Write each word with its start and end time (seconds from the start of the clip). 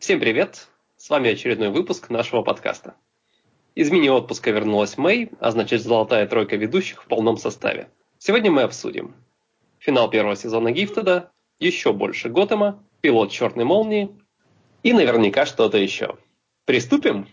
Всем 0.00 0.18
привет! 0.18 0.68
С 0.96 1.10
вами 1.10 1.32
очередной 1.32 1.68
выпуск 1.68 2.08
нашего 2.08 2.40
подкаста. 2.40 2.94
Из 3.74 3.90
мини-отпуска 3.90 4.50
вернулась 4.50 4.96
Мэй, 4.96 5.30
а 5.40 5.50
значит 5.50 5.82
золотая 5.82 6.26
тройка 6.26 6.56
ведущих 6.56 7.04
в 7.04 7.06
полном 7.06 7.36
составе. 7.36 7.90
Сегодня 8.16 8.50
мы 8.50 8.62
обсудим 8.62 9.14
финал 9.78 10.08
первого 10.08 10.36
сезона 10.36 10.72
Гифтеда, 10.72 11.30
еще 11.58 11.92
больше 11.92 12.30
Готэма, 12.30 12.82
пилот 13.02 13.30
Черной 13.30 13.66
Молнии 13.66 14.08
и 14.82 14.94
наверняка 14.94 15.44
что-то 15.44 15.76
еще. 15.76 16.16
Приступим? 16.64 17.28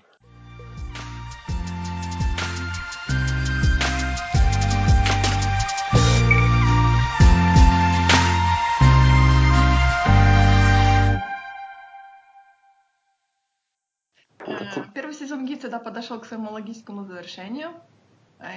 Всегда 15.68 15.80
подошел 15.80 16.18
к 16.18 16.26
своему 16.26 16.52
логическому 16.52 17.04
завершению. 17.04 17.72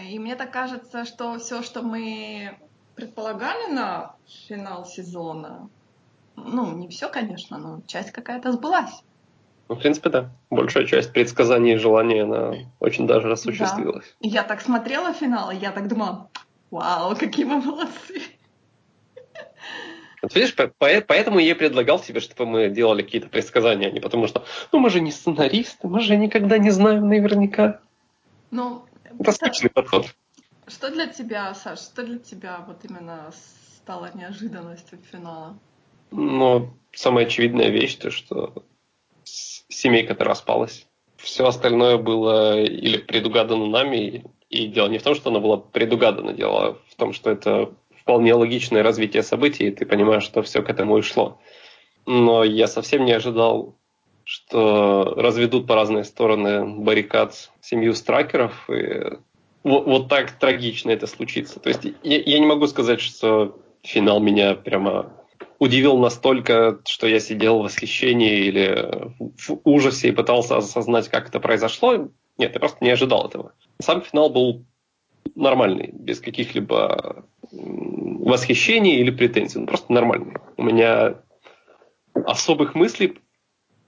И 0.08 0.16
мне 0.20 0.36
так 0.36 0.52
кажется, 0.52 1.04
что 1.04 1.36
все, 1.38 1.60
что 1.62 1.82
мы 1.82 2.56
предполагали 2.94 3.72
на 3.72 4.14
финал 4.46 4.86
сезона, 4.86 5.68
ну, 6.36 6.76
не 6.76 6.86
все, 6.86 7.08
конечно, 7.08 7.58
но 7.58 7.80
часть 7.88 8.12
какая-то 8.12 8.52
сбылась. 8.52 9.02
Ну, 9.68 9.74
в 9.74 9.80
принципе, 9.80 10.10
да. 10.10 10.30
Большая 10.50 10.86
часть 10.86 11.12
предсказаний 11.12 11.74
и 11.74 11.78
желаний, 11.78 12.20
она 12.20 12.54
очень 12.78 13.08
даже 13.08 13.32
осуществилась. 13.32 14.14
Да. 14.20 14.28
Я 14.28 14.44
так 14.44 14.60
смотрела 14.60 15.12
финал, 15.12 15.50
и 15.50 15.56
я 15.56 15.72
так 15.72 15.88
думала, 15.88 16.28
вау, 16.70 17.16
какие 17.16 17.44
мы 17.44 17.60
молодцы. 17.60 18.22
Вот 20.22 20.34
видишь, 20.34 20.54
поэтому 20.78 21.38
я 21.38 21.54
предлагал 21.54 21.98
тебе, 21.98 22.20
чтобы 22.20 22.46
мы 22.46 22.68
делали 22.68 23.02
какие-то 23.02 23.28
предсказания, 23.28 23.88
а 23.88 23.90
не 23.90 24.00
потому 24.00 24.26
что, 24.26 24.44
ну 24.70 24.78
мы 24.78 24.90
же 24.90 25.00
не 25.00 25.12
сценаристы, 25.12 25.88
мы 25.88 26.00
же 26.00 26.16
никогда 26.16 26.58
не 26.58 26.70
знаем 26.70 27.08
наверняка. 27.08 27.80
Ну, 28.50 28.84
это 29.18 29.32
скучный 29.32 29.70
подход. 29.70 30.06
Что 30.66 30.90
для 30.90 31.06
тебя, 31.06 31.54
Саш, 31.54 31.80
что 31.80 32.02
для 32.02 32.18
тебя 32.18 32.64
вот 32.66 32.84
именно 32.84 33.32
стало 33.76 34.10
неожиданностью 34.14 34.98
финала? 35.10 35.58
Ну, 36.10 36.70
самая 36.92 37.26
очевидная 37.26 37.70
вещь, 37.70 37.96
то 37.96 38.10
что 38.10 38.64
семейка-то 39.24 40.24
распалась. 40.24 40.86
Все 41.16 41.46
остальное 41.46 41.96
было 41.98 42.60
или 42.60 42.98
предугадано 42.98 43.66
нами, 43.66 44.24
и 44.48 44.66
дело 44.66 44.88
не 44.88 44.98
в 44.98 45.02
том, 45.02 45.14
что 45.14 45.30
оно 45.30 45.40
было 45.40 45.56
предугадано, 45.56 46.32
дело 46.32 46.78
в 46.88 46.94
том, 46.96 47.12
что 47.12 47.30
это 47.30 47.72
вполне 48.00 48.34
логичное 48.34 48.82
развитие 48.82 49.22
событий, 49.22 49.68
и 49.68 49.70
ты 49.70 49.86
понимаешь, 49.86 50.24
что 50.24 50.42
все 50.42 50.62
к 50.62 50.70
этому 50.70 50.98
и 50.98 51.02
шло. 51.02 51.38
Но 52.06 52.44
я 52.44 52.66
совсем 52.66 53.04
не 53.04 53.12
ожидал, 53.12 53.76
что 54.24 55.14
разведут 55.16 55.66
по 55.66 55.74
разные 55.74 56.04
стороны 56.04 56.64
баррикад 56.64 57.50
семью 57.60 57.94
стракеров, 57.94 58.68
и 58.70 59.18
вот, 59.62 59.86
вот 59.86 60.08
так 60.08 60.32
трагично 60.32 60.90
это 60.90 61.06
случится. 61.06 61.60
То 61.60 61.68
есть 61.68 61.84
я, 62.02 62.20
я 62.20 62.38
не 62.38 62.46
могу 62.46 62.66
сказать, 62.66 63.00
что 63.00 63.58
финал 63.82 64.20
меня 64.20 64.54
прямо 64.54 65.12
удивил 65.58 65.98
настолько, 65.98 66.80
что 66.86 67.06
я 67.06 67.20
сидел 67.20 67.58
в 67.58 67.64
восхищении 67.64 68.46
или 68.46 69.12
в 69.18 69.60
ужасе 69.64 70.08
и 70.08 70.12
пытался 70.12 70.56
осознать, 70.56 71.08
как 71.08 71.28
это 71.28 71.38
произошло. 71.38 72.08
Нет, 72.38 72.54
я 72.54 72.60
просто 72.60 72.82
не 72.82 72.90
ожидал 72.90 73.28
этого. 73.28 73.52
Сам 73.80 74.02
финал 74.02 74.30
был 74.30 74.64
нормальный, 75.34 75.90
без 75.92 76.20
каких-либо 76.20 77.24
восхищений 77.52 78.96
или 78.96 79.10
претензий. 79.10 79.58
Ну, 79.58 79.66
просто 79.66 79.92
нормальный. 79.92 80.34
У 80.56 80.62
меня 80.62 81.16
особых 82.14 82.74
мыслей, 82.74 83.18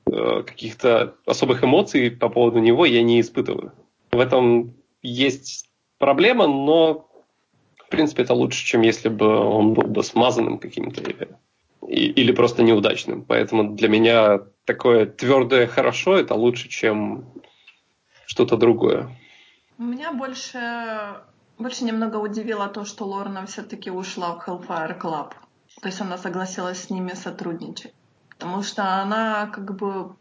э, 0.06 0.42
каких-то 0.46 1.14
особых 1.26 1.62
эмоций 1.64 2.10
по 2.10 2.28
поводу 2.28 2.58
него 2.58 2.86
я 2.86 3.02
не 3.02 3.20
испытываю. 3.20 3.72
В 4.10 4.18
этом 4.18 4.74
есть 5.02 5.68
проблема, 5.98 6.46
но 6.46 7.08
в 7.76 7.88
принципе 7.88 8.22
это 8.22 8.34
лучше, 8.34 8.64
чем 8.64 8.82
если 8.82 9.08
бы 9.08 9.26
он 9.26 9.74
был 9.74 9.84
бы 9.84 10.02
смазанным 10.02 10.58
каким-то 10.58 11.02
или, 11.02 11.28
или 11.86 12.32
просто 12.32 12.62
неудачным. 12.62 13.22
Поэтому 13.22 13.74
для 13.74 13.88
меня 13.88 14.40
такое 14.64 15.06
твердое 15.06 15.66
хорошо 15.66 16.16
это 16.16 16.34
лучше, 16.34 16.68
чем 16.68 17.24
что-то 18.26 18.56
другое. 18.56 19.10
У 19.78 19.82
меня 19.82 20.12
больше 20.12 20.58
больше 21.62 21.84
немного 21.84 22.16
удивило 22.16 22.68
то, 22.68 22.84
что 22.84 23.06
Лорна 23.06 23.46
все-таки 23.46 23.90
ушла 23.90 24.34
в 24.34 24.46
Hellfire 24.46 25.00
Club. 25.00 25.32
То 25.80 25.88
есть 25.88 26.00
она 26.00 26.18
согласилась 26.18 26.84
с 26.84 26.90
ними 26.90 27.14
сотрудничать. 27.14 27.94
Потому 28.28 28.62
что 28.62 29.00
она 29.00 29.46
как 29.46 29.74
бы 29.76 30.14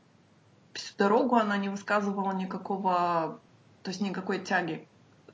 всю 0.74 0.96
дорогу 0.98 1.36
она 1.36 1.58
не 1.58 1.70
высказывала 1.70 2.32
никакого, 2.32 3.40
то 3.84 3.90
есть 3.90 4.02
никакой 4.02 4.40
тяги 4.40 4.88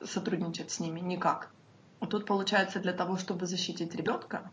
сотрудничать 0.03 0.72
с 0.72 0.79
ними, 0.79 1.00
никак. 1.00 1.51
А 2.00 2.07
тут 2.07 2.25
получается 2.25 2.79
для 2.79 2.94
того, 2.94 3.18
чтобы 3.18 3.45
защитить 3.45 3.95
ребенка, 3.95 4.51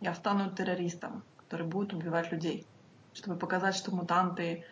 я 0.00 0.14
стану 0.14 0.50
террористом, 0.50 1.22
который 1.36 1.66
будет 1.66 1.92
убивать 1.92 2.32
людей, 2.32 2.66
чтобы 3.14 3.38
показать, 3.38 3.74
что 3.74 3.94
мутанты 3.94 4.64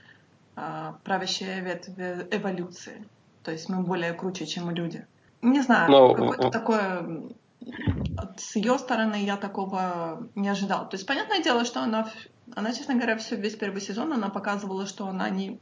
э, 0.56 0.93
правящая 1.05 1.61
ветвь 1.61 1.91
эволюции. 2.31 3.06
То 3.43 3.53
есть 3.53 3.69
мы 3.69 3.83
более 3.83 4.15
круче, 4.15 4.47
чем 4.47 4.71
люди. 4.71 5.06
Не 5.44 5.60
знаю, 5.60 5.91
Но... 5.91 6.15
какое-то 6.15 6.50
такое 6.50 7.06
с 8.37 8.56
ее 8.56 8.78
стороны 8.78 9.25
я 9.25 9.37
такого 9.37 10.28
не 10.34 10.49
ожидал. 10.49 10.88
То 10.88 10.97
есть, 10.97 11.06
понятное 11.06 11.43
дело, 11.43 11.65
что 11.65 11.81
она, 11.82 12.10
она, 12.55 12.72
честно 12.72 12.94
говоря, 12.94 13.16
все 13.16 13.37
весь 13.37 13.56
первый 13.56 13.81
сезон 13.81 14.12
она 14.12 14.28
показывала, 14.28 14.87
что 14.87 15.06
она 15.06 15.31
не, 15.31 15.59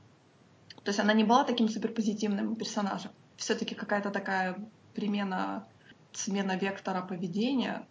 то 0.83 0.89
есть 0.89 1.01
она 1.01 1.13
не 1.13 1.25
была 1.25 1.45
таким 1.45 1.69
суперпозитивным 1.69 2.57
персонажем. 2.57 3.13
Все-таки 3.37 3.75
какая-то 3.75 4.11
такая 4.11 4.57
примена, 4.95 5.67
смена 6.13 6.57
вектора 6.57 7.03
поведения, 7.03 7.87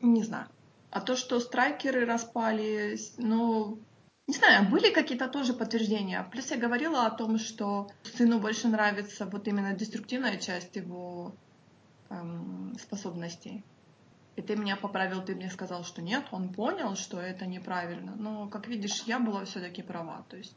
не 0.00 0.22
знаю. 0.22 0.46
А 0.90 1.00
то, 1.00 1.16
что 1.16 1.40
страйкеры 1.40 2.06
распались, 2.06 3.14
ну, 3.18 3.78
не 4.26 4.34
знаю, 4.34 4.68
были 4.68 4.92
какие-то 4.92 5.28
тоже 5.28 5.52
подтверждения. 5.54 6.26
Плюс 6.32 6.50
я 6.50 6.56
говорила 6.56 7.06
о 7.06 7.10
том, 7.10 7.38
что 7.38 7.88
сыну 8.02 8.40
больше 8.40 8.68
нравится 8.68 9.26
вот 9.26 9.46
именно 9.46 9.72
деструктивная 9.72 10.36
часть 10.38 10.74
его 10.74 11.32
эм, 12.10 12.74
способностей. 12.80 13.62
И 14.34 14.42
ты 14.42 14.56
меня 14.56 14.76
поправил, 14.76 15.22
ты 15.22 15.34
мне 15.34 15.48
сказал, 15.48 15.84
что 15.84 16.02
нет, 16.02 16.24
он 16.32 16.52
понял, 16.52 16.96
что 16.96 17.20
это 17.20 17.46
неправильно. 17.46 18.14
Но, 18.18 18.48
как 18.48 18.66
видишь, 18.66 19.04
я 19.06 19.18
была 19.18 19.44
все-таки 19.44 19.82
права. 19.82 20.24
То 20.28 20.36
есть, 20.36 20.56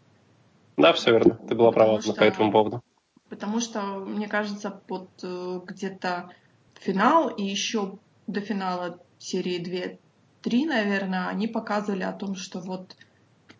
да, 0.75 0.94
все 0.94 1.12
верно. 1.12 1.35
Ты 1.47 1.56
была 1.56 1.72
права 1.72 2.02
что, 2.02 2.13
по 2.13 2.24
этому 2.24 2.52
поводу. 2.52 2.81
Потому 3.29 3.59
что, 3.59 3.81
мне 4.00 4.28
кажется, 4.28 4.72
под 4.72 5.09
э, 5.24 5.59
где-то 5.66 6.31
финал 6.74 7.29
и 7.29 7.44
еще 7.44 8.00
до 8.28 8.41
финала 8.41 9.00
серии 9.18 10.00
2-3, 10.44 10.66
наверное, 10.66 11.28
они 11.28 11.47
показывали 11.47 12.03
о 12.03 12.13
том, 12.13 12.35
что 12.35 12.59
вот 12.59 12.96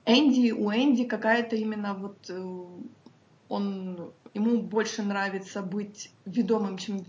Энди, 0.06 0.52
у 0.52 0.72
Энди 0.72 1.06
какая-то 1.06 1.56
именно 1.56 1.94
вот 1.94 2.30
э, 2.30 2.66
он 3.48 4.14
ему 4.34 4.62
больше 4.62 5.04
нравится 5.04 5.62
быть 5.62 6.12
ведомым, 6.26 6.78
чем 6.78 7.06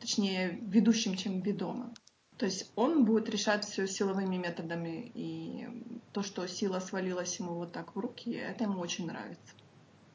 точнее 0.00 0.58
ведущим, 0.62 1.16
чем 1.16 1.40
ведомым. 1.40 1.94
То 2.36 2.46
есть 2.46 2.72
он 2.74 3.04
будет 3.04 3.28
решать 3.28 3.64
все 3.64 3.86
силовыми 3.86 4.36
методами, 4.36 5.10
и 5.14 5.68
то, 6.12 6.22
что 6.22 6.46
сила 6.48 6.80
свалилась 6.80 7.38
ему 7.38 7.54
вот 7.54 7.72
так 7.72 7.94
в 7.94 7.98
руки, 7.98 8.32
это 8.32 8.64
ему 8.64 8.80
очень 8.80 9.06
нравится. 9.06 9.54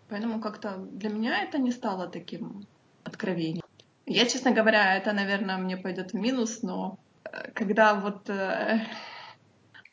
Поэтому 0.09 0.41
как-то 0.41 0.77
для 0.77 1.09
меня 1.09 1.43
это 1.43 1.59
не 1.59 1.71
стало 1.71 2.07
таким 2.07 2.65
откровением. 3.03 3.63
Я, 4.05 4.25
честно 4.25 4.51
говоря, 4.51 4.95
это, 4.97 5.13
наверное, 5.13 5.57
мне 5.57 5.77
пойдет 5.77 6.11
в 6.11 6.15
минус, 6.15 6.61
но 6.61 6.97
э, 7.23 7.51
когда 7.51 7.93
вот 7.93 8.29
э, 8.29 8.81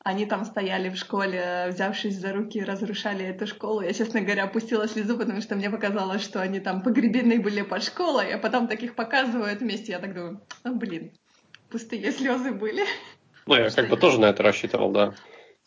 они 0.06 0.25
там 0.25 0.44
стояли 0.44 0.89
в 0.89 0.94
школе, 0.94 1.67
взявшись 1.69 2.21
за 2.21 2.33
руки, 2.33 2.62
разрушали 2.62 3.25
эту 3.25 3.49
школу. 3.49 3.81
Я, 3.81 3.93
честно 3.93 4.21
говоря, 4.21 4.44
опустила 4.44 4.87
слезу, 4.87 5.19
потому 5.19 5.41
что 5.41 5.56
мне 5.56 5.69
показалось, 5.69 6.23
что 6.23 6.41
они 6.41 6.61
там 6.61 6.81
погребены 6.81 7.41
были 7.41 7.62
под 7.62 7.82
школой, 7.82 8.32
а 8.32 8.38
потом 8.38 8.69
таких 8.69 8.94
показывают 8.94 9.61
вместе. 9.61 9.91
Я 9.91 9.99
так 9.99 10.14
думаю, 10.14 10.41
ну 10.62 10.76
блин, 10.76 11.11
пустые 11.70 12.12
слезы 12.12 12.53
были. 12.53 12.85
Ну, 13.47 13.56
я 13.56 13.69
как 13.69 13.88
бы 13.88 13.97
тоже 13.97 14.20
на 14.20 14.26
это 14.26 14.44
рассчитывал, 14.44 14.93
да. 14.93 15.12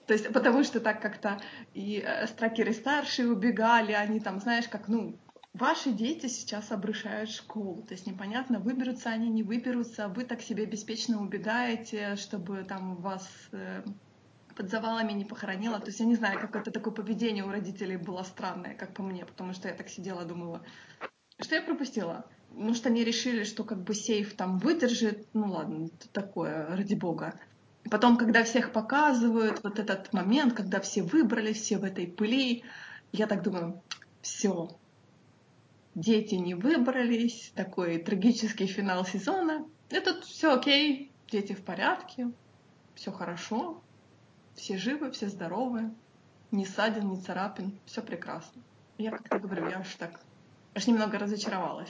То 0.07 0.13
есть, 0.13 0.31
потому 0.31 0.63
что 0.63 0.79
так 0.79 1.01
как-то 1.01 1.37
и 1.73 2.01
э, 2.01 2.25
стракеры 2.27 2.71
старшие 2.71 3.27
убегали, 3.27 3.91
они 3.91 4.21
там, 4.21 4.39
знаешь, 4.39 4.69
как, 4.69 4.87
ну, 4.87 5.19
ваши 5.53 5.91
дети 5.91 6.27
сейчас 6.27 6.71
обрушают 6.71 7.29
школу. 7.29 7.83
То 7.85 7.93
есть 7.93 8.07
непонятно, 8.07 8.59
выберутся 8.59 9.09
они, 9.09 9.27
не 9.27 9.43
выберутся, 9.43 10.07
вы 10.07 10.23
так 10.23 10.41
себе 10.41 10.65
беспечно 10.65 11.21
убегаете, 11.21 12.15
чтобы 12.15 12.63
там 12.63 12.95
вас 12.95 13.29
э, 13.51 13.83
под 14.59 14.69
завалами 14.69 15.13
не 15.13 15.23
похоронила. 15.23 15.79
То 15.79 15.85
есть 15.85 16.01
я 16.01 16.05
не 16.05 16.15
знаю, 16.15 16.37
какое-то 16.37 16.69
такое 16.69 16.93
поведение 16.93 17.45
у 17.45 17.49
родителей 17.49 17.95
было 17.95 18.23
странное, 18.23 18.75
как 18.75 18.93
по 18.93 19.01
мне, 19.01 19.25
потому 19.25 19.53
что 19.53 19.69
я 19.69 19.73
так 19.73 19.87
сидела, 19.87 20.25
думала, 20.25 20.61
что 21.39 21.55
я 21.55 21.61
пропустила? 21.61 22.25
Может, 22.51 22.85
они 22.85 23.05
решили, 23.05 23.45
что 23.45 23.63
как 23.63 23.81
бы 23.81 23.95
сейф 23.95 24.35
там 24.35 24.57
выдержит, 24.57 25.29
ну 25.31 25.53
ладно, 25.53 25.87
такое, 26.11 26.75
ради 26.75 26.93
бога. 26.93 27.39
Потом, 27.89 28.17
когда 28.17 28.43
всех 28.43 28.73
показывают, 28.73 29.63
вот 29.63 29.79
этот 29.79 30.11
момент, 30.11 30.53
когда 30.53 30.81
все 30.81 31.03
выбрали, 31.03 31.53
все 31.53 31.77
в 31.77 31.85
этой 31.85 32.05
пыли, 32.05 32.65
Я 33.13 33.27
так 33.27 33.43
думаю, 33.43 33.81
все, 34.21 34.77
дети 35.95 36.35
не 36.35 36.53
выбрались, 36.53 37.53
такой 37.55 37.97
трагический 37.97 38.67
финал 38.67 39.05
сезона. 39.05 39.65
И 39.89 39.99
тут 40.01 40.25
все 40.25 40.53
окей, 40.53 41.13
дети 41.31 41.53
в 41.53 41.63
порядке, 41.63 42.29
все 42.95 43.13
хорошо, 43.13 43.81
все 44.55 44.77
живы, 44.77 45.11
все 45.11 45.27
здоровы, 45.27 45.91
ни 46.51 46.63
ссадин, 46.63 47.11
ни 47.11 47.15
царапин, 47.17 47.77
все 47.85 48.01
прекрасно. 48.01 48.61
Я 48.97 49.11
как-то 49.11 49.39
говорю, 49.39 49.69
я 49.69 49.79
аж 49.79 49.95
так, 49.95 50.19
аж 50.75 50.87
немного 50.87 51.17
разочаровалась. 51.17 51.89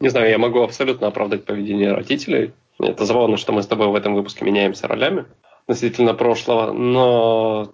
Не 0.00 0.08
знаю, 0.08 0.30
я 0.30 0.38
могу 0.38 0.60
абсолютно 0.62 1.06
оправдать 1.06 1.44
поведение 1.44 1.92
родителей. 1.92 2.52
Это 2.78 3.04
забавно, 3.04 3.36
что 3.36 3.52
мы 3.52 3.62
с 3.62 3.66
тобой 3.66 3.88
в 3.88 3.94
этом 3.94 4.14
выпуске 4.14 4.44
меняемся 4.44 4.88
ролями 4.88 5.26
относительно 5.66 6.14
прошлого, 6.14 6.72
но 6.72 7.72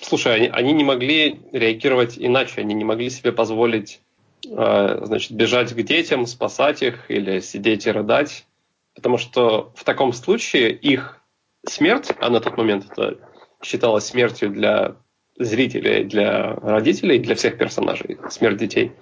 слушай, 0.00 0.34
они, 0.34 0.48
они 0.48 0.72
не 0.72 0.84
могли 0.84 1.40
реагировать 1.52 2.14
иначе, 2.18 2.60
они 2.60 2.74
не 2.74 2.84
могли 2.84 3.10
себе 3.10 3.30
позволить 3.30 4.00
э, 4.46 5.00
значит, 5.04 5.32
бежать 5.32 5.72
к 5.72 5.82
детям, 5.82 6.26
спасать 6.26 6.82
их 6.82 7.10
или 7.10 7.40
сидеть 7.40 7.86
и 7.86 7.90
рыдать, 7.90 8.46
потому 8.94 9.18
что 9.18 9.72
в 9.76 9.84
таком 9.84 10.12
случае 10.12 10.72
их 10.72 11.20
смерть, 11.66 12.10
а 12.20 12.30
на 12.30 12.40
тот 12.40 12.56
момент 12.56 12.86
это 12.90 13.18
считалось 13.64 14.06
смертью 14.06 14.50
для 14.50 14.96
зрителей, 15.38 16.04
для 16.04 16.54
родителей, 16.54 17.18
для 17.18 17.34
всех 17.34 17.58
персонажей, 17.58 18.18
смерть 18.30 18.58
детей, 18.58 18.92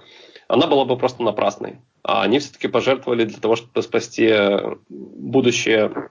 она 0.49 0.67
была 0.67 0.85
бы 0.85 0.97
просто 0.97 1.23
напрасной. 1.23 1.79
А 2.03 2.23
они 2.23 2.39
все-таки 2.39 2.69
пожертвовали 2.69 3.25
для 3.25 3.39
того, 3.39 3.57
чтобы 3.57 3.83
спасти 3.83 4.33
будущее 4.89 6.09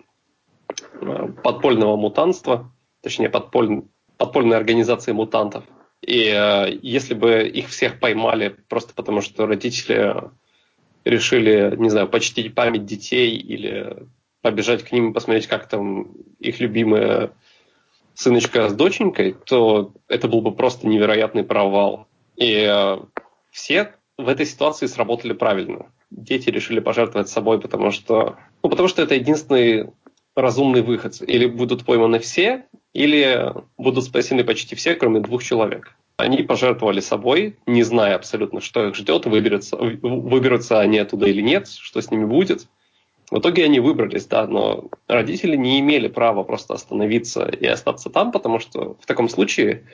э, 1.01 1.27
подпольного 1.43 1.95
мутанства, 1.97 2.71
точнее 3.01 3.29
подполь, 3.29 3.83
подпольной 4.17 4.57
организации 4.57 5.11
мутантов. 5.11 5.63
И 6.01 6.31
э, 6.33 6.79
если 6.81 7.13
бы 7.13 7.47
их 7.47 7.69
всех 7.69 7.99
поймали 7.99 8.55
просто 8.69 8.93
потому, 8.93 9.21
что 9.21 9.45
родители 9.45 10.15
решили, 11.03 11.75
не 11.77 11.89
знаю, 11.89 12.07
почтить 12.07 12.55
память 12.55 12.85
детей 12.85 13.35
или 13.35 14.07
побежать 14.41 14.83
к 14.83 14.91
ним 14.91 15.11
и 15.11 15.13
посмотреть, 15.13 15.47
как 15.47 15.67
там 15.67 16.13
их 16.39 16.59
любимая 16.59 17.31
сыночка 18.21 18.69
с 18.69 18.73
доченькой, 18.73 19.35
то 19.45 19.93
это 20.07 20.27
был 20.27 20.41
бы 20.41 20.51
просто 20.53 20.87
невероятный 20.87 21.43
провал. 21.43 22.07
И 22.35 22.65
э, 22.67 22.97
все 23.51 23.93
в 24.17 24.27
этой 24.27 24.45
ситуации 24.45 24.85
сработали 24.85 25.33
правильно. 25.33 25.87
Дети 26.11 26.49
решили 26.49 26.79
пожертвовать 26.79 27.29
собой, 27.29 27.59
потому 27.59 27.91
что, 27.91 28.37
ну, 28.63 28.69
потому 28.69 28.87
что 28.87 29.01
это 29.01 29.15
единственный 29.15 29.91
разумный 30.35 30.81
выход. 30.81 31.21
Или 31.21 31.45
будут 31.45 31.85
пойманы 31.85 32.19
все, 32.19 32.65
или 32.93 33.53
будут 33.77 34.05
спасены 34.05 34.43
почти 34.43 34.75
все, 34.75 34.95
кроме 34.95 35.19
двух 35.19 35.43
человек. 35.43 35.95
Они 36.17 36.43
пожертвовали 36.43 36.99
собой, 36.99 37.57
не 37.65 37.83
зная 37.83 38.15
абсолютно, 38.15 38.61
что 38.61 38.87
их 38.87 38.95
ждет, 38.95 39.25
выберутся, 39.25 39.77
выберутся 39.77 40.79
они 40.79 40.99
оттуда 40.99 41.25
или 41.27 41.41
нет, 41.41 41.67
что 41.67 41.99
с 42.01 42.11
ними 42.11 42.25
будет. 42.25 42.67
В 43.31 43.39
итоге 43.39 43.63
они 43.63 43.79
выбрались, 43.79 44.25
да, 44.25 44.45
но 44.45 44.89
родители 45.07 45.55
не 45.55 45.79
имели 45.79 46.09
права 46.09 46.43
просто 46.43 46.73
остановиться 46.73 47.45
и 47.45 47.65
остаться 47.65 48.09
там, 48.09 48.33
потому 48.33 48.59
что 48.59 48.97
в 48.99 49.05
таком 49.05 49.29
случае 49.29 49.85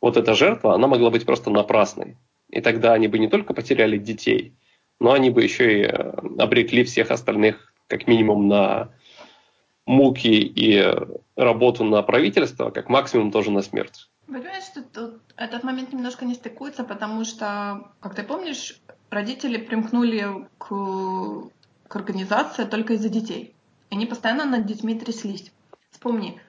вот 0.00 0.16
эта 0.16 0.34
жертва, 0.34 0.74
она 0.74 0.86
могла 0.86 1.10
быть 1.10 1.26
просто 1.26 1.50
напрасной. 1.50 2.16
И 2.48 2.62
тогда 2.62 2.94
они 2.94 3.08
бы 3.08 3.18
не 3.18 3.28
только 3.28 3.52
потеряли 3.52 3.98
детей, 3.98 4.54
но 4.98 5.12
они 5.12 5.28
бы 5.28 5.42
еще 5.42 5.80
и 5.80 5.82
э, 5.84 6.12
обрекли 6.38 6.84
всех 6.84 7.10
остальных 7.10 7.74
как 7.86 8.06
минимум 8.06 8.48
на 8.48 8.88
муки 9.84 10.40
и 10.40 10.82
работу 11.36 11.84
на 11.84 12.02
правительство, 12.02 12.70
как 12.70 12.88
максимум 12.88 13.30
тоже 13.30 13.50
на 13.50 13.60
смерть. 13.60 14.08
Понимаешь, 14.26 14.64
что 14.64 14.82
тут 14.82 15.20
этот 15.36 15.64
момент 15.64 15.92
немножко 15.92 16.24
не 16.24 16.34
стыкуется, 16.34 16.82
потому 16.82 17.24
что, 17.24 17.92
как 18.00 18.14
ты 18.14 18.22
помнишь, 18.22 18.80
родители 19.10 19.58
примкнули 19.58 20.48
к, 20.58 21.50
к 21.88 21.96
организации 21.96 22.64
только 22.64 22.94
из-за 22.94 23.08
детей. 23.08 23.54
Они 23.90 24.06
постоянно 24.06 24.44
над 24.44 24.66
детьми 24.66 24.98
тряслись. 24.98 25.52
Вспомни, 25.90 26.40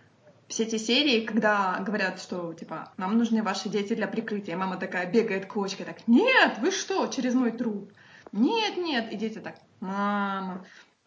все 0.47 0.63
эти 0.63 0.77
серии, 0.77 1.25
когда 1.25 1.77
говорят, 1.79 2.21
что, 2.21 2.53
типа, 2.53 2.91
нам 2.97 3.17
нужны 3.17 3.43
ваши 3.43 3.69
дети 3.69 3.93
для 3.93 4.07
прикрытия. 4.07 4.57
Мама 4.57 4.77
такая 4.77 5.11
бегает 5.11 5.45
кочкой, 5.45 5.85
так, 5.85 6.07
нет, 6.07 6.57
вы 6.59 6.71
что, 6.71 7.07
через 7.07 7.33
мой 7.33 7.51
труп? 7.51 7.91
Нет, 8.31 8.77
нет. 8.77 9.11
И 9.11 9.17
дети 9.17 9.39
так, 9.39 9.55
мама, 9.79 10.65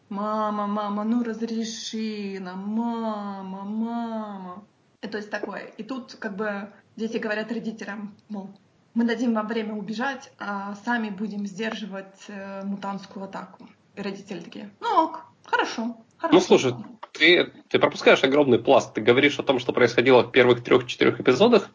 мама, 0.09 0.67
мама, 0.67 1.05
ну 1.05 1.23
разреши 1.23 2.38
нам, 2.41 2.69
мама, 2.69 3.65
мама. 3.65 4.65
И 5.03 5.06
то 5.06 5.17
есть 5.17 5.31
такое. 5.31 5.65
И 5.79 5.82
тут 5.82 6.17
как 6.19 6.37
бы 6.37 6.71
дети 6.97 7.17
говорят 7.17 7.50
родителям, 7.50 8.15
мол, 8.29 8.50
мы 8.94 9.05
дадим 9.05 9.35
вам 9.35 9.47
время 9.47 9.75
убежать, 9.75 10.32
а 10.38 10.75
сами 10.85 11.11
будем 11.11 11.47
сдерживать 11.47 12.25
э, 12.29 12.65
мутантскую 12.65 13.25
атаку. 13.25 13.69
Родители 13.97 14.41
такие, 14.41 14.71
ну 14.81 15.05
ок, 15.05 15.25
хорошо, 15.45 15.97
хорошо. 16.17 16.35
Ну 16.35 16.41
слушай, 16.41 16.75
ты, 17.13 17.53
ты 17.69 17.79
пропускаешь 17.79 18.23
огромный 18.25 18.59
пласт. 18.59 18.95
Ты 18.95 19.01
говоришь 19.01 19.39
о 19.39 19.43
том, 19.43 19.59
что 19.59 19.73
происходило 19.73 20.23
в 20.23 20.31
первых 20.31 20.63
трех-четырех 20.63 21.21
эпизодах, 21.21 21.71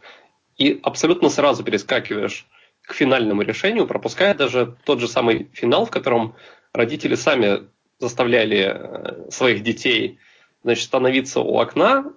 и 0.57 0.79
абсолютно 0.83 1.29
сразу 1.29 1.63
перескакиваешь 1.63 2.47
к 2.81 2.93
финальному 2.93 3.41
решению, 3.41 3.87
пропуская 3.87 4.33
даже 4.33 4.77
тот 4.85 4.99
же 4.99 5.07
самый 5.07 5.49
финал, 5.53 5.85
в 5.85 5.91
котором 5.91 6.35
родители 6.71 7.15
сами 7.15 7.67
заставляли 7.99 8.73
э, 8.75 9.31
своих 9.31 9.63
детей 9.63 10.19
значит, 10.63 10.85
становиться 10.85 11.41
у 11.41 11.57
окна 11.57 12.13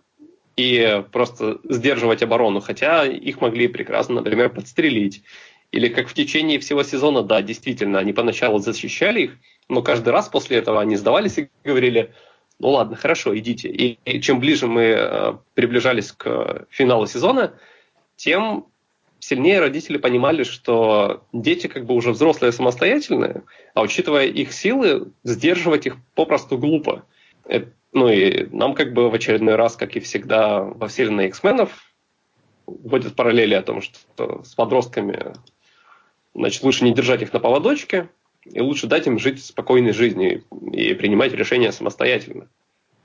и 0.57 1.05
просто 1.13 1.61
сдерживать 1.65 2.23
оборону, 2.23 2.61
хотя 2.61 3.05
их 3.05 3.41
могли 3.41 3.69
прекрасно, 3.69 4.17
например, 4.17 4.51
подстрелить. 4.51 5.23
Или 5.71 5.89
как 5.89 6.09
в 6.09 6.15
течение 6.15 6.59
всего 6.59 6.83
сезона, 6.83 7.23
да, 7.23 7.43
действительно, 7.43 7.99
они 7.99 8.13
поначалу 8.13 8.59
защищали 8.59 9.21
их, 9.23 9.37
но 9.69 9.83
каждый 9.83 10.11
раз 10.11 10.29
после 10.29 10.59
этого 10.59 10.81
они 10.81 10.97
сдавались 10.97 11.39
и 11.39 11.51
говорили, 11.65 12.13
ну 12.59 12.71
ладно, 12.71 12.97
хорошо, 12.97 13.37
идите. 13.39 13.69
И, 13.69 13.99
и 14.05 14.21
чем 14.21 14.41
ближе 14.41 14.67
мы 14.67 14.83
э, 14.83 15.35
приближались 15.55 16.13
к 16.13 16.67
финалу 16.71 17.07
сезона, 17.07 17.55
тем 18.17 18.67
сильнее 19.21 19.61
родители 19.61 19.99
понимали, 19.99 20.43
что 20.43 21.25
дети 21.33 21.67
как 21.67 21.85
бы 21.85 21.95
уже 21.95 22.13
взрослые 22.13 22.53
самостоятельные, 22.53 23.43
а 23.75 23.83
учитывая 23.83 24.27
их 24.27 24.53
силы, 24.53 25.13
сдерживать 25.25 25.87
их 25.87 25.97
попросту 26.15 26.59
глупо. 26.59 27.05
Это, 27.45 27.71
ну 27.93 28.09
и 28.09 28.47
нам 28.55 28.75
как 28.75 28.93
бы 28.93 29.11
в 29.11 29.15
очередной 29.15 29.57
раз, 29.57 29.77
как 29.77 29.97
и 29.97 30.01
всегда 30.01 30.61
во 30.61 30.89
вселенной 30.89 31.29
X-менов, 31.29 31.71
вводят 32.67 33.17
параллели 33.17 33.55
о 33.55 33.63
том, 33.63 33.81
что 33.81 34.43
с 34.45 34.55
подростками 34.55 35.35
значит, 36.35 36.63
лучше 36.63 36.85
не 36.85 36.93
держать 36.93 37.23
их 37.23 37.33
на 37.33 37.41
поводочке, 37.41 38.09
и 38.53 38.61
лучше 38.61 38.87
дать 38.87 39.07
им 39.07 39.19
жить 39.19 39.45
спокойной 39.45 39.93
жизнью 39.93 40.45
и 40.73 40.95
принимать 40.95 41.33
решения 41.33 41.73
самостоятельно. 41.73 42.49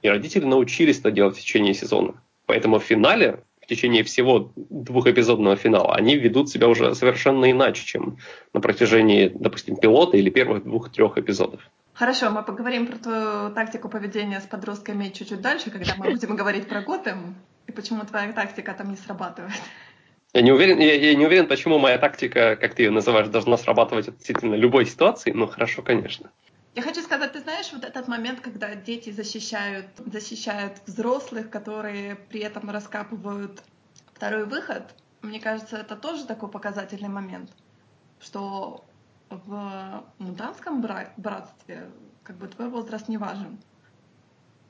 И 0.01 0.09
родители 0.09 0.45
научились 0.45 0.99
это 0.99 1.11
делать 1.11 1.37
в 1.37 1.39
течение 1.39 1.73
сезона. 1.73 2.15
Поэтому 2.45 2.79
в 2.79 2.83
финале, 2.83 3.43
в 3.61 3.67
течение 3.67 4.03
всего 4.03 4.51
двухэпизодного 4.55 5.55
финала, 5.55 5.95
они 5.95 6.17
ведут 6.17 6.49
себя 6.49 6.67
уже 6.67 6.93
совершенно 6.95 7.49
иначе, 7.49 7.85
чем 7.85 8.17
на 8.53 8.59
протяжении, 8.59 9.31
допустим, 9.33 9.77
пилота 9.77 10.17
или 10.17 10.29
первых 10.29 10.63
двух-трех 10.63 11.17
эпизодов. 11.17 11.61
Хорошо, 11.93 12.31
мы 12.31 12.43
поговорим 12.43 12.87
про 12.87 12.97
твою 12.97 13.53
тактику 13.53 13.87
поведения 13.87 14.41
с 14.41 14.45
подростками 14.45 15.09
чуть-чуть 15.09 15.41
дальше, 15.41 15.69
когда 15.69 15.93
мы 15.95 16.11
будем 16.11 16.35
говорить 16.35 16.67
про 16.67 16.81
Готэм, 16.81 17.35
и 17.67 17.71
почему 17.71 18.03
твоя 18.03 18.33
тактика 18.33 18.73
там 18.73 18.89
не 18.89 18.97
срабатывает. 18.97 19.53
Я 20.33 20.41
не 20.41 20.51
уверен, 20.51 20.79
я, 20.79 20.95
я 20.95 21.15
не 21.15 21.25
уверен, 21.27 21.47
почему 21.47 21.77
моя 21.77 21.99
тактика, 21.99 22.55
как 22.55 22.73
ты 22.73 22.83
ее 22.83 22.91
называешь, 22.91 23.27
должна 23.27 23.55
срабатывать 23.55 24.07
относительно 24.07 24.55
любой 24.55 24.87
ситуации, 24.87 25.31
но 25.31 25.45
хорошо, 25.45 25.83
конечно. 25.83 26.31
Я 26.73 26.81
хочу 26.81 27.03
сказать, 27.03 27.33
ты 27.33 27.39
знаешь, 27.39 27.71
вот 27.71 27.83
этот 27.83 28.07
момент, 28.07 28.39
когда 28.39 28.73
дети 28.73 29.11
защищают, 29.11 29.85
защищают 29.97 30.81
взрослых, 30.87 31.51
которые 31.51 32.15
при 32.15 32.39
этом 32.39 32.71
раскапывают 32.71 33.61
второй 34.11 34.45
выход, 34.45 34.95
мне 35.21 35.39
кажется, 35.39 35.77
это 35.77 35.95
тоже 35.95 36.25
такой 36.25 36.49
показательный 36.49 37.09
момент, 37.09 37.51
что 38.19 38.83
в 39.29 40.03
мутантском 40.17 40.81
братстве 40.81 41.91
как 42.23 42.37
бы 42.37 42.47
твой 42.47 42.69
возраст 42.69 43.07
не 43.07 43.17
важен. 43.17 43.59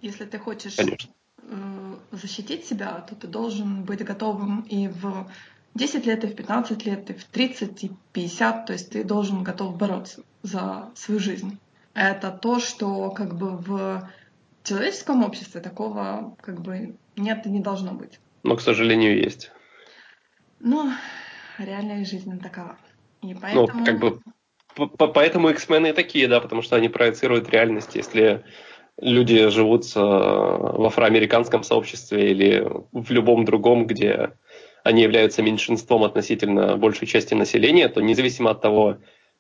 Если 0.02 0.26
ты 0.26 0.38
хочешь 0.40 0.76
Конечно. 0.76 1.14
Э, 1.50 1.98
защитить 2.12 2.66
себя, 2.66 3.02
то 3.02 3.16
ты 3.16 3.28
должен 3.28 3.84
быть 3.84 4.04
готовым 4.04 4.62
и 4.62 4.88
в 4.88 5.30
10 5.76 6.06
лет, 6.06 6.24
и 6.24 6.28
в 6.28 6.36
15 6.36 6.86
лет, 6.86 7.10
и 7.10 7.14
в 7.14 7.24
30, 7.24 7.84
и 7.84 7.92
50, 8.14 8.66
то 8.66 8.74
есть 8.74 8.92
ты 8.92 9.04
должен 9.04 9.44
готов 9.44 9.78
бороться 9.78 10.24
за 10.42 10.92
свою 10.96 11.20
жизнь. 11.20 11.58
Это 11.94 12.32
то, 12.32 12.60
что 12.60 13.12
как 13.12 13.36
бы 13.38 13.58
в 13.58 14.10
человеческом 14.64 15.24
обществе 15.24 15.62
такого 15.62 16.36
как 16.42 16.62
бы 16.62 16.96
нет 17.16 17.46
и 17.46 17.50
не 17.50 17.60
должно 17.60 17.94
быть. 17.94 18.20
Но, 18.44 18.56
к 18.56 18.62
сожалению, 18.62 19.18
есть. 19.18 19.52
Ну, 20.60 20.92
реальная 21.58 22.06
жизнь 22.06 22.40
такова. 22.40 22.78
И 23.22 23.34
поэтому... 23.34 23.68
Ну, 23.78 23.86
как 23.86 24.00
бы 24.00 24.20
поэтому 24.98 25.50
X-Men 25.50 25.90
и 25.90 25.94
такие, 25.94 26.28
да, 26.28 26.40
потому 26.40 26.62
что 26.62 26.76
они 26.76 26.90
проецируют 26.90 27.50
реальность. 27.50 27.96
Если 27.96 28.44
люди 28.98 29.48
живут 29.50 29.86
в 29.96 30.86
афроамериканском 30.86 31.64
сообществе 31.64 32.32
или 32.32 32.68
в 32.92 33.12
любом 33.12 33.46
другом, 33.46 33.86
где 33.86 34.34
они 34.84 35.02
являются 35.02 35.42
меньшинством 35.42 36.04
относительно 36.04 36.78
большей 36.78 37.08
части 37.08 37.34
населения, 37.34 37.88
то 37.88 38.02
независимо 38.02 38.52
от 38.52 38.62
того, 38.62 38.98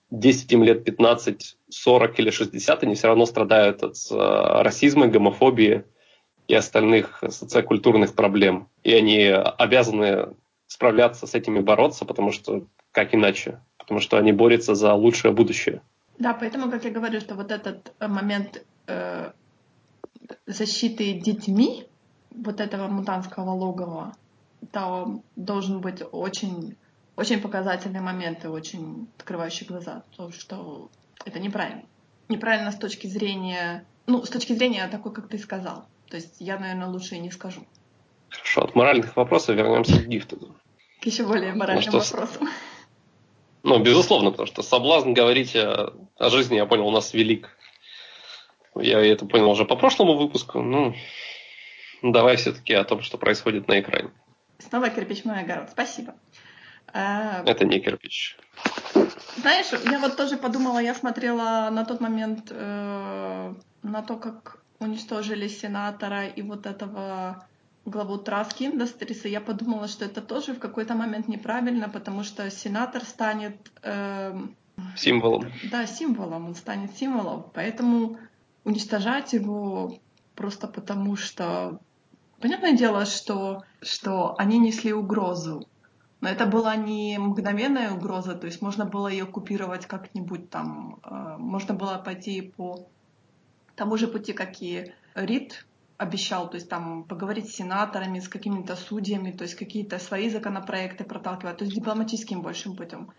10 0.09 0.51
им 0.53 0.63
лет 0.63 0.83
15, 0.83 1.57
40 1.69 2.19
или 2.19 2.29
60, 2.29 2.83
они 2.83 2.95
все 2.95 3.07
равно 3.07 3.25
страдают 3.25 3.83
от 3.83 3.95
э, 4.11 4.15
расизма, 4.61 5.07
гомофобии 5.07 5.83
и 6.47 6.53
остальных 6.53 7.23
социокультурных 7.29 8.13
проблем. 8.13 8.69
И 8.83 8.93
они 8.93 9.25
обязаны 9.25 10.35
справляться 10.67 11.27
с 11.27 11.33
этими, 11.33 11.59
бороться, 11.59 12.05
потому 12.05 12.31
что 12.31 12.65
как 12.91 13.15
иначе? 13.15 13.59
Потому 13.77 13.99
что 13.99 14.17
они 14.17 14.31
борются 14.31 14.75
за 14.75 14.93
лучшее 14.93 15.33
будущее. 15.33 15.81
Да, 16.19 16.33
поэтому, 16.33 16.69
как 16.69 16.85
я 16.85 16.91
говорю, 16.91 17.19
что 17.19 17.35
вот 17.35 17.51
этот 17.51 17.91
э, 17.99 18.07
момент 18.07 18.63
э, 18.87 19.31
защиты 20.45 21.13
детьми 21.13 21.85
вот 22.29 22.59
этого 22.59 22.87
мутантского 22.87 23.51
логова, 23.51 24.15
то 24.71 25.21
должен 25.35 25.81
быть 25.81 26.01
очень, 26.11 26.77
очень 27.15 27.41
показательный 27.41 28.01
момент 28.01 28.43
и 28.45 28.47
очень 28.47 29.07
открывающий 29.17 29.65
глаза, 29.65 30.03
то, 30.15 30.31
что 30.31 30.89
это 31.25 31.39
неправильно. 31.39 31.83
Неправильно 32.29 32.71
с 32.71 32.77
точки 32.77 33.07
зрения, 33.07 33.85
ну, 34.07 34.23
с 34.23 34.29
точки 34.29 34.53
зрения 34.53 34.87
такой, 34.87 35.13
как 35.13 35.27
ты 35.27 35.37
сказал. 35.37 35.85
То 36.09 36.17
есть 36.17 36.35
я, 36.39 36.57
наверное, 36.59 36.87
лучше 36.87 37.15
и 37.15 37.19
не 37.19 37.31
скажу. 37.31 37.65
Хорошо, 38.29 38.63
от 38.63 38.75
моральных 38.75 39.15
вопросов 39.15 39.55
вернемся 39.55 40.01
к 40.01 40.07
гифту. 40.07 40.55
К 41.01 41.05
еще 41.05 41.25
более 41.25 41.53
моральным 41.53 41.91
ну, 41.91 41.99
вопросам. 41.99 42.49
Ну, 43.63 43.79
безусловно, 43.79 44.31
потому 44.31 44.47
что 44.47 44.61
соблазн 44.61 45.13
говорить 45.13 45.55
о, 45.55 45.93
о 46.17 46.29
жизни, 46.29 46.55
я 46.55 46.65
понял, 46.65 46.87
у 46.87 46.91
нас 46.91 47.13
велик. 47.13 47.49
Я 48.75 48.99
это 48.99 49.25
понял 49.25 49.49
уже 49.49 49.65
по 49.65 49.75
прошлому 49.75 50.17
выпуску. 50.17 50.61
Ну, 50.61 50.93
давай 52.01 52.35
все-таки 52.35 52.73
о 52.73 52.83
том, 52.83 53.01
что 53.01 53.17
происходит 53.17 53.67
на 53.67 53.79
экране. 53.79 54.11
Снова 54.67 54.89
кирпич 54.89 55.25
мой 55.25 55.39
огород. 55.41 55.69
Спасибо. 55.71 56.15
А, 56.93 57.43
это 57.45 57.65
не 57.65 57.79
кирпич. 57.79 58.37
Знаешь, 59.37 59.67
я 59.89 59.99
вот 59.99 60.15
тоже 60.15 60.37
подумала, 60.37 60.79
я 60.79 60.93
смотрела 60.93 61.69
на 61.71 61.85
тот 61.85 62.01
момент 62.01 62.47
э, 62.51 63.53
на 63.81 64.01
то, 64.03 64.15
как 64.17 64.59
уничтожили 64.79 65.47
сенатора 65.47 66.27
и 66.27 66.41
вот 66.41 66.65
этого 66.65 67.45
главу 67.85 68.17
Trask 68.17 68.59
Industries, 68.59 69.27
и 69.27 69.29
я 69.29 69.41
подумала, 69.41 69.87
что 69.87 70.05
это 70.05 70.21
тоже 70.21 70.53
в 70.53 70.59
какой-то 70.59 70.95
момент 70.95 71.27
неправильно, 71.27 71.89
потому 71.89 72.23
что 72.23 72.49
сенатор 72.49 73.03
станет... 73.03 73.71
Э, 73.81 74.39
символом. 74.95 75.51
Да, 75.71 75.85
символом, 75.85 76.45
он 76.47 76.55
станет 76.55 76.95
символом. 76.95 77.51
Поэтому 77.53 78.17
уничтожать 78.63 79.33
его 79.33 79.99
просто 80.35 80.67
потому, 80.67 81.15
что... 81.15 81.79
Понятное 82.43 82.73
дело, 82.73 83.05
что, 83.05 83.63
что 83.81 84.35
они 84.37 84.59
несли 84.59 84.91
угрозу, 84.91 85.65
но 86.19 86.27
это 86.27 86.45
была 86.45 86.75
не 86.75 87.17
мгновенная 87.17 87.93
угроза, 87.93 88.35
то 88.35 88.47
есть 88.47 88.61
можно 88.61 88.83
было 88.85 89.07
ее 89.07 89.25
купировать 89.25 89.85
как-нибудь 89.85 90.49
там, 90.49 90.99
э, 91.05 91.37
можно 91.37 91.73
было 91.73 91.99
пойти 91.99 92.41
по 92.41 92.89
тому 93.77 93.95
же 93.95 94.09
пути, 94.09 94.33
как 94.33 94.61
и 94.61 94.91
Рид 95.15 95.65
обещал, 95.95 96.49
то 96.49 96.55
есть 96.55 96.67
там 96.67 97.05
поговорить 97.05 97.49
с 97.49 97.55
сенаторами, 97.55 98.19
с 98.19 98.27
какими-то 98.27 98.75
судьями, 98.75 99.31
то 99.31 99.45
есть 99.45 99.55
какие-то 99.55 99.97
свои 99.97 100.29
законопроекты 100.29 101.05
проталкивать, 101.05 101.59
то 101.59 101.63
есть 101.63 101.73
дипломатическим 101.73 102.41
большим 102.41 102.75
путем. 102.75 103.13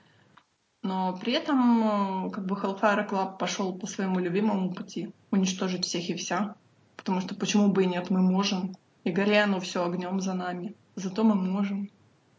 Но 0.82 1.16
при 1.16 1.32
этом 1.32 2.30
как 2.30 2.44
бы 2.44 2.56
Hellfire 2.56 3.08
Club 3.08 3.38
пошел 3.38 3.72
по 3.72 3.86
своему 3.86 4.18
любимому 4.18 4.74
пути, 4.74 5.14
уничтожить 5.30 5.86
всех 5.86 6.10
и 6.10 6.14
вся. 6.14 6.56
Потому 6.96 7.22
что 7.22 7.34
почему 7.34 7.68
бы 7.68 7.84
и 7.84 7.86
нет, 7.86 8.10
мы 8.10 8.20
можем. 8.20 8.74
И 9.04 9.10
горе 9.10 9.42
оно 9.42 9.60
все 9.60 9.84
огнем 9.84 10.20
за 10.20 10.34
нами. 10.34 10.74
Зато 10.96 11.24
мы 11.24 11.34
можем. 11.34 11.90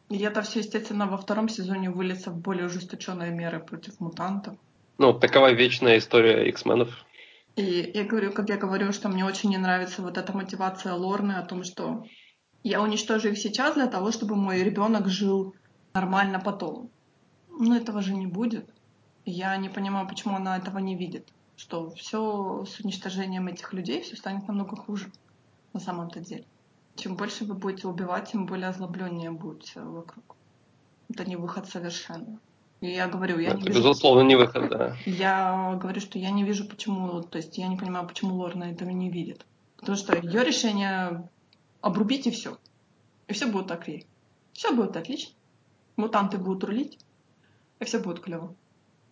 И 0.09 0.17
это 0.19 0.41
все, 0.41 0.59
естественно, 0.59 1.07
во 1.07 1.17
втором 1.17 1.47
сезоне 1.49 1.89
выльется 1.89 2.31
в 2.31 2.37
более 2.37 2.65
ужесточенные 2.65 3.31
меры 3.31 3.59
против 3.59 3.99
мутантов. 3.99 4.57
Ну, 4.97 5.13
такова 5.13 5.51
вечная 5.51 5.97
история 5.97 6.47
X-менов. 6.49 6.89
И 7.55 7.91
я 7.93 8.03
говорю, 8.03 8.31
как 8.31 8.49
я 8.49 8.57
говорю, 8.57 8.91
что 8.91 9.09
мне 9.09 9.25
очень 9.25 9.49
не 9.49 9.57
нравится 9.57 10.01
вот 10.01 10.17
эта 10.17 10.35
мотивация 10.35 10.93
Лорны 10.93 11.33
о 11.33 11.45
том, 11.45 11.63
что 11.63 12.05
я 12.63 12.81
уничтожу 12.81 13.29
их 13.29 13.37
сейчас 13.37 13.75
для 13.75 13.87
того, 13.87 14.11
чтобы 14.11 14.35
мой 14.35 14.63
ребенок 14.63 15.07
жил 15.07 15.55
нормально 15.93 16.39
потом. 16.39 16.89
Но 17.49 17.75
этого 17.75 18.01
же 18.01 18.13
не 18.13 18.27
будет. 18.27 18.69
Я 19.23 19.55
не 19.57 19.69
понимаю, 19.69 20.07
почему 20.07 20.35
она 20.35 20.57
этого 20.57 20.79
не 20.79 20.95
видит. 20.95 21.29
Что 21.55 21.89
все 21.91 22.65
с 22.65 22.79
уничтожением 22.79 23.47
этих 23.47 23.71
людей 23.71 24.01
все 24.01 24.15
станет 24.15 24.47
намного 24.47 24.75
хуже 24.75 25.11
на 25.73 25.79
самом-то 25.79 26.19
деле. 26.19 26.45
Чем 26.95 27.15
больше 27.15 27.45
вы 27.45 27.55
будете 27.55 27.87
убивать, 27.87 28.31
тем 28.31 28.45
более 28.45 28.69
озлобленнее 28.69 29.31
будете 29.31 29.81
вокруг. 29.81 30.35
Это 31.09 31.25
не 31.25 31.35
выход 31.35 31.67
совершенно. 31.67 32.39
И 32.81 32.87
я 32.87 33.07
говорю, 33.07 33.39
я 33.39 33.49
это, 33.49 33.57
не 33.57 33.67
вижу... 33.67 33.79
Безусловно, 33.79 34.21
не 34.21 34.35
выход, 34.35 34.69
да. 34.69 34.95
Я 35.05 35.77
говорю, 35.81 36.01
что 36.01 36.19
я 36.19 36.31
не 36.31 36.43
вижу, 36.43 36.67
почему... 36.67 37.21
То 37.21 37.37
есть 37.37 37.57
я 37.57 37.67
не 37.67 37.77
понимаю, 37.77 38.07
почему 38.07 38.35
Лорна 38.35 38.65
этого 38.65 38.89
не 38.89 39.09
видит. 39.09 39.45
Потому 39.77 39.97
что 39.97 40.15
ее 40.17 40.43
решение 40.43 41.29
обрубить 41.81 42.27
и 42.27 42.31
все. 42.31 42.57
И 43.27 43.33
все 43.33 43.47
будет 43.47 43.71
окей. 43.71 44.05
Все 44.53 44.73
будет 44.73 44.95
отлично. 44.95 45.33
Мутанты 45.97 46.37
будут 46.37 46.63
рулить, 46.63 46.99
и 47.79 47.85
все 47.85 47.99
будет 47.99 48.19
клево. 48.19 48.53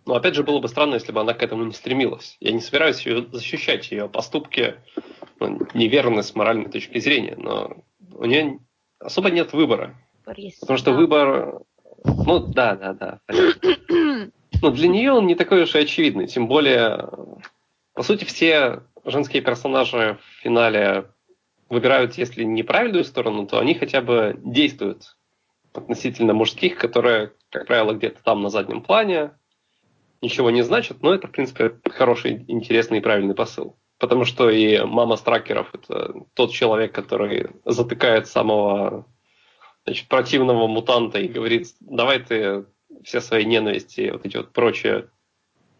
Но 0.05 0.15
опять 0.15 0.35
же, 0.35 0.43
было 0.43 0.59
бы 0.59 0.67
странно, 0.67 0.95
если 0.95 1.11
бы 1.11 1.21
она 1.21 1.33
к 1.33 1.41
этому 1.41 1.63
не 1.63 1.73
стремилась. 1.73 2.35
Я 2.41 2.51
не 2.51 2.59
собираюсь 2.59 3.05
ее 3.05 3.25
защищать, 3.31 3.89
ее 3.91 4.09
поступки 4.09 4.75
ну, 5.47 5.67
неверны 5.73 6.23
с 6.23 6.35
моральной 6.35 6.69
точки 6.69 6.99
зрения, 6.99 7.35
но 7.37 7.77
у 8.15 8.25
нее 8.25 8.59
особо 8.99 9.29
нет 9.29 9.53
выбора. 9.53 9.95
Борис, 10.25 10.59
потому 10.59 10.77
что 10.77 10.91
да. 10.91 10.97
выбор 10.97 11.63
ну 12.03 12.39
да, 12.39 12.75
да, 12.75 12.93
да. 12.93 13.19
Но 14.61 14.71
для 14.71 14.87
нее 14.87 15.11
он 15.11 15.27
не 15.27 15.35
такой 15.35 15.63
уж 15.63 15.75
и 15.75 15.79
очевидный. 15.79 16.27
Тем 16.27 16.47
более, 16.47 17.09
по 17.93 18.03
сути, 18.03 18.23
все 18.23 18.83
женские 19.05 19.41
персонажи 19.41 20.17
в 20.21 20.41
финале 20.41 21.05
выбирают, 21.69 22.17
если 22.17 22.43
неправильную 22.43 23.03
сторону, 23.03 23.47
то 23.47 23.59
они 23.59 23.73
хотя 23.73 24.01
бы 24.01 24.39
действуют 24.43 25.17
относительно 25.73 26.33
мужских, 26.33 26.77
которые, 26.77 27.33
как 27.49 27.65
правило, 27.65 27.93
где-то 27.93 28.21
там 28.23 28.43
на 28.43 28.49
заднем 28.49 28.81
плане, 28.81 29.31
ничего 30.21 30.51
не 30.51 30.61
значат, 30.61 31.01
но 31.01 31.13
это, 31.13 31.27
в 31.27 31.31
принципе, 31.31 31.73
хороший, 31.89 32.45
интересный 32.47 32.99
и 32.99 33.01
правильный 33.01 33.33
посыл. 33.33 33.75
Потому 34.03 34.25
что 34.25 34.49
и 34.49 34.83
мама 34.83 35.15
Стракеров– 35.15 35.69
это 35.73 36.13
тот 36.33 36.51
человек, 36.51 36.91
который 36.91 37.51
затыкает 37.63 38.27
самого 38.27 39.05
значит, 39.85 40.09
противного 40.09 40.67
мутанта 40.67 41.19
и 41.19 41.29
говорит, 41.29 41.67
давай 41.79 42.19
ты 42.19 42.65
все 43.05 43.21
свои 43.21 43.45
ненависти, 43.45 44.09
вот 44.11 44.25
эти 44.25 44.35
вот 44.35 44.51
прочие 44.51 45.07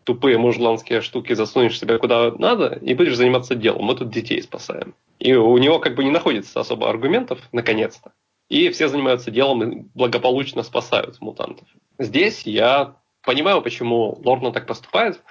тупые 0.06 0.38
мужланские 0.38 1.02
штуки 1.02 1.34
засунешь 1.34 1.78
себя 1.78 1.98
куда 1.98 2.32
надо 2.32 2.80
и 2.82 2.94
будешь 2.94 3.18
заниматься 3.18 3.56
делом. 3.56 3.84
Мы 3.84 3.96
тут 3.98 4.10
детей 4.10 4.42
спасаем. 4.42 4.96
И 5.20 5.34
у 5.34 5.58
него 5.58 5.80
как 5.80 5.96
бы 5.96 6.06
не 6.06 6.12
находится 6.12 6.62
особо 6.62 6.90
аргументов, 6.90 7.42
наконец-то. 7.52 8.14
И 8.48 8.70
все 8.70 8.88
занимаются 8.88 9.32
делом 9.32 9.70
и 9.70 9.86
благополучно 9.94 10.64
спасают 10.64 11.20
мутантов. 11.20 11.68
Здесь 12.00 12.44
я 12.44 12.96
понимаю, 13.22 13.62
почему 13.62 14.18
Лорна 14.24 14.54
так 14.54 14.66
поступает. 14.66 15.22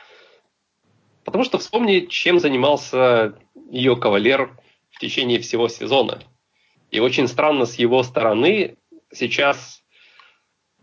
Потому 1.24 1.44
что 1.44 1.58
вспомни, 1.58 2.06
чем 2.08 2.40
занимался 2.40 3.34
ее 3.70 3.96
кавалер 3.96 4.50
в 4.90 4.98
течение 4.98 5.38
всего 5.40 5.68
сезона. 5.68 6.22
И 6.90 7.00
очень 7.00 7.28
странно 7.28 7.64
с 7.64 7.76
его 7.76 8.02
стороны 8.02 8.76
сейчас 9.12 9.82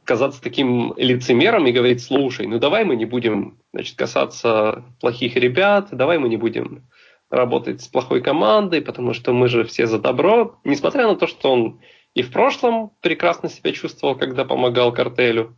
казаться 0.03 0.41
таким 0.41 0.93
лицемером 0.98 1.67
и 1.67 1.72
говорить, 1.72 2.01
слушай, 2.01 2.48
ну 2.48 2.58
давай 2.58 2.84
мы 2.84 2.96
не 2.96 3.05
будем 3.05 3.60
значит, 3.74 3.96
касаться 3.96 4.84
плохих 5.00 5.36
ребят, 5.36 5.89
давай 5.91 6.17
мы 6.17 6.29
не 6.29 6.38
будем 6.38 6.88
работать 7.29 7.81
с 7.81 7.88
плохой 7.88 8.22
командой, 8.22 8.81
потому 8.81 9.13
что 9.13 9.34
мы 9.34 9.48
же 9.50 9.63
все 9.65 9.86
за 9.86 10.00
добро. 10.00 10.60
Несмотря 10.63 11.08
на 11.08 11.15
то, 11.15 11.27
что 11.27 11.51
он 11.51 11.79
и 12.15 12.24
в 12.24 12.31
прошлом 12.31 12.91
прекрасно 13.01 13.50
себя 13.50 13.72
чувствовал, 13.72 14.15
когда 14.15 14.46
помогал 14.46 14.91
картелю, 14.91 15.55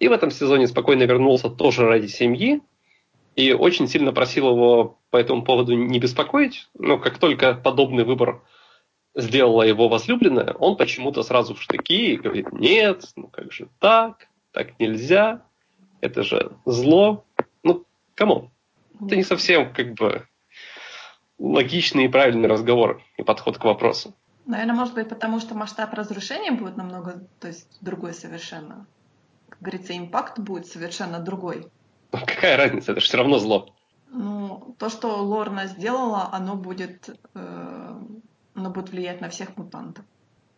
и 0.00 0.08
в 0.08 0.12
этом 0.12 0.32
сезоне 0.32 0.66
спокойно 0.66 1.04
вернулся 1.04 1.48
тоже 1.48 1.86
ради 1.86 2.08
семьи, 2.08 2.62
и 3.36 3.52
очень 3.52 3.88
сильно 3.88 4.12
просил 4.12 4.50
его 4.50 4.98
по 5.10 5.16
этому 5.16 5.44
поводу 5.44 5.74
не 5.74 5.98
беспокоить, 5.98 6.68
но 6.78 6.98
как 6.98 7.18
только 7.18 7.54
подобный 7.54 8.04
выбор 8.04 8.42
сделала 9.14 9.62
его 9.62 9.88
возлюбленная, 9.88 10.52
он 10.54 10.76
почему-то 10.76 11.22
сразу 11.22 11.54
в 11.54 11.62
штыки 11.62 12.12
и 12.12 12.16
говорит, 12.16 12.52
нет, 12.52 13.04
ну 13.16 13.28
как 13.28 13.52
же 13.52 13.68
так, 13.78 14.28
так 14.52 14.78
нельзя, 14.78 15.42
это 16.00 16.22
же 16.22 16.52
зло. 16.64 17.24
Ну, 17.62 17.84
кому? 18.14 18.50
Это 19.00 19.16
не 19.16 19.24
совсем 19.24 19.72
как 19.72 19.94
бы 19.94 20.26
логичный 21.38 22.04
и 22.04 22.08
правильный 22.08 22.48
разговор 22.48 23.02
и 23.16 23.22
подход 23.22 23.58
к 23.58 23.64
вопросу. 23.64 24.14
Наверное, 24.46 24.74
может 24.74 24.94
быть, 24.94 25.08
потому 25.08 25.40
что 25.40 25.54
масштаб 25.54 25.92
разрушения 25.94 26.52
будет 26.52 26.76
намного, 26.76 27.26
то 27.40 27.48
есть 27.48 27.78
другой 27.80 28.12
совершенно. 28.12 28.86
Как 29.48 29.60
говорится, 29.60 29.96
импакт 29.96 30.38
будет 30.38 30.66
совершенно 30.66 31.18
другой. 31.18 31.66
Какая 32.26 32.56
разница? 32.56 32.92
Это 32.92 33.00
же 33.00 33.06
все 33.06 33.18
равно 33.18 33.38
зло. 33.38 33.74
Ну, 34.10 34.76
то, 34.78 34.88
что 34.88 35.22
Лорна 35.22 35.66
сделала, 35.66 36.28
оно 36.32 36.54
будет 36.54 37.08
э, 37.34 37.94
оно 38.54 38.70
будет 38.70 38.90
влиять 38.90 39.20
на 39.20 39.28
всех 39.28 39.56
мутантов. 39.56 40.04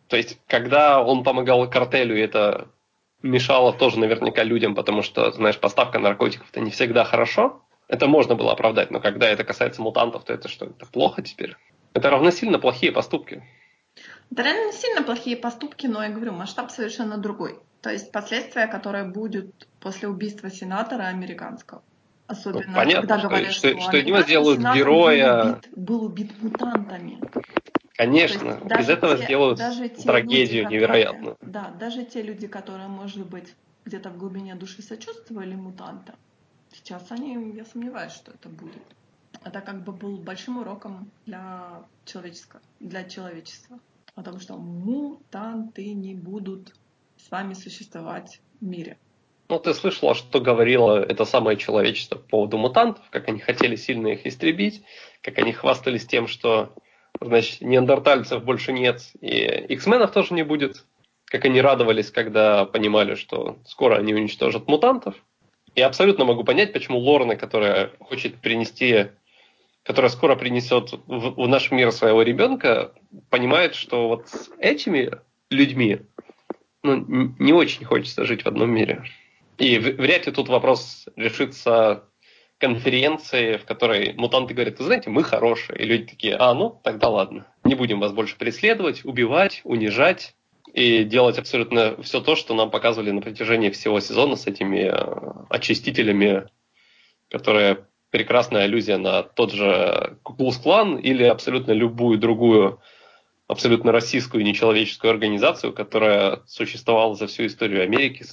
То 0.07 0.15
есть, 0.15 0.39
когда 0.47 1.01
он 1.01 1.23
помогал 1.23 1.69
картелю, 1.69 2.17
это 2.17 2.69
мешало 3.21 3.73
тоже 3.73 3.99
наверняка 3.99 4.43
людям, 4.43 4.75
потому 4.75 5.01
что, 5.01 5.31
знаешь, 5.31 5.59
поставка 5.59 5.99
наркотиков 5.99 6.47
это 6.49 6.61
не 6.61 6.71
всегда 6.71 7.03
хорошо. 7.03 7.61
Это 7.87 8.07
можно 8.07 8.35
было 8.35 8.51
оправдать, 8.51 8.91
но 8.91 8.99
когда 8.99 9.27
это 9.27 9.43
касается 9.43 9.81
мутантов, 9.81 10.23
то 10.23 10.33
это 10.33 10.47
что, 10.47 10.65
это 10.65 10.85
плохо 10.85 11.21
теперь? 11.21 11.55
Это 11.93 12.09
равносильно 12.09 12.59
плохие 12.59 12.91
поступки. 12.91 13.43
Это 14.29 14.43
реально 14.43 14.73
сильно 14.73 15.01
плохие 15.03 15.37
поступки, 15.37 15.87
но 15.87 16.03
я 16.03 16.09
говорю, 16.09 16.33
масштаб 16.33 16.69
совершенно 16.69 17.17
другой. 17.17 17.59
То 17.81 17.91
есть 17.91 18.11
последствия, 18.11 18.67
которые 18.67 19.05
будут 19.05 19.67
после 19.79 20.07
убийства 20.07 20.49
сенатора 20.49 21.03
американского. 21.03 21.83
Особенно, 22.27 22.65
ну, 22.67 22.73
понятно, 22.73 23.07
когда 23.07 23.27
говорят, 23.27 23.51
что, 23.53 23.69
что, 23.69 23.81
что 23.81 24.03
него 24.03 24.21
сделают 24.21 24.59
героя... 24.59 25.43
Был 25.43 25.51
убит, 25.53 25.69
был 25.75 26.03
убит 26.03 26.41
мутантами. 26.41 27.19
Конечно, 27.95 28.59
из 28.79 28.89
этого 28.89 29.17
те, 29.17 29.23
сделают 29.23 29.57
даже 29.57 29.89
те 29.89 30.03
трагедию 30.03 30.63
люди, 30.63 30.73
невероятную. 30.73 31.37
Да, 31.41 31.73
даже 31.79 32.03
те 32.03 32.21
люди, 32.21 32.47
которые, 32.47 32.89
может 32.89 33.25
быть, 33.25 33.55
где-то 33.85 34.09
в 34.09 34.17
глубине 34.17 34.55
души 34.55 34.81
сочувствовали 34.81 35.55
мутантам, 35.55 36.15
сейчас 36.73 37.09
они, 37.09 37.53
я 37.55 37.65
сомневаюсь, 37.65 38.11
что 38.11 38.31
это 38.31 38.49
будет. 38.49 38.83
Это 39.43 39.61
как 39.61 39.83
бы 39.83 39.93
был 39.93 40.17
большим 40.17 40.57
уроком 40.57 41.09
для 41.25 41.85
человеческого, 42.05 42.61
для 42.79 43.03
человечества. 43.05 43.79
О 44.15 44.23
том, 44.23 44.39
что 44.39 44.57
мутанты 44.57 45.93
не 45.93 46.13
будут 46.13 46.73
с 47.27 47.31
вами 47.31 47.53
существовать 47.53 48.39
в 48.61 48.65
мире. 48.65 48.97
Ну, 49.49 49.59
ты 49.59 49.73
слышала, 49.73 50.15
что 50.15 50.39
говорило 50.39 50.97
это 50.97 51.25
самое 51.25 51.57
человечество 51.57 52.15
по 52.15 52.27
поводу 52.27 52.57
мутантов, 52.57 53.03
как 53.09 53.27
они 53.27 53.39
хотели 53.39 53.75
сильно 53.75 54.07
их 54.07 54.25
истребить, 54.25 54.83
как 55.21 55.37
они 55.37 55.51
хвастались 55.51 56.05
тем, 56.05 56.27
что 56.27 56.73
значит, 57.19 57.61
неандертальцев 57.61 58.43
больше 58.43 58.71
нет, 58.71 59.01
и 59.19 59.43
X-менов 59.73 60.11
тоже 60.11 60.33
не 60.33 60.43
будет. 60.43 60.85
Как 61.25 61.43
они 61.43 61.59
радовались, 61.59 62.11
когда 62.11 62.63
понимали, 62.63 63.15
что 63.15 63.57
скоро 63.65 63.97
они 63.97 64.13
уничтожат 64.13 64.67
мутантов. 64.69 65.15
И 65.75 65.81
абсолютно 65.81 66.23
могу 66.23 66.45
понять, 66.45 66.71
почему 66.71 66.97
Лорна, 66.99 67.35
которая 67.35 67.91
хочет 67.99 68.35
принести, 68.35 69.07
которая 69.83 70.09
скоро 70.09 70.37
принесет 70.37 70.93
в, 70.93 71.43
в 71.43 71.47
наш 71.49 71.71
мир 71.71 71.91
своего 71.91 72.21
ребенка, 72.21 72.93
понимает, 73.29 73.75
что 73.75 74.07
вот 74.07 74.29
с 74.29 74.49
этими 74.59 75.11
людьми 75.49 75.99
ну, 76.87 77.35
не 77.39 77.53
очень 77.53 77.85
хочется 77.85 78.25
жить 78.25 78.43
в 78.43 78.47
одном 78.47 78.71
мире. 78.71 79.03
И 79.57 79.77
вряд 79.77 80.25
ли 80.25 80.31
тут 80.31 80.49
вопрос 80.49 81.07
решится 81.15 82.03
конференции, 82.59 83.57
в 83.57 83.65
которой 83.65 84.13
мутанты 84.13 84.53
говорят, 84.53 84.79
вы 84.79 84.85
знаете, 84.85 85.09
мы 85.09 85.23
хорошие. 85.23 85.79
И 85.79 85.85
люди 85.85 86.05
такие, 86.05 86.35
а, 86.35 86.53
ну, 86.53 86.79
тогда 86.83 87.09
ладно. 87.09 87.47
Не 87.63 87.75
будем 87.75 87.99
вас 87.99 88.11
больше 88.11 88.37
преследовать, 88.37 89.05
убивать, 89.05 89.61
унижать 89.63 90.35
и 90.73 91.03
делать 91.03 91.37
абсолютно 91.37 92.01
все 92.01 92.19
то, 92.19 92.35
что 92.35 92.53
нам 92.53 92.71
показывали 92.71 93.11
на 93.11 93.21
протяжении 93.21 93.69
всего 93.69 93.99
сезона 93.99 94.35
с 94.35 94.47
этими 94.47 94.91
э, 94.91 95.45
очистителями, 95.49 96.47
которые 97.29 97.85
прекрасная 98.09 98.63
аллюзия 98.63 98.97
на 98.97 99.23
тот 99.23 99.51
же 99.51 100.17
Куклус-клан 100.23 100.97
или 100.97 101.23
абсолютно 101.23 101.71
любую 101.73 102.17
другую 102.17 102.81
абсолютно 103.47 103.91
российскую 103.91 104.43
нечеловеческую 104.43 105.11
организацию, 105.11 105.73
которая 105.73 106.41
существовала 106.45 107.15
за 107.15 107.27
всю 107.27 107.45
историю 107.45 107.83
Америки, 107.83 108.25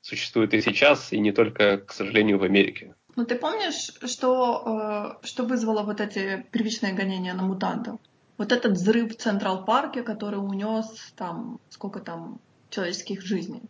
существует 0.00 0.54
и 0.54 0.60
сейчас, 0.60 1.12
и 1.12 1.18
не 1.18 1.32
только, 1.32 1.78
к 1.78 1.92
сожалению, 1.92 2.38
в 2.38 2.42
Америке. 2.42 2.94
Ну 3.16 3.24
ты 3.24 3.36
помнишь, 3.36 3.92
что, 4.08 5.16
э, 5.22 5.26
что 5.26 5.44
вызвало 5.44 5.82
вот 5.82 6.00
эти 6.00 6.46
первичные 6.50 6.92
гонения 6.92 7.34
на 7.34 7.42
мутантов? 7.42 7.98
Вот 8.38 8.52
этот 8.52 8.72
взрыв 8.72 9.12
в 9.12 9.16
Централ 9.16 9.64
Парке, 9.64 10.02
который 10.02 10.36
унес 10.36 11.12
там 11.16 11.60
сколько 11.68 12.00
там 12.00 12.40
человеческих 12.70 13.22
жизней. 13.22 13.62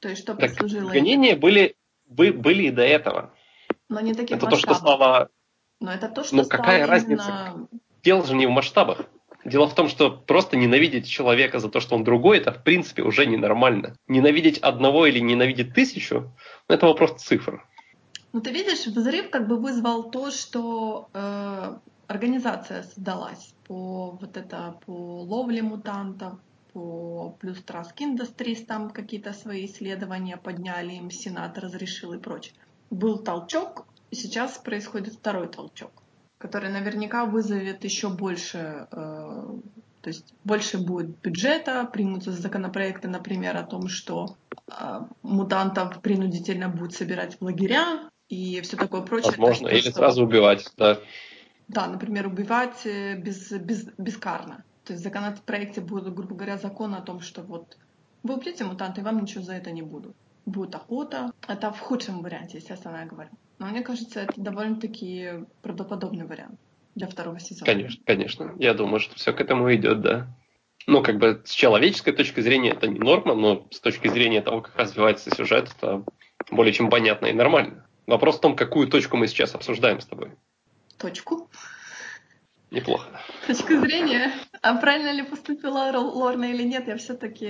То 0.00 0.08
есть 0.08 0.22
что 0.22 0.34
так 0.34 0.50
послужило... 0.50 0.90
Гонения 0.90 1.36
были, 1.36 1.76
были 2.06 2.64
и 2.64 2.70
до 2.70 2.82
этого. 2.82 3.34
Но 3.88 4.00
не 4.00 4.14
таких 4.14 4.36
это 4.36 4.46
масштабов. 4.46 4.60
то, 4.60 4.74
что 4.74 4.74
стало... 4.74 5.28
Но 5.80 5.92
это 5.92 6.08
то, 6.08 6.24
что 6.24 6.36
Ну 6.36 6.44
какая 6.46 6.86
разница? 6.86 7.28
Именно... 7.28 7.68
Дело 8.02 8.24
же 8.24 8.34
не 8.34 8.46
в 8.46 8.50
масштабах. 8.50 9.06
Дело 9.44 9.66
в 9.68 9.74
том, 9.74 9.88
что 9.88 10.10
просто 10.10 10.56
ненавидеть 10.56 11.06
человека 11.06 11.58
за 11.58 11.68
то, 11.68 11.80
что 11.80 11.96
он 11.96 12.04
другой, 12.04 12.38
это 12.38 12.52
в 12.52 12.62
принципе 12.62 13.02
уже 13.02 13.26
ненормально. 13.26 13.94
Ненавидеть 14.08 14.58
одного 14.58 15.06
или 15.06 15.18
ненавидеть 15.18 15.74
тысячу, 15.74 16.32
это 16.68 16.86
вопрос 16.86 17.22
цифр. 17.22 17.62
Ну, 18.32 18.40
ты 18.40 18.50
видишь, 18.50 18.86
взрыв 18.86 19.30
как 19.30 19.46
бы 19.46 19.56
вызвал 19.56 20.10
то, 20.10 20.30
что 20.30 21.08
э, 21.12 21.76
организация 22.08 22.82
создалась 22.82 23.54
по 23.66 24.18
вот 24.20 24.36
это 24.36 24.76
по 24.86 25.22
ловле 25.22 25.62
мутантов, 25.62 26.38
по 26.72 27.36
плюс 27.38 27.58
Trask 27.58 27.94
Industries, 28.00 28.64
там 28.66 28.90
какие-то 28.90 29.32
свои 29.32 29.66
исследования 29.66 30.36
подняли, 30.36 30.94
им 30.94 31.10
Сенат 31.10 31.58
разрешил 31.58 32.12
и 32.12 32.18
прочее. 32.18 32.54
Был 32.90 33.18
толчок, 33.18 33.86
и 34.10 34.16
сейчас 34.16 34.58
происходит 34.58 35.14
второй 35.14 35.48
толчок, 35.48 36.02
который 36.44 36.68
наверняка 36.68 37.24
вызовет 37.24 37.84
еще 37.84 38.10
больше, 38.10 38.86
э, 38.92 38.96
то 40.02 40.08
есть 40.10 40.34
больше 40.44 40.76
будет 40.76 41.18
бюджета, 41.22 41.88
примутся 41.90 42.32
законопроекты, 42.32 43.08
например, 43.08 43.56
о 43.56 43.62
том, 43.62 43.88
что 43.88 44.36
э, 44.68 45.00
мутантов 45.22 46.02
принудительно 46.02 46.68
будут 46.68 46.92
собирать 46.92 47.40
в 47.40 47.42
лагеря, 47.42 48.10
и 48.28 48.60
все 48.60 48.76
такое 48.76 49.00
прочее. 49.00 49.30
Возможно, 49.30 49.68
или 49.68 49.80
что... 49.80 49.92
сразу 49.92 50.22
убивать, 50.22 50.70
да. 50.76 50.98
Да, 51.68 51.86
например, 51.86 52.26
убивать 52.26 52.84
э, 52.84 53.16
без, 53.16 53.50
без, 53.50 53.86
безкарно. 53.96 54.64
То 54.84 54.92
есть 54.92 55.00
в 55.00 55.04
законопроекте 55.04 55.80
будет, 55.80 56.12
грубо 56.12 56.34
говоря, 56.34 56.58
закон 56.58 56.94
о 56.94 57.00
том, 57.00 57.22
что 57.22 57.40
вот 57.40 57.78
вы 58.22 58.34
убьете 58.34 58.64
мутанта, 58.64 59.00
и 59.00 59.04
вам 59.04 59.22
ничего 59.22 59.42
за 59.42 59.54
это 59.54 59.70
не 59.70 59.80
будут. 59.80 60.14
Будет 60.44 60.74
охота. 60.74 61.32
Это 61.48 61.72
в 61.72 61.80
худшем 61.80 62.20
варианте, 62.20 62.58
естественно, 62.58 62.98
я 62.98 63.06
говорю. 63.06 63.30
Но 63.58 63.66
мне 63.66 63.82
кажется, 63.82 64.20
это 64.20 64.34
довольно-таки 64.36 65.44
правдоподобный 65.62 66.26
вариант 66.26 66.58
для 66.94 67.06
второго 67.06 67.40
сезона. 67.40 67.66
Конечно, 67.66 68.02
конечно. 68.04 68.54
Я 68.58 68.74
думаю, 68.74 69.00
что 69.00 69.14
все 69.16 69.32
к 69.32 69.40
этому 69.40 69.72
идет, 69.74 70.00
да. 70.00 70.26
Ну, 70.86 71.02
как 71.02 71.18
бы 71.18 71.42
с 71.44 71.50
человеческой 71.50 72.12
точки 72.12 72.40
зрения 72.40 72.70
это 72.70 72.86
не 72.86 72.98
норма, 72.98 73.34
но 73.34 73.66
с 73.70 73.80
точки 73.80 74.08
зрения 74.08 74.42
того, 74.42 74.60
как 74.60 74.76
развивается 74.76 75.34
сюжет, 75.34 75.70
это 75.76 76.04
более 76.50 76.72
чем 76.72 76.90
понятно 76.90 77.26
и 77.26 77.32
нормально. 77.32 77.86
Вопрос 78.06 78.36
в 78.36 78.40
том, 78.40 78.54
какую 78.54 78.88
точку 78.88 79.16
мы 79.16 79.26
сейчас 79.28 79.54
обсуждаем 79.54 80.00
с 80.00 80.06
тобой. 80.06 80.32
Точку? 80.98 81.48
Неплохо. 82.70 83.08
Точка 83.46 83.80
зрения. 83.80 84.32
А 84.60 84.74
правильно 84.76 85.12
ли 85.12 85.22
поступила 85.22 85.90
Лорна 85.96 86.44
или 86.44 86.64
нет, 86.64 86.88
я 86.88 86.96
все-таки 86.96 87.46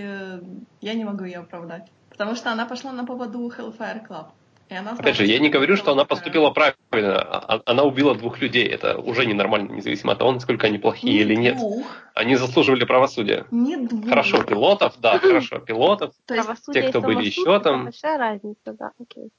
я 0.80 0.94
не 0.94 1.04
могу 1.04 1.24
ее 1.24 1.38
оправдать. 1.38 1.90
Потому 2.10 2.36
что 2.36 2.52
она 2.52 2.66
пошла 2.66 2.92
на 2.92 3.04
поводу 3.04 3.48
Hellfire 3.48 4.06
Club. 4.06 4.28
Опять 4.68 5.16
же, 5.16 5.26
я 5.26 5.38
не 5.38 5.50
говорю, 5.50 5.76
что 5.76 5.92
она 5.92 6.04
поступила 6.04 6.50
правильно. 6.50 7.18
А, 7.18 7.56
а, 7.56 7.62
она 7.66 7.84
убила 7.84 8.14
двух 8.14 8.40
людей. 8.40 8.66
Это 8.66 8.98
уже 8.98 9.26
ненормально, 9.26 9.72
независимо 9.72 10.12
от 10.12 10.18
того, 10.18 10.32
насколько 10.32 10.66
они 10.66 10.78
плохие 10.78 11.14
не 11.14 11.20
или 11.20 11.34
нет. 11.34 11.56
Двух. 11.56 11.86
Они 12.14 12.36
заслуживали 12.36 12.84
правосудия. 12.84 13.46
Не 13.50 13.76
двух. 13.76 14.08
Хорошо, 14.08 14.42
пилотов, 14.42 14.94
да, 15.00 15.18
хорошо, 15.20 15.58
пилотов. 15.58 16.14
То 16.26 16.34
есть, 16.34 16.48
те, 16.72 16.82
кто 16.82 17.00
были 17.00 17.24
еще 17.24 17.60
там. 17.60 17.84
Большая 17.84 18.18
разница, 18.18 18.72
да, 18.72 18.92
окей. 18.98 19.30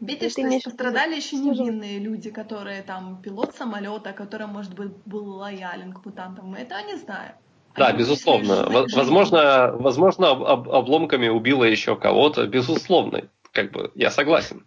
Видишь, 0.00 0.32
что 0.32 0.70
пострадали 0.70 1.16
еще 1.16 1.36
невинные 1.36 1.98
люди, 1.98 2.30
которые 2.30 2.82
там 2.82 3.22
пилот 3.22 3.54
самолета, 3.54 4.12
который, 4.12 4.46
может 4.46 4.74
быть, 4.74 4.90
был 5.06 5.36
лоялен 5.36 5.92
к 5.92 6.04
мутантам. 6.04 6.48
Мы 6.48 6.58
этого 6.58 6.80
не 6.80 6.96
знаем. 6.96 7.32
Да, 7.76 7.92
безусловно. 7.92 8.66
Возможно, 8.94 9.74
возможно, 9.78 10.30
об, 10.30 10.68
обломками 10.68 11.28
убило 11.28 11.64
еще 11.64 11.96
кого-то. 11.96 12.46
Безусловно. 12.46 13.22
Как 13.52 13.72
бы 13.72 13.90
я 13.94 14.10
согласен. 14.10 14.66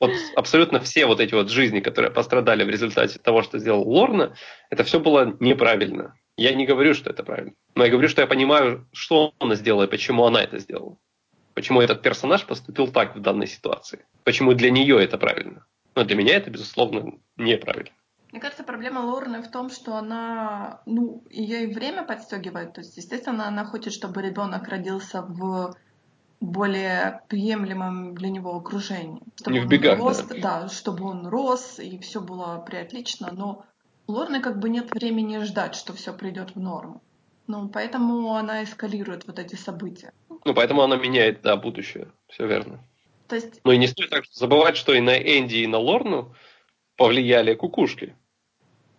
Вот 0.00 0.10
абсолютно 0.34 0.80
все 0.80 1.06
вот 1.06 1.20
эти 1.20 1.34
вот 1.34 1.50
жизни, 1.50 1.80
которые 1.80 2.10
пострадали 2.10 2.64
в 2.64 2.68
результате 2.68 3.18
того, 3.18 3.42
что 3.42 3.58
сделал 3.58 3.82
Лорна, 3.88 4.34
это 4.70 4.84
все 4.84 5.00
было 5.00 5.36
неправильно. 5.40 6.14
Я 6.36 6.54
не 6.54 6.66
говорю, 6.66 6.94
что 6.94 7.10
это 7.10 7.22
правильно. 7.22 7.52
Но 7.74 7.84
я 7.84 7.90
говорю, 7.90 8.08
что 8.08 8.20
я 8.20 8.26
понимаю, 8.26 8.88
что 8.92 9.32
она 9.38 9.54
сделала 9.54 9.84
и 9.84 9.90
почему 9.90 10.24
она 10.24 10.42
это 10.42 10.58
сделала. 10.58 10.98
Почему 11.54 11.80
этот 11.80 12.02
персонаж 12.02 12.44
поступил 12.44 12.88
так 12.88 13.16
в 13.16 13.20
данной 13.20 13.46
ситуации? 13.46 14.04
Почему 14.24 14.52
для 14.52 14.70
нее 14.70 15.02
это 15.02 15.16
правильно? 15.16 15.66
Но 15.94 16.04
для 16.04 16.14
меня 16.14 16.36
это, 16.36 16.50
безусловно, 16.50 17.14
неправильно. 17.38 17.92
Мне 18.30 18.40
кажется, 18.42 18.64
проблема 18.64 18.98
Лорны 18.98 19.40
в 19.40 19.50
том, 19.50 19.70
что 19.70 19.96
она, 19.96 20.82
ну, 20.84 21.24
ее 21.30 21.64
и 21.64 21.72
время 21.72 22.02
подстегивает. 22.04 22.74
То 22.74 22.82
есть, 22.82 22.98
естественно, 22.98 23.48
она 23.48 23.64
хочет, 23.64 23.94
чтобы 23.94 24.20
ребенок 24.20 24.68
родился 24.68 25.22
в 25.22 25.74
более 26.40 27.22
приемлемом 27.28 28.14
для 28.14 28.28
него 28.28 28.54
окружении. 28.54 29.22
Чтобы 29.36 29.58
Не 29.58 29.60
в 29.60 29.68
бегах, 29.68 29.98
рос, 29.98 30.22
да. 30.22 30.36
да, 30.62 30.68
чтобы 30.68 31.04
он 31.04 31.26
рос, 31.26 31.78
и 31.78 31.98
все 31.98 32.20
было 32.20 32.62
приотлично, 32.66 33.30
но 33.32 33.64
у 34.06 34.12
Лорны 34.12 34.40
как 34.40 34.58
бы 34.58 34.68
нет 34.68 34.90
времени 34.92 35.38
ждать, 35.38 35.74
что 35.74 35.92
все 35.92 36.12
придет 36.12 36.54
в 36.54 36.60
норму. 36.60 37.02
Ну, 37.46 37.68
поэтому 37.68 38.34
она 38.34 38.64
эскалирует 38.64 39.26
вот 39.26 39.38
эти 39.38 39.54
события. 39.54 40.12
Ну, 40.44 40.52
поэтому 40.54 40.82
она 40.82 40.96
меняет, 40.96 41.42
да, 41.42 41.56
будущее. 41.56 42.08
Все 42.28 42.46
верно. 42.46 42.80
То 43.28 43.36
есть... 43.36 43.60
Ну 43.64 43.72
и 43.72 43.78
не 43.78 43.86
стоит 43.86 44.10
так 44.10 44.24
забывать, 44.30 44.76
что 44.76 44.92
и 44.92 45.00
на 45.00 45.16
Энди, 45.16 45.56
и 45.56 45.66
на 45.66 45.78
Лорну 45.78 46.34
повлияли 46.96 47.54
кукушки. 47.54 48.16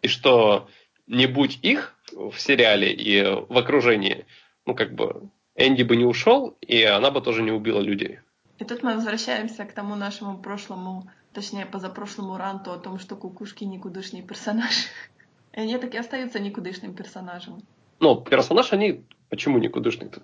И 0.02 0.08
что 0.08 0.67
не 1.08 1.26
будь 1.26 1.60
их 1.62 1.95
в 2.12 2.38
сериале 2.38 2.91
и 2.91 3.21
в 3.21 3.58
окружении, 3.58 4.26
ну, 4.65 4.76
как 4.76 4.93
бы, 4.93 5.30
Энди 5.58 5.84
бы 5.84 5.96
не 5.96 6.06
ушел, 6.06 6.56
и 6.62 6.84
она 6.84 7.12
бы 7.12 7.20
тоже 7.22 7.41
не 7.41 7.52
убила 7.52 7.82
людей. 7.82 8.20
И 8.60 8.63
тут 8.63 8.84
мы 8.84 8.96
возвращаемся 8.96 9.65
к 9.65 9.74
тому 9.74 9.96
нашему 9.96 10.38
прошлому, 10.38 11.10
точнее, 11.34 11.65
позапрошлому 11.65 12.38
ранту 12.38 12.72
о 12.72 12.78
том, 12.78 13.00
что 13.00 13.15
кукушки 13.15 13.63
никудышный 13.63 14.22
персонаж. 14.22 14.74
И 15.54 15.60
они 15.60 15.78
так 15.80 15.96
и 15.96 15.98
остаются 15.98 16.39
никудышным 16.39 16.93
персонажем. 16.93 17.63
Ну, 18.00 18.22
персонаж 18.22 18.74
они 18.74 19.04
почему 19.30 19.58
никудышный-то? 19.58 20.22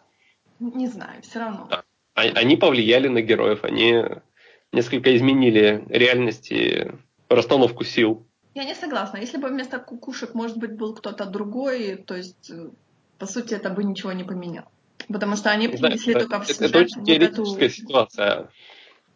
Не 0.60 0.88
знаю, 0.88 1.24
все 1.24 1.40
равно. 1.40 1.68
Да. 1.72 1.84
А, 2.14 2.22
они 2.22 2.56
повлияли 2.56 3.08
на 3.08 3.22
героев, 3.22 3.64
они 3.64 4.04
несколько 4.72 5.16
изменили 5.16 5.84
реальность 5.90 6.52
и 6.52 6.92
расстановку 7.30 7.84
сил. 7.84 8.28
Я 8.54 8.66
не 8.66 8.76
согласна. 8.76 9.18
Если 9.18 9.38
бы 9.38 9.48
вместо 9.48 9.80
кукушек, 9.80 10.36
может 10.36 10.58
быть, 10.58 10.78
был 10.78 10.94
кто-то 10.94 11.26
другой, 11.26 11.96
то 11.96 12.16
есть, 12.16 12.52
э, 12.52 12.70
по 13.18 13.26
сути, 13.26 13.56
это 13.56 13.72
бы 13.72 13.84
ничего 13.84 14.12
не 14.12 14.24
поменяло. 14.24 14.68
Потому 15.08 15.36
что 15.36 15.52
они 15.52 15.68
принесли 15.68 16.14
знаю, 16.14 16.28
только 16.28 16.44
в 16.44 16.48
сюжет 16.48 16.70
это, 16.70 16.80
очень 16.80 17.00
вот 17.00 17.06
теоретическая 17.06 17.66
эту... 17.66 17.76
ситуация. 17.76 18.50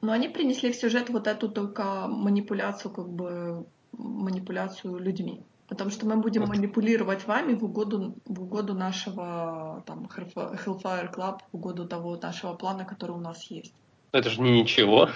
Но 0.02 0.12
они 0.12 0.28
принесли 0.30 0.72
в 0.72 0.76
сюжет 0.76 1.10
вот 1.10 1.28
эту 1.28 1.50
только 1.50 2.08
манипуляцию, 2.08 2.92
как 2.92 3.10
бы 3.10 3.66
манипуляцию 3.94 4.98
людьми. 5.00 5.44
Потому 5.68 5.90
что 5.92 6.06
мы 6.06 6.16
будем 6.18 6.42
вот. 6.42 6.50
манипулировать 6.56 7.28
вами 7.28 7.54
в 7.54 7.64
угоду, 7.66 8.16
в 8.26 8.44
угоду 8.44 8.74
нашего 8.74 9.84
там, 9.86 10.06
Hellfire 10.06 11.14
Club, 11.14 11.40
в 11.52 11.56
угоду 11.56 11.86
того 11.88 12.18
нашего 12.18 12.54
плана, 12.54 12.86
который 12.86 13.12
у 13.12 13.20
нас 13.20 13.44
есть. 13.52 13.74
Это 14.14 14.30
же 14.30 14.42
не 14.42 14.62
ничего. 14.62 15.10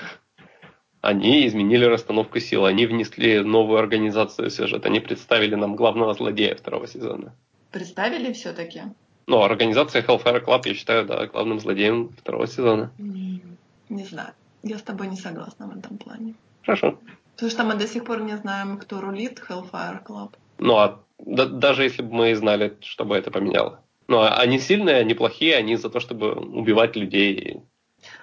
Они 1.00 1.48
изменили 1.48 1.86
расстановку 1.86 2.40
сил, 2.40 2.66
они 2.66 2.86
внесли 2.86 3.40
новую 3.40 3.80
организацию 3.80 4.50
в 4.50 4.54
сюжет, 4.54 4.86
они 4.86 5.00
представили 5.00 5.56
нам 5.56 5.76
главного 5.76 6.14
злодея 6.14 6.56
второго 6.56 6.86
сезона. 6.86 7.34
Представили 7.72 8.34
все-таки? 8.34 8.84
Ну, 9.28 9.42
организация 9.42 10.02
Hellfire 10.02 10.44
Club, 10.44 10.62
я 10.66 10.74
считаю, 10.74 11.06
да, 11.06 11.28
главным 11.28 11.60
злодеем 11.60 12.10
второго 12.18 12.48
сезона. 12.48 12.92
Не 12.98 14.04
знаю. 14.06 14.34
Я 14.64 14.78
с 14.78 14.82
тобой 14.82 15.08
не 15.08 15.18
согласна 15.18 15.68
в 15.68 15.78
этом 15.78 15.98
плане. 15.98 16.36
Хорошо. 16.64 17.00
Потому 17.36 17.52
что 17.52 17.64
мы 17.64 17.76
до 17.76 17.88
сих 17.88 18.06
пор 18.06 18.22
не 18.22 18.38
знаем, 18.38 18.78
кто 18.78 19.02
рулит 19.02 19.42
Hellfire 19.50 20.06
Club. 20.06 20.34
Ну, 20.60 20.78
а 20.78 21.00
да, 21.20 21.46
даже 21.46 21.84
если 21.84 22.02
бы 22.02 22.14
мы 22.14 22.36
знали, 22.36 22.78
что 22.82 23.06
бы 23.06 23.16
это 23.16 23.32
поменяло. 23.32 23.84
Ну, 24.08 24.20
а 24.20 24.38
они 24.38 24.60
сильные, 24.60 24.98
они 24.98 25.14
плохие, 25.14 25.56
они 25.56 25.76
за 25.76 25.90
то, 25.90 26.00
чтобы 26.00 26.34
убивать 26.34 26.96
людей. 26.96 27.62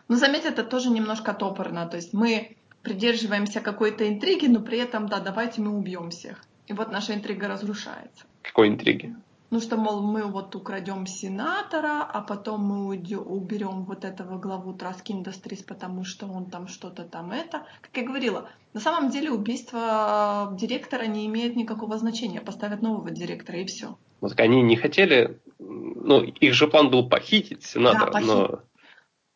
Ну, 0.08 0.16
заметь, 0.16 0.44
это 0.44 0.64
тоже 0.64 0.90
немножко 0.90 1.32
топорно. 1.34 1.86
То 1.86 1.96
есть 1.96 2.12
мы 2.12 2.56
придерживаемся 2.82 3.60
какой-то 3.60 4.08
интриги, 4.08 4.46
но 4.46 4.60
при 4.60 4.78
этом, 4.78 5.08
да, 5.08 5.20
давайте 5.20 5.60
мы 5.60 5.76
убьем 5.76 6.10
всех. 6.10 6.42
И 6.66 6.72
вот 6.72 6.92
наша 6.92 7.14
интрига 7.14 7.48
разрушается. 7.48 8.24
Какой 8.42 8.68
интриги? 8.68 9.14
Ну, 9.50 9.60
что, 9.60 9.78
мол, 9.78 10.02
мы 10.02 10.24
вот 10.24 10.54
украдем 10.54 11.06
сенатора, 11.06 12.02
а 12.02 12.20
потом 12.20 12.60
мы 12.60 12.86
уберем 12.88 13.84
вот 13.84 14.04
этого 14.04 14.38
главу 14.38 14.74
Trask 14.74 15.04
Industries, 15.06 15.64
потому 15.66 16.04
что 16.04 16.26
он 16.26 16.50
там 16.50 16.68
что-то 16.68 17.04
там 17.04 17.32
это. 17.32 17.66
Как 17.80 17.96
я 17.96 18.02
говорила, 18.02 18.50
на 18.74 18.80
самом 18.80 19.10
деле 19.10 19.30
убийство 19.30 20.54
директора 20.60 21.04
не 21.04 21.26
имеет 21.26 21.56
никакого 21.56 21.96
значения. 21.96 22.42
Поставят 22.42 22.82
нового 22.82 23.10
директора 23.10 23.58
и 23.60 23.64
все. 23.64 23.96
Вот 24.20 24.38
они 24.38 24.62
не 24.62 24.76
хотели, 24.76 25.40
ну, 25.58 26.22
их 26.22 26.52
же 26.52 26.68
план 26.68 26.90
был 26.90 27.08
похитить 27.08 27.64
сенатора, 27.64 28.06
да, 28.06 28.12
похит... 28.12 28.28
но... 28.28 28.60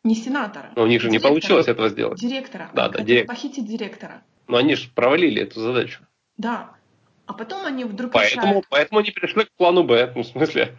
Не 0.03 0.15
сенатора. 0.15 0.73
Но 0.75 0.83
у 0.83 0.87
них 0.87 1.01
же 1.01 1.09
директора. 1.09 1.31
не 1.31 1.35
получилось 1.35 1.67
этого 1.67 1.89
сделать. 1.89 2.19
Директора. 2.19 2.69
Да, 2.73 2.89
да, 2.89 3.01
директора. 3.01 3.35
похитить 3.35 3.65
директора. 3.65 4.23
Но 4.47 4.57
они 4.57 4.75
же 4.75 4.89
провалили 4.93 5.41
эту 5.41 5.61
задачу. 5.61 6.01
Да. 6.37 6.75
А 7.25 7.33
потом 7.33 7.65
они 7.65 7.85
вдруг 7.85 8.11
поэтому, 8.11 8.47
решают... 8.47 8.65
Поэтому 8.69 8.99
они 8.99 9.11
перешли 9.11 9.45
к 9.45 9.51
плану 9.53 9.83
Б. 9.83 10.11
Ну, 10.15 10.23
в 10.23 10.27
смысле, 10.27 10.77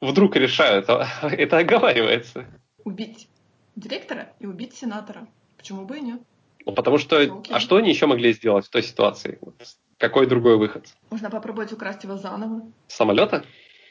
вдруг 0.00 0.36
решают. 0.36 0.88
А, 0.88 1.06
это 1.22 1.58
оговаривается. 1.58 2.46
Убить 2.84 3.28
директора 3.76 4.32
и 4.38 4.46
убить 4.46 4.74
сенатора. 4.74 5.26
Почему 5.56 5.84
бы 5.84 5.98
и 5.98 6.00
нет? 6.00 6.20
Ну, 6.64 6.72
потому 6.72 6.98
что... 6.98 7.42
А 7.50 7.60
что 7.60 7.76
они 7.76 7.90
еще 7.90 8.06
могли 8.06 8.32
сделать 8.32 8.66
в 8.66 8.70
той 8.70 8.82
ситуации? 8.82 9.38
Какой 9.98 10.26
другой 10.26 10.56
выход? 10.56 10.86
Можно 11.10 11.30
попробовать 11.30 11.72
украсть 11.72 12.04
его 12.04 12.16
заново. 12.16 12.62
Самолета? 12.88 13.44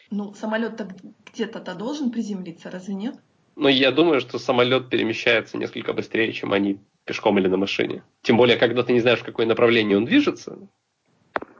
Ну, 0.09 0.33
самолет-то 0.33 0.89
где-то-то 1.31 1.73
должен 1.75 2.11
приземлиться, 2.11 2.69
разве 2.69 2.95
нет? 2.95 3.15
Ну, 3.55 3.67
я 3.67 3.91
думаю, 3.91 4.21
что 4.21 4.39
самолет 4.39 4.89
перемещается 4.89 5.57
несколько 5.57 5.93
быстрее, 5.93 6.33
чем 6.33 6.53
они 6.53 6.79
пешком 7.05 7.37
или 7.39 7.47
на 7.47 7.57
машине. 7.57 8.03
Тем 8.21 8.37
более, 8.37 8.57
когда 8.57 8.83
ты 8.83 8.93
не 8.93 8.99
знаешь, 8.99 9.19
в 9.19 9.25
какое 9.25 9.45
направление 9.45 9.97
он 9.97 10.05
движется, 10.05 10.57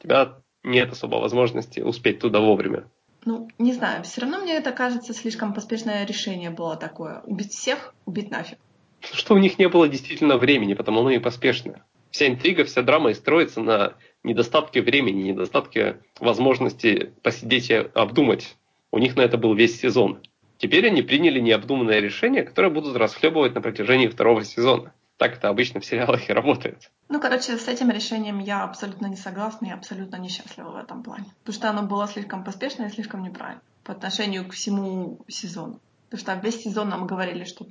у 0.02 0.08
тебя 0.08 0.38
нет 0.64 0.92
особо 0.92 1.18
возможности 1.18 1.80
успеть 1.80 2.20
туда 2.20 2.40
вовремя. 2.40 2.86
Ну, 3.26 3.50
не 3.60 3.74
знаю, 3.74 4.04
все 4.04 4.22
равно 4.22 4.40
мне 4.40 4.56
это 4.56 4.72
кажется 4.72 5.14
слишком 5.14 5.54
поспешное 5.54 6.06
решение 6.06 6.50
было 6.50 6.76
такое. 6.76 7.22
Убить 7.26 7.52
всех, 7.52 7.94
убить 8.06 8.32
нафиг. 8.32 8.58
Что 9.02 9.36
у 9.36 9.38
них 9.38 9.60
не 9.60 9.70
было 9.70 9.88
действительно 9.88 10.38
времени, 10.38 10.74
потому 10.74 11.02
оно 11.02 11.12
и 11.12 11.20
поспешное. 11.20 11.84
Вся 12.10 12.28
интрига, 12.28 12.66
вся 12.66 12.82
драма 12.82 13.12
и 13.12 13.14
строится 13.14 13.62
на 13.62 13.94
недостатке 14.24 14.82
времени, 14.82 15.32
недостатке 15.32 16.00
возможности 16.20 17.14
посидеть 17.22 17.70
и 17.70 17.76
обдумать. 17.76 18.56
У 18.92 18.98
них 18.98 19.16
на 19.16 19.22
это 19.22 19.38
был 19.38 19.54
весь 19.54 19.80
сезон. 19.80 20.20
Теперь 20.58 20.88
они 20.88 21.02
приняли 21.02 21.40
необдуманное 21.40 22.00
решение, 22.00 22.44
которое 22.44 22.70
будут 22.70 22.96
расхлебывать 22.96 23.56
на 23.56 23.62
протяжении 23.62 24.08
второго 24.08 24.44
сезона. 24.44 24.94
Так 25.22 25.38
это 25.38 25.50
обычно 25.50 25.80
в 25.80 25.86
сериалах 25.86 26.28
и 26.28 26.34
работает. 26.34 26.90
Ну, 27.08 27.22
короче, 27.22 27.56
с 27.56 27.68
этим 27.68 27.92
решением 27.92 28.40
я 28.40 28.64
абсолютно 28.64 29.06
не 29.06 29.16
согласна 29.16 29.68
и 29.68 29.70
абсолютно 29.70 30.16
несчастлива 30.16 30.72
в 30.72 30.78
этом 30.78 31.04
плане. 31.04 31.26
Потому 31.44 31.54
что 31.54 31.70
оно 31.70 31.84
было 31.84 32.08
слишком 32.08 32.44
поспешно 32.44 32.86
и 32.86 32.90
слишком 32.90 33.22
неправильно 33.22 33.62
по 33.84 33.94
отношению 33.94 34.48
к 34.48 34.54
всему 34.54 35.20
сезону. 35.28 35.80
Потому 36.10 36.22
что 36.22 36.34
весь 36.44 36.64
сезон 36.64 36.90
нам 36.90 37.06
говорили, 37.06 37.44
что 37.44 37.68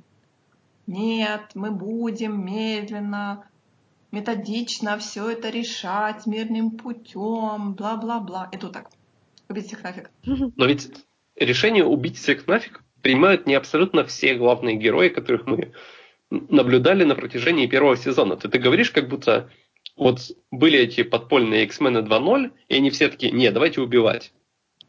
нет, 0.87 1.41
мы 1.53 1.71
будем 1.71 2.45
медленно, 2.45 3.43
методично 4.13 4.97
все 4.97 5.29
это 5.29 5.49
решать 5.49 6.25
мирным 6.25 6.71
путем, 6.71 7.73
бла-бла-бла. 7.73 8.47
И 8.53 8.57
тут 8.57 8.71
так. 8.71 8.89
Убить 9.49 9.67
всех 9.67 9.83
нафиг. 9.83 10.09
Но 10.23 10.65
ведь 10.67 11.05
решение 11.35 11.83
убить 11.83 12.17
всех 12.17 12.47
нафиг 12.47 12.81
принимают 13.01 13.45
не 13.45 13.55
абсолютно 13.55 14.05
все 14.05 14.35
главные 14.35 14.77
герои, 14.77 15.09
которых 15.09 15.47
мы 15.47 15.73
наблюдали 16.31 17.03
на 17.03 17.15
протяжении 17.15 17.67
первого 17.67 17.97
сезона. 17.97 18.37
Ты, 18.37 18.49
ты 18.49 18.57
говоришь, 18.57 18.91
как 18.91 19.07
будто 19.07 19.49
вот 19.95 20.19
были 20.49 20.79
эти 20.79 21.03
подпольные 21.03 21.65
X-Men 21.65 22.07
2.0, 22.07 22.51
и 22.69 22.75
они 22.75 22.89
все 22.89 23.09
таки 23.09 23.31
не, 23.31 23.51
давайте 23.51 23.81
убивать. 23.81 24.33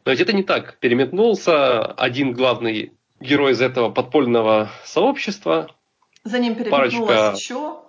Но 0.05 0.13
ведь 0.13 0.21
это 0.21 0.33
не 0.33 0.43
так. 0.43 0.79
Переметнулся 0.79 1.85
один 1.85 2.33
главный 2.33 2.93
герой 3.21 3.53
из 3.53 3.61
этого 3.61 3.91
подпольного 3.91 4.71
сообщества. 4.85 5.69
За 6.25 6.39
ним 6.39 6.55
переметнулась 6.55 6.95
парочка... 6.95 7.37
еще 7.37 7.83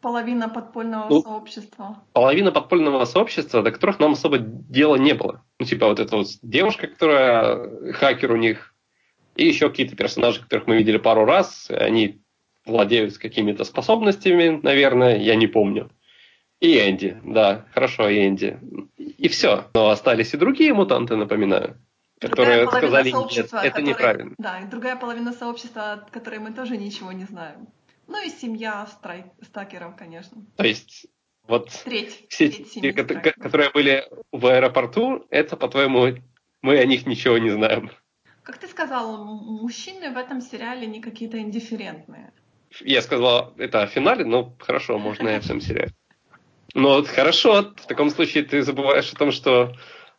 половина 0.00 0.48
подпольного 0.48 1.08
ну, 1.08 1.22
сообщества. 1.22 2.02
Половина 2.12 2.52
подпольного 2.52 3.04
сообщества, 3.04 3.62
до 3.62 3.72
которых 3.72 3.98
нам 3.98 4.12
особо 4.12 4.38
дела 4.38 4.96
не 4.96 5.14
было. 5.14 5.42
Ну, 5.58 5.66
типа 5.66 5.88
вот 5.88 5.98
эта 5.98 6.16
вот 6.16 6.28
девушка, 6.42 6.86
которая 6.86 7.92
хакер 7.92 8.32
у 8.32 8.36
них, 8.36 8.74
и 9.34 9.46
еще 9.46 9.68
какие-то 9.68 9.96
персонажи, 9.96 10.40
которых 10.40 10.66
мы 10.66 10.76
видели 10.76 10.98
пару 10.98 11.24
раз. 11.24 11.68
Они 11.70 12.20
владеют 12.66 13.16
какими-то 13.18 13.64
способностями, 13.64 14.60
наверное, 14.62 15.16
я 15.18 15.36
не 15.36 15.46
помню. 15.46 15.90
И 16.60 16.78
Энди, 16.78 17.18
да, 17.22 17.66
хорошо, 17.72 18.08
и 18.08 18.26
Энди. 18.26 18.58
И 18.96 19.28
все. 19.28 19.68
Но 19.74 19.90
остались 19.90 20.34
и 20.34 20.36
другие 20.36 20.72
мутанты, 20.74 21.16
напоминаю, 21.16 21.78
которые 22.20 22.66
сказали, 22.66 23.10
нет, 23.10 23.36
это 23.36 23.70
который, 23.70 23.84
неправильно. 23.84 24.34
Да, 24.38 24.60
и 24.60 24.66
другая 24.66 24.96
половина 24.96 25.32
сообщества, 25.32 25.92
от 25.92 26.10
которой 26.10 26.38
мы 26.38 26.52
тоже 26.52 26.76
ничего 26.76 27.12
не 27.12 27.24
знаем. 27.24 27.68
Ну 28.08 28.24
и 28.24 28.30
семья 28.30 28.86
страй, 28.86 29.24
стакеров, 29.42 29.96
конечно. 29.96 30.44
То 30.56 30.64
есть 30.64 31.06
вот 31.46 31.70
треть, 31.84 32.24
все 32.28 32.48
треть 32.48 32.72
те, 32.72 32.92
которые 32.92 33.70
были 33.70 34.08
в 34.32 34.46
аэропорту, 34.46 35.26
это, 35.30 35.56
по-твоему, 35.56 36.16
мы 36.62 36.78
о 36.78 36.84
них 36.86 37.06
ничего 37.06 37.38
не 37.38 37.50
знаем. 37.50 37.90
Как 38.42 38.58
ты 38.58 38.68
сказал, 38.68 39.24
мужчины 39.24 40.10
в 40.10 40.16
этом 40.16 40.40
сериале 40.40 40.86
не 40.86 41.00
какие-то 41.00 41.38
индифферентные. 41.38 42.32
Я 42.80 43.02
сказал 43.02 43.54
это 43.56 43.82
о 43.82 43.86
финале, 43.86 44.24
но 44.24 44.54
хорошо, 44.58 44.98
можно 44.98 45.28
и 45.28 45.34
о 45.34 45.40
всем 45.40 45.60
сериале. 45.60 45.92
Но 46.74 46.96
вот 46.96 47.08
хорошо, 47.08 47.72
в 47.76 47.86
таком 47.86 48.10
случае 48.10 48.44
ты 48.44 48.62
забываешь 48.62 49.12
о 49.12 49.16
том, 49.16 49.32
что 49.32 49.74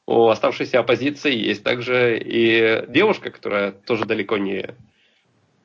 у 0.08 0.28
оставшейся 0.30 0.80
оппозиции 0.80 1.36
есть 1.36 1.63
также 1.63 2.17
и 2.20 2.86
девушка, 2.88 3.30
которая 3.30 3.72
тоже 3.72 4.06
далеко 4.06 4.38
не 4.38 4.76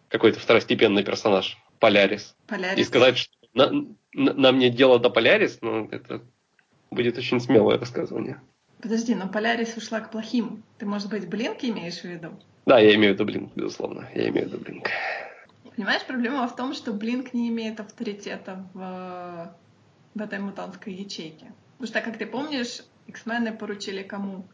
какой-то 0.09 0.39
второстепенный 0.41 1.05
персонаж, 1.05 1.57
Полярис. 1.79 2.35
Полярис. 2.47 2.79
И 2.79 2.85
сказать, 2.85 3.17
что 3.17 3.33
на, 3.55 3.71
на, 4.13 4.35
нам 4.35 4.59
нет 4.59 4.75
дела 4.75 4.99
до 4.99 5.09
Полярис, 5.09 5.59
ну, 5.63 5.89
это 5.91 6.23
будет 6.91 7.17
очень 7.17 7.41
смелое 7.41 7.79
высказывание. 7.79 8.41
Подожди, 8.83 9.15
но 9.15 9.29
Полярис 9.29 9.77
ушла 9.77 10.01
к 10.01 10.11
плохим. 10.11 10.63
Ты, 10.79 10.87
может 10.87 11.09
быть, 11.09 11.29
Блинк 11.29 11.63
имеешь 11.63 12.01
в 12.01 12.05
виду? 12.05 12.39
Да, 12.67 12.79
я 12.79 12.95
имею 12.97 13.13
в 13.13 13.15
виду 13.15 13.25
Блинк, 13.25 13.53
безусловно. 13.55 14.09
Я 14.15 14.29
имею 14.29 14.49
в 14.49 14.53
виду 14.53 14.59
Блинк. 14.59 14.91
Понимаешь, 15.77 16.05
проблема 16.07 16.47
в 16.47 16.57
том, 16.57 16.75
что 16.75 16.93
Блинк 16.93 17.33
не 17.33 17.49
имеет 17.49 17.81
авторитета 17.81 18.67
в, 18.75 19.57
в 20.15 20.21
этой 20.21 20.39
мутантской 20.39 20.93
ячейке. 20.93 21.53
Потому 21.79 21.87
что, 21.89 22.01
как 22.01 22.19
ты 22.19 22.27
помнишь, 22.27 22.83
X-мены 23.07 23.53
поручили 23.53 24.03
кому? 24.03 24.47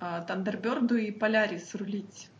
А, 0.00 0.20
Тандерберду 0.20 0.96
и 0.96 1.10
Полярис 1.10 1.74
рулить 1.74 2.30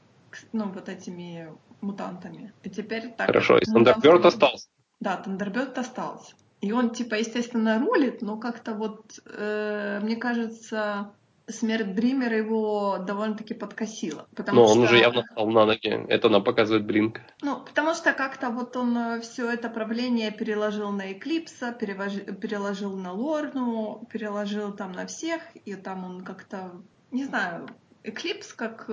ну, 0.53 0.69
вот 0.69 0.89
этими 0.89 1.53
мутантами. 1.81 2.53
И 2.63 2.71
теперь 2.71 3.11
так... 3.11 3.27
Хорошо, 3.27 3.59
и 3.59 3.65
Thunderbird 3.65 4.27
остался. 4.27 4.69
Да, 5.01 5.23
Thunderbird 5.25 5.79
остался. 5.79 6.35
И 6.61 6.73
он, 6.73 6.91
типа, 6.91 7.15
естественно, 7.15 7.79
рулит, 7.79 8.21
но 8.21 8.37
как-то 8.37 8.75
вот, 8.75 9.21
э, 9.27 10.01
мне 10.03 10.17
кажется, 10.17 11.13
смерть 11.49 11.95
Дримера 11.95 12.37
его 12.37 12.99
довольно-таки 12.99 13.55
подкосила. 13.55 14.27
Потому 14.35 14.61
Но 14.61 14.67
он 14.67 14.79
уже 14.81 14.99
явно 14.99 15.23
встал 15.23 15.49
на 15.49 15.67
ноги. 15.67 16.07
Это 16.09 16.29
нам 16.29 16.45
показывает 16.45 16.87
Блинк. 16.87 17.21
Ну, 17.43 17.61
потому 17.61 17.95
что 17.95 18.13
как-то 18.13 18.51
вот 18.51 18.77
он 18.77 18.97
э, 18.97 19.21
все 19.21 19.51
это 19.51 19.69
правление 19.69 20.31
переложил 20.31 20.91
на 20.91 21.13
Эклипса, 21.13 21.73
переложил 21.73 22.97
на 22.97 23.13
Лорну, 23.13 24.07
переложил 24.11 24.73
там 24.73 24.93
на 24.93 25.07
всех, 25.07 25.43
и 25.65 25.75
там 25.75 26.05
он 26.05 26.23
как-то, 26.23 26.73
не 27.11 27.25
знаю, 27.25 27.69
Эклипс 28.03 28.53
как 28.53 28.91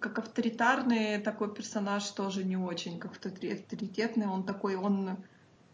как 0.00 0.18
авторитарный 0.18 1.18
такой 1.18 1.52
персонаж 1.52 2.08
тоже 2.10 2.44
не 2.44 2.56
очень, 2.56 2.98
как 2.98 3.12
авторитетный. 3.12 4.26
Он 4.26 4.44
такой, 4.44 4.74
он 4.74 5.18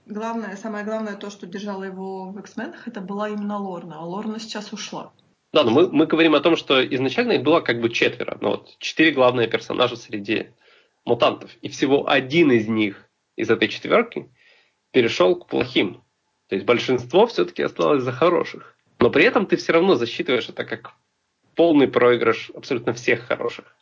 главное, 0.07 0.57
самое 0.57 0.85
главное 0.85 1.17
то, 1.17 1.31
что 1.31 1.47
держало 1.47 1.85
его 1.85 2.31
в 2.31 2.39
X-менах, 2.39 2.89
это 2.89 3.01
была 3.01 3.29
именно 3.29 3.59
Лорна, 3.59 3.99
а 3.99 4.05
Лорна 4.05 4.41
сейчас 4.41 4.73
ушла. 4.73 5.13
Да, 5.59 5.65
но 5.65 5.73
мы, 5.73 5.89
мы 5.91 6.07
говорим 6.07 6.37
о 6.37 6.41
том, 6.41 6.55
что 6.55 6.87
изначально 6.87 7.33
их 7.33 7.43
было 7.43 7.59
как 7.59 7.81
бы 7.81 7.91
четверо. 7.91 8.39
Ну, 8.41 8.51
вот, 8.51 8.79
четыре 8.79 9.11
главные 9.11 9.49
персонажа 9.49 9.97
среди 9.97 10.51
мутантов. 11.05 11.51
И 11.63 11.69
всего 11.69 12.09
один 12.09 12.53
из 12.53 12.69
них, 12.69 13.11
из 13.35 13.51
этой 13.51 13.67
четверки, 13.67 14.31
перешел 14.93 15.35
к 15.35 15.49
плохим. 15.49 16.05
То 16.49 16.55
есть 16.55 16.65
большинство 16.65 17.27
все-таки 17.27 17.65
осталось 17.65 18.05
за 18.05 18.13
хороших. 18.13 18.77
Но 19.01 19.11
при 19.11 19.25
этом 19.25 19.47
ты 19.47 19.57
все 19.57 19.73
равно 19.73 19.97
засчитываешь 19.97 20.49
это 20.49 20.65
как 20.65 20.93
полный 21.57 21.89
проигрыш 21.89 22.53
абсолютно 22.55 22.93
всех 22.93 23.27
хороших. 23.27 23.75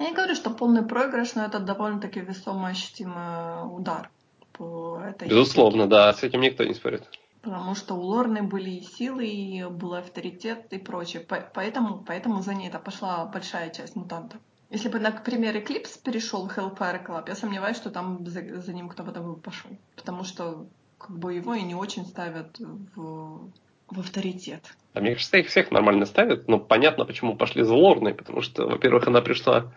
Я 0.00 0.08
не 0.08 0.16
говорю, 0.16 0.34
что 0.34 0.50
полный 0.50 0.84
проигрыш, 0.84 1.36
но 1.36 1.44
это 1.44 1.60
довольно-таки 1.60 2.18
весомый 2.18 2.72
ощутимый 2.72 3.72
удар 3.72 4.10
по 4.52 5.00
этой 5.08 5.28
Безусловно, 5.28 5.84
штуке. 5.84 5.90
да, 5.90 6.12
с 6.12 6.24
этим 6.24 6.40
никто 6.40 6.64
не 6.64 6.74
спорит. 6.74 7.04
Потому 7.42 7.74
что 7.74 7.94
у 7.94 8.00
Лорны 8.00 8.42
были 8.42 8.70
и 8.70 8.82
силы, 8.82 9.26
и 9.26 9.64
был 9.64 9.94
авторитет 9.94 10.72
и 10.72 10.78
прочее. 10.78 11.24
Поэтому, 11.54 12.02
поэтому 12.04 12.42
за 12.42 12.54
ней 12.54 12.68
это 12.68 12.78
пошла 12.78 13.24
большая 13.26 13.70
часть 13.70 13.96
мутантов. 13.96 14.40
Если 14.70 14.88
бы, 14.88 14.98
например, 14.98 15.56
Эклипс 15.56 15.96
перешел 15.96 16.46
в 16.46 16.56
Hellfire 16.56 17.04
Club, 17.06 17.24
я 17.28 17.34
сомневаюсь, 17.34 17.76
что 17.76 17.90
там 17.90 18.26
за, 18.26 18.60
за 18.60 18.72
ним 18.72 18.88
кто-то 18.88 19.20
бы 19.20 19.36
пошел. 19.36 19.70
Потому 19.96 20.24
что 20.24 20.66
как 20.98 21.18
бы 21.18 21.34
его 21.34 21.54
и 21.54 21.62
не 21.62 21.74
очень 21.74 22.04
ставят 22.04 22.58
в, 22.58 23.50
в 23.88 24.00
авторитет. 24.00 24.74
А 24.92 25.00
мне 25.00 25.14
кажется, 25.14 25.38
их 25.38 25.46
всех 25.46 25.70
нормально 25.70 26.04
ставят, 26.04 26.48
но 26.48 26.58
понятно, 26.58 27.04
почему 27.04 27.36
пошли 27.36 27.62
за 27.62 27.74
Лорной, 27.74 28.14
потому 28.14 28.42
что, 28.42 28.66
во-первых, 28.66 29.06
она 29.06 29.22
пришла 29.22 29.72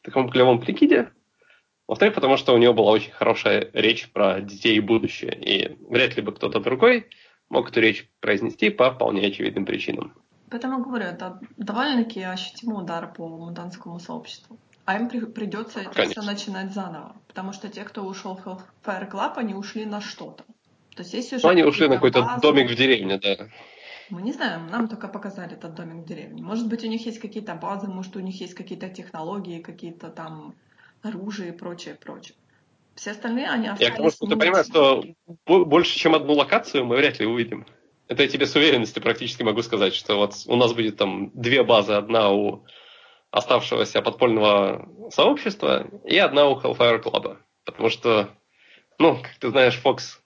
в 0.00 0.04
таком 0.04 0.30
клевом 0.30 0.60
прикиде, 0.60 1.12
во-вторых, 1.90 2.14
потому 2.14 2.36
что 2.36 2.54
у 2.54 2.58
него 2.58 2.72
была 2.72 2.92
очень 2.92 3.10
хорошая 3.10 3.68
речь 3.72 4.08
про 4.12 4.40
детей 4.40 4.76
и 4.76 4.80
будущее, 4.80 5.34
и 5.34 5.76
вряд 5.90 6.16
ли 6.16 6.22
бы 6.22 6.30
кто-то 6.30 6.60
другой 6.60 7.08
мог 7.48 7.70
эту 7.70 7.80
речь 7.80 8.08
произнести 8.20 8.70
по 8.70 8.92
вполне 8.92 9.26
очевидным 9.26 9.66
причинам. 9.66 10.14
Поэтому 10.50 10.84
говорю, 10.84 11.06
это 11.06 11.40
довольно-таки 11.56 12.22
ощутимый 12.22 12.80
удар 12.80 13.12
по 13.12 13.26
мутантскому 13.26 13.98
сообществу. 13.98 14.56
А 14.84 14.98
им 14.98 15.08
при- 15.08 15.26
придется 15.26 15.80
это 15.80 16.08
все 16.08 16.22
начинать 16.22 16.72
заново. 16.72 17.16
Потому 17.26 17.52
что 17.52 17.68
те, 17.68 17.82
кто 17.82 18.04
ушел 18.04 18.36
в 18.36 18.86
Fire 18.86 19.10
Club, 19.10 19.32
они 19.34 19.54
ушли 19.54 19.84
на 19.84 20.00
что-то. 20.00 20.44
То 20.94 21.02
есть 21.02 21.12
есть 21.12 21.32
уже 21.32 21.42
ну, 21.42 21.48
они 21.48 21.64
ушли 21.64 21.88
на 21.88 21.96
какой-то 21.96 22.22
базы. 22.22 22.40
домик 22.40 22.70
в 22.70 22.76
деревне, 22.76 23.18
да. 23.18 23.48
Мы 24.10 24.22
не 24.22 24.32
знаем, 24.32 24.68
нам 24.68 24.86
только 24.86 25.08
показали 25.08 25.54
этот 25.54 25.74
домик 25.74 26.04
в 26.04 26.06
деревне. 26.06 26.40
Может 26.40 26.68
быть, 26.68 26.84
у 26.84 26.86
них 26.86 27.04
есть 27.04 27.18
какие-то 27.18 27.56
базы, 27.56 27.88
может, 27.88 28.14
у 28.14 28.20
них 28.20 28.40
есть 28.40 28.54
какие-то 28.54 28.88
технологии, 28.88 29.58
какие-то 29.60 30.08
там 30.08 30.54
оружие 31.02 31.50
и 31.50 31.52
прочее, 31.52 31.94
прочее. 31.94 32.36
Все 32.94 33.12
остальные, 33.12 33.48
они 33.48 33.68
остались... 33.68 33.88
Я 33.88 33.94
к 33.94 33.96
тому, 33.96 34.10
что 34.10 34.26
ты 34.26 34.36
понимаешь, 34.36 34.66
что 34.66 35.04
больше, 35.46 35.98
чем 35.98 36.14
одну 36.14 36.34
локацию 36.34 36.84
мы 36.84 36.96
вряд 36.96 37.18
ли 37.18 37.26
увидим. 37.26 37.66
Это 38.08 38.24
я 38.24 38.28
тебе 38.28 38.46
с 38.46 38.56
уверенностью 38.56 39.02
практически 39.02 39.42
могу 39.42 39.62
сказать, 39.62 39.94
что 39.94 40.16
вот 40.16 40.34
у 40.46 40.56
нас 40.56 40.72
будет 40.72 40.96
там 40.96 41.30
две 41.32 41.62
базы. 41.62 41.92
Одна 41.92 42.30
у 42.30 42.64
оставшегося 43.30 44.02
подпольного 44.02 44.88
сообщества 45.10 45.86
и 46.04 46.18
одна 46.18 46.48
у 46.48 46.60
Hellfire 46.60 47.02
Club. 47.02 47.38
Потому 47.64 47.88
что, 47.88 48.30
ну, 48.98 49.16
как 49.22 49.34
ты 49.38 49.50
знаешь, 49.50 49.80
Fox 49.82 50.18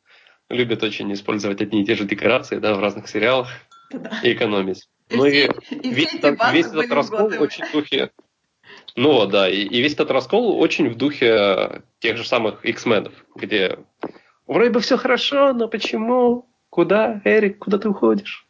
любит 0.48 0.82
очень 0.82 1.12
использовать 1.12 1.60
одни 1.60 1.82
и 1.82 1.84
те 1.84 1.94
же 1.94 2.04
декорации 2.04 2.58
да, 2.58 2.74
в 2.74 2.80
разных 2.80 3.08
сериалах 3.08 3.48
да. 3.90 4.20
и 4.22 4.32
экономить. 4.32 4.88
И 5.10 5.16
ну 5.16 5.26
все, 5.26 5.46
и, 5.70 5.74
и 5.74 5.90
весь, 5.90 6.14
этот, 6.14 6.38
весь 6.52 6.66
этот 6.66 6.90
раскол 6.90 7.26
очень 7.38 7.66
в 7.66 7.72
духе 7.72 8.10
ну 8.96 9.26
да, 9.26 9.48
и, 9.48 9.62
и 9.62 9.80
весь 9.80 9.94
этот 9.94 10.10
раскол 10.10 10.58
очень 10.58 10.88
в 10.88 10.96
духе 10.96 11.82
тех 11.98 12.16
же 12.16 12.24
самых 12.24 12.64
X-менов, 12.64 13.12
где 13.34 13.78
вроде 14.46 14.70
бы 14.70 14.80
все 14.80 14.96
хорошо, 14.96 15.52
но 15.52 15.68
почему? 15.68 16.48
Куда, 16.70 17.20
Эрик, 17.24 17.58
куда 17.58 17.78
ты 17.78 17.88
уходишь? 17.88 18.46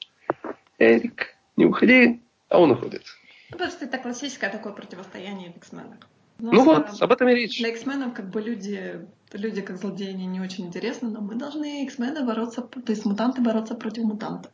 Эрик, 0.79 1.35
не 1.57 1.67
уходи, 1.67 2.23
а 2.49 2.61
он 2.61 2.73
уходит. 2.73 3.03
Ну, 3.51 3.59
просто 3.59 3.85
это 3.85 3.99
классическое 3.99 4.51
такое 4.51 4.73
противостояние 4.73 5.53
в 5.53 5.57
X-менах. 5.59 5.99
Ну 6.39 6.65
вот, 6.65 7.01
об 7.01 7.13
этом 7.13 7.29
и 7.29 7.35
речь. 7.35 7.59
Для 7.59 7.69
X-менов 7.69 8.13
как 8.13 8.31
бы 8.31 8.41
люди, 8.41 9.07
люди 9.33 9.63
как 9.63 9.79
злодеи 9.79 10.09
они 10.09 10.27
не 10.27 10.41
очень 10.41 10.67
интересны, 10.67 11.09
но 11.09 11.21
мы 11.21 11.37
должны 11.37 11.85
X-мены 11.85 12.25
бороться, 12.25 12.63
то 12.63 12.93
есть 12.93 13.05
мутанты 13.05 13.41
бороться 13.41 13.75
против 13.75 14.05
мутантов. 14.05 14.51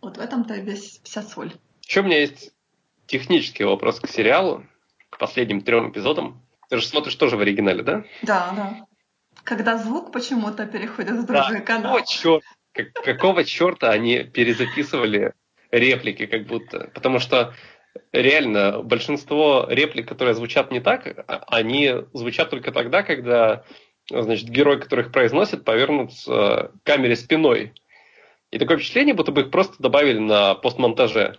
Вот 0.00 0.16
в 0.16 0.20
этом-то 0.20 0.54
весь, 0.56 1.00
вся 1.02 1.22
соль. 1.22 1.52
Еще 1.82 2.00
у 2.00 2.04
меня 2.04 2.20
есть 2.20 2.52
технический 3.06 3.64
вопрос 3.64 4.00
к 4.00 4.08
сериалу 4.08 4.64
к 5.14 5.18
последним 5.18 5.60
трем 5.60 5.90
эпизодам. 5.90 6.42
Ты 6.68 6.78
же 6.78 6.86
смотришь 6.86 7.14
тоже 7.14 7.36
в 7.36 7.40
оригинале, 7.40 7.82
да? 7.82 8.04
Да, 8.22 8.52
да. 8.56 8.86
Когда 9.44 9.78
звук 9.78 10.12
почему-то 10.12 10.66
переходит 10.66 11.12
в 11.12 11.26
другой 11.26 11.58
да, 11.58 11.60
канал. 11.60 11.92
Какого 11.94 12.06
черта, 12.06 12.46
как, 12.72 12.92
какого 12.92 13.44
черта 13.44 13.90
они 13.90 14.24
перезаписывали 14.24 15.34
реплики, 15.70 16.26
как 16.26 16.46
будто? 16.46 16.90
Потому 16.94 17.20
что 17.20 17.54
реально 18.12 18.82
большинство 18.82 19.66
реплик, 19.68 20.08
которые 20.08 20.34
звучат 20.34 20.72
не 20.72 20.80
так, 20.80 21.06
а, 21.06 21.44
они 21.48 21.92
звучат 22.12 22.50
только 22.50 22.72
тогда, 22.72 23.02
когда 23.02 23.64
значит, 24.10 24.48
герой, 24.48 24.80
который 24.80 25.04
их 25.04 25.12
произносит, 25.12 25.64
повернут 25.64 26.10
к 26.26 26.72
камере 26.82 27.14
спиной. 27.14 27.72
И 28.50 28.58
такое 28.58 28.78
впечатление, 28.78 29.14
будто 29.14 29.32
бы 29.32 29.42
их 29.42 29.50
просто 29.50 29.76
добавили 29.78 30.18
на 30.18 30.54
постмонтаже 30.54 31.38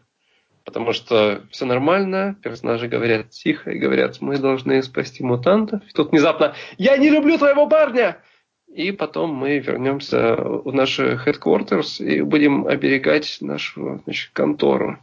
потому 0.66 0.92
что 0.92 1.44
все 1.52 1.66
нормально, 1.66 2.36
персонажи 2.42 2.88
говорят 2.88 3.30
тихо 3.30 3.72
и 3.72 3.80
говорят, 3.80 4.20
мы 4.20 4.38
должны 4.38 4.82
спасти 4.84 5.24
мутантов. 5.24 5.82
И 5.88 5.92
тут 5.94 6.12
внезапно, 6.12 6.56
я 6.78 6.98
не 6.98 7.10
люблю 7.10 7.38
твоего 7.38 7.68
парня! 7.68 8.18
И 8.68 8.92
потом 8.92 9.34
мы 9.34 9.60
вернемся 9.60 10.36
в 10.36 10.74
наши 10.74 11.18
headquarters 11.26 12.04
и 12.04 12.22
будем 12.22 12.68
оберегать 12.68 13.38
нашу 13.40 14.02
значит, 14.04 14.32
контору. 14.34 15.00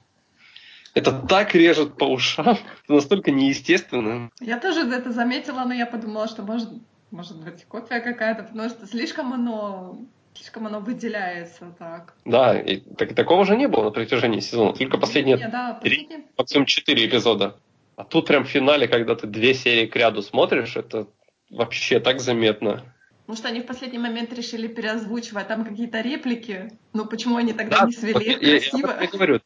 Это 0.95 1.13
так 1.13 1.55
режет 1.55 1.97
по 1.97 2.05
ушам, 2.05 2.59
это 2.85 2.93
настолько 2.93 3.31
неестественно. 3.31 4.31
Я 4.41 4.61
тоже 4.61 4.81
это 4.81 5.11
заметила, 5.11 5.65
но 5.65 5.73
я 5.73 5.87
подумала, 5.87 6.29
что 6.29 6.43
может, 6.43 6.69
может 7.11 7.43
быть 7.43 7.65
копия 7.65 8.01
какая-то, 8.01 8.43
потому 8.43 8.69
что 8.69 8.87
слишком 8.87 9.33
оно 9.33 9.97
Слишком 10.35 10.67
оно 10.67 10.81
выделяется 10.81 11.75
так. 11.79 12.15
Да, 12.25 12.59
и 12.59 12.79
так, 12.79 13.15
такого 13.15 13.45
же 13.45 13.57
не 13.57 13.69
было 13.69 13.85
на 13.85 13.91
протяжении 13.91 14.41
сезона. 14.41 14.73
Только 14.73 14.97
последние 14.97 15.37
не, 15.37 15.49
да, 15.49 15.79
три, 15.83 16.09
максимум 16.39 16.67
четыре 16.67 17.07
эпизода. 17.07 17.57
А 17.97 18.05
тут 18.05 18.27
прям 18.27 18.45
в 18.45 18.49
финале, 18.49 18.89
когда 18.89 19.15
ты 19.15 19.27
две 19.27 19.53
серии 19.53 19.87
к 19.87 19.95
ряду 19.95 20.23
смотришь, 20.23 20.77
это 20.77 21.07
вообще 21.51 22.01
так 22.01 22.21
заметно. 22.21 22.83
Может, 23.27 23.45
они 23.45 23.61
в 23.61 23.67
последний 23.67 23.99
момент 23.99 24.33
решили 24.33 24.67
переозвучивать 24.67 25.49
там 25.49 25.65
какие-то 25.65 26.01
реплики? 26.01 26.71
Ну, 26.95 27.05
почему 27.05 27.37
они 27.37 27.53
тогда 27.53 27.81
да, 27.81 27.87
не 27.87 27.93
свели 27.93 28.33
их 28.33 28.41
красиво? 28.41 28.89
Я, 28.89 28.95
я, 28.95 29.03
я 29.03 29.09
говорю. 29.09 29.41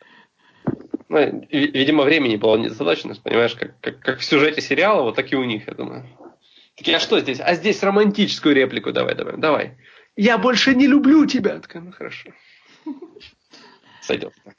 Ну, 1.09 1.46
видимо, 1.51 2.05
времени 2.05 2.37
было 2.37 2.57
недостаточно, 2.57 3.14
понимаешь, 3.22 3.55
как, 3.55 3.79
как, 3.81 3.99
как 4.01 4.18
в 4.20 4.25
сюжете 4.25 4.61
сериала, 4.61 5.03
вот 5.03 5.16
так 5.16 5.33
и 5.33 5.37
у 5.37 5.44
них, 5.44 5.66
я 5.66 5.75
думаю. 5.75 6.07
Такие, 6.77 6.96
а 6.96 7.01
что 7.01 7.18
здесь? 7.20 7.40
А 7.40 7.55
здесь 7.55 7.83
романтическую 7.83 8.55
реплику 8.55 8.92
давай, 8.92 9.14
давай, 9.14 9.37
давай 9.37 9.77
я 10.17 10.39
больше 10.39 10.75
не 10.75 10.87
люблю 10.87 11.27
тебя. 11.27 11.61
Такая, 11.61 11.83
ну 11.83 11.93
хорошо. 11.93 12.31
Сойдет 14.01 14.35
так. 14.45 14.57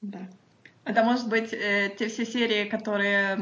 Да. 0.00 0.28
Это 0.84 1.04
может 1.04 1.28
быть 1.28 1.52
э, 1.52 1.94
те 1.98 2.08
все 2.08 2.24
серии, 2.24 2.68
которые, 2.68 3.38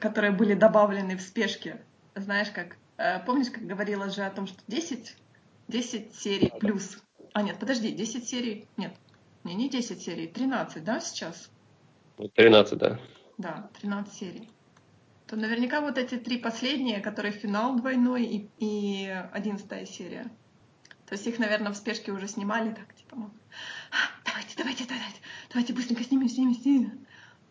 которые 0.00 0.30
были 0.30 0.54
добавлены 0.54 1.16
в 1.16 1.20
спешке. 1.20 1.82
Знаешь, 2.14 2.50
как... 2.50 2.76
Э, 2.98 3.18
помнишь, 3.24 3.50
как 3.50 3.66
говорила 3.66 4.08
же 4.10 4.22
о 4.22 4.30
том, 4.30 4.46
что 4.46 4.62
10, 4.68 5.16
10 5.66 6.14
серий 6.14 6.52
плюс... 6.60 7.02
А, 7.32 7.42
нет, 7.42 7.58
подожди, 7.58 7.90
10 7.90 8.28
серий... 8.28 8.66
Нет, 8.76 8.94
не, 9.42 9.54
не 9.54 9.68
10 9.68 10.00
серий, 10.00 10.28
13, 10.28 10.84
да, 10.84 11.00
сейчас? 11.00 11.50
13, 12.34 12.78
да. 12.78 13.00
Да, 13.38 13.70
13 13.80 14.14
серий. 14.14 14.50
То 15.26 15.36
наверняка 15.36 15.80
вот 15.80 15.98
эти 15.98 16.16
три 16.16 16.38
последние, 16.38 17.00
которые 17.00 17.32
финал 17.32 17.76
двойной 17.76 18.24
и, 18.24 18.50
и 18.58 19.08
11 19.32 19.88
серия, 19.88 20.30
то 21.08 21.14
есть 21.14 21.26
их, 21.26 21.38
наверное, 21.38 21.72
в 21.72 21.76
спешке 21.76 22.12
уже 22.12 22.28
снимали 22.28 22.70
так, 22.70 22.94
типа, 22.94 23.16
«А, 23.90 23.96
давайте, 24.26 24.54
давайте, 24.56 24.84
давайте, 24.84 25.16
давайте 25.50 25.72
быстренько 25.72 26.04
снимем, 26.04 26.28
снимем, 26.28 26.54
снимем. 26.54 27.06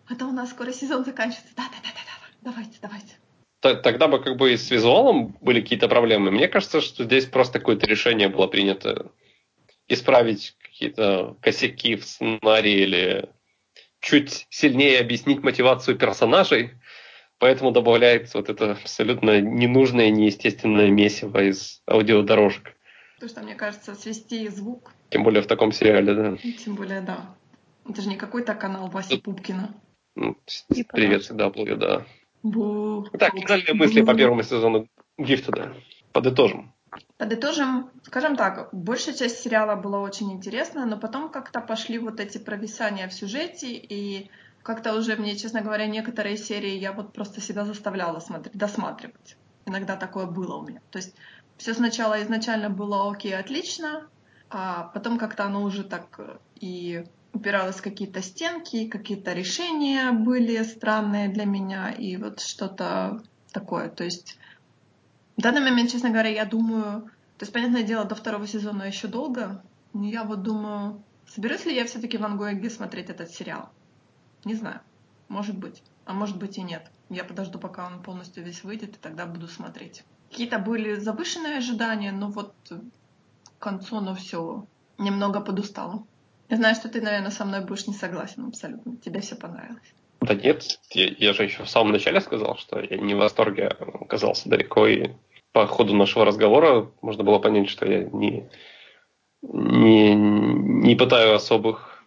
А 0.08 0.16
то 0.16 0.28
у 0.28 0.32
нас 0.32 0.52
скоро 0.52 0.72
сезон 0.72 1.04
заканчивается. 1.04 1.56
Да, 1.56 1.64
да, 1.64 1.78
да, 1.84 1.90
да, 1.90 2.02
да, 2.06 2.52
давайте, 2.52 2.78
давайте. 2.82 3.82
тогда 3.84 4.08
бы 4.08 4.22
как 4.22 4.38
бы 4.38 4.54
и 4.54 4.58
с 4.58 4.70
визуалом 4.70 5.36
были 5.42 5.62
какие-то 5.62 5.90
проблемы. 5.90 6.30
Мне 6.30 6.48
кажется, 6.48 6.82
что 6.82 7.04
здесь 7.04 7.26
просто 7.26 7.58
какое-то 7.60 7.88
решение 7.88 8.30
было 8.30 8.46
принято 8.46 9.12
исправить 9.88 10.56
какие-то 10.62 11.36
косяки 11.42 11.96
в 11.96 12.06
сценарии 12.06 12.82
или 12.82 13.30
чуть 14.00 14.46
сильнее 14.52 15.00
объяснить 15.00 15.42
мотивацию 15.42 15.98
персонажей, 15.98 16.72
поэтому 17.40 17.72
добавляется 17.72 18.38
вот 18.38 18.50
это 18.50 18.74
абсолютно 18.74 19.42
ненужное, 19.42 20.12
неестественное 20.12 20.90
месиво 20.90 21.44
из 21.44 21.82
аудиодорожек. 21.90 22.77
Потому 23.18 23.30
что, 23.32 23.42
мне 23.42 23.56
кажется, 23.56 23.96
свести 23.96 24.48
звук. 24.48 24.94
Тем 25.10 25.24
более 25.24 25.42
в 25.42 25.48
таком 25.48 25.72
сериале, 25.72 26.14
да. 26.14 26.38
Тем 26.64 26.76
более, 26.76 27.02
да. 27.02 27.36
Это 27.90 28.02
же 28.04 28.10
не 28.10 28.16
какой-то 28.16 28.54
канал 28.54 28.90
Васи 28.90 29.18
Пупкина. 29.18 29.74
Ну, 30.16 30.38
привет, 30.94 31.24
всегда 31.24 31.48
CW, 31.48 31.76
да. 31.78 32.06
Бу. 32.44 33.08
Так, 33.18 33.34
финальные 33.34 33.74
мысли 33.74 34.02
по 34.02 34.14
первому 34.14 34.44
сезону 34.44 34.88
Гифтеда. 35.18 35.74
Подытожим. 36.12 36.72
Подытожим, 37.18 37.90
скажем 38.04 38.36
так, 38.36 38.70
большая 38.72 39.16
часть 39.16 39.40
сериала 39.40 39.76
была 39.76 40.00
очень 40.02 40.32
интересная, 40.32 40.86
но 40.86 40.98
потом 40.98 41.30
как-то 41.30 41.60
пошли 41.60 41.98
вот 41.98 42.20
эти 42.20 42.38
провисания 42.38 43.08
в 43.08 43.14
сюжете, 43.14 43.74
и 43.74 44.30
как-то 44.62 44.94
уже 44.94 45.16
мне, 45.16 45.36
честно 45.36 45.62
говоря, 45.62 45.88
некоторые 45.88 46.38
серии 46.38 46.78
я 46.78 46.92
вот 46.92 47.14
просто 47.14 47.42
себя 47.42 47.66
заставляла 47.66 48.20
смотреть, 48.20 48.56
досматривать. 48.56 49.38
Иногда 49.66 49.96
такое 49.96 50.28
было 50.28 50.58
у 50.58 50.68
меня. 50.68 50.82
То 50.92 51.00
есть 51.00 51.16
все 51.58 51.74
сначала 51.74 52.22
изначально 52.24 52.70
было 52.70 53.12
окей, 53.12 53.36
отлично, 53.36 54.08
а 54.50 54.84
потом 54.94 55.18
как-то 55.18 55.46
оно 55.46 55.64
уже 55.64 55.84
так 55.84 56.16
э, 56.20 56.38
и 56.56 57.06
упиралось 57.34 57.78
в 57.78 57.82
какие-то 57.82 58.22
стенки, 58.22 58.88
какие-то 58.88 59.34
решения 59.34 60.12
были 60.12 60.64
странные 60.64 61.30
для 61.30 61.46
меня, 61.46 61.92
и 61.92 62.16
вот 62.18 62.40
что-то 62.40 63.22
такое. 63.52 63.90
То 63.90 64.04
есть 64.04 64.38
в 65.36 65.42
данный 65.42 65.62
момент, 65.62 65.92
честно 65.92 66.10
говоря, 66.10 66.30
я 66.30 66.46
думаю, 66.46 67.12
то 67.38 67.44
есть, 67.44 67.54
понятное 67.54 67.84
дело, 67.84 68.06
до 68.06 68.16
второго 68.16 68.48
сезона 68.48 68.84
еще 68.84 69.08
долго, 69.08 69.62
но 69.94 70.08
я 70.08 70.24
вот 70.24 70.42
думаю, 70.42 71.04
соберусь 71.28 71.66
ли 71.66 71.76
я 71.76 71.86
все-таки 71.86 72.18
в 72.18 72.26
Ангоинге 72.26 72.70
смотреть 72.70 73.10
этот 73.10 73.30
сериал? 73.30 73.70
Не 74.46 74.56
знаю. 74.56 74.82
Может 75.28 75.58
быть. 75.58 75.84
А 76.06 76.14
может 76.14 76.38
быть 76.38 76.58
и 76.58 76.64
нет. 76.64 76.90
Я 77.10 77.24
подожду, 77.24 77.60
пока 77.60 77.86
он 77.86 78.02
полностью 78.02 78.44
весь 78.44 78.64
выйдет, 78.64 78.96
и 78.96 79.00
тогда 79.00 79.26
буду 79.26 79.48
смотреть. 79.48 80.04
Какие-то 80.30 80.60
были 80.60 80.96
завышенные 80.96 81.58
ожидания, 81.58 82.12
но 82.12 82.30
вот 82.30 82.54
к 82.70 83.62
концу 83.62 83.98
оно 83.98 84.16
все 84.16 84.66
немного 84.98 85.42
подустало. 85.42 86.06
Я 86.50 86.58
знаю, 86.58 86.76
что 86.76 86.90
ты, 86.90 87.02
наверное, 87.02 87.32
со 87.32 87.46
мной 87.46 87.66
будешь 87.66 87.88
не 87.88 87.94
согласен 87.94 88.46
абсолютно. 88.46 88.98
Тебе 88.98 89.20
все 89.20 89.36
понравилось. 89.36 89.94
Да 90.22 90.34
нет, 90.34 90.80
я, 90.92 91.08
я 91.18 91.34
же 91.34 91.44
еще 91.44 91.64
в 91.64 91.70
самом 91.70 91.92
начале 91.92 92.22
сказал, 92.22 92.58
что 92.58 92.80
я 92.80 92.98
не 92.98 93.14
в 93.14 93.18
восторге 93.18 93.68
оказался 93.68 94.50
далеко, 94.50 94.88
и 94.88 95.12
по 95.52 95.68
ходу 95.68 95.96
нашего 95.96 96.26
разговора 96.26 96.90
можно 97.02 97.24
было 97.24 97.40
понять, 97.40 97.70
что 97.70 97.86
я 97.86 98.04
не, 98.04 98.50
не, 99.42 100.16
не 100.16 100.96
пытаю 100.96 101.36
особых 101.36 102.04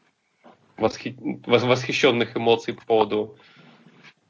восхи, 0.77 1.17
восхищенных 1.47 2.37
эмоций 2.37 2.75
по 2.75 2.85
поводу 2.85 3.37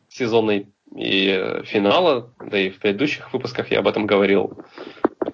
сезона 0.09 0.65
и 0.97 1.63
финала, 1.65 2.33
да 2.45 2.59
и 2.59 2.71
в 2.71 2.79
предыдущих 2.79 3.33
выпусках 3.33 3.71
я 3.71 3.79
об 3.79 3.89
этом 3.89 4.07
говорил. 4.07 4.59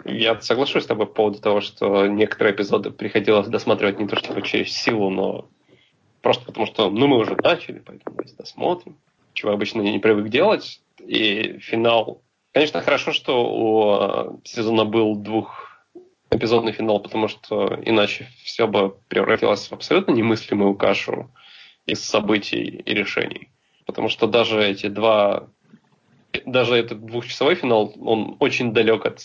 Я 0.04 0.40
соглашусь 0.40 0.84
с 0.84 0.86
тобой 0.86 1.06
по 1.06 1.14
поводу 1.14 1.40
того, 1.40 1.60
что 1.60 2.06
некоторые 2.06 2.54
эпизоды 2.54 2.90
приходилось 2.90 3.48
досматривать 3.48 3.98
не 3.98 4.06
то 4.06 4.16
что 4.16 4.40
через 4.40 4.72
силу, 4.72 5.10
но 5.10 5.48
Просто 6.26 6.44
потому 6.44 6.66
что, 6.66 6.90
ну, 6.90 7.06
мы 7.06 7.18
уже 7.18 7.36
начали, 7.36 7.78
поэтому 7.78 8.16
давайте 8.16 8.34
досмотрим. 8.34 8.98
Чего 9.32 9.52
обычно 9.52 9.80
не 9.82 10.00
привык 10.00 10.28
делать. 10.28 10.80
И 10.98 11.60
финал... 11.60 12.20
Конечно, 12.52 12.82
хорошо, 12.82 13.12
что 13.12 13.44
у 13.44 13.94
э, 13.94 14.38
сезона 14.42 14.84
был 14.84 15.14
двух 15.14 15.86
эпизодный 16.32 16.72
финал, 16.72 16.98
потому 16.98 17.28
что 17.28 17.78
иначе 17.84 18.26
все 18.42 18.66
бы 18.66 18.98
превратилось 19.06 19.68
в 19.68 19.72
абсолютно 19.72 20.10
немыслимую 20.10 20.74
кашу 20.74 21.30
из 21.86 22.02
событий 22.02 22.82
и 22.84 22.92
решений. 22.92 23.52
Потому 23.86 24.08
что 24.08 24.26
даже 24.26 24.62
эти 24.62 24.88
два, 24.88 25.48
даже 26.44 26.74
этот 26.74 27.06
двухчасовой 27.06 27.54
финал, 27.54 27.94
он 28.00 28.36
очень 28.40 28.72
далек 28.72 29.06
от 29.06 29.20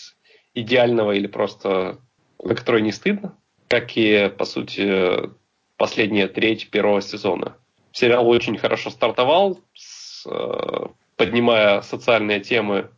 идеального 0.54 1.12
или 1.12 1.26
просто 1.26 1.98
за 2.42 2.54
который 2.54 2.82
не 2.82 2.92
стыдно, 2.92 3.36
как 3.68 3.96
и, 3.96 4.30
по 4.36 4.44
сути, 4.44 5.30
последняя 5.76 6.28
треть 6.28 6.70
первого 6.70 7.00
сезона. 7.00 7.56
Сериал 7.92 8.28
очень 8.28 8.58
хорошо 8.58 8.90
стартовал, 8.90 9.60
с, 9.74 10.26
э, 10.26 10.86
поднимая 11.16 11.82
социальные 11.82 12.40
темы, 12.40 12.90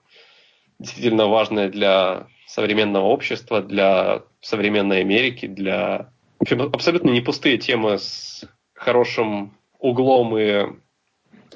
действительно 0.78 1.26
важные 1.26 1.68
для 1.68 2.26
современного 2.46 3.06
общества, 3.06 3.62
для 3.62 4.22
современной 4.40 5.00
Америки, 5.00 5.46
для 5.46 6.10
абсолютно 6.40 7.10
не 7.10 7.20
пустые 7.20 7.58
темы 7.58 7.98
с 7.98 8.44
хорошим 8.74 9.56
углом 9.78 10.36
и 10.38 10.66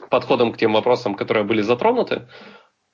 подходом 0.09 0.53
к 0.53 0.59
тем 0.59 0.73
вопросам, 0.73 1.14
которые 1.14 1.44
были 1.44 1.62
затронуты. 1.62 2.29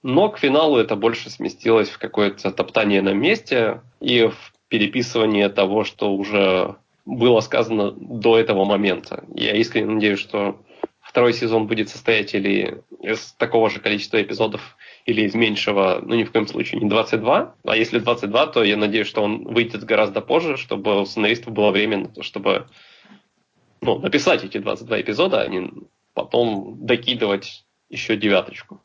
Но 0.02 0.28
к 0.28 0.38
финалу 0.38 0.76
это 0.76 0.96
больше 0.96 1.30
сместилось 1.30 1.88
в 1.88 1.98
какое-то 1.98 2.52
топтание 2.52 3.00
на 3.00 3.14
месте 3.14 3.80
и 4.00 4.26
в 4.26 4.52
переписывание 4.68 5.48
того, 5.48 5.84
что 5.84 6.14
уже 6.14 6.76
было 7.06 7.40
сказано 7.40 7.90
до 7.92 8.38
этого 8.38 8.64
момента. 8.64 9.24
Я 9.34 9.56
искренне 9.56 9.94
надеюсь, 9.94 10.18
что 10.18 10.60
второй 11.00 11.32
сезон 11.32 11.66
будет 11.66 11.88
состоять 11.88 12.34
или 12.34 12.82
из 13.00 13.32
такого 13.32 13.70
же 13.70 13.80
количества 13.80 14.20
эпизодов, 14.20 14.76
или 15.06 15.22
из 15.22 15.34
меньшего, 15.34 16.00
ну 16.02 16.14
ни 16.14 16.24
в 16.24 16.32
коем 16.32 16.46
случае 16.46 16.80
не 16.80 16.88
22. 16.88 17.54
А 17.64 17.76
если 17.76 17.98
22, 17.98 18.46
то 18.48 18.64
я 18.64 18.76
надеюсь, 18.76 19.06
что 19.06 19.22
он 19.22 19.44
выйдет 19.44 19.84
гораздо 19.84 20.20
позже, 20.20 20.56
чтобы 20.56 21.00
у 21.00 21.04
сценаристов 21.04 21.52
было 21.52 21.70
время 21.70 22.10
чтобы 22.20 22.66
ну, 23.80 23.98
написать 23.98 24.44
эти 24.44 24.58
22 24.58 25.02
эпизода, 25.02 25.42
а 25.42 25.46
не 25.46 25.70
потом 26.14 26.86
докидывать 26.86 27.66
еще 27.90 28.16
девяточку. 28.16 28.80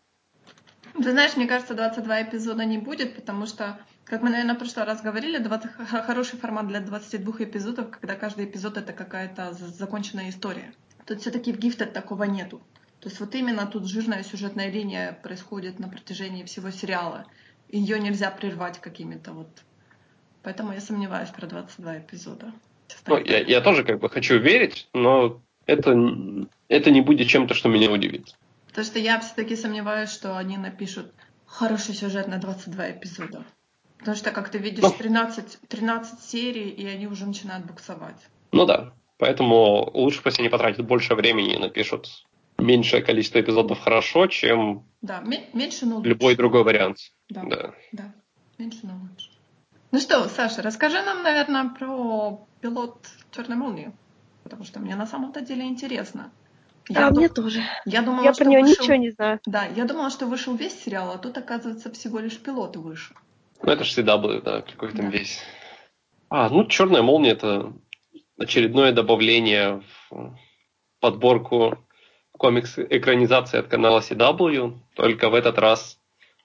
Ты 0.93 1.11
знаешь, 1.11 1.37
мне 1.37 1.47
кажется, 1.47 1.75
22 1.75 2.23
эпизода 2.23 2.65
не 2.65 2.77
будет, 2.77 3.15
потому 3.15 3.45
что 3.45 3.79
как 4.09 4.23
мы, 4.23 4.31
наверное, 4.31 4.55
в 4.55 4.57
прошлый 4.57 4.85
раз 4.85 5.03
говорили, 5.03 5.37
20, 5.37 5.71
хороший 5.87 6.39
формат 6.39 6.67
для 6.67 6.79
22 6.79 7.33
эпизодов, 7.41 7.91
когда 7.91 8.15
каждый 8.15 8.45
эпизод 8.45 8.77
это 8.77 8.91
какая-то 8.91 9.53
законченная 9.53 10.29
история. 10.29 10.73
Тут 11.05 11.21
все-таки 11.21 11.53
в 11.53 11.59
Gifted 11.59 11.91
такого 11.91 12.23
нету. 12.23 12.59
То 13.01 13.07
есть 13.07 13.19
вот 13.19 13.35
именно 13.35 13.67
тут 13.67 13.87
жирная 13.87 14.23
сюжетная 14.23 14.71
линия 14.71 15.13
происходит 15.23 15.79
на 15.79 15.87
протяжении 15.87 16.43
всего 16.43 16.71
сериала. 16.71 17.25
Ее 17.69 17.99
нельзя 17.99 18.31
прервать 18.31 18.79
какими-то 18.79 19.31
вот... 19.31 19.47
Поэтому 20.41 20.73
я 20.73 20.81
сомневаюсь 20.81 21.29
про 21.29 21.45
22 21.45 21.99
эпизода. 21.99 22.51
Ну, 23.05 23.17
я, 23.17 23.39
я 23.41 23.61
тоже 23.61 23.83
как 23.83 23.99
бы 23.99 24.09
хочу 24.09 24.39
верить, 24.39 24.89
но 24.93 25.39
это, 25.69 26.47
это 26.67 26.91
не 26.91 27.01
будет 27.01 27.27
чем-то, 27.27 27.53
что 27.53 27.69
меня 27.69 27.91
удивит. 27.91 28.35
Потому 28.67 28.85
что 28.85 28.99
я 28.99 29.19
все-таки 29.19 29.55
сомневаюсь, 29.55 30.09
что 30.09 30.37
они 30.37 30.57
напишут 30.57 31.13
хороший 31.45 31.93
сюжет 31.93 32.27
на 32.27 32.37
22 32.37 32.91
эпизода. 32.91 33.43
Потому 33.97 34.15
что, 34.15 34.31
как 34.31 34.49
ты 34.49 34.57
видишь, 34.57 34.89
13, 34.97 35.59
13 35.67 36.19
серий, 36.21 36.69
и 36.69 36.85
они 36.85 37.07
уже 37.07 37.25
начинают 37.25 37.65
буксовать. 37.65 38.19
Ну 38.51 38.65
да. 38.65 38.93
Поэтому 39.17 39.89
лучше 39.93 40.23
пусть 40.23 40.39
они 40.39 40.49
потратят 40.49 40.85
больше 40.85 41.15
времени 41.15 41.55
и 41.55 41.59
напишут 41.59 42.25
меньшее 42.57 43.01
количество 43.01 43.41
эпизодов 43.41 43.79
хорошо, 43.79 44.27
чем 44.27 44.85
да, 45.01 45.21
меньше, 45.53 45.85
но 45.85 45.97
лучше. 45.97 46.09
любой 46.09 46.35
другой 46.35 46.63
вариант. 46.63 46.97
Да, 47.29 47.43
да. 47.43 47.73
да. 47.91 48.13
Меньше, 48.57 48.79
но 48.83 48.93
лучше. 48.93 49.29
Ну 49.91 49.99
что, 49.99 50.27
Саша, 50.29 50.61
расскажи 50.61 51.01
нам, 51.01 51.23
наверное, 51.23 51.69
про 51.69 52.45
пилот 52.61 53.07
Черной 53.31 53.57
молнии. 53.57 53.91
Потому 54.43 54.63
что 54.63 54.79
мне 54.79 54.95
на 54.95 55.05
самом-то 55.05 55.41
деле 55.41 55.65
интересно. 55.65 56.31
Я 56.87 57.07
а, 57.07 57.09
дум... 57.11 57.19
мне 57.19 57.29
тоже. 57.29 57.61
Я 57.85 58.01
думала, 58.01 58.23
я 58.23 58.33
что 58.33 58.43
про 58.43 58.49
нее 58.49 58.61
вышел... 58.61 58.83
ничего 58.83 58.95
не 58.95 59.11
знаю. 59.11 59.39
Да, 59.45 59.65
я 59.65 59.85
думала, 59.85 60.09
что 60.09 60.25
вышел 60.25 60.55
весь 60.55 60.83
сериал, 60.83 61.11
а 61.11 61.17
тут, 61.17 61.37
оказывается, 61.37 61.91
всего 61.91 62.19
лишь 62.19 62.39
пилот 62.39 62.75
вышел. 62.77 63.15
Ну, 63.61 63.71
это 63.71 63.83
же 63.83 64.01
CW, 64.01 64.41
да, 64.41 64.61
какой 64.61 64.91
там 64.91 65.11
да. 65.11 65.17
весь. 65.17 65.39
А, 66.29 66.49
ну, 66.49 66.65
Черная 66.65 67.01
молния 67.01 67.31
это 67.31 67.73
очередное 68.37 68.91
добавление 68.91 69.83
в 70.09 70.35
подборку 70.99 71.77
комикс 72.31 72.79
экранизации 72.79 73.59
от 73.59 73.67
канала 73.67 73.99
CW. 73.99 74.79
Только 74.95 75.29
в 75.29 75.35
этот 75.35 75.59
раз 75.59 75.99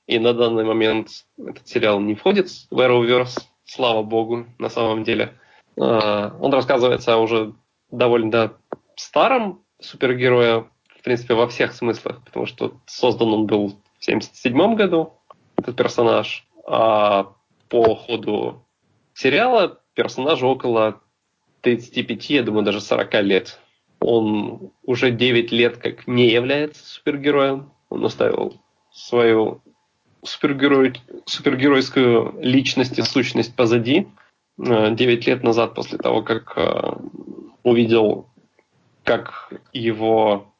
и 0.06 0.18
на 0.18 0.34
данный 0.34 0.64
момент 0.64 1.08
этот 1.38 1.66
сериал 1.66 2.00
не 2.00 2.14
входит 2.14 2.48
в 2.70 2.78
Arrowverse, 2.78 3.40
слава 3.64 4.02
богу, 4.02 4.46
на 4.58 4.68
самом 4.68 5.04
деле. 5.04 5.38
А, 5.80 6.36
он 6.40 6.52
рассказывается 6.52 7.16
уже 7.16 7.54
довольно 7.96 8.54
старом 8.96 9.62
супергерое, 9.80 10.66
в 10.98 11.02
принципе, 11.02 11.34
во 11.34 11.48
всех 11.48 11.74
смыслах, 11.74 12.22
потому 12.24 12.46
что 12.46 12.80
создан 12.86 13.28
он 13.32 13.46
был 13.46 13.68
в 13.68 14.06
1977 14.06 14.74
году, 14.74 15.14
этот 15.56 15.76
персонаж 15.76 16.46
а 16.66 17.34
по 17.68 17.94
ходу 17.94 18.64
сериала 19.12 19.80
персонажу 19.94 20.48
около 20.48 21.00
35, 21.60 22.30
я 22.30 22.42
думаю, 22.42 22.64
даже 22.64 22.80
40 22.80 23.14
лет. 23.22 23.58
Он 24.00 24.70
уже 24.82 25.10
9 25.10 25.52
лет 25.52 25.78
как 25.78 26.06
не 26.06 26.28
является 26.28 26.84
супергероем. 26.84 27.72
Он 27.88 28.04
оставил 28.04 28.60
свою 28.92 29.62
супергерой, 30.22 30.94
супергеройскую 31.26 32.34
личность 32.40 32.98
и 32.98 33.02
сущность 33.02 33.54
позади. 33.54 34.08
Э, 34.58 34.94
девять 34.94 35.26
лет 35.26 35.42
назад, 35.42 35.74
после 35.74 35.98
того, 35.98 36.22
как 36.22 36.52
э, 36.56 36.92
увидел, 37.64 38.28
как 39.02 39.52
его 39.72 40.54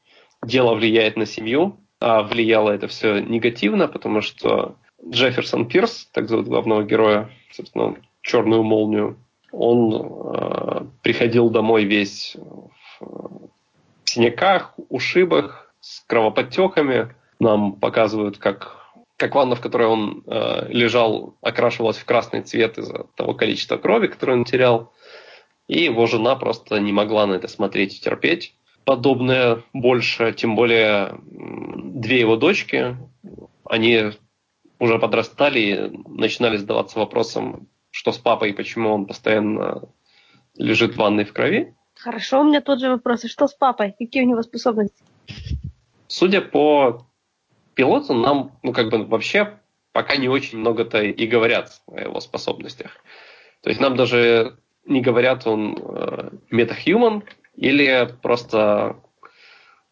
дело 0.45 0.75
влияет 0.75 1.17
на 1.17 1.27
семью, 1.27 1.77
а 2.01 2.23
влияло 2.23 2.71
это 2.71 2.89
все 2.89 3.21
негативно, 3.21 3.87
потому 3.87 4.21
что 4.21 4.77
Джефферсон 5.09 5.69
Пирс, 5.69 6.09
так 6.13 6.29
зовут 6.29 6.49
главного 6.49 6.83
героя, 6.83 7.31
собственно, 7.53 7.97
черную 8.23 8.63
молнию, 8.63 9.17
он 9.53 9.95
э, 9.95 10.85
приходил 11.03 11.49
домой 11.51 11.85
весь 11.85 12.37
в 13.01 13.51
синяках, 14.05 14.75
ушибах, 14.89 15.73
с 15.81 16.01
кровоподтеками. 16.07 17.15
Нам 17.39 17.75
показывают, 17.75 18.39
как, 18.39 18.77
как 19.17 19.35
ванна, 19.35 19.55
в 19.55 19.61
которой 19.61 19.87
он 19.87 20.25
э, 20.27 20.67
лежал, 20.71 21.35
окрашивалась 21.43 21.99
в 21.99 22.05
красный 22.05 22.41
цвет 22.41 22.79
из-за 22.79 23.07
того 23.17 23.35
количества 23.35 23.77
крови, 23.77 24.07
которое 24.09 24.33
он 24.33 24.45
терял. 24.45 24.93
И 25.67 25.85
его 25.85 26.07
жена 26.07 26.37
просто 26.37 26.79
не 26.79 26.93
могла 26.93 27.27
на 27.27 27.35
это 27.35 27.49
смотреть 27.49 27.97
и 27.97 28.01
терпеть. 28.01 28.55
Подобное 28.85 29.63
больше, 29.73 30.33
тем 30.33 30.57
более 30.57 31.19
две 31.25 32.21
его 32.21 32.37
дочки, 32.37 32.97
они 33.65 34.13
уже 34.79 34.99
подрастали 34.99 35.59
и 35.61 35.99
начинали 36.07 36.59
задаваться 36.59 36.99
вопросом, 36.99 37.69
что 37.91 38.13
с 38.13 38.19
папой 38.19 38.51
и 38.51 38.53
почему 38.53 38.93
он 38.93 39.07
постоянно 39.07 39.89
лежит 40.57 40.95
в 40.95 40.99
ванной 40.99 41.25
в 41.25 41.33
крови. 41.33 41.75
Хорошо, 41.95 42.41
у 42.41 42.45
меня 42.45 42.61
тот 42.61 42.81
же 42.81 42.91
вопрос. 42.91 43.25
И 43.25 43.29
что 43.29 43.47
с 43.47 43.55
папой? 43.55 43.95
Какие 43.99 44.25
у 44.25 44.27
него 44.27 44.43
способности? 44.43 45.03
Судя 46.07 46.43
по 46.43 47.07
пилоту, 47.75 48.15
нам, 48.15 48.59
ну, 48.63 48.73
как 48.73 48.91
бы 48.91 49.05
вообще 49.05 49.59
пока 49.93 50.17
не 50.17 50.29
очень 50.29 50.59
много-то 50.59 51.03
и 51.03 51.27
говорят 51.27 51.81
о 51.87 52.01
его 52.01 52.21
способностях. 52.21 52.91
То 53.63 53.71
есть 53.71 53.81
нам 53.81 53.97
даже 53.97 54.59
не 54.87 55.01
говорят, 55.01 55.47
он 55.47 55.77
э, 55.79 56.31
метахьюман 56.51 57.25
или 57.57 58.09
просто 58.23 58.97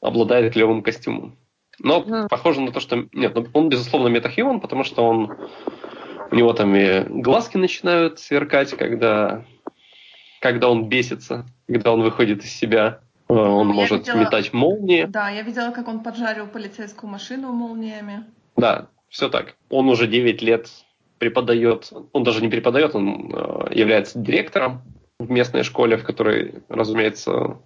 обладает 0.01 0.53
клевым 0.53 0.83
костюмом. 0.83 1.37
Но 1.79 2.01
mm. 2.01 2.29
похоже 2.29 2.61
на 2.61 2.73
то, 2.73 2.81
что... 2.81 3.07
Нет, 3.13 3.35
ну, 3.35 3.47
он, 3.53 3.69
безусловно, 3.69 4.09
метахьюман, 4.09 4.61
потому 4.61 4.85
что 4.85 5.05
он... 5.05 5.37
У 6.31 6.35
него 6.35 6.55
там 6.55 6.75
и 6.75 7.03
глазки 7.21 7.59
начинают 7.59 8.19
сверкать, 8.19 8.71
когда, 8.71 9.45
когда 10.41 10.71
он 10.71 10.89
бесится, 10.89 11.45
когда 11.67 11.93
он 11.93 12.03
выходит 12.03 12.43
из 12.43 12.53
себя. 12.53 13.01
Э, 13.29 13.35
он 13.35 13.69
я 13.69 13.75
может 13.75 14.07
видела, 14.07 14.21
метать 14.21 14.53
молнии. 14.53 15.05
Да, 15.05 15.29
я 15.29 15.43
видела, 15.43 15.73
как 15.73 15.89
он 15.89 16.03
поджарил 16.03 16.47
полицейскую 16.47 17.11
машину 17.11 17.53
молниями. 17.53 18.25
Да, 18.57 18.89
все 19.09 19.29
так. 19.29 19.57
Он 19.69 19.89
уже 19.89 20.07
9 20.07 20.41
лет 20.41 20.69
преподает, 21.23 21.93
он 22.13 22.25
даже 22.25 22.43
не 22.43 22.49
преподает, 22.49 22.97
он 22.97 23.33
э, 23.33 23.73
является 23.73 24.19
директором 24.19 24.83
в 25.21 25.31
местной 25.31 25.63
школе, 25.63 25.97
в 25.97 26.03
которой, 26.03 26.65
разумеется, 26.69 27.59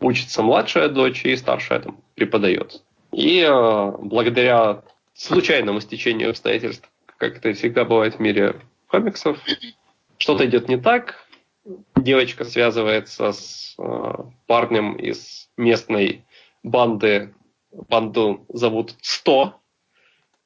учится 0.00 0.42
младшая 0.42 0.88
дочь 0.88 1.24
и 1.24 1.36
старшая 1.36 1.78
там 1.78 2.00
преподает. 2.16 2.82
И 3.12 3.38
э, 3.38 3.92
благодаря 4.00 4.82
случайному 5.14 5.80
стечению 5.80 6.30
обстоятельств, 6.30 6.90
как 7.18 7.36
это 7.36 7.52
всегда 7.52 7.84
бывает 7.84 8.16
в 8.16 8.18
мире 8.18 8.56
комиксов, 8.88 9.38
что-то 10.18 10.44
идет 10.44 10.68
не 10.68 10.76
так, 10.76 11.24
девочка 11.94 12.44
связывается 12.44 13.30
с 13.30 13.76
э, 13.78 14.12
парнем 14.48 14.96
из 14.96 15.48
местной 15.56 16.24
банды. 16.64 17.32
Банду 17.70 18.44
зовут 18.48 18.96
100. 19.02 19.54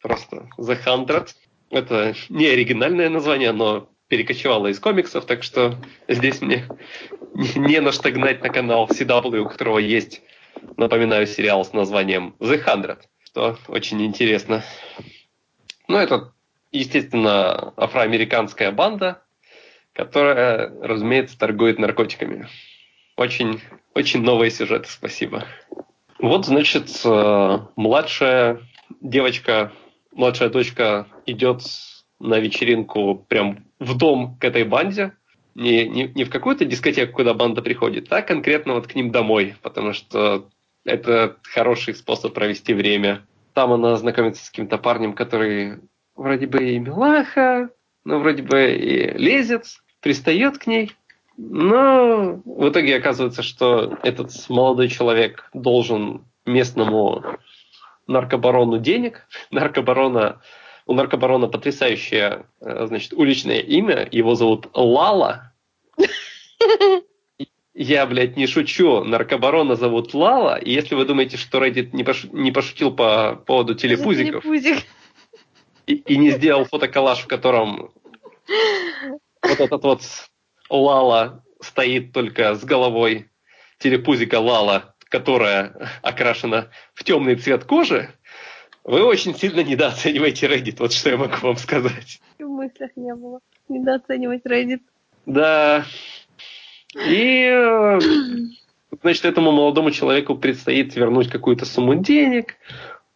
Просто 0.02 0.50
The 0.58 0.78
Hundred. 0.84 1.30
Это 1.70 2.14
не 2.28 2.46
оригинальное 2.46 3.08
название, 3.08 3.52
но 3.52 3.88
перекочевало 4.08 4.66
из 4.66 4.80
комиксов, 4.80 5.24
так 5.24 5.44
что 5.44 5.76
здесь 6.08 6.40
мне 6.40 6.66
не 7.54 7.80
на 7.80 7.92
что 7.92 8.10
гнать 8.10 8.42
на 8.42 8.48
канал 8.50 8.88
CW, 8.88 9.38
у 9.38 9.48
которого 9.48 9.78
есть, 9.78 10.20
напоминаю, 10.76 11.26
сериал 11.26 11.64
с 11.64 11.72
названием 11.72 12.34
The 12.40 12.62
Hundred, 12.64 12.98
что 13.24 13.56
очень 13.68 14.04
интересно. 14.04 14.64
Ну, 15.86 15.96
это, 15.96 16.32
естественно, 16.72 17.72
афроамериканская 17.76 18.72
банда, 18.72 19.22
которая, 19.92 20.72
разумеется, 20.82 21.38
торгует 21.38 21.78
наркотиками. 21.78 22.48
Очень, 23.16 23.60
очень 23.94 24.22
новый 24.22 24.50
сюжет, 24.50 24.86
спасибо. 24.88 25.46
Вот, 26.18 26.46
значит, 26.46 26.88
э, 27.04 27.58
младшая 27.76 28.60
девочка, 29.00 29.72
младшая 30.12 30.50
дочка 30.50 31.06
идет 31.26 31.62
на 32.18 32.38
вечеринку 32.38 33.24
прям 33.28 33.64
в 33.78 33.96
дом 33.96 34.36
к 34.38 34.44
этой 34.44 34.64
банде, 34.64 35.14
не, 35.54 35.88
не, 35.88 36.08
не 36.08 36.24
в 36.24 36.30
какую-то 36.30 36.64
дискотеку, 36.64 37.16
куда 37.16 37.34
банда 37.34 37.62
приходит, 37.62 38.12
а 38.12 38.22
конкретно 38.22 38.74
вот 38.74 38.86
к 38.86 38.94
ним 38.94 39.10
домой, 39.10 39.54
потому 39.62 39.92
что 39.92 40.48
это 40.84 41.36
хороший 41.42 41.94
способ 41.94 42.32
провести 42.34 42.74
время. 42.74 43.26
Там 43.54 43.72
она 43.72 43.96
знакомится 43.96 44.44
с 44.44 44.50
каким-то 44.50 44.78
парнем, 44.78 45.12
который 45.12 45.78
вроде 46.14 46.46
бы 46.46 46.70
и 46.70 46.78
милаха, 46.78 47.70
но 48.04 48.18
вроде 48.20 48.42
бы 48.42 48.72
и 48.72 49.12
лезет, 49.18 49.64
пристает 50.00 50.58
к 50.58 50.66
ней. 50.66 50.92
Но 51.36 52.42
в 52.44 52.68
итоге 52.68 52.96
оказывается, 52.96 53.42
что 53.42 53.98
этот 54.02 54.30
молодой 54.48 54.88
человек 54.88 55.48
должен 55.54 56.24
местному 56.46 57.22
наркобарону 58.10 58.78
денег. 58.78 59.26
Наркобарона, 59.50 60.40
у 60.86 60.94
наркобарона 60.94 61.46
потрясающее 61.46 62.44
э, 62.60 62.86
значит, 62.86 63.12
уличное 63.12 63.60
имя. 63.60 64.06
Его 64.10 64.34
зовут 64.34 64.68
Лала. 64.74 65.52
Я, 67.72 68.04
блядь, 68.06 68.36
не 68.36 68.46
шучу. 68.46 69.04
Наркобарона 69.04 69.76
зовут 69.76 70.12
Лала. 70.12 70.58
И 70.58 70.70
если 70.70 70.94
вы 70.94 71.04
думаете, 71.04 71.36
что 71.36 71.64
Reddit 71.64 71.90
не, 71.92 72.04
пош... 72.04 72.24
не 72.24 72.52
пошутил 72.52 72.92
по 72.92 73.36
поводу 73.46 73.74
телепузиков 73.74 74.44
и, 75.86 75.94
и 75.94 76.16
не 76.16 76.30
сделал 76.30 76.64
фотоколлаж, 76.64 77.20
в 77.20 77.26
котором 77.26 77.92
вот 79.42 79.60
этот 79.60 79.82
вот 79.82 80.02
Лала 80.68 81.44
стоит 81.60 82.12
только 82.12 82.54
с 82.54 82.64
головой 82.64 83.30
телепузика 83.78 84.40
Лала, 84.40 84.89
которая 85.10 85.74
окрашена 86.00 86.68
в 86.94 87.04
темный 87.04 87.34
цвет 87.34 87.64
кожи, 87.64 88.08
вы 88.84 89.04
очень 89.04 89.34
сильно 89.34 89.62
недооцениваете 89.62 90.46
Reddit. 90.46 90.76
Вот 90.78 90.92
что 90.92 91.10
я 91.10 91.18
могу 91.18 91.34
вам 91.42 91.56
сказать. 91.56 92.20
В 92.38 92.44
мыслях 92.44 92.92
не 92.96 93.14
было. 93.14 93.40
Недооценивать 93.68 94.46
Reddit. 94.46 94.80
Да. 95.26 95.84
И, 97.06 97.98
значит, 99.02 99.24
этому 99.26 99.52
молодому 99.52 99.90
человеку 99.90 100.36
предстоит 100.36 100.96
вернуть 100.96 101.28
какую-то 101.28 101.66
сумму 101.66 101.96
денег. 101.96 102.56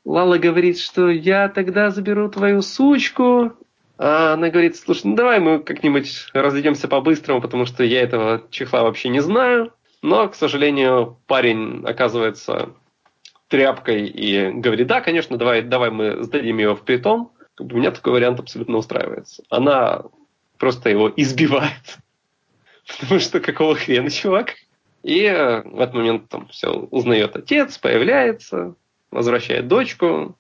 Лала 0.05 0.37
говорит, 0.37 0.79
что 0.79 1.09
я 1.09 1.49
тогда 1.49 1.91
заберу 1.91 2.29
твою 2.29 2.61
сучку, 2.61 3.55
а 3.97 4.35
она 4.35 4.51
говорит, 4.51 4.77
слушай, 4.77 5.07
ну 5.07 5.15
давай 5.17 5.41
мы 5.41 5.61
как-нибудь 5.61 6.27
разойдемся 6.35 6.89
по-быстрому, 6.89 7.41
потому 7.41 7.65
что 7.65 7.85
я 7.85 8.03
этого 8.03 8.43
чехла 8.51 8.83
вообще 8.83 9.09
не 9.09 9.21
знаю. 9.21 9.73
Но, 10.05 10.29
к 10.29 10.35
сожалению, 10.35 11.17
парень 11.27 11.83
оказывается 11.87 12.75
тряпкой 13.49 14.07
и 14.07 14.51
говорит, 14.51 14.87
да, 14.87 15.01
конечно, 15.01 15.39
давай, 15.39 15.63
давай 15.63 15.91
мы 15.91 16.23
сдадим 16.23 16.59
его 16.59 16.77
в 16.77 16.83
притон. 16.83 17.31
Меня 17.59 17.91
такой 17.91 18.13
вариант 18.13 18.39
абсолютно 18.39 18.77
устраивается. 18.77 19.45
Она 19.49 20.03
просто 20.59 20.91
его 20.91 21.11
избивает. 21.17 22.01
Потому 23.01 23.19
что 23.19 23.41
какого 23.41 23.77
хрена, 23.77 24.11
чувак? 24.11 24.57
И 25.03 25.23
в 25.23 25.81
этот 25.81 25.95
момент 25.95 26.29
там 26.29 26.49
все 26.49 26.69
узнает 26.69 27.35
отец, 27.35 27.79
появляется, 27.79 28.75
возвращает 29.11 29.69
дочку, 29.69 30.37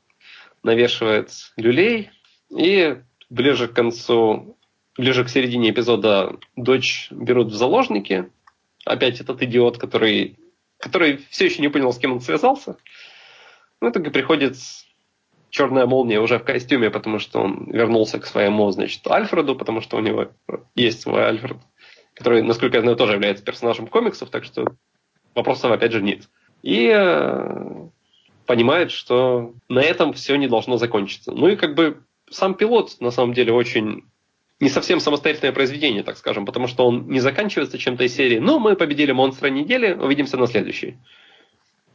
навешивает 0.62 1.30
люлей. 1.56 2.10
И 2.54 2.98
ближе 3.30 3.68
к 3.68 3.72
концу, 3.72 4.58
ближе 4.98 5.24
к 5.24 5.30
середине 5.30 5.70
эпизода 5.70 6.36
дочь 6.54 7.08
берут 7.10 7.46
в 7.46 7.54
заложники. 7.54 8.28
Опять 8.85 9.20
этот 9.20 9.43
идиот, 9.43 9.78
который, 9.78 10.39
который 10.78 11.24
все 11.30 11.47
еще 11.47 11.62
не 11.62 11.68
понял, 11.68 11.93
с 11.93 11.99
кем 11.99 12.12
он 12.12 12.20
связался. 12.20 12.76
Ну, 13.80 13.91
итоге 13.91 14.11
приходит 14.11 14.57
черная 15.51 15.87
молния 15.87 16.20
уже 16.20 16.39
в 16.39 16.45
костюме, 16.45 16.91
потому 16.91 17.18
что 17.18 17.41
он 17.41 17.70
вернулся 17.70 18.18
к 18.18 18.26
своему, 18.26 18.70
значит, 18.70 19.07
Альфреду, 19.07 19.55
потому 19.55 19.80
что 19.80 19.97
у 19.97 20.01
него 20.01 20.28
есть 20.74 21.03
свой 21.03 21.26
Альфред, 21.26 21.59
который, 22.14 22.43
насколько 22.43 22.76
я 22.76 22.82
знаю, 22.82 22.97
тоже 22.97 23.14
является 23.14 23.45
персонажем 23.45 23.87
комиксов, 23.87 24.30
так 24.30 24.45
что 24.45 24.66
вопросов 25.35 25.70
опять 25.70 25.93
же 25.93 26.03
нет. 26.03 26.28
И 26.62 26.91
э, 26.93 27.89
понимает, 28.47 28.91
что 28.91 29.55
на 29.68 29.80
этом 29.80 30.12
все 30.12 30.37
не 30.37 30.49
должно 30.49 30.76
закончиться. 30.76 31.30
Ну 31.30 31.49
и 31.49 31.57
как 31.57 31.74
бы 31.74 32.03
сам 32.30 32.55
пилот, 32.55 32.97
на 33.01 33.11
самом 33.11 33.32
деле, 33.32 33.53
очень 33.53 34.05
не 34.64 34.70
совсем 34.70 34.98
самостоятельное 34.98 35.52
произведение, 35.52 36.02
так 36.02 36.16
скажем, 36.16 36.46
потому 36.46 36.68
что 36.68 36.86
он 36.86 37.06
не 37.08 37.20
заканчивается 37.20 37.76
чем-то 37.76 38.04
из 38.04 38.14
серии 38.14 38.38
«Ну, 38.38 38.58
мы 38.58 38.76
победили 38.76 39.12
монстра 39.12 39.48
недели, 39.48 39.92
увидимся 39.92 40.38
на 40.38 40.46
следующей». 40.46 40.96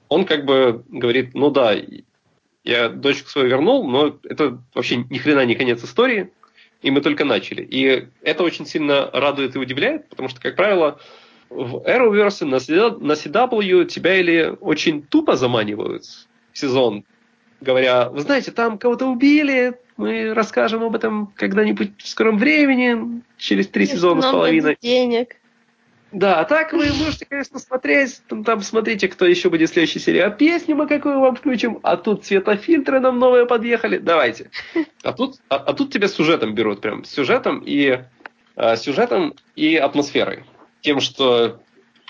Он 0.07 0.23
как 0.23 0.45
бы 0.45 0.83
говорит, 0.87 1.33
ну 1.33 1.49
да, 1.49 1.75
Я 2.63 2.89
дочку 2.89 3.27
свою 3.29 3.47
вернул, 3.47 3.89
но 3.89 4.19
это 4.23 4.61
вообще 4.75 4.97
ни 4.97 5.17
хрена 5.17 5.45
не 5.45 5.55
конец 5.55 5.83
истории, 5.83 6.29
и 6.83 6.91
мы 6.91 7.01
только 7.01 7.25
начали. 7.25 7.63
И 7.63 8.07
это 8.21 8.43
очень 8.43 8.67
сильно 8.67 9.09
радует 9.11 9.55
и 9.55 9.59
удивляет, 9.59 10.07
потому 10.09 10.29
что, 10.29 10.39
как 10.39 10.55
правило, 10.55 10.99
в 11.49 11.77
Arrowverse 11.77 12.45
на 12.45 13.13
CW 13.13 13.85
тебя 13.85 14.15
или 14.15 14.55
очень 14.61 15.01
тупо 15.01 15.35
заманивают 15.35 16.03
в 16.53 16.57
сезон, 16.57 17.03
говоря, 17.61 18.09
вы 18.09 18.21
знаете, 18.21 18.51
там 18.51 18.77
кого-то 18.77 19.05
убили, 19.07 19.79
мы 19.97 20.33
расскажем 20.33 20.83
об 20.83 20.95
этом 20.95 21.33
когда-нибудь 21.35 22.01
в 22.01 22.07
скором 22.07 22.37
времени, 22.37 23.21
через 23.37 23.67
три 23.67 23.85
сезона 23.85 24.21
с 24.21 24.25
половиной. 24.25 24.77
денег. 24.81 25.35
Да, 26.11 26.39
а 26.39 26.45
так 26.45 26.73
вы 26.73 26.87
можете, 26.93 27.25
конечно, 27.25 27.59
смотреть, 27.59 28.21
там, 28.27 28.43
там 28.43 28.61
смотрите, 28.61 29.07
кто 29.07 29.25
еще 29.25 29.49
будет 29.49 29.69
в 29.69 29.73
следующей 29.73 29.99
серии. 29.99 30.19
А 30.19 30.31
песню 30.31 30.75
мы 30.75 30.87
какую 30.87 31.19
вам 31.19 31.35
включим? 31.35 31.79
А 31.83 31.97
тут 31.97 32.25
цветофильтры 32.25 32.99
нам 32.99 33.19
новые 33.19 33.45
подъехали. 33.45 33.97
Давайте. 33.97 34.49
А 35.01 35.13
тут, 35.13 35.37
а, 35.47 35.55
а 35.55 35.73
тут 35.73 35.93
тебя 35.93 36.09
сюжетом 36.09 36.53
берут, 36.53 36.81
прям 36.81 37.05
сюжетом 37.05 37.63
и 37.65 38.03
а, 38.57 38.75
сюжетом 38.75 39.33
и 39.55 39.77
атмосферой. 39.77 40.43
Тем, 40.81 40.99
что 40.99 41.61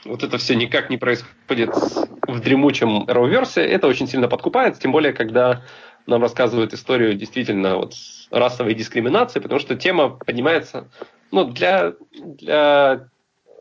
вот 0.05 0.23
это 0.23 0.37
все 0.39 0.55
никак 0.55 0.89
не 0.89 0.97
происходит 0.97 1.35
в 1.55 2.39
дремучем 2.39 3.03
Arrowverse, 3.03 3.61
это 3.61 3.87
очень 3.87 4.07
сильно 4.07 4.27
подкупает, 4.27 4.79
тем 4.79 4.91
более, 4.91 5.13
когда 5.13 5.63
нам 6.05 6.21
рассказывают 6.21 6.73
историю 6.73 7.13
действительно 7.13 7.77
вот 7.77 7.93
расовой 8.31 8.73
дискриминации, 8.73 9.39
потому 9.39 9.59
что 9.59 9.75
тема 9.75 10.09
поднимается 10.09 10.89
ну, 11.31 11.45
для, 11.45 11.93
для 12.11 13.09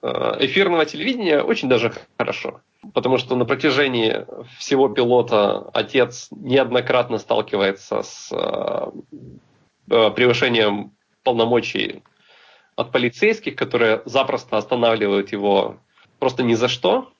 Э, 0.00 0.36
эфирного 0.40 0.84
телевидения 0.84 1.42
очень 1.42 1.68
даже 1.68 1.92
хорошо. 2.16 2.60
Потому 2.94 3.18
что 3.18 3.34
на 3.34 3.44
протяжении 3.44 4.26
всего 4.56 4.88
пилота 4.88 5.68
отец 5.74 6.28
неоднократно 6.30 7.18
сталкивается 7.18 8.02
с 8.02 8.30
э, 8.32 8.90
э, 9.90 10.10
превышением 10.10 10.92
полномочий 11.24 12.04
от 12.76 12.92
полицейских, 12.92 13.56
которые 13.56 14.02
запросто 14.04 14.56
останавливают 14.56 15.32
его 15.32 15.78
просто 16.20 16.44
ни 16.44 16.54
за 16.54 16.68
что. 16.68 17.10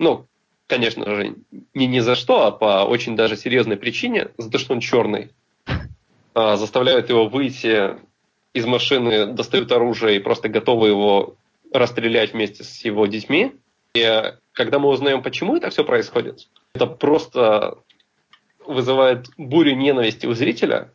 Ну, 0.00 0.26
конечно 0.66 1.14
же, 1.14 1.36
не 1.74 1.86
ни 1.86 2.00
за 2.00 2.14
что, 2.14 2.46
а 2.46 2.50
по 2.50 2.84
очень 2.84 3.16
даже 3.16 3.36
серьезной 3.36 3.76
причине, 3.76 4.30
за 4.38 4.50
то, 4.50 4.58
что 4.58 4.72
он 4.72 4.80
черный. 4.80 5.30
Заставляют 6.34 7.10
его 7.10 7.28
выйти 7.28 7.96
из 8.54 8.64
машины, 8.64 9.26
достают 9.26 9.70
оружие 9.70 10.16
и 10.16 10.20
просто 10.20 10.48
готовы 10.48 10.88
его 10.88 11.36
расстрелять 11.72 12.32
вместе 12.32 12.64
с 12.64 12.82
его 12.82 13.06
детьми. 13.06 13.52
И 13.92 14.32
когда 14.52 14.78
мы 14.78 14.88
узнаем, 14.88 15.22
почему 15.22 15.56
это 15.56 15.68
все 15.68 15.84
происходит, 15.84 16.48
это 16.72 16.86
просто 16.86 17.76
вызывает 18.66 19.26
бурю 19.36 19.74
ненависти 19.76 20.26
у 20.26 20.32
зрителя, 20.32 20.92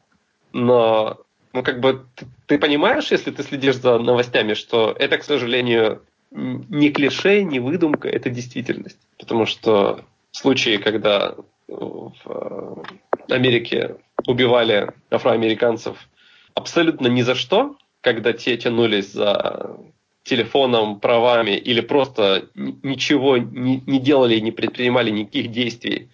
но 0.51 1.20
ну, 1.53 1.62
как 1.62 1.80
бы 1.80 2.06
ты, 2.16 2.26
ты 2.47 2.58
понимаешь, 2.58 3.12
если 3.12 3.30
ты 3.30 3.43
следишь 3.43 3.78
за 3.78 3.99
новостями, 3.99 4.56
что 4.56 4.95
это, 4.97 5.18
к 5.18 5.24
сожалению, 5.24 6.01
не 6.32 6.91
клише, 6.91 7.43
не 7.43 7.59
выдумка, 7.59 8.07
это 8.07 8.30
действительность. 8.30 8.99
Потому 9.17 9.45
что 9.45 10.05
случаи, 10.32 10.78
когда 10.78 11.36
в 11.67 12.11
э, 12.26 12.76
Америке 13.34 13.95
убивали 14.28 14.91
афроамериканцев 15.09 15.97
абсолютно 16.53 17.07
ни 17.07 17.21
за 17.21 17.36
что, 17.36 17.78
когда 18.01 18.34
те 18.34 18.57
тянулись 18.57 19.11
за 19.11 19.78
телефоном, 20.23 20.99
правами 20.99 21.51
или 21.51 21.82
просто 21.82 22.49
ничего 22.55 23.38
не, 23.38 23.82
не 23.86 23.99
делали, 23.99 24.39
не 24.39 24.51
предпринимали 24.51 25.11
никаких 25.11 25.51
действий. 25.51 26.09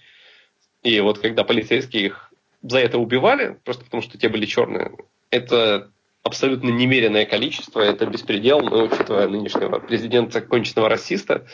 И 0.84 1.00
вот 1.00 1.20
когда 1.20 1.44
полицейские 1.44 2.08
их 2.08 2.34
за 2.62 2.80
это 2.80 2.98
убивали, 2.98 3.58
просто 3.64 3.86
потому 3.86 4.04
что 4.04 4.18
те 4.18 4.30
были 4.30 4.46
черные, 4.46 4.92
это 5.30 5.92
абсолютно 6.24 6.70
немеренное 6.70 7.26
количество, 7.26 7.82
это 7.82 8.06
беспредел, 8.06 8.62
но 8.62 8.84
учитывая 8.84 9.28
нынешнего 9.28 9.80
президента 9.80 10.42
конченного 10.42 10.90
расиста, 10.90 11.46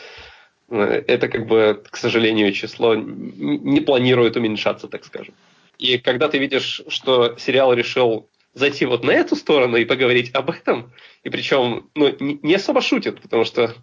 это 0.69 1.29
как 1.29 1.47
бы, 1.47 1.81
к 1.89 1.95
сожалению, 1.95 2.51
число 2.51 2.95
не 2.95 3.79
планирует 3.79 4.35
уменьшаться, 4.35 4.87
так 4.87 5.05
скажем. 5.05 5.33
И 5.77 5.97
когда 5.97 6.27
ты 6.27 6.37
видишь, 6.39 6.81
что 6.89 7.37
сериал 7.37 7.73
решил 7.73 8.27
зайти 8.57 8.85
вот 8.85 9.03
на 9.03 9.11
эту 9.11 9.35
сторону 9.35 9.77
и 9.77 9.85
поговорить 9.85 10.31
об 10.33 10.49
этом. 10.49 10.91
И 11.23 11.29
причем 11.29 11.89
ну, 11.95 12.15
не 12.19 12.55
особо 12.55 12.81
шутит, 12.81 13.21
потому 13.21 13.45
что 13.45 13.75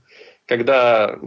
когда 0.46 1.18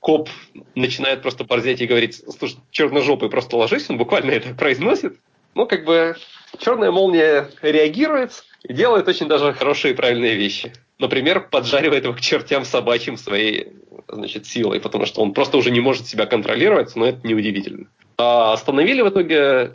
коп 0.00 0.28
начинает 0.74 1.22
просто 1.22 1.44
борзеть 1.44 1.80
и 1.80 1.86
говорить, 1.86 2.22
слушай, 2.38 2.58
черножопый, 2.70 3.30
просто 3.30 3.56
ложись, 3.56 3.88
он 3.88 3.96
буквально 3.96 4.30
это 4.30 4.54
произносит. 4.54 5.18
Ну, 5.54 5.66
как 5.66 5.84
бы 5.84 6.16
черная 6.58 6.90
молния 6.90 7.50
реагирует 7.62 8.44
и 8.62 8.72
делает 8.72 9.08
очень 9.08 9.28
даже 9.28 9.52
хорошие 9.52 9.94
и 9.94 9.96
правильные 9.96 10.36
вещи. 10.36 10.72
Например, 10.98 11.40
поджаривает 11.40 12.04
его 12.04 12.14
к 12.14 12.20
чертям 12.20 12.64
собачьим 12.64 13.16
своей 13.16 13.72
значит, 14.08 14.46
силой, 14.46 14.80
потому 14.80 15.06
что 15.06 15.22
он 15.22 15.32
просто 15.32 15.56
уже 15.56 15.70
не 15.70 15.80
может 15.80 16.06
себя 16.06 16.26
контролировать, 16.26 16.94
но 16.96 17.06
это 17.06 17.26
неудивительно. 17.26 17.86
А 18.16 18.52
остановили 18.52 19.02
в 19.02 19.08
итоге 19.08 19.72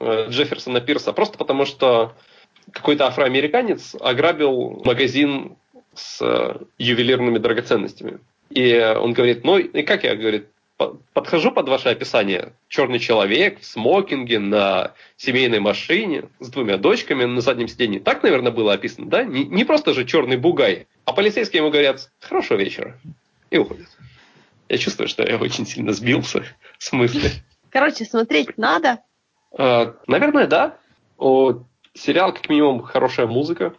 Э, 0.00 0.26
Джефферсона 0.28 0.80
Пирса, 0.80 1.12
просто 1.12 1.38
потому 1.38 1.64
что 1.64 2.14
какой-то 2.70 3.06
афроамериканец 3.06 3.94
ограбил 4.00 4.82
магазин 4.84 5.56
с 5.94 6.20
э, 6.20 6.56
ювелирными 6.78 7.38
драгоценностями. 7.38 8.18
И 8.50 8.78
он 8.78 9.14
говорит, 9.14 9.44
ну 9.44 9.56
и 9.56 9.82
как 9.82 10.04
я, 10.04 10.14
говорит, 10.14 10.48
подхожу 11.12 11.52
под 11.52 11.68
ваше 11.68 11.88
описание. 11.88 12.52
Черный 12.68 12.98
человек 12.98 13.60
в 13.60 13.64
смокинге 13.64 14.38
на 14.38 14.92
семейной 15.16 15.60
машине 15.60 16.24
с 16.40 16.48
двумя 16.48 16.76
дочками 16.76 17.24
на 17.24 17.40
заднем 17.40 17.68
сиденье. 17.68 18.00
Так, 18.00 18.22
наверное, 18.22 18.52
было 18.52 18.72
описано, 18.72 19.08
да? 19.08 19.24
Не, 19.24 19.44
не 19.44 19.64
просто 19.64 19.94
же 19.94 20.04
черный 20.04 20.36
бугай. 20.36 20.86
А 21.04 21.12
полицейские 21.12 21.60
ему 21.60 21.70
говорят, 21.70 22.10
хорошего 22.20 22.58
вечера. 22.58 22.98
И 23.50 23.58
уходят. 23.58 23.86
Я 24.68 24.78
чувствую, 24.78 25.08
что 25.08 25.22
я 25.22 25.36
очень 25.36 25.66
сильно 25.66 25.92
сбился 25.92 26.44
с 26.78 26.92
мысли. 26.92 27.30
Короче, 27.70 28.04
смотреть 28.04 28.56
надо, 28.56 29.00
Э, 29.56 29.92
наверное, 30.06 30.46
да. 30.46 30.78
У 31.16 31.64
сериал, 31.94 32.32
как 32.32 32.48
минимум, 32.48 32.82
хорошая 32.82 33.26
музыка. 33.26 33.74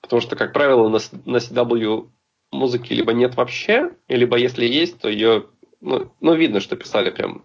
Потому 0.00 0.20
что, 0.20 0.36
как 0.36 0.52
правило, 0.52 0.88
на, 0.88 0.98
на 1.24 1.36
CW 1.36 2.08
музыки 2.52 2.92
либо 2.92 3.12
нет 3.12 3.36
вообще, 3.36 3.92
либо 4.08 4.36
если 4.36 4.64
есть, 4.64 4.98
то 4.98 5.08
ее... 5.08 5.46
Ну, 5.80 6.12
ну, 6.20 6.34
видно, 6.34 6.60
что 6.60 6.76
писали 6.76 7.10
прям 7.10 7.44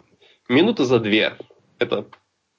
минуты 0.49 0.83
за 0.83 0.99
две. 0.99 1.37
Это, 1.79 2.07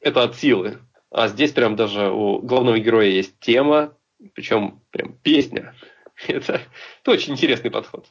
это 0.01 0.23
от 0.23 0.37
силы. 0.37 0.79
А 1.11 1.29
здесь 1.29 1.53
прям 1.53 1.77
даже 1.77 2.11
у 2.11 2.41
главного 2.41 2.79
героя 2.79 3.09
есть 3.09 3.39
тема, 3.41 3.97
причем 4.35 4.83
прям 4.91 5.17
песня. 5.19 5.75
Это, 6.29 6.63
это 7.03 7.11
очень 7.11 7.35
интересный 7.35 7.71
подход. 7.71 8.07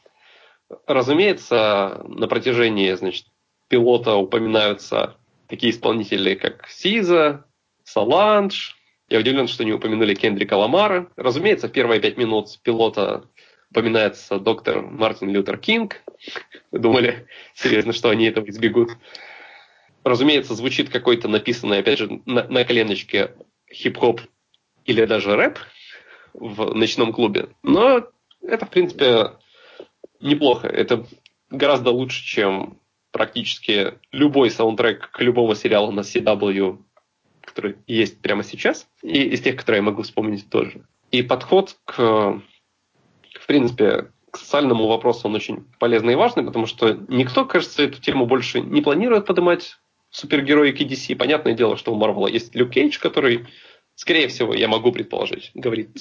Разумеется, 0.86 2.04
на 2.08 2.28
протяжении 2.28 2.94
значит, 2.94 3.26
пилота 3.68 4.16
упоминаются 4.16 5.18
такие 5.48 5.72
исполнители, 5.72 6.36
как 6.36 6.68
Сиза, 6.70 7.46
Саланж. 7.84 8.76
Я 9.10 9.20
удивлен, 9.20 9.48
что 9.48 9.64
не 9.64 9.74
упомянули 9.74 10.14
Кендрика 10.14 10.54
Ламара. 10.54 11.12
Разумеется, 11.16 11.68
первые 11.68 12.00
пять 12.00 12.18
минут 12.18 12.60
пилота 12.62 13.28
упоминается 13.76 14.40
доктор 14.40 14.82
Мартин 14.82 15.30
Лютер 15.32 15.58
Кинг. 15.58 16.02
Думали, 16.72 17.28
серьезно, 17.54 17.92
что 17.92 18.10
они 18.10 18.26
этого 18.26 18.50
избегут? 18.50 18.92
Разумеется, 20.06 20.56
звучит 20.56 20.90
какой-то 20.90 21.28
написанный, 21.28 21.80
опять 21.80 22.00
же, 22.00 22.22
на, 22.26 22.48
на 22.48 22.64
коленочке 22.64 23.36
хип-хоп 23.70 24.22
или 24.86 25.04
даже 25.04 25.36
рэп 25.36 25.60
в 26.34 26.74
ночном 26.74 27.12
клубе. 27.12 27.50
Но 27.64 28.08
это, 28.42 28.66
в 28.66 28.70
принципе, 28.70 29.32
неплохо. 30.22 30.68
Это 30.68 31.06
гораздо 31.50 31.90
лучше, 31.90 32.24
чем 32.24 32.80
практически 33.12 33.96
любой 34.14 34.52
саундтрек 34.52 35.12
к 35.12 35.20
любому 35.20 35.54
сериалу 35.54 35.92
на 35.92 36.02
CW, 36.02 36.82
который 37.42 37.76
есть 37.88 38.22
прямо 38.22 38.44
сейчас, 38.44 38.88
и 39.02 39.24
из 39.24 39.42
тех, 39.42 39.58
которые 39.58 39.80
я 39.80 39.84
могу 39.84 40.04
вспомнить 40.04 40.50
тоже. 40.50 40.86
И 41.12 41.24
подход 41.24 41.76
к, 41.84 42.42
в 43.46 43.48
принципе, 43.48 44.08
к 44.32 44.38
социальному 44.38 44.88
вопросу, 44.88 45.28
он 45.28 45.36
очень 45.36 45.68
полезный 45.78 46.14
и 46.14 46.16
важный, 46.16 46.44
потому 46.44 46.66
что 46.66 46.98
никто, 47.10 47.46
кажется, 47.46 47.84
эту 47.84 48.02
тему 48.02 48.26
больше 48.26 48.60
не 48.60 48.82
планирует 48.82 49.28
поднимать 49.28 49.78
супергероики 50.10 50.82
DC. 50.82 51.16
Понятное 51.16 51.54
дело, 51.54 51.78
что 51.78 51.94
у 51.94 51.96
Марвела 51.96 52.28
есть 52.28 52.56
Люк 52.56 52.72
Кейдж, 52.72 52.98
который, 53.00 53.46
скорее 53.94 54.30
всего, 54.30 54.56
я 54.56 54.68
могу 54.68 54.92
предположить, 54.92 55.52
говорит 55.54 55.92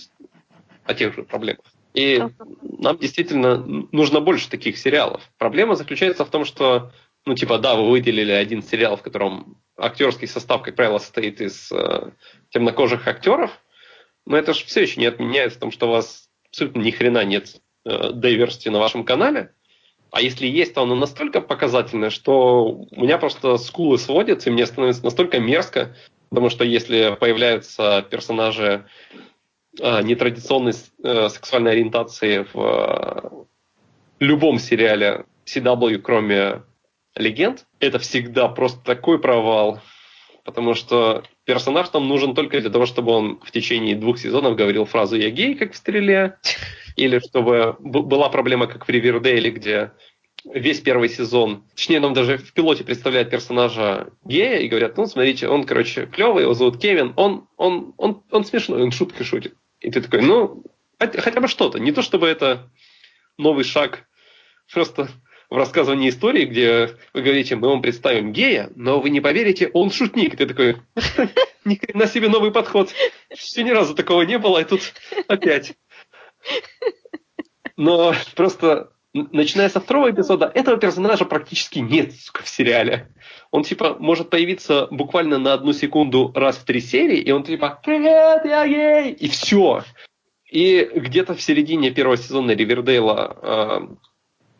о 0.86 0.94
тех 0.94 1.14
же 1.14 1.22
проблемах. 1.22 1.66
И 1.92 2.24
нам 2.62 2.96
действительно 2.96 3.58
нужно 3.92 4.20
больше 4.20 4.48
таких 4.48 4.78
сериалов. 4.78 5.20
Проблема 5.36 5.74
заключается 5.74 6.24
в 6.24 6.30
том, 6.30 6.46
что 6.46 6.92
ну, 7.26 7.34
типа, 7.34 7.58
да, 7.58 7.74
вы 7.74 7.90
выделили 7.90 8.32
один 8.32 8.62
сериал, 8.62 8.96
в 8.96 9.02
котором 9.02 9.58
актерский 9.76 10.28
состав, 10.28 10.62
как 10.62 10.76
правило, 10.76 10.96
состоит 10.96 11.42
из 11.42 11.70
э, 11.72 12.10
темнокожих 12.48 13.06
актеров, 13.06 13.50
но 14.24 14.38
это 14.38 14.54
же 14.54 14.64
все 14.64 14.80
еще 14.80 14.98
не 14.98 15.06
отменяет 15.06 15.52
в 15.52 15.58
том, 15.58 15.70
что 15.70 15.88
у 15.88 15.90
вас 15.90 16.30
абсолютно 16.54 16.80
ни 16.82 16.90
хрена 16.92 17.24
нет 17.24 17.60
э, 17.84 18.12
diversity 18.12 18.70
на 18.70 18.78
вашем 18.78 19.04
канале, 19.04 19.52
А 20.12 20.22
если 20.22 20.46
есть, 20.46 20.74
то 20.74 20.82
оно 20.82 20.94
настолько 20.94 21.40
показательное, 21.40 22.10
что 22.10 22.66
у 22.68 23.02
меня 23.02 23.18
просто 23.18 23.56
скулы 23.56 23.98
сводятся, 23.98 24.48
и 24.48 24.52
мне 24.52 24.64
становится 24.64 25.04
настолько 25.04 25.40
мерзко, 25.40 25.96
потому 26.30 26.50
что 26.50 26.64
если 26.64 27.16
появляются 27.18 28.06
персонажи 28.08 28.86
э, 29.80 30.02
нетрадиционной 30.02 30.74
э, 31.02 31.28
сексуальной 31.28 31.72
ориентации 31.72 32.46
в 32.52 33.48
любом 34.20 34.60
сериале 34.60 35.24
CW, 35.46 35.98
кроме 35.98 36.62
легенд, 37.16 37.66
это 37.80 37.98
всегда 37.98 38.46
просто 38.46 38.80
такой 38.84 39.18
провал. 39.18 39.80
Потому 40.44 40.74
что 40.74 41.24
персонаж 41.44 41.88
там 41.88 42.08
нужен 42.08 42.34
только 42.34 42.60
для 42.60 42.70
того, 42.70 42.86
чтобы 42.86 43.12
он 43.12 43.40
в 43.44 43.50
течение 43.50 43.96
двух 43.96 44.18
сезонов 44.18 44.56
говорил 44.56 44.84
фразу 44.84 45.16
«я 45.16 45.30
гей», 45.30 45.54
как 45.54 45.72
в 45.72 45.76
«Стреле», 45.76 46.38
или 46.96 47.18
чтобы 47.18 47.76
была 47.80 48.28
проблема, 48.28 48.66
как 48.66 48.86
в 48.86 48.90
«Ривердейле», 48.90 49.50
где 49.50 49.92
весь 50.44 50.80
первый 50.80 51.08
сезон, 51.08 51.64
точнее, 51.74 52.00
нам 52.00 52.12
даже 52.12 52.36
в 52.36 52.52
пилоте 52.52 52.84
представляют 52.84 53.30
персонажа 53.30 54.10
гея 54.24 54.58
и 54.58 54.68
говорят, 54.68 54.96
ну, 54.96 55.06
смотрите, 55.06 55.48
он, 55.48 55.64
короче, 55.64 56.06
клевый, 56.06 56.42
его 56.42 56.54
зовут 56.54 56.78
Кевин, 56.78 57.14
он, 57.16 57.48
он, 57.56 57.94
он, 57.96 58.22
он 58.30 58.44
смешной, 58.44 58.82
он 58.82 58.90
шутки 58.90 59.22
шутит. 59.22 59.54
И 59.80 59.90
ты 59.90 60.02
такой, 60.02 60.20
ну, 60.22 60.62
хотя 60.98 61.40
бы 61.40 61.48
что-то. 61.48 61.78
Не 61.78 61.92
то, 61.92 62.02
чтобы 62.02 62.26
это 62.26 62.70
новый 63.38 63.64
шаг, 63.64 64.06
просто 64.72 65.08
в 65.50 65.56
рассказывании 65.56 66.10
истории, 66.10 66.44
где 66.44 66.96
вы 67.12 67.22
говорите, 67.22 67.56
мы 67.56 67.68
вам 67.68 67.82
представим 67.82 68.32
гея, 68.32 68.70
но 68.74 69.00
вы 69.00 69.10
не 69.10 69.20
поверите, 69.20 69.70
он 69.72 69.90
шутник. 69.90 70.36
Ты 70.36 70.46
такой, 70.46 70.76
на 71.94 72.06
себе 72.06 72.28
новый 72.28 72.50
подход. 72.50 72.90
Все 73.34 73.62
ни 73.62 73.70
разу 73.70 73.94
такого 73.94 74.22
не 74.22 74.38
было, 74.38 74.58
и 74.58 74.64
тут 74.64 74.80
опять. 75.28 75.74
Но 77.76 78.14
просто 78.34 78.90
начиная 79.12 79.68
со 79.68 79.80
второго 79.80 80.10
эпизода, 80.10 80.50
этого 80.52 80.76
персонажа 80.76 81.24
практически 81.24 81.78
нет 81.78 82.12
сука, 82.14 82.42
в 82.42 82.48
сериале. 82.48 83.12
Он, 83.50 83.62
типа, 83.62 83.96
может 83.98 84.28
появиться 84.28 84.88
буквально 84.90 85.38
на 85.38 85.52
одну 85.52 85.72
секунду 85.72 86.32
раз 86.34 86.56
в 86.56 86.64
три 86.64 86.80
серии, 86.80 87.18
и 87.18 87.30
он, 87.30 87.44
типа, 87.44 87.80
«Привет, 87.84 88.44
я 88.44 88.66
гей!» 88.66 89.12
И 89.12 89.28
все. 89.28 89.84
И 90.50 90.90
где-то 90.94 91.34
в 91.34 91.42
середине 91.42 91.90
первого 91.90 92.16
сезона 92.16 92.52
Ривердейла 92.52 93.38
э, 93.42 93.94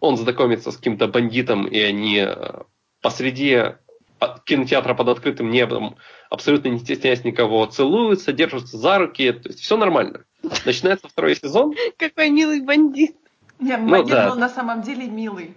он 0.07 0.17
знакомится 0.17 0.71
с 0.71 0.77
каким-то 0.77 1.09
бандитом, 1.09 1.67
и 1.67 1.79
они 1.79 2.19
э, 2.19 2.63
посреди 3.01 3.75
а, 4.21 4.39
кинотеатра 4.45 4.95
под 4.95 5.09
открытым 5.09 5.51
небом, 5.51 5.97
абсолютно 6.31 6.69
не 6.69 6.79
стесняясь 6.79 7.25
никого, 7.25 7.67
целуются, 7.67 8.33
держатся 8.33 8.79
за 8.79 8.99
руки, 8.99 9.33
то 9.33 9.49
есть 9.49 9.61
все 9.61 9.77
нормально. 9.77 10.25
Начинается 10.65 11.09
второй 11.09 11.37
сезон. 11.37 11.75
Какой 11.99 12.31
милый 12.31 12.61
бандит. 12.61 13.17
Нет, 13.59 13.81
ну, 13.81 13.91
бандит 13.91 14.15
да. 14.15 14.31
был 14.31 14.39
на 14.39 14.49
самом 14.49 14.83
деле 14.83 15.07
милый. 15.07 15.55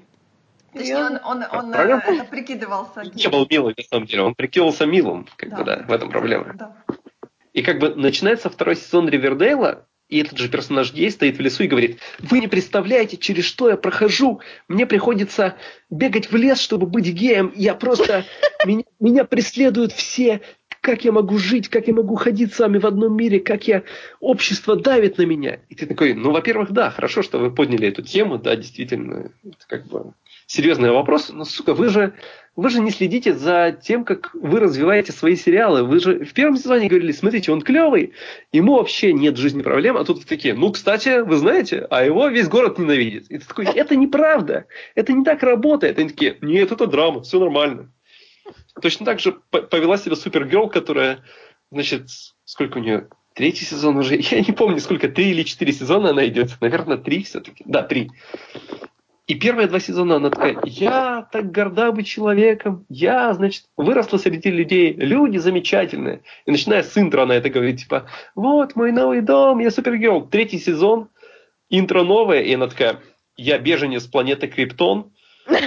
Точнее, 0.74 0.98
он, 0.98 1.20
он, 1.24 1.44
он 1.52 1.74
э, 1.74 1.78
это 1.78 2.24
прикидывался. 2.26 3.04
Не 3.14 3.28
был 3.30 3.48
милый, 3.50 3.74
на 3.76 3.84
самом 3.84 4.06
деле. 4.06 4.24
Он 4.24 4.36
прикидывался 4.36 4.86
милым. 4.86 5.28
Как 5.36 5.50
да. 5.50 5.58
бы, 5.58 5.64
да, 5.64 5.86
в 5.88 5.92
этом 5.92 6.10
проблема. 6.10 6.54
Да. 6.54 6.76
И 7.54 7.64
как 7.64 7.80
бы 7.80 7.96
начинается 7.96 8.50
второй 8.50 8.76
сезон 8.76 9.10
Ривердейла, 9.10 9.88
и 10.10 10.20
этот 10.20 10.38
же 10.38 10.48
персонаж 10.48 10.94
гей 10.94 11.12
стоит 11.12 11.38
в 11.38 11.42
лесу 11.42 11.64
и 11.64 11.68
говорит, 11.68 12.00
вы 12.20 12.40
не 12.40 12.48
представляете, 12.48 13.18
через 13.18 13.44
что 13.44 13.70
я 13.70 13.76
прохожу. 13.76 14.40
Мне 14.70 14.86
приходится 14.86 15.56
бегать 15.90 16.32
в 16.32 16.36
лес, 16.36 16.60
чтобы 16.62 16.88
быть 16.88 17.08
геем. 17.08 17.52
Я 17.56 17.76
просто... 17.76 18.26
Меня, 18.66 18.84
меня 19.00 19.24
преследуют 19.24 19.92
все. 19.92 20.42
Как 20.82 21.06
я 21.06 21.12
могу 21.12 21.38
жить, 21.38 21.70
как 21.70 21.88
я 21.88 21.94
могу 21.94 22.16
ходить 22.16 22.54
с 22.54 22.60
вами 22.60 22.80
в 22.80 22.86
одном 22.86 23.16
мире, 23.16 23.40
как 23.40 23.68
я... 23.68 23.84
Общество 24.20 24.76
давит 24.76 25.18
на 25.18 25.24
меня. 25.24 25.60
И 25.70 25.76
ты 25.76 25.86
такой, 25.86 26.14
ну, 26.14 26.32
во-первых, 26.32 26.72
да, 26.72 26.90
хорошо, 26.90 27.22
что 27.22 27.38
вы 27.38 27.52
подняли 27.52 27.88
эту 27.88 28.02
тему, 28.02 28.38
да, 28.38 28.56
действительно, 28.56 29.32
это 29.44 29.68
как 29.68 29.86
бы 29.88 30.14
серьезный 30.48 30.92
вопрос. 30.92 31.30
Но, 31.30 31.46
сука, 31.46 31.76
вы 31.76 31.90
же 31.90 32.14
вы 32.58 32.72
же 32.72 32.80
не 32.80 32.90
следите 32.90 33.36
за 33.36 33.72
тем, 33.72 34.04
как 34.04 34.34
вы 34.34 34.60
развиваете 34.60 35.12
свои 35.12 35.36
сериалы. 35.36 35.84
Вы 35.84 36.00
же 36.00 36.26
в 36.26 36.34
первом 36.34 36.58
сезоне 36.58 36.88
говорили, 36.88 37.12
смотрите, 37.12 37.52
он 37.52 37.62
клевый, 37.62 38.14
ему 38.52 38.78
вообще 38.78 39.14
нет 39.14 39.38
жизни 39.38 39.62
проблем, 39.62 39.96
а 39.96 40.04
тут 40.04 40.26
такие, 40.26 40.56
ну, 40.56 40.72
кстати, 40.72 41.22
вы 41.22 41.38
знаете, 41.38 41.86
а 41.92 42.04
его 42.04 42.28
весь 42.30 42.48
город 42.48 42.80
ненавидит. 42.80 43.30
И 43.30 43.38
ты 43.38 43.46
такой, 43.46 43.66
это 43.66 43.96
неправда, 43.96 44.66
это 44.96 45.14
не 45.14 45.24
так 45.24 45.44
работает. 45.44 46.00
И 46.00 46.02
они 46.02 46.10
такие, 46.10 46.38
нет, 46.42 46.72
это 46.72 46.88
драма, 46.88 47.22
все 47.22 47.40
нормально. 47.40 47.94
Точно 48.82 49.06
так 49.06 49.20
же 49.20 49.34
повела 49.52 49.98
себя 49.98 50.16
Супергерл, 50.16 50.68
которая, 50.68 51.20
значит, 51.70 52.08
сколько 52.44 52.80
у 52.80 52.82
нее, 52.82 53.08
третий 53.36 53.66
сезон 53.66 53.98
уже, 53.98 54.16
я 54.16 54.42
не 54.42 54.52
помню, 54.52 54.80
сколько, 54.80 55.10
три 55.10 55.30
или 55.30 55.44
четыре 55.44 55.74
сезона 55.74 56.10
она 56.10 56.28
идет. 56.28 56.58
Наверное, 56.60 56.98
три 56.98 57.22
все-таки. 57.22 57.64
Да, 57.68 57.84
три. 57.84 58.10
И 59.28 59.36
первые 59.36 59.68
два 59.68 59.82
сезона 59.82 60.16
она 60.16 60.30
такая, 60.30 60.58
я 60.64 61.28
так 61.34 61.52
горда 61.52 61.92
быть 61.92 62.08
человеком, 62.08 62.86
я, 62.88 63.34
значит, 63.34 63.66
выросла 63.76 64.18
среди 64.18 64.50
людей, 64.50 64.94
люди 64.94 65.38
замечательные. 65.38 66.22
И 66.46 66.52
начиная 66.52 66.82
с 66.82 66.98
интро 66.98 67.24
она 67.24 67.36
это 67.36 67.50
говорит, 67.50 67.82
типа, 67.82 68.10
вот 68.36 68.78
мой 68.78 68.94
новый 68.94 69.20
дом, 69.20 69.60
я 69.60 69.70
супергерой. 69.70 70.26
Третий 70.32 70.60
сезон, 70.60 71.10
интро 71.70 72.04
новое, 72.04 72.40
и 72.40 72.54
она 72.54 72.68
такая, 72.68 73.02
я 73.36 73.58
беженец 73.58 74.06
планеты 74.06 74.48
Криптон, 74.48 75.12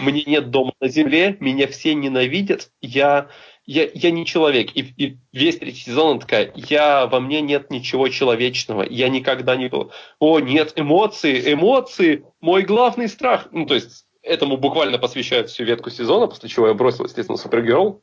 мне 0.01 0.25
нет 0.25 0.51
дома 0.51 0.73
на 0.81 0.89
Земле, 0.89 1.37
меня 1.41 1.67
все 1.67 1.95
ненавидят, 1.95 2.71
я 2.81 3.29
я, 3.67 3.89
я 3.95 4.11
не 4.11 4.27
человек. 4.27 4.71
И, 4.75 4.81
и 4.97 5.19
весь 5.33 5.59
третий 5.59 5.83
сезон 5.83 6.13
он 6.13 6.19
такая, 6.21 6.53
я, 6.55 7.07
во 7.07 7.21
мне 7.21 7.41
нет 7.41 7.71
ничего 7.71 8.09
человечного, 8.09 8.83
я 8.89 9.09
никогда 9.09 9.57
не 9.57 9.69
был. 9.69 9.93
О, 10.19 10.41
нет, 10.41 10.73
эмоции, 10.77 11.53
эмоции, 11.53 12.25
мой 12.41 12.63
главный 12.63 13.09
страх. 13.09 13.49
Ну, 13.53 13.67
то 13.67 13.75
есть, 13.75 14.07
этому 14.23 14.57
буквально 14.57 14.99
посвящают 14.99 15.51
всю 15.51 15.65
ветку 15.65 15.91
сезона, 15.91 16.27
после 16.27 16.49
чего 16.49 16.69
я 16.69 16.75
бросил, 16.75 17.05
естественно, 17.05 17.39
Супергерл. 17.39 18.03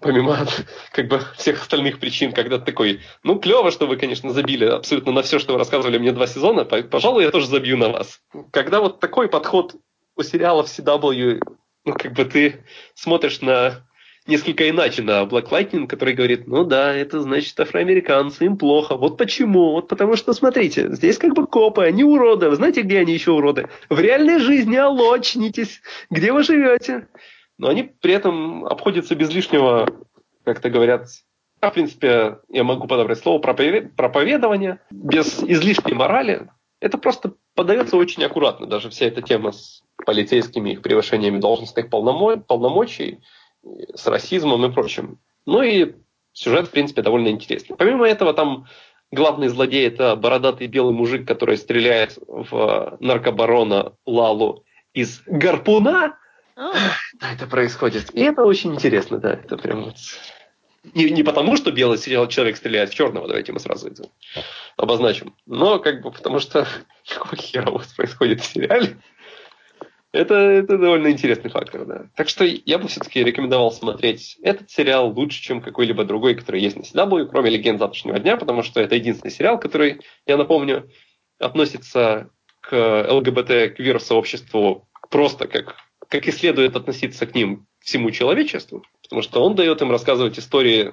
Помимо 0.00 0.46
как 0.92 1.08
бы 1.08 1.20
всех 1.36 1.62
остальных 1.62 2.00
причин, 2.00 2.32
когда 2.32 2.58
ты 2.58 2.64
такой, 2.64 3.00
ну, 3.22 3.38
клево, 3.38 3.70
что 3.70 3.86
вы, 3.86 3.96
конечно, 3.96 4.32
забили 4.32 4.64
абсолютно 4.64 5.12
на 5.12 5.22
все, 5.22 5.38
что 5.38 5.52
вы 5.52 5.58
рассказывали 5.58 5.98
мне 5.98 6.12
два 6.12 6.26
сезона, 6.26 6.64
пожалуй, 6.64 7.24
я 7.24 7.30
тоже 7.30 7.46
забью 7.46 7.76
на 7.76 7.88
вас. 7.88 8.20
Когда 8.50 8.80
вот 8.80 9.00
такой 9.00 9.28
подход 9.28 9.76
у 10.16 10.22
сериалов 10.22 10.66
CW, 10.66 11.40
ну, 11.84 11.94
как 11.94 12.12
бы 12.12 12.24
ты 12.24 12.64
смотришь 12.94 13.40
на 13.40 13.86
несколько 14.26 14.68
иначе 14.68 15.02
на 15.02 15.22
Black 15.22 15.48
Lightning, 15.50 15.86
который 15.86 16.14
говорит, 16.14 16.46
ну 16.46 16.64
да, 16.64 16.94
это 16.94 17.20
значит 17.20 17.58
афроамериканцы, 17.58 18.44
им 18.44 18.56
плохо. 18.56 18.96
Вот 18.96 19.18
почему? 19.18 19.72
Вот 19.72 19.88
потому 19.88 20.16
что, 20.16 20.32
смотрите, 20.32 20.92
здесь 20.92 21.18
как 21.18 21.34
бы 21.34 21.46
копы, 21.46 21.84
они 21.84 22.04
уроды. 22.04 22.48
Вы 22.48 22.56
знаете, 22.56 22.82
где 22.82 22.98
они 23.00 23.12
еще 23.12 23.32
уроды? 23.32 23.68
В 23.88 23.98
реальной 23.98 24.38
жизни, 24.38 24.76
алло, 24.76 25.12
очнитесь. 25.12 25.80
Где 26.10 26.32
вы 26.32 26.42
живете? 26.42 27.08
Но 27.58 27.68
они 27.68 27.82
при 27.82 28.14
этом 28.14 28.64
обходятся 28.64 29.14
без 29.14 29.30
лишнего, 29.30 29.88
как-то 30.44 30.70
говорят, 30.70 31.08
в 31.60 31.70
принципе, 31.70 32.38
я 32.48 32.64
могу 32.64 32.88
подобрать 32.88 33.18
слово 33.18 33.38
проповедование, 33.40 34.80
без 34.90 35.42
излишней 35.42 35.94
морали. 35.94 36.48
Это 36.80 36.98
просто 36.98 37.34
подается 37.54 37.96
очень 37.96 38.24
аккуратно, 38.24 38.66
даже 38.66 38.90
вся 38.90 39.06
эта 39.06 39.22
тема 39.22 39.52
с 39.52 39.82
полицейскими 40.04 40.70
их 40.70 40.82
превышениями 40.82 41.38
должностных 41.38 41.88
полномочий 41.90 43.20
с 43.94 44.06
расизмом 44.06 44.64
и 44.64 44.72
прочим. 44.72 45.18
Ну 45.46 45.62
и 45.62 45.94
сюжет, 46.32 46.68
в 46.68 46.70
принципе, 46.70 47.02
довольно 47.02 47.28
интересный. 47.28 47.76
Помимо 47.76 48.06
этого, 48.06 48.34
там 48.34 48.66
главный 49.10 49.48
злодей 49.48 49.86
это 49.86 50.16
бородатый 50.16 50.66
белый 50.66 50.94
мужик, 50.94 51.26
который 51.26 51.56
стреляет 51.56 52.18
в 52.26 52.96
наркобарона 53.00 53.94
Лалу 54.06 54.64
из 54.94 55.22
гарпуна. 55.26 56.18
Oh. 56.56 56.74
Это 57.20 57.46
происходит. 57.46 58.10
И 58.14 58.20
это 58.20 58.44
очень 58.44 58.74
интересно, 58.74 59.18
да. 59.18 59.34
Это 59.34 59.56
прям 59.56 59.84
вот... 59.84 59.96
Не, 60.94 61.10
не 61.10 61.22
потому, 61.22 61.56
что 61.56 61.70
белый 61.70 61.98
человек 61.98 62.56
стреляет 62.56 62.90
в 62.90 62.94
черного, 62.94 63.28
давайте 63.28 63.52
мы 63.52 63.60
сразу 63.60 63.88
это 63.88 64.04
обозначим. 64.76 65.34
Но 65.46 65.78
как 65.78 66.02
бы 66.02 66.10
потому 66.10 66.40
что 66.40 66.66
какого 67.08 67.36
хера 67.36 67.70
у 67.70 67.78
вас 67.78 67.86
происходит 67.94 68.40
в 68.40 68.46
сериале. 68.46 68.96
Это, 70.12 70.34
это 70.34 70.76
довольно 70.76 71.10
интересный 71.10 71.50
фактор, 71.50 71.86
да. 71.86 72.06
Так 72.16 72.28
что 72.28 72.44
я 72.44 72.78
бы 72.78 72.88
все-таки 72.88 73.24
рекомендовал 73.24 73.72
смотреть 73.72 74.36
этот 74.42 74.70
сериал 74.70 75.10
лучше, 75.10 75.42
чем 75.42 75.62
какой-либо 75.62 76.04
другой, 76.04 76.34
который 76.34 76.60
есть 76.60 76.76
на 76.76 76.82
CW, 76.82 77.26
кроме 77.26 77.48
«Легенд 77.48 77.78
завтрашнего 77.78 78.18
дня», 78.18 78.36
потому 78.36 78.62
что 78.62 78.80
это 78.80 78.94
единственный 78.94 79.30
сериал, 79.30 79.58
который, 79.58 80.02
я 80.26 80.36
напомню, 80.36 80.90
относится 81.38 82.28
к 82.60 83.06
ЛГБТ-квир-сообществу 83.10 84.86
просто 85.10 85.48
как, 85.48 85.76
как 86.08 86.28
и 86.28 86.32
следует 86.32 86.76
относиться 86.76 87.26
к 87.26 87.34
ним 87.34 87.66
всему 87.80 88.10
человечеству, 88.10 88.84
потому 89.02 89.22
что 89.22 89.42
он 89.42 89.54
дает 89.54 89.80
им 89.80 89.90
рассказывать 89.90 90.38
истории, 90.38 90.92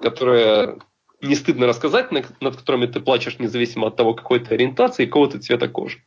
которые 0.00 0.78
не 1.20 1.34
стыдно 1.34 1.66
рассказать, 1.66 2.12
над 2.12 2.56
которыми 2.56 2.86
ты 2.86 3.00
плачешь 3.00 3.40
независимо 3.40 3.88
от 3.88 3.96
того, 3.96 4.14
какой 4.14 4.38
ты 4.38 4.54
ориентации 4.54 5.02
и 5.02 5.06
какого 5.06 5.28
ты 5.28 5.38
цвета 5.38 5.66
кожи. 5.66 5.98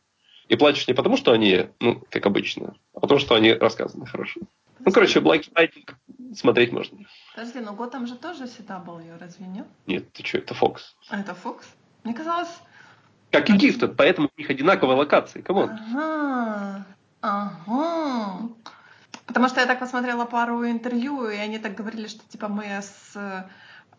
И 0.48 0.56
плачешь 0.56 0.88
не 0.88 0.94
потому, 0.94 1.16
что 1.16 1.32
они, 1.32 1.68
ну, 1.80 2.02
как 2.10 2.26
обычно, 2.26 2.74
а 2.94 3.00
потому, 3.00 3.20
что 3.20 3.34
они 3.34 3.52
рассказаны 3.52 4.06
хорошо. 4.06 4.40
Ну, 4.80 4.92
короче, 4.92 5.20
Black 5.20 5.52
Lightning 5.54 5.88
смотреть 6.34 6.72
можно. 6.72 6.98
Подожди, 7.34 7.60
но 7.60 7.72
Готэм 7.72 8.06
же 8.06 8.16
тоже 8.16 8.44
CW, 8.44 9.18
разве 9.18 9.46
нет? 9.46 9.66
Нет, 9.86 10.12
ты 10.12 10.26
что, 10.26 10.38
это 10.38 10.54
Fox. 10.54 10.80
А 11.08 11.20
это 11.20 11.32
Fox? 11.32 11.62
Мне 12.04 12.14
казалось... 12.14 12.50
Как 13.30 13.48
и 13.48 13.54
Gifted, 13.54 13.94
поэтому 13.96 14.28
у 14.36 14.40
них 14.40 14.50
одинаковые 14.50 14.96
локации, 14.98 15.40
come 15.40 15.57
on. 15.57 15.70
Ага. 15.70 16.84
Ага. 17.22 18.48
Потому 19.26 19.48
что 19.48 19.60
я 19.60 19.66
так 19.66 19.78
посмотрела 19.78 20.24
пару 20.26 20.66
интервью, 20.66 21.28
и 21.28 21.36
они 21.36 21.58
так 21.58 21.74
говорили, 21.74 22.08
что 22.08 22.20
типа 22.28 22.48
мы 22.48 22.64
с 22.64 23.16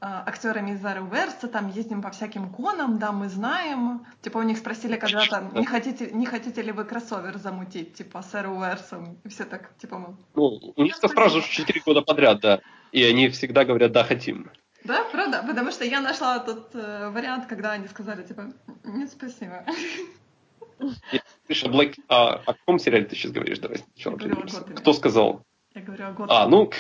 актерами 0.03 0.71
из 0.71 0.83
Arrowverse 0.83 1.47
там 1.47 1.69
ездим 1.69 2.01
по 2.01 2.09
всяким 2.09 2.49
конам, 2.49 2.99
да, 2.99 3.11
мы 3.11 3.29
знаем. 3.29 4.05
Типа 4.21 4.39
у 4.39 4.41
них 4.43 4.57
спросили 4.57 4.97
когда-то, 4.97 5.49
не 5.53 5.65
хотите, 5.65 6.11
не 6.11 6.25
хотите 6.25 6.61
ли 6.61 6.71
вы 6.71 6.83
кроссовер 6.85 7.37
замутить, 7.37 7.93
типа 7.93 8.21
с 8.21 8.33
Arrowverse? 8.33 9.17
И 9.23 9.29
все 9.29 9.45
так, 9.45 9.75
типа, 9.77 9.97
мы... 9.99 10.17
Ну, 10.35 10.73
у 10.75 10.83
них 10.83 10.97
это 10.97 11.07
спрашивают 11.07 11.45
4 11.45 11.81
года 11.85 12.01
подряд, 12.01 12.41
да. 12.41 12.59
И 12.91 13.03
они 13.03 13.29
всегда 13.29 13.63
говорят, 13.65 13.91
да, 13.91 14.03
хотим. 14.03 14.51
Да, 14.83 15.03
правда? 15.11 15.43
Потому 15.47 15.71
что 15.71 15.85
я 15.85 16.01
нашла 16.01 16.39
тот 16.39 16.71
э, 16.75 17.09
вариант, 17.09 17.45
когда 17.47 17.71
они 17.71 17.87
сказали, 17.87 18.23
типа, 18.23 18.51
нет, 18.83 19.09
спасибо. 19.09 19.63
Слушай, 21.45 21.69
Блэк, 21.69 21.95
а 22.09 22.33
о 22.45 22.53
каком 22.53 22.79
сериале 22.79 23.05
ты 23.05 23.15
сейчас 23.15 23.31
говоришь? 23.31 23.59
Давай 23.59 23.77
сначала. 23.77 24.17
Кто 24.17 24.93
сказал? 24.93 25.45
Я 25.75 25.81
говорю 25.81 26.05
о 26.05 26.09
А, 26.09 26.11
Готэме. 26.13 26.47
ну, 26.49 26.71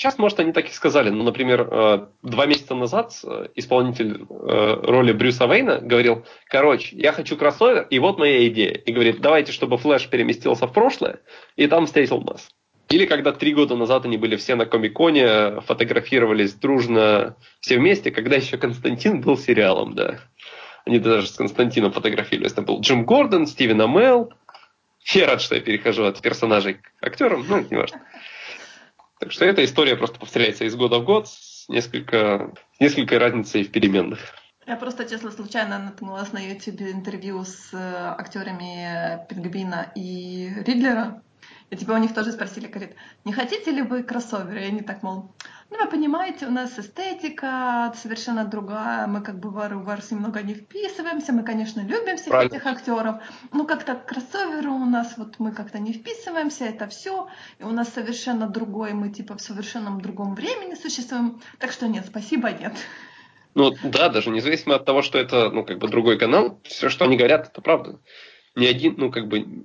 сейчас, 0.00 0.16
может, 0.16 0.40
они 0.40 0.52
так 0.52 0.66
и 0.66 0.72
сказали. 0.72 1.10
Ну, 1.10 1.22
например, 1.24 1.68
э, 1.70 2.06
два 2.22 2.46
месяца 2.46 2.74
назад 2.74 3.12
э, 3.22 3.48
исполнитель 3.54 4.24
э, 4.30 4.80
роли 4.82 5.12
Брюса 5.12 5.44
Вейна 5.44 5.78
говорил, 5.78 6.24
короче, 6.46 6.96
я 6.96 7.12
хочу 7.12 7.36
кроссовер, 7.36 7.86
и 7.90 7.98
вот 7.98 8.18
моя 8.18 8.48
идея. 8.48 8.72
И 8.72 8.92
говорит, 8.92 9.20
давайте, 9.20 9.52
чтобы 9.52 9.76
Флэш 9.76 10.08
переместился 10.08 10.66
в 10.66 10.72
прошлое, 10.72 11.20
и 11.56 11.66
там 11.66 11.84
встретил 11.84 12.22
нас. 12.22 12.48
Или 12.88 13.04
когда 13.04 13.32
три 13.32 13.52
года 13.52 13.76
назад 13.76 14.06
они 14.06 14.16
были 14.16 14.36
все 14.36 14.54
на 14.54 14.64
Комиконе, 14.64 15.60
фотографировались 15.60 16.54
дружно 16.54 17.36
все 17.60 17.76
вместе, 17.76 18.10
когда 18.10 18.36
еще 18.36 18.56
Константин 18.56 19.20
был 19.20 19.36
сериалом, 19.36 19.94
да. 19.94 20.18
Они 20.86 20.98
даже 20.98 21.26
с 21.26 21.36
Константином 21.36 21.92
фотографировались. 21.92 22.54
Там 22.54 22.64
был 22.64 22.80
Джим 22.80 23.04
Гордон, 23.04 23.46
Стивен 23.46 23.82
Амел. 23.82 24.32
Я 25.12 25.26
рад, 25.26 25.42
что 25.42 25.56
я 25.56 25.60
перехожу 25.60 26.04
от 26.04 26.22
персонажей 26.22 26.74
к 26.74 27.06
актерам, 27.06 27.44
ну, 27.46 27.58
это 27.58 27.68
не 27.70 27.76
важно. 27.76 28.00
Так 29.20 29.32
что 29.32 29.44
эта 29.44 29.62
история 29.62 29.96
просто 29.96 30.18
повторяется 30.18 30.64
из 30.64 30.74
года 30.74 30.98
в 30.98 31.04
год 31.04 31.28
с 31.28 31.68
несколько, 31.68 32.54
с 32.72 32.80
несколькой 32.80 33.18
разницей 33.18 33.64
в 33.64 33.70
переменных. 33.70 34.18
Я 34.66 34.76
просто, 34.76 35.04
честно, 35.04 35.30
случайно 35.30 35.78
наткнулась 35.78 36.32
на 36.32 36.38
YouTube 36.38 36.80
интервью 36.80 37.44
с 37.44 37.68
э, 37.74 37.76
актерами 37.76 39.26
Пингвина 39.28 39.92
и 39.94 40.50
Ридлера. 40.66 41.22
И 41.68 41.76
типа 41.76 41.92
у 41.92 41.98
них 41.98 42.14
тоже 42.14 42.32
спросили, 42.32 42.66
говорит, 42.66 42.96
не 43.26 43.34
хотите 43.34 43.70
ли 43.70 43.82
вы 43.82 44.02
кроссовер? 44.02 44.56
И 44.56 44.64
они 44.64 44.80
так, 44.80 45.02
мол, 45.02 45.34
ну 45.70 45.78
вы 45.78 45.88
понимаете, 45.88 46.46
у 46.46 46.50
нас 46.50 46.78
эстетика 46.78 47.92
совершенно 47.96 48.44
другая, 48.44 49.06
мы 49.06 49.22
как 49.22 49.38
бы 49.38 49.50
в 49.50 49.58
Arrowverse 49.58 50.12
немного 50.14 50.42
не 50.42 50.54
вписываемся, 50.54 51.32
мы, 51.32 51.42
конечно, 51.42 51.80
любим 51.80 52.16
всех 52.16 52.28
Правильно. 52.28 52.54
этих 52.54 52.66
актеров, 52.66 53.22
но 53.52 53.64
как-то 53.64 53.94
к 53.94 54.06
кроссоверу 54.06 54.72
у 54.72 54.84
нас 54.84 55.14
вот 55.16 55.38
мы 55.38 55.52
как-то 55.52 55.78
не 55.78 55.92
вписываемся, 55.92 56.64
это 56.64 56.88
все, 56.88 57.28
и 57.58 57.64
у 57.64 57.70
нас 57.70 57.88
совершенно 57.92 58.48
другой, 58.48 58.92
мы 58.92 59.10
типа 59.10 59.36
в 59.36 59.40
совершенном 59.40 60.00
другом 60.00 60.34
времени 60.34 60.74
существуем, 60.74 61.40
так 61.58 61.72
что 61.72 61.86
нет, 61.86 62.04
спасибо, 62.06 62.50
нет. 62.50 62.74
Ну 63.54 63.74
да, 63.82 64.08
даже 64.08 64.30
независимо 64.30 64.76
от 64.76 64.84
того, 64.84 65.02
что 65.02 65.18
это, 65.18 65.50
ну, 65.50 65.64
как 65.64 65.78
бы 65.78 65.88
другой 65.88 66.18
канал, 66.18 66.60
все, 66.64 66.88
что 66.88 67.04
они 67.04 67.16
говорят, 67.16 67.48
это 67.48 67.60
правда. 67.60 67.98
Ни 68.60 68.66
один, 68.66 68.94
ну, 68.98 69.10
как 69.10 69.26
бы, 69.26 69.64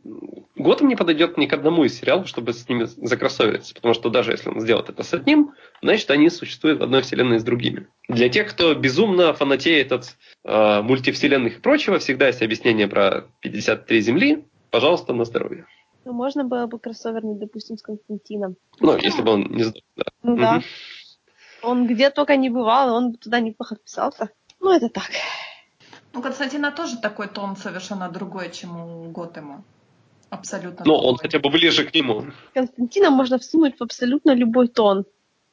Готэм 0.56 0.88
не 0.88 0.96
подойдет 0.96 1.38
ни 1.38 1.48
к 1.48 1.54
одному 1.54 1.84
из 1.84 2.00
сериалов, 2.00 2.30
чтобы 2.30 2.54
с 2.54 2.70
ними 2.70 2.86
закроссовериться, 2.86 3.76
потому 3.76 3.94
что 3.94 4.10
даже 4.10 4.32
если 4.32 4.50
он 4.50 4.62
сделает 4.62 4.88
это 4.88 5.04
с 5.04 5.14
одним, 5.14 5.54
значит, 5.82 6.10
они 6.12 6.30
существуют 6.30 6.80
в 6.80 6.84
одной 6.84 7.02
вселенной 7.02 7.40
с 7.40 7.44
другими. 7.44 7.88
Для 8.08 8.30
тех, 8.30 8.50
кто 8.50 8.74
безумно 8.74 9.34
фанатеет 9.34 9.92
от 9.92 10.16
э, 10.46 10.82
мультивселенных 10.82 11.58
и 11.58 11.62
прочего, 11.62 12.00
всегда 12.00 12.28
есть 12.28 12.42
объяснение 12.42 12.88
про 12.88 13.26
53 13.42 14.00
Земли. 14.00 14.46
Пожалуйста, 14.72 15.14
на 15.14 15.26
здоровье. 15.26 15.66
Ну, 16.06 16.14
можно 16.14 16.46
было 16.46 16.68
бы 16.68 16.80
кроссовернуть, 16.80 17.40
допустим, 17.40 17.78
с 17.78 17.82
Константином. 17.82 18.56
Ну, 18.80 18.96
если 18.96 19.22
бы 19.24 19.32
он 19.32 19.42
не 19.52 19.64
сдох, 19.64 19.84
да. 19.98 20.06
Ну 20.24 20.38
да. 20.38 20.54
Мгм. 20.54 20.64
Он 21.64 21.88
где 21.88 22.12
только 22.12 22.38
не 22.38 22.50
бывал, 22.50 22.96
он 22.96 23.12
бы 23.12 23.18
туда 23.18 23.42
неплохо 23.42 23.76
вписался. 23.76 24.30
Ну, 24.62 24.72
это 24.72 24.88
так. 24.88 25.10
У 26.16 26.22
Константина 26.22 26.72
тоже 26.72 26.98
такой 26.98 27.28
тон 27.28 27.56
совершенно 27.58 28.10
другой, 28.10 28.50
чем 28.52 28.78
у 28.78 29.12
Готэма. 29.12 29.64
Абсолютно 30.30 30.86
Но 30.86 30.94
Ну, 30.94 31.08
он 31.08 31.18
хотя 31.18 31.40
бы 31.40 31.50
ближе 31.50 31.84
к 31.84 31.94
нему. 31.94 32.26
Константина 32.54 33.10
можно 33.10 33.38
всунуть 33.38 33.78
в 33.78 33.84
абсолютно 33.84 34.34
любой 34.34 34.68
тон. 34.68 35.06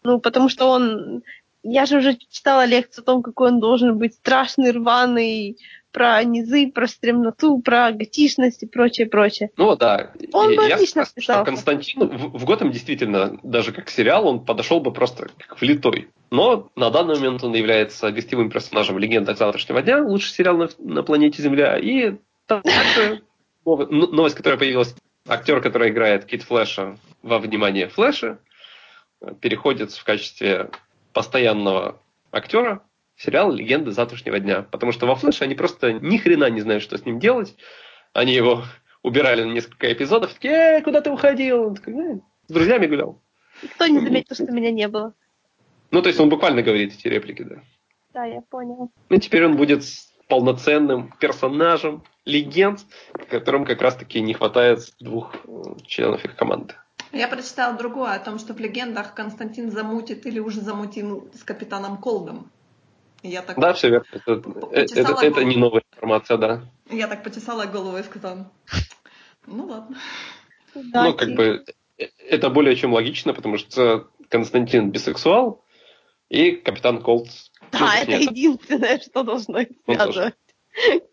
Ну, 0.04 0.20
потому 0.20 0.48
что 0.48 0.68
он... 0.68 1.22
Я 1.64 1.86
же 1.86 1.98
уже 1.98 2.16
читала 2.16 2.64
лекцию 2.64 3.02
о 3.02 3.06
том, 3.06 3.22
какой 3.22 3.48
он 3.48 3.60
должен 3.60 3.96
быть 3.96 4.14
страшный, 4.14 4.72
рваный, 4.72 5.58
про 5.92 6.24
низы, 6.24 6.72
про 6.72 6.88
стремноту, 6.88 7.58
про 7.60 7.92
готичность 7.92 8.62
и 8.62 8.66
прочее, 8.66 9.06
прочее. 9.06 9.50
Ну 9.56 9.76
да. 9.76 10.10
Он 10.32 10.52
И 10.52 10.56
бы 10.56 10.64
я 10.64 10.74
отлично 10.74 11.04
вписался. 11.04 11.44
Константин 11.44 12.08
в, 12.08 12.38
в 12.38 12.44
Готэм 12.44 12.72
действительно, 12.72 13.38
даже 13.42 13.72
как 13.72 13.90
сериал, 13.90 14.26
он 14.26 14.44
подошел 14.44 14.80
бы 14.80 14.92
просто 14.92 15.28
как 15.38 15.60
влитой. 15.60 16.08
Но 16.32 16.72
на 16.76 16.88
данный 16.88 17.16
момент 17.16 17.44
он 17.44 17.52
является 17.54 18.10
гостевым 18.10 18.48
персонажем 18.48 18.96
в 18.96 18.98
«Легендах 18.98 19.36
завтрашнего 19.36 19.82
дня», 19.82 20.02
лучший 20.02 20.30
сериал 20.30 20.56
на, 20.56 20.70
на 20.78 21.02
планете 21.02 21.42
Земля. 21.42 21.76
И 21.76 22.16
также 22.46 23.22
новость, 23.66 23.90
ну, 23.90 24.06
новость, 24.06 24.36
которая 24.36 24.58
появилась, 24.58 24.94
актер, 25.28 25.60
который 25.60 25.90
играет 25.90 26.24
Кит 26.24 26.42
Флэша 26.44 26.96
во 27.22 27.38
«Внимание 27.38 27.86
Флэша», 27.88 28.38
э, 29.20 29.34
переходит 29.42 29.92
в 29.92 30.02
качестве 30.04 30.70
постоянного 31.12 32.00
актера 32.30 32.82
в 33.14 33.22
сериал 33.22 33.52
«Легенды 33.52 33.90
завтрашнего 33.90 34.40
дня». 34.40 34.62
Потому 34.62 34.92
что 34.92 35.04
во 35.04 35.16
Флэше 35.16 35.44
они 35.44 35.54
просто 35.54 35.92
ни 35.92 36.16
хрена 36.16 36.48
не 36.48 36.62
знают, 36.62 36.82
что 36.82 36.96
с 36.96 37.04
ним 37.04 37.18
делать. 37.18 37.54
Они 38.14 38.32
его 38.32 38.64
убирали 39.02 39.42
на 39.42 39.52
несколько 39.52 39.92
эпизодов, 39.92 40.32
такие, 40.32 40.54
«Эй, 40.54 40.82
куда 40.82 41.02
ты 41.02 41.10
уходил? 41.10 41.66
Он 41.66 41.74
такой, 41.74 41.92
«Ну, 41.92 42.24
с 42.48 42.52
друзьями 42.54 42.86
гулял. 42.86 43.20
Никто 43.62 43.86
не 43.86 44.00
заметил, 44.00 44.34
что 44.34 44.50
меня 44.50 44.70
не 44.70 44.88
было. 44.88 45.12
Ну, 45.92 46.00
то 46.02 46.08
есть 46.08 46.18
он 46.18 46.28
буквально 46.30 46.62
говорит 46.62 46.94
эти 46.94 47.06
реплики, 47.06 47.42
да. 47.42 47.56
Да, 48.14 48.24
я 48.24 48.40
поняла. 48.40 48.88
Ну, 49.10 49.16
теперь 49.18 49.44
он 49.44 49.56
будет 49.56 49.84
с 49.84 50.10
полноценным 50.26 51.12
персонажем, 51.20 52.02
легенд, 52.24 52.80
которым 53.28 53.64
как 53.66 53.80
раз-таки 53.82 54.20
не 54.20 54.32
хватает 54.32 54.80
двух 55.00 55.34
э, 55.46 55.62
членов 55.86 56.24
их 56.24 56.34
команды. 56.34 56.74
Я 57.12 57.28
прочитала 57.28 57.76
другое, 57.76 58.14
о 58.14 58.18
том, 58.18 58.38
что 58.38 58.54
в 58.54 58.58
легендах 58.58 59.14
Константин 59.14 59.70
замутит 59.70 60.24
или 60.24 60.38
уже 60.38 60.62
замутил 60.62 61.30
с 61.34 61.42
капитаном 61.42 61.98
Колдом. 61.98 62.50
Я 63.22 63.42
так, 63.42 63.58
Да, 63.58 63.74
все 63.74 63.90
верно. 63.90 64.06
Это, 64.12 64.32
это, 64.72 65.00
это- 65.00 65.26
это 65.26 65.44
не 65.44 65.56
новая 65.56 65.82
информация, 65.92 66.38
да. 66.38 66.62
я 66.90 67.06
так 67.06 67.22
почесала 67.22 67.66
голову 67.66 67.98
и 67.98 68.02
сказала, 68.02 68.50
ну 69.46 69.66
ладно. 69.66 69.96
Да, 70.74 71.04
ну, 71.04 71.14
как 71.14 71.34
бы 71.34 71.64
э, 71.98 72.06
это 72.30 72.48
более 72.48 72.76
чем 72.76 72.94
логично, 72.94 73.34
потому 73.34 73.58
что 73.58 74.08
Константин 74.30 74.90
бисексуал, 74.90 75.61
и 76.32 76.52
капитан 76.52 77.02
Колд... 77.02 77.28
ну, 77.60 77.78
Да, 77.78 77.96
это 77.98 78.12
точнее, 78.12 78.24
единственное, 78.24 78.98
что 79.00 79.22
должно 79.22 79.60
их 79.60 79.68
связывать. 79.84 80.34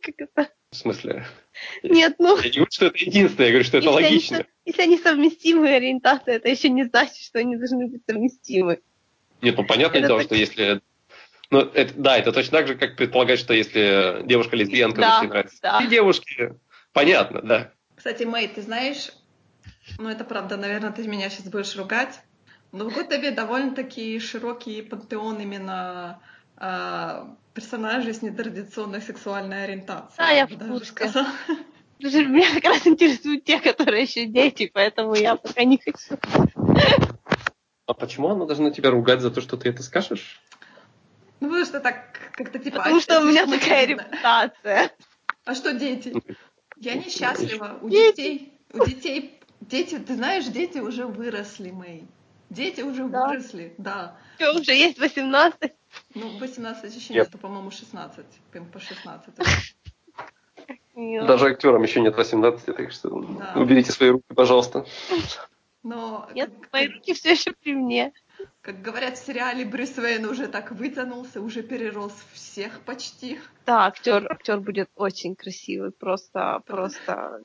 Как 0.02 0.16
это? 0.18 0.50
В 0.72 0.76
смысле? 0.76 1.26
Нет, 1.84 2.16
ну, 2.20 2.38
Я 2.38 2.44
не 2.44 2.50
говорю, 2.52 2.72
что 2.72 2.86
это 2.86 2.98
единственное, 3.00 3.48
я 3.48 3.52
говорю, 3.52 3.66
что 3.66 3.78
это 3.80 3.88
если 3.88 4.04
логично. 4.04 4.46
если 4.64 4.82
они 4.82 4.98
совместимые 4.98 5.76
ориентации, 5.76 6.36
это 6.36 6.48
еще 6.48 6.70
не 6.70 6.86
значит, 6.86 7.18
что 7.18 7.40
они 7.40 7.58
должны 7.58 7.88
быть 7.88 8.02
совместимы. 8.08 8.80
Нет, 9.42 9.58
ну 9.58 9.66
понятное 9.66 10.02
дело, 10.02 10.20
так- 10.20 10.28
что 10.28 10.36
если... 10.36 10.82
Ну, 11.52 11.60
это, 11.62 11.94
да, 11.96 12.18
это 12.18 12.32
точно 12.32 12.60
так 12.60 12.68
же, 12.68 12.76
как 12.76 12.96
предполагать, 12.96 13.40
что 13.40 13.54
если 13.54 14.22
девушка 14.26 14.56
лесбиянка, 14.56 15.02
Да, 15.02 15.08
значит, 15.08 15.24
ей 15.24 15.30
нравятся 15.30 15.58
да. 15.64 15.84
и 15.84 15.88
девушки. 15.88 16.54
Понятно, 16.94 17.42
да. 17.42 17.72
Кстати, 17.96 18.24
Мэй, 18.24 18.48
ты 18.48 18.62
знаешь, 18.62 19.10
ну 19.98 20.08
это 20.08 20.24
правда, 20.24 20.56
наверное, 20.56 20.92
ты 20.92 21.06
меня 21.08 21.30
сейчас 21.30 21.48
будешь 21.50 21.76
ругать, 21.76 22.22
но 22.72 22.90
в 22.90 22.94
Готове 22.94 23.32
довольно-таки 23.32 24.20
широкий 24.20 24.82
пантеон 24.82 25.40
именно 25.40 26.22
а, 26.58 27.36
персонажей 27.54 28.14
с 28.14 28.22
нетрадиционной 28.22 29.02
сексуальной 29.02 29.64
ориентацией. 29.64 30.18
Да, 30.18 30.30
я 30.30 30.48
даже 30.48 30.72
курсе. 30.72 30.86
сказала. 30.92 31.28
Слушай, 32.00 32.26
Меня 32.28 32.54
как 32.54 32.64
раз 32.66 32.88
интересуют 32.88 33.44
те, 33.44 33.60
которые 33.60 34.04
еще 34.04 34.26
дети, 34.26 34.70
поэтому 34.74 35.16
я 35.16 35.36
пока 35.36 35.64
не 35.64 35.78
хочу. 35.78 36.18
А 37.86 37.94
почему 37.94 38.30
она 38.30 38.46
должна 38.46 38.72
тебя 38.72 38.92
ругать 38.92 39.22
за 39.22 39.32
то, 39.32 39.42
что 39.42 39.58
ты 39.58 39.70
это 39.70 39.82
скажешь? 39.84 40.42
Ну, 41.40 41.48
потому 41.48 41.66
что 41.66 41.80
так 41.80 42.20
как-то 42.34 42.60
типа... 42.60 42.78
Потому 42.78 43.00
что 43.00 43.20
у 43.20 43.26
меня 43.26 43.48
такая 43.48 43.88
репутация. 43.88 44.92
А 45.46 45.56
что 45.56 45.74
дети? 45.74 46.14
Я 46.78 46.96
несчастлива. 46.96 47.80
У 47.82 47.90
Дети. 47.90 48.16
детей, 48.16 48.54
у 48.72 48.86
детей, 48.86 49.40
дети, 49.60 49.98
ты 49.98 50.16
знаешь, 50.16 50.46
дети 50.46 50.78
уже 50.78 51.08
выросли, 51.08 51.72
Мэй. 51.72 52.08
Дети 52.50 52.82
уже 52.82 53.08
Да. 53.08 53.28
выросли, 53.28 53.74
да. 53.78 54.18
Что, 54.38 54.54
уже 54.60 54.74
есть 54.74 54.98
18? 55.00 55.74
Ну, 56.16 56.38
18 56.40 56.96
еще 56.96 57.14
Нет. 57.14 57.28
нету, 57.28 57.38
по-моему, 57.38 57.70
16. 57.72 58.26
Им 58.54 58.66
по 58.72 58.80
16. 58.80 59.36
Нет. 60.96 61.28
Даже 61.28 61.48
актерам 61.48 61.84
еще 61.84 62.02
нет 62.02 62.16
18, 62.16 62.76
так 62.76 62.92
что 62.92 63.10
Да. 63.10 63.54
уберите 63.56 63.92
свои 63.92 64.10
руки, 64.10 64.26
пожалуйста. 64.36 64.86
Но, 65.84 66.28
Нет, 66.34 66.52
как, 66.62 66.74
мои 66.74 66.88
руки 66.90 67.14
все 67.14 67.32
еще 67.32 67.54
при 67.54 67.74
мне. 67.74 68.12
как 68.62 68.82
говорят 68.82 69.18
в 69.18 69.26
сериале, 69.26 69.64
Брюс 69.64 69.98
Уэйн 69.98 70.26
уже 70.26 70.48
так 70.48 70.72
вытянулся, 70.72 71.40
уже 71.42 71.64
перерос 71.64 72.14
всех 72.34 72.82
почти. 72.82 73.40
Да, 73.66 73.86
актер, 73.86 74.30
актер 74.30 74.60
будет 74.60 74.90
очень 74.96 75.36
красивый, 75.36 75.92
просто, 75.92 76.62
просто 76.66 77.44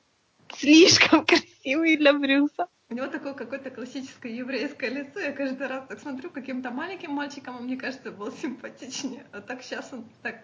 слишком 0.57 1.25
красивый 1.25 1.95
для 1.95 2.11
Брюса. 2.13 2.67
У 2.89 2.93
него 2.93 3.07
такое 3.07 3.33
какое-то 3.33 3.71
классическое 3.71 4.31
еврейское 4.31 4.89
лицо. 4.89 5.19
Я 5.19 5.31
каждый 5.31 5.67
раз 5.67 5.85
так 5.87 5.99
смотрю, 5.99 6.29
каким-то 6.29 6.69
маленьким 6.69 7.11
мальчиком, 7.11 7.57
он, 7.57 7.63
мне 7.63 7.77
кажется, 7.77 8.11
был 8.11 8.31
симпатичнее. 8.31 9.25
А 9.31 9.41
так 9.41 9.63
сейчас 9.63 9.91
он 9.91 10.05
так 10.21 10.35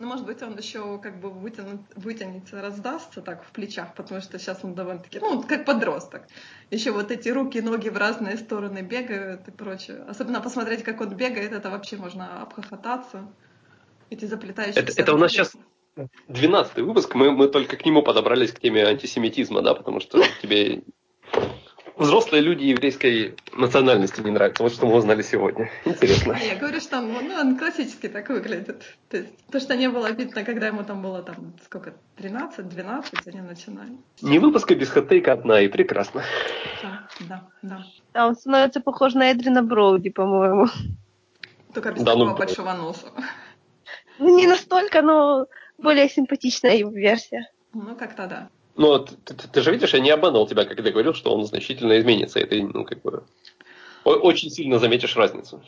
ну, 0.00 0.08
может 0.08 0.26
быть, 0.26 0.42
он 0.42 0.56
еще 0.58 0.98
как 0.98 1.20
бы 1.20 1.30
вытянут, 1.30 1.82
вытянется, 1.94 2.60
раздастся 2.60 3.22
так 3.22 3.44
в 3.44 3.52
плечах, 3.52 3.94
потому 3.94 4.20
что 4.20 4.38
сейчас 4.40 4.64
он 4.64 4.74
довольно-таки, 4.74 5.20
ну, 5.20 5.42
как 5.42 5.64
подросток. 5.64 6.22
Еще 6.70 6.90
вот 6.90 7.12
эти 7.12 7.28
руки, 7.28 7.60
ноги 7.60 7.90
в 7.90 7.96
разные 7.96 8.36
стороны 8.36 8.80
бегают 8.80 9.46
и 9.46 9.52
прочее. 9.52 10.04
Особенно 10.08 10.40
посмотреть, 10.40 10.82
как 10.82 11.00
он 11.00 11.10
бегает, 11.10 11.52
это 11.52 11.70
вообще 11.70 11.96
можно 11.96 12.42
обхохотаться. 12.42 13.30
Эти 14.10 14.24
заплетающиеся... 14.24 14.80
Это, 14.80 15.00
это 15.00 15.14
у 15.14 15.18
нас 15.18 15.30
сейчас 15.30 15.52
12 16.26 16.76
выпуск, 16.78 17.14
мы, 17.14 17.30
мы 17.30 17.46
только 17.46 17.76
к 17.76 17.86
нему 17.86 18.02
подобрались, 18.02 18.52
к 18.52 18.58
теме 18.58 18.84
антисемитизма, 18.84 19.62
да, 19.62 19.74
потому 19.74 20.00
что 20.00 20.20
тебе 20.42 20.82
взрослые 21.96 22.42
люди 22.42 22.64
еврейской 22.64 23.36
национальности 23.52 24.20
не 24.20 24.30
нравятся. 24.30 24.62
Вот 24.62 24.72
что 24.72 24.86
мы 24.86 24.96
узнали 24.96 25.22
сегодня. 25.22 25.70
Интересно. 25.84 26.36
Я 26.42 26.56
говорю, 26.56 26.80
что 26.80 26.98
он, 26.98 27.12
ну, 27.12 27.34
он 27.34 27.58
классически 27.58 28.08
так 28.08 28.28
выглядит. 28.28 28.82
То 29.08 29.18
есть 29.18 29.30
то, 29.50 29.60
что 29.60 29.76
не 29.76 29.88
было 29.88 30.10
видно, 30.10 30.44
когда 30.44 30.66
ему 30.66 30.84
там 30.84 31.02
было 31.02 31.22
там 31.22 31.54
сколько, 31.64 31.94
13-12, 32.16 33.04
они 33.26 33.40
начинали. 33.40 33.96
Не 34.22 34.38
выпуска 34.38 34.74
без 34.74 34.90
хот-тейка 34.90 35.32
одна, 35.32 35.60
и 35.60 35.68
прекрасно. 35.68 36.22
Да, 36.82 37.08
да, 37.28 37.48
да. 37.62 37.84
Да, 38.12 38.26
он 38.26 38.36
становится 38.36 38.80
похож 38.80 39.14
на 39.14 39.30
Эдрина 39.32 39.62
Броуди, 39.62 40.10
по-моему. 40.10 40.68
Только 41.72 41.92
без 41.92 42.02
да, 42.02 42.12
такого 42.12 42.30
ну... 42.30 42.36
большого 42.36 42.72
носа. 42.72 43.06
Ну, 44.18 44.36
не 44.36 44.46
настолько, 44.46 45.02
но 45.02 45.46
более 45.78 46.08
симпатичная 46.08 46.76
его 46.76 46.90
версия. 46.90 47.50
Ну, 47.72 47.96
как-то 47.96 48.26
да. 48.26 48.48
Но 48.76 48.98
ты, 48.98 49.34
ты, 49.34 49.48
ты 49.48 49.62
же 49.62 49.70
видишь, 49.70 49.94
я 49.94 50.00
не 50.00 50.10
обманул 50.10 50.46
тебя, 50.46 50.64
когда 50.64 50.90
говорил, 50.90 51.14
что 51.14 51.34
он 51.34 51.44
значительно 51.44 51.98
изменится. 51.98 52.40
Это, 52.40 52.56
ну, 52.56 52.84
как 52.84 53.02
бы, 53.02 53.24
очень 54.04 54.50
сильно 54.50 54.78
заметишь 54.78 55.16
разницу. 55.16 55.62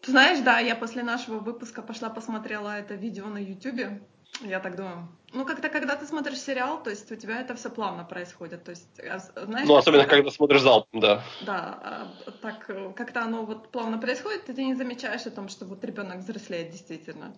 Ты 0.00 0.12
знаешь, 0.12 0.40
да, 0.40 0.60
я 0.60 0.76
после 0.76 1.02
нашего 1.02 1.38
выпуска 1.38 1.82
пошла 1.82 2.08
посмотрела 2.08 2.78
это 2.78 2.94
видео 2.94 3.26
на 3.26 3.38
YouTube. 3.38 4.00
Я 4.42 4.60
так 4.60 4.76
думаю. 4.76 5.08
Ну, 5.32 5.44
как-то, 5.44 5.68
когда 5.68 5.96
ты 5.96 6.06
смотришь 6.06 6.40
сериал, 6.40 6.82
то 6.82 6.90
есть 6.90 7.10
у 7.10 7.16
тебя 7.16 7.40
это 7.40 7.54
все 7.54 7.70
плавно 7.70 8.04
происходит. 8.04 8.64
То 8.64 8.70
есть, 8.70 9.00
а, 9.00 9.18
знаешь, 9.18 9.66
ну, 9.66 9.76
особенно, 9.76 10.02
это... 10.02 10.10
когда 10.10 10.30
смотришь 10.30 10.60
залпом, 10.60 11.00
да. 11.00 11.24
Да, 11.44 11.78
а, 11.82 12.30
так, 12.40 12.66
как-то 12.94 13.22
оно 13.22 13.44
вот 13.44 13.70
плавно 13.70 13.98
происходит, 13.98 14.48
и 14.48 14.52
ты 14.52 14.64
не 14.64 14.74
замечаешь 14.74 15.26
о 15.26 15.30
том, 15.30 15.48
что 15.48 15.64
вот 15.64 15.84
ребенок 15.84 16.18
взрослеет 16.18 16.70
действительно. 16.70 17.34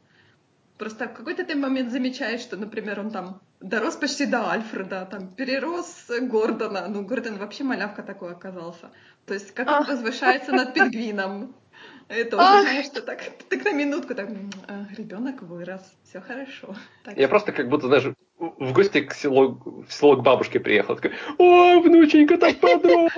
Просто 0.80 1.08
в 1.08 1.12
какой-то 1.12 1.44
ты 1.44 1.56
момент 1.56 1.92
замечаешь, 1.92 2.40
что, 2.40 2.56
например, 2.56 3.00
он 3.00 3.10
там 3.10 3.42
дорос 3.60 3.96
почти 3.96 4.24
до 4.24 4.48
Альфреда, 4.48 5.06
там 5.10 5.28
перерос 5.28 6.06
Гордона. 6.08 6.88
Ну, 6.88 7.02
Гордон 7.02 7.36
вообще 7.36 7.64
малявка 7.64 8.02
такой 8.02 8.32
оказался. 8.32 8.90
То 9.26 9.34
есть 9.34 9.52
как 9.52 9.68
он 9.68 9.84
возвышается 9.84 10.52
над 10.52 10.72
пингвином. 10.72 11.54
Это 12.08 12.38
уже, 12.38 12.62
знаешь, 12.62 12.86
что 12.86 13.02
так, 13.02 13.20
так 13.50 13.62
на 13.62 13.72
минутку, 13.72 14.14
так, 14.14 14.30
а, 14.68 14.86
ребенок 14.96 15.42
вырос, 15.42 15.82
все 16.02 16.22
хорошо. 16.22 16.74
Так. 17.04 17.18
Я 17.18 17.28
просто 17.28 17.52
как 17.52 17.68
будто, 17.68 17.86
знаешь, 17.86 18.14
в 18.38 18.72
гости 18.72 19.02
к 19.02 19.12
селу, 19.12 19.84
в 19.86 19.92
село 19.92 20.16
к 20.16 20.22
бабушке 20.22 20.60
приехал, 20.60 20.96
такой, 20.96 21.12
о, 21.36 21.80
внученька 21.80 22.38
так 22.38 22.58
подрос. 22.60 23.12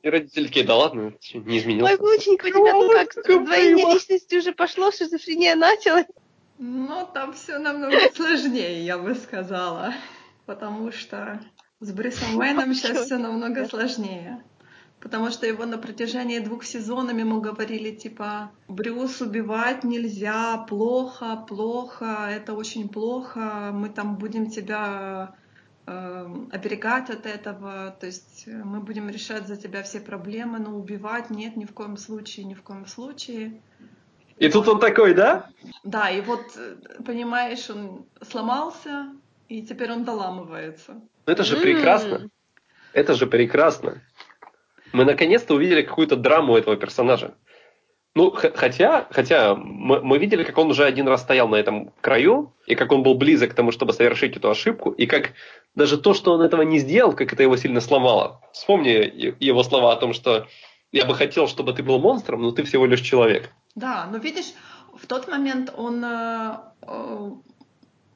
И 0.00 0.08
родители 0.08 0.46
такие, 0.46 0.64
да 0.64 0.76
ладно, 0.76 1.12
не 1.34 1.58
изменился. 1.58 1.92
Ой, 1.92 1.98
внученька, 1.98 2.46
у 2.46 2.48
тебя 2.48 2.72
ну 2.72 2.90
как, 2.90 3.44
двойные 3.44 3.94
личности 3.94 4.36
уже 4.36 4.52
пошло, 4.52 4.90
шизофрения 4.90 5.54
началась. 5.56 6.06
Ну, 6.58 7.08
там 7.12 7.32
все 7.32 7.58
намного 7.58 7.96
сложнее, 8.14 8.84
я 8.84 8.98
бы 8.98 9.14
сказала. 9.14 9.92
Потому 10.46 10.92
что 10.92 11.40
с 11.80 11.92
Брюсом 11.92 12.36
Уэйном 12.38 12.74
сейчас 12.74 13.06
все 13.06 13.18
намного 13.18 13.66
сложнее. 13.66 14.42
Потому 15.00 15.30
что 15.30 15.46
его 15.46 15.66
на 15.66 15.76
протяжении 15.76 16.38
двух 16.38 16.64
сезонов 16.64 17.16
ему 17.18 17.40
говорили, 17.40 17.94
типа, 17.94 18.50
Брюс 18.66 19.20
убивать 19.20 19.84
нельзя, 19.84 20.56
плохо, 20.56 21.44
плохо, 21.48 22.28
это 22.30 22.54
очень 22.54 22.88
плохо, 22.88 23.70
мы 23.74 23.90
там 23.90 24.16
будем 24.16 24.50
тебя 24.50 25.36
э, 25.86 26.46
оберегать 26.50 27.10
от 27.10 27.26
этого, 27.26 27.94
то 28.00 28.06
есть 28.06 28.46
мы 28.46 28.80
будем 28.80 29.10
решать 29.10 29.46
за 29.46 29.56
тебя 29.56 29.82
все 29.82 30.00
проблемы, 30.00 30.58
но 30.58 30.74
убивать 30.74 31.28
нет, 31.28 31.56
ни 31.56 31.66
в 31.66 31.74
коем 31.74 31.98
случае, 31.98 32.46
ни 32.46 32.54
в 32.54 32.62
коем 32.62 32.86
случае. 32.86 33.60
И 34.38 34.48
тут 34.48 34.68
он 34.68 34.80
такой, 34.80 35.14
да? 35.14 35.46
Да, 35.82 36.10
и 36.10 36.20
вот, 36.20 36.42
понимаешь, 37.04 37.70
он 37.70 38.04
сломался, 38.28 39.08
и 39.48 39.62
теперь 39.62 39.92
он 39.92 40.04
доламывается. 40.04 40.94
Ну 41.26 41.32
это 41.32 41.42
же 41.42 41.56
прекрасно. 41.56 42.28
Это 42.92 43.14
же 43.14 43.26
прекрасно. 43.26 44.02
Мы 44.92 45.04
наконец-то 45.04 45.54
увидели 45.54 45.82
какую-то 45.82 46.16
драму 46.16 46.56
этого 46.56 46.76
персонажа. 46.76 47.34
Ну, 48.14 48.30
хотя, 48.30 49.06
хотя 49.10 49.54
мы, 49.54 50.00
мы 50.00 50.16
видели, 50.16 50.42
как 50.42 50.56
он 50.56 50.70
уже 50.70 50.84
один 50.84 51.06
раз 51.06 51.20
стоял 51.20 51.48
на 51.48 51.56
этом 51.56 51.92
краю, 52.00 52.54
и 52.66 52.74
как 52.74 52.90
он 52.90 53.02
был 53.02 53.14
близок 53.14 53.50
к 53.50 53.54
тому, 53.54 53.72
чтобы 53.72 53.92
совершить 53.92 54.38
эту 54.38 54.48
ошибку, 54.48 54.90
и 54.90 55.04
как 55.04 55.32
даже 55.74 55.98
то, 55.98 56.14
что 56.14 56.32
он 56.32 56.40
этого 56.40 56.62
не 56.62 56.78
сделал, 56.78 57.12
как 57.12 57.34
это 57.34 57.42
его 57.42 57.58
сильно 57.58 57.82
сломало. 57.82 58.40
Вспомни 58.52 59.34
его 59.38 59.62
слова 59.62 59.92
о 59.92 59.96
том, 59.96 60.14
что 60.14 60.46
я 60.92 61.04
бы 61.04 61.14
хотел, 61.14 61.46
чтобы 61.46 61.74
ты 61.74 61.82
был 61.82 61.98
монстром, 61.98 62.40
но 62.40 62.52
ты 62.52 62.62
всего 62.62 62.86
лишь 62.86 63.02
человек. 63.02 63.50
Да, 63.76 64.08
но 64.10 64.16
видишь, 64.16 64.54
в 64.94 65.06
тот 65.06 65.28
момент 65.28 65.72
он, 65.76 66.02
э, 66.02 66.56
э, 66.80 67.30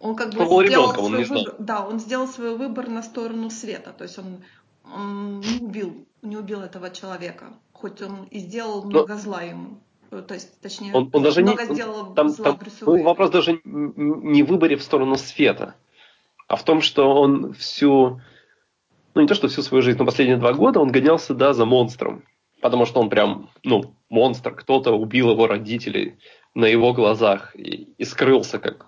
он 0.01 0.17
как 0.17 0.29
бы 0.29 0.45
сделал 0.45 0.61
ребенком, 0.63 1.05
свой 1.07 1.23
он 1.23 1.25
выбор, 1.25 1.55
да, 1.59 1.87
он 1.87 2.01
сделал 2.01 2.27
свой 2.27 2.57
выбор 2.57 2.89
на 2.89 3.03
сторону 3.03 3.51
света, 3.51 3.93
то 3.97 4.05
есть 4.05 4.19
он, 4.19 4.43
он 4.85 5.41
не 5.41 5.61
убил, 5.61 6.07
не 6.23 6.39
убил 6.39 6.63
этого 6.63 6.91
человека, 6.91 7.53
хоть 7.73 8.01
он 8.01 8.25
и 8.31 8.39
сделал 8.39 8.85
много 8.85 9.15
но... 9.15 9.21
зла 9.21 9.43
ему. 9.43 9.79
Э, 10.11 10.23
то 10.27 10.33
есть, 10.33 10.59
точнее, 10.63 10.95
он, 10.95 11.11
он 11.13 11.23
даже 11.23 11.43
много 11.43 11.67
не, 11.67 11.75
сделал 11.75 12.15
там, 12.15 12.31
зла 12.31 12.53
там, 12.53 12.59
ну, 12.81 13.03
Вопрос 13.03 13.29
даже 13.29 13.61
не 13.65 14.43
в 14.43 14.47
выборе 14.47 14.77
в 14.77 14.83
сторону 14.83 15.17
света, 15.17 15.75
а 16.49 16.57
в 16.57 16.65
том, 16.65 16.81
что 16.81 17.15
он 17.15 17.53
всю, 17.53 18.23
ну 19.15 19.21
не 19.21 19.29
то, 19.29 19.35
что 19.35 19.49
всю 19.49 19.61
свою 19.61 19.83
жизнь, 19.83 19.99
но 19.99 20.07
последние 20.07 20.39
два 20.39 20.55
года 20.55 20.81
он 20.81 20.91
гонялся, 20.91 21.35
да, 21.35 21.53
за 21.53 21.67
монстром 21.67 22.25
потому 22.61 22.87
что 22.87 23.01
он 23.01 23.11
прям, 23.11 23.51
ну, 23.65 23.95
монстр, 24.09 24.55
кто-то 24.55 24.93
убил 24.93 25.31
его 25.31 25.47
родителей 25.47 26.17
на 26.55 26.67
его 26.67 26.93
глазах 26.93 27.55
и, 27.57 27.89
и 27.97 28.05
скрылся 28.05 28.59
как, 28.59 28.87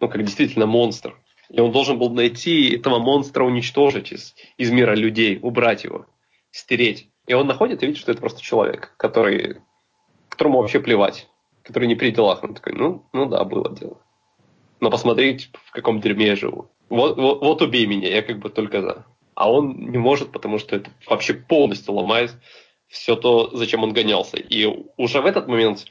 ну, 0.00 0.08
как 0.08 0.22
действительно 0.24 0.66
монстр. 0.66 1.18
И 1.50 1.60
он 1.60 1.72
должен 1.72 1.98
был 1.98 2.10
найти 2.10 2.74
этого 2.74 2.98
монстра, 2.98 3.44
уничтожить 3.44 4.12
из, 4.12 4.34
из 4.56 4.70
мира 4.70 4.94
людей, 4.94 5.38
убрать 5.42 5.84
его, 5.84 6.06
стереть. 6.50 7.10
И 7.26 7.34
он 7.34 7.46
находит 7.46 7.82
и 7.82 7.86
видит, 7.86 8.00
что 8.00 8.12
это 8.12 8.20
просто 8.20 8.42
человек, 8.42 8.94
который, 8.96 9.58
которому 10.28 10.60
вообще 10.60 10.80
плевать, 10.80 11.28
который 11.62 11.86
не 11.86 11.94
при 11.94 12.10
делах. 12.10 12.42
Он 12.42 12.54
такой, 12.54 12.72
ну, 12.74 13.06
ну 13.12 13.26
да, 13.26 13.44
было 13.44 13.74
дело. 13.74 14.00
Но 14.80 14.90
посмотреть, 14.90 15.50
в 15.64 15.70
каком 15.72 16.00
дерьме 16.00 16.26
я 16.26 16.36
живу. 16.36 16.70
Вот, 16.90 17.16
вот, 17.16 17.40
вот 17.40 17.62
убей 17.62 17.86
меня, 17.86 18.08
я 18.08 18.22
как 18.22 18.38
бы 18.38 18.50
только 18.50 18.82
за. 18.82 19.06
А 19.34 19.50
он 19.50 19.90
не 19.90 19.98
может, 19.98 20.32
потому 20.32 20.58
что 20.58 20.76
это 20.76 20.90
вообще 21.06 21.34
полностью 21.34 21.94
ломает 21.94 22.34
все 22.94 23.16
то, 23.16 23.50
зачем 23.52 23.82
он 23.82 23.92
гонялся. 23.92 24.36
И 24.36 24.64
уже 24.96 25.20
в 25.20 25.26
этот 25.26 25.48
момент 25.48 25.86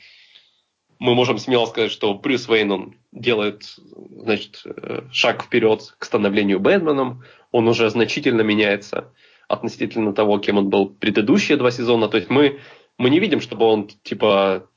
мы 0.99 1.15
можем 1.15 1.37
смело 1.37 1.65
сказать, 1.65 1.91
что 1.91 2.13
Брюс 2.13 2.47
Уэйн, 2.47 2.71
он 2.71 2.95
делает 3.11 3.75
значит, 4.21 4.61
э, 4.63 5.01
шаг 5.11 5.43
вперед 5.43 5.95
к 5.99 6.05
становлению 6.05 6.61
Бэтменом, 6.61 7.23
он 7.51 7.67
уже 7.67 7.89
значительно 7.89 8.41
меняется 8.41 9.11
относительно 9.49 10.13
того, 10.13 10.39
кем 10.39 10.57
он 10.57 10.69
был 10.69 10.89
предыдущие 10.89 11.57
два 11.57 11.71
сезона. 11.71 12.07
То 12.07 12.17
есть 12.17 12.29
мы, 12.29 12.61
мы 12.97 13.09
не 13.09 13.19
видим, 13.19 13.41
чтобы 13.41 13.65
он 13.65 13.89
типа 14.03 14.69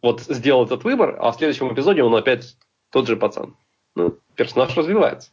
вот 0.00 0.20
сделал 0.20 0.64
этот 0.64 0.84
выбор, 0.84 1.16
а 1.18 1.32
в 1.32 1.36
следующем 1.36 1.74
эпизоде 1.74 2.04
он 2.04 2.14
опять 2.14 2.56
тот 2.90 3.08
же 3.08 3.16
пацан. 3.16 3.56
Ну, 3.96 4.16
персонаж 4.36 4.76
развивается. 4.76 5.32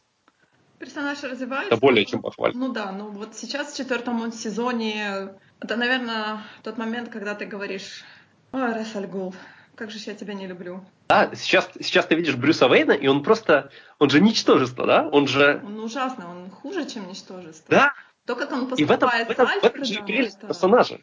Персонаж 0.82 1.22
развивается. 1.22 1.68
Это 1.68 1.76
более 1.76 2.04
чем 2.04 2.22
похвально. 2.22 2.58
Ну 2.58 2.72
да, 2.72 2.90
ну 2.90 3.10
вот 3.10 3.36
сейчас 3.36 3.72
в 3.72 3.76
четвертом 3.76 4.32
сезоне 4.32 5.28
это, 5.60 5.76
наверное, 5.76 6.40
тот 6.64 6.76
момент, 6.76 7.08
когда 7.08 7.36
ты 7.36 7.44
говоришь, 7.44 8.02
ой, 8.50 8.74
Рассальгул, 8.74 9.32
как 9.76 9.92
же 9.92 9.98
я 10.04 10.14
тебя 10.14 10.34
не 10.34 10.48
люблю. 10.48 10.84
Да, 11.08 11.30
сейчас, 11.36 11.70
сейчас 11.80 12.06
ты 12.06 12.16
видишь 12.16 12.34
Брюса 12.34 12.66
Вейна, 12.66 12.90
и 12.90 13.06
он 13.06 13.22
просто, 13.22 13.70
он 14.00 14.10
же 14.10 14.20
ничтожество, 14.20 14.84
да? 14.84 15.08
Он 15.08 15.28
же... 15.28 15.62
Он 15.64 15.78
ужасно, 15.78 16.28
он 16.28 16.50
хуже, 16.50 16.84
чем 16.84 17.06
ничтожество. 17.06 17.70
Да. 17.70 17.92
То, 18.26 18.34
как 18.34 18.50
он 18.50 18.66
поступает 18.66 18.80
и 18.80 18.84
в 18.84 18.90
этом, 18.90 19.08
в 19.08 19.30
этом, 19.30 19.46
с 19.46 19.50
Альфредом, 19.50 19.84
в 19.84 20.10
этом 20.10 20.24
это... 20.26 20.46
персонажа. 20.48 20.98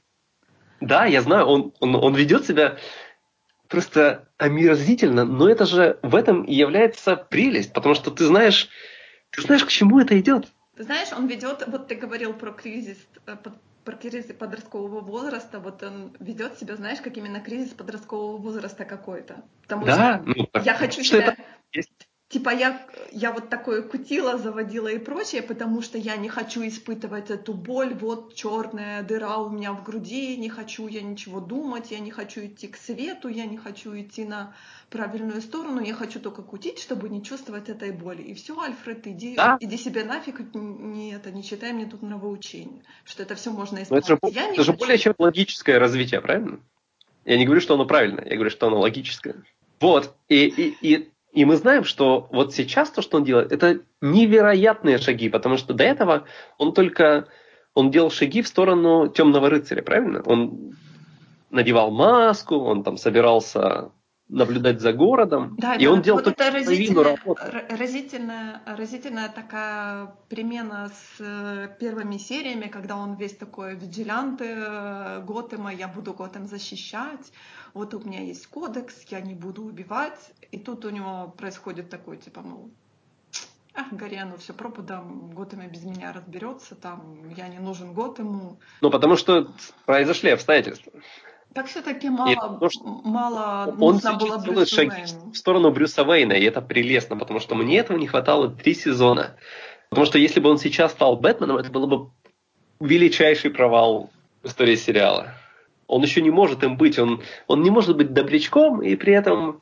Да, 0.82 1.06
я 1.06 1.22
знаю, 1.22 1.46
он, 1.46 1.74
он, 1.80 1.96
он 1.96 2.16
ведет 2.16 2.46
себя 2.46 2.78
просто 3.70 4.28
омерзительно, 4.38 5.24
но 5.24 5.48
это 5.48 5.66
же 5.66 6.00
в 6.02 6.16
этом 6.16 6.44
и 6.44 6.54
является 6.54 7.16
прелесть, 7.16 7.72
потому 7.72 7.96
что 7.96 8.12
ты 8.12 8.26
знаешь, 8.26 8.68
ты 9.32 9.42
знаешь, 9.42 9.66
к 9.66 9.70
чему 9.70 10.00
это 10.00 10.20
идет. 10.20 10.48
Ты 10.76 10.84
знаешь, 10.84 11.10
он 11.12 11.28
ведет, 11.28 11.64
вот 11.68 11.88
ты 11.88 11.96
говорил 11.96 12.34
про 12.34 12.52
кризис, 12.52 12.98
э, 13.26 13.36
про 13.84 13.96
кризис 13.96 14.26
подросткового 14.34 15.02
возраста, 15.02 15.60
вот 15.60 15.84
он 15.84 16.16
ведет 16.20 16.58
себя, 16.60 16.76
знаешь, 16.76 17.00
как 17.02 17.18
именно 17.18 17.40
кризис 17.40 17.74
подросткового 17.74 18.38
возраста 18.38 18.86
какой-то. 18.86 19.44
Потому 19.64 19.86
да, 19.86 20.22
что 20.22 20.24
ну, 20.26 20.50
я 20.64 20.74
хочу 20.76 21.04
что 21.04 21.18
себя... 21.18 21.34
Это. 21.34 21.44
Типа 22.30 22.52
я, 22.52 22.80
я 23.12 23.32
вот 23.32 23.50
такое 23.50 23.82
кутила, 23.82 24.38
заводила 24.38 24.88
и 24.88 25.00
прочее, 25.00 25.42
потому 25.42 25.82
что 25.82 25.98
я 25.98 26.16
не 26.16 26.30
хочу 26.30 26.66
испытывать 26.66 27.32
эту 27.32 27.54
боль, 27.54 27.94
вот 27.96 28.36
черная 28.36 29.02
дыра 29.02 29.38
у 29.40 29.50
меня 29.50 29.74
в 29.74 29.84
груди, 29.84 30.38
не 30.38 30.50
хочу 30.50 30.88
я 30.88 31.02
ничего 31.02 31.40
думать, 31.40 31.90
я 31.90 32.00
не 32.00 32.12
хочу 32.12 32.46
идти 32.46 32.68
к 32.68 32.78
свету, 32.78 33.28
я 33.30 33.46
не 33.46 33.58
хочу 33.58 34.00
идти 34.00 34.26
на 34.26 34.54
правильную 34.92 35.42
сторону, 35.42 35.82
я 35.82 35.94
хочу 35.96 36.20
только 36.20 36.44
кутить, 36.44 36.80
чтобы 36.80 37.10
не 37.10 37.24
чувствовать 37.24 37.68
этой 37.68 37.92
боли. 37.92 38.22
И 38.22 38.36
все, 38.36 38.60
Альфред, 38.60 39.08
иди, 39.08 39.36
да? 39.36 39.58
иди 39.60 39.78
себе 39.78 40.04
нафиг, 40.04 40.54
не, 40.54 41.14
это, 41.14 41.32
не 41.32 41.44
читай 41.44 41.74
мне 41.74 41.88
тут 41.88 42.04
нравоучение, 42.04 42.84
что 43.06 43.24
это 43.24 43.34
все 43.34 43.52
можно 43.52 43.82
исправить. 43.82 44.08
Но 44.08 44.16
это 44.16 44.28
же, 44.28 44.40
я 44.40 44.52
это 44.52 44.64
же 44.64 44.74
более 44.74 45.00
чем 45.00 45.16
логическое 45.18 45.80
развитие, 45.80 46.22
правильно? 46.22 46.60
Я 47.26 47.38
не 47.38 47.46
говорю, 47.46 47.62
что 47.62 47.74
оно 47.74 47.86
правильное, 47.86 48.26
я 48.26 48.36
говорю, 48.36 48.52
что 48.52 48.68
оно 48.68 48.80
логическое. 48.80 49.44
Вот, 49.80 50.16
и, 50.28 50.46
и, 50.46 50.78
и 50.82 51.10
и 51.32 51.46
мы 51.46 51.58
знаем, 51.58 51.84
что 51.84 52.28
вот 52.32 52.54
сейчас 52.54 52.90
то, 52.90 53.02
что 53.02 53.18
он 53.18 53.24
делает, 53.24 53.52
это 53.52 53.82
невероятные 54.02 54.98
шаги, 54.98 55.30
потому 55.30 55.58
что 55.58 55.74
до 55.74 55.84
этого 55.84 56.26
он 56.58 56.74
только 56.74 57.28
он 57.74 57.92
делал 57.92 58.10
шаги 58.10 58.42
в 58.42 58.48
сторону 58.48 59.08
темного 59.10 59.50
рыцаря, 59.50 59.82
правильно? 59.84 60.22
Он 60.26 60.76
надевал 61.52 61.92
маску, 61.92 62.56
он 62.56 62.84
там 62.84 62.98
собирался 62.98 63.92
наблюдать 64.30 64.80
за 64.80 64.94
городом, 64.94 65.56
да, 65.58 65.74
и 65.74 65.86
да, 65.86 65.92
он 65.92 66.04
делал 66.04 66.20
вот 66.20 66.26
только 66.26 66.44
это 66.44 66.58
разительная, 66.60 67.18
разительная, 67.68 68.62
разительная 68.68 69.30
такая 69.30 70.14
примена 70.30 70.90
с 70.90 71.20
э, 71.20 71.70
первыми 71.80 72.18
сериями, 72.18 72.68
когда 72.68 72.96
он 72.98 73.16
весь 73.16 73.36
такой 73.36 73.76
виджилянты 73.76 74.46
э, 74.46 75.24
Готэма, 75.26 75.74
я 75.74 75.88
буду 75.88 76.14
Готэм 76.14 76.46
защищать, 76.46 77.32
вот 77.74 77.94
у 77.94 78.00
меня 78.00 78.22
есть 78.22 78.48
кодекс, 78.48 78.96
я 79.10 79.22
не 79.22 79.34
буду 79.34 79.64
убивать, 79.64 80.20
и 80.52 80.58
тут 80.58 80.86
у 80.86 80.90
него 80.90 81.34
происходит 81.38 81.90
такой, 81.90 82.18
типа, 82.18 82.42
мол, 82.42 82.70
ах, 83.74 83.92
горе, 83.92 84.26
ну 84.26 84.38
все 84.38 84.54
пропадом, 84.54 85.32
Готэм 85.32 85.68
без 85.70 85.84
меня 85.84 86.12
разберется, 86.14 86.76
там, 86.76 87.30
я 87.36 87.48
не 87.48 87.60
нужен 87.60 87.94
Готэму. 87.94 88.60
Ну, 88.82 88.92
потому 88.92 89.16
что 89.16 89.52
произошли 89.86 90.32
обстоятельства. 90.32 90.92
Так 91.54 91.66
все-таки 91.66 92.10
мало, 92.10 92.30
и, 92.30 92.36
потому, 92.36 92.70
что 92.70 92.84
мало 92.84 93.76
он 93.80 93.94
нужно 93.96 94.14
было 94.14 94.38
Брюсу 94.38 94.76
шаги 94.76 95.04
в 95.34 95.36
сторону 95.36 95.72
Брюса 95.72 96.04
Уэйна, 96.04 96.34
и 96.34 96.44
это 96.44 96.62
прелестно, 96.62 97.18
потому 97.18 97.40
что 97.40 97.56
мне 97.56 97.80
этого 97.80 97.98
не 97.98 98.08
хватало 98.08 98.50
три 98.50 98.76
сезона. 98.76 99.36
Потому 99.90 100.06
что 100.06 100.20
если 100.20 100.40
бы 100.40 100.50
он 100.50 100.60
сейчас 100.60 100.92
стал 100.92 101.18
Бэтменом, 101.18 101.58
это 101.58 101.72
было 101.72 101.88
бы 101.88 102.12
величайший 102.80 103.50
провал 103.50 104.12
в 104.44 104.48
истории 104.48 104.76
сериала. 104.76 105.34
Он 105.90 106.04
еще 106.04 106.22
не 106.22 106.30
может 106.30 106.64
им 106.64 106.78
быть, 106.78 107.00
он, 107.00 107.24
он 107.48 107.64
не 107.64 107.72
может 107.72 107.98
быть 107.98 108.14
добрячком 108.14 108.82
и 108.84 108.96
при 108.96 109.12
этом 109.12 109.62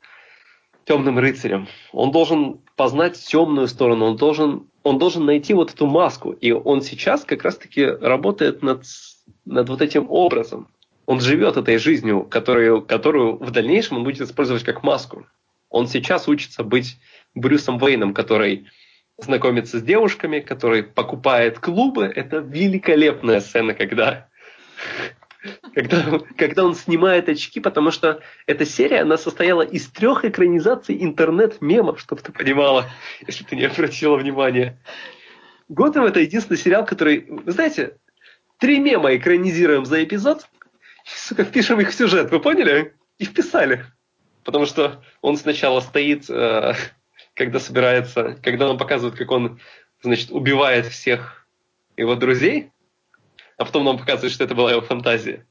темным 0.84 1.18
рыцарем. 1.18 1.68
Он 1.90 2.10
должен 2.12 2.60
познать 2.76 3.18
темную 3.18 3.66
сторону, 3.66 4.04
он 4.04 4.16
должен, 4.16 4.66
он 4.82 4.98
должен 4.98 5.24
найти 5.24 5.54
вот 5.54 5.72
эту 5.72 5.86
маску. 5.86 6.32
И 6.32 6.52
он 6.52 6.82
сейчас 6.82 7.24
как 7.24 7.44
раз-таки 7.44 7.84
работает 7.84 8.62
над, 8.62 8.84
над 9.46 9.70
вот 9.70 9.80
этим 9.80 10.06
образом. 10.10 10.68
Он 11.06 11.18
живет 11.20 11.56
этой 11.56 11.78
жизнью, 11.78 12.24
которую, 12.24 12.82
которую 12.82 13.38
в 13.38 13.50
дальнейшем 13.50 13.96
он 13.96 14.04
будет 14.04 14.20
использовать 14.20 14.64
как 14.64 14.82
маску. 14.82 15.26
Он 15.70 15.88
сейчас 15.88 16.28
учится 16.28 16.62
быть 16.62 16.98
Брюсом 17.34 17.78
Вейном, 17.78 18.12
который 18.12 18.66
знакомится 19.16 19.78
с 19.78 19.82
девушками, 19.82 20.40
который 20.40 20.82
покупает 20.82 21.58
клубы. 21.58 22.04
Это 22.04 22.38
великолепная 22.38 23.40
сцена, 23.40 23.72
когда 23.72 24.28
когда, 25.74 26.20
когда 26.36 26.64
он 26.64 26.74
снимает 26.74 27.28
очки, 27.28 27.60
потому 27.60 27.90
что 27.90 28.20
эта 28.46 28.64
серия, 28.64 29.02
она 29.02 29.16
состояла 29.16 29.62
из 29.62 29.86
трех 29.88 30.24
экранизаций 30.24 31.02
интернет-мемов, 31.02 32.00
чтобы 32.00 32.22
ты 32.22 32.32
понимала, 32.32 32.86
если 33.26 33.44
ты 33.44 33.56
не 33.56 33.64
обратила 33.64 34.16
внимания. 34.16 34.80
Готэм 35.68 36.04
это 36.04 36.20
единственный 36.20 36.56
сериал, 36.56 36.84
который, 36.84 37.26
вы 37.28 37.52
знаете, 37.52 37.96
три 38.58 38.78
мема 38.80 39.14
экранизируем 39.14 39.84
за 39.84 40.02
эпизод, 40.02 40.48
сука, 41.04 41.44
впишем 41.44 41.80
их 41.80 41.90
в 41.90 41.94
сюжет, 41.94 42.30
вы 42.30 42.40
поняли? 42.40 42.94
И 43.18 43.24
вписали. 43.24 43.84
Потому 44.44 44.66
что 44.66 45.02
он 45.20 45.36
сначала 45.36 45.80
стоит, 45.80 46.28
э, 46.30 46.74
когда 47.34 47.60
собирается, 47.60 48.38
когда 48.42 48.70
он 48.70 48.78
показывает, 48.78 49.16
как 49.16 49.30
он, 49.30 49.60
значит, 50.02 50.30
убивает 50.30 50.86
всех 50.86 51.46
его 51.96 52.14
друзей, 52.14 52.70
а 53.58 53.64
потом 53.64 53.84
нам 53.84 53.98
показывают, 53.98 54.32
что 54.32 54.44
это 54.44 54.54
была 54.54 54.70
его 54.70 54.80
фантазия. 54.80 55.44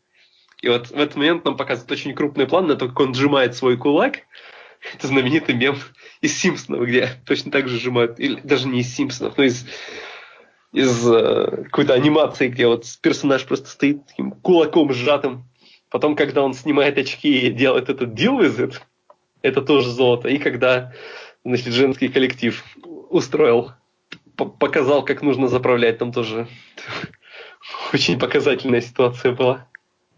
И 0.61 0.69
вот 0.69 0.87
в 0.87 0.97
этот 0.97 1.15
момент 1.17 1.45
нам 1.45 1.55
показывают 1.55 1.91
очень 1.91 2.15
крупный 2.15 2.47
план 2.47 2.65
на 2.65 2.75
то, 2.75 2.87
как 2.87 2.99
он 2.99 3.13
сжимает 3.13 3.55
свой 3.55 3.77
кулак. 3.77 4.21
Это 4.95 5.07
знаменитый 5.07 5.53
мем 5.53 5.77
из 6.21 6.35
Симпсонов, 6.37 6.87
где 6.87 7.09
точно 7.25 7.51
так 7.51 7.67
же 7.67 7.77
сжимают, 7.77 8.19
или 8.19 8.39
даже 8.41 8.67
не 8.67 8.79
из 8.79 8.95
Симпсонов, 8.95 9.37
но 9.37 9.43
из, 9.43 9.67
из 10.71 11.07
э, 11.07 11.63
какой-то 11.65 11.93
анимации, 11.93 12.47
где 12.47 12.67
вот 12.67 12.85
персонаж 13.01 13.45
просто 13.45 13.69
стоит 13.69 14.07
таким 14.07 14.31
кулаком 14.31 14.93
сжатым. 14.93 15.45
Потом, 15.89 16.15
когда 16.15 16.41
он 16.43 16.53
снимает 16.53 16.97
очки 16.97 17.47
и 17.47 17.51
делает 17.51 17.89
этот 17.89 18.09
deal 18.09 18.39
with 18.39 18.57
it, 18.59 18.81
это 19.41 19.61
тоже 19.61 19.89
золото. 19.89 20.29
И 20.29 20.37
когда 20.37 20.93
значит, 21.43 21.73
женский 21.73 22.07
коллектив 22.07 22.63
устроил, 23.09 23.73
показал, 24.35 25.03
как 25.03 25.21
нужно 25.21 25.47
заправлять, 25.47 25.97
там 25.97 26.11
тоже 26.11 26.47
очень 27.93 28.19
показательная 28.19 28.81
ситуация 28.81 29.33
была. 29.33 29.67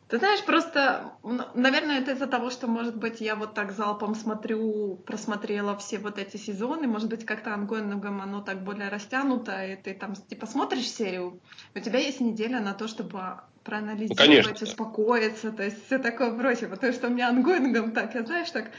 Ты 0.10 0.18
знаешь, 0.18 0.44
просто, 0.44 1.14
наверное, 1.54 2.00
это 2.00 2.14
из-за 2.14 2.26
того, 2.26 2.50
что, 2.50 2.66
может 2.66 2.98
быть, 2.98 3.22
я 3.22 3.36
вот 3.36 3.54
так 3.54 3.72
залпом 3.72 4.16
смотрю, 4.16 4.96
просмотрела 5.06 5.78
все 5.78 6.00
вот 6.00 6.18
эти 6.18 6.36
сезоны, 6.36 6.88
может 6.88 7.10
быть, 7.10 7.28
как-то 7.28 7.54
ongoing 7.54 8.05
ом 8.05 8.20
оно 8.20 8.42
так 8.42 8.64
более 8.64 8.90
растянуто, 8.90 9.64
и 9.64 9.76
ты 9.76 9.94
там, 9.94 10.16
типа, 10.16 10.48
смотришь 10.48 10.90
серию, 10.90 11.40
у 11.76 11.80
тебя 11.80 12.00
есть 12.00 12.22
неделя 12.22 12.60
на 12.60 12.74
то, 12.74 12.88
чтобы 12.88 13.42
проанализировать, 13.64 14.62
ну, 14.62 14.68
успокоиться, 14.68 15.52
то 15.52 15.64
есть 15.64 15.86
все 15.86 16.00
такое 16.00 16.36
прочее, 16.36 16.70
потому 16.70 16.92
что 16.92 17.06
у 17.06 17.12
меня 17.12 17.30
ongoing 17.30 17.78
ом 17.78 17.92
так, 17.92 18.16
я 18.16 18.24
знаешь, 18.24 18.50
так, 18.50 18.72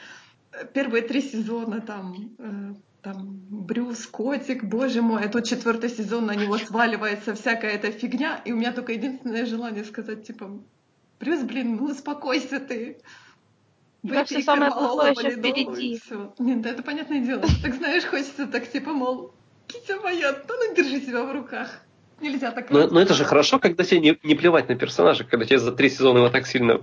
первые 0.72 1.02
три 1.02 1.22
сезона 1.22 1.80
там 1.80 2.34
э, 2.38 2.74
там 3.02 3.40
Брюс, 3.50 4.06
котик, 4.06 4.64
боже 4.64 5.02
мой, 5.02 5.24
а 5.24 5.28
тут 5.28 5.44
четвертый 5.44 5.90
сезон 5.90 6.26
на 6.26 6.34
него 6.34 6.58
сваливается 6.58 7.34
всякая 7.34 7.72
эта 7.72 7.90
фигня, 7.90 8.40
и 8.44 8.52
у 8.52 8.56
меня 8.56 8.72
только 8.72 8.92
единственное 8.92 9.46
желание 9.46 9.84
сказать, 9.84 10.26
типа, 10.26 10.60
Брюс, 11.18 11.42
блин, 11.42 11.76
ну 11.76 11.86
успокойся 11.86 12.60
ты. 12.60 12.98
Да 14.02 14.24
все 14.24 14.42
самое 14.42 14.70
плохое 14.70 15.12
еще 15.12 15.30
впереди. 15.30 16.00
Все. 16.02 16.34
Нет, 16.38 16.62
да 16.62 16.70
это 16.70 16.82
понятное 16.82 17.20
дело. 17.20 17.42
Так 17.62 17.74
знаешь, 17.74 18.04
хочется 18.04 18.46
так 18.46 18.70
типа, 18.70 18.92
мол, 18.92 19.34
Китя 19.66 20.00
моя, 20.00 20.32
да 20.32 20.54
ну 20.54 20.74
держи 20.74 21.00
себя 21.00 21.22
в 21.22 21.32
руках. 21.32 21.82
Нельзя 22.20 22.50
так. 22.50 22.70
Но, 22.70 22.86
но 22.86 23.00
это 23.00 23.14
же 23.14 23.24
хорошо, 23.24 23.58
когда 23.58 23.84
тебе 23.84 24.00
не, 24.00 24.18
не 24.22 24.34
плевать 24.34 24.68
на 24.68 24.74
персонажа, 24.74 25.24
когда 25.24 25.44
тебе 25.46 25.58
за 25.58 25.72
три 25.72 25.88
сезона 25.88 26.18
его 26.18 26.28
так 26.28 26.46
сильно, 26.46 26.82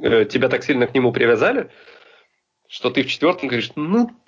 э, 0.00 0.24
тебя 0.24 0.48
так 0.48 0.62
сильно 0.64 0.86
к 0.86 0.94
нему 0.94 1.12
привязали, 1.12 1.70
что 2.68 2.90
ты 2.90 3.02
в 3.02 3.06
четвертом 3.06 3.48
говоришь, 3.48 3.72
ну 3.76 4.10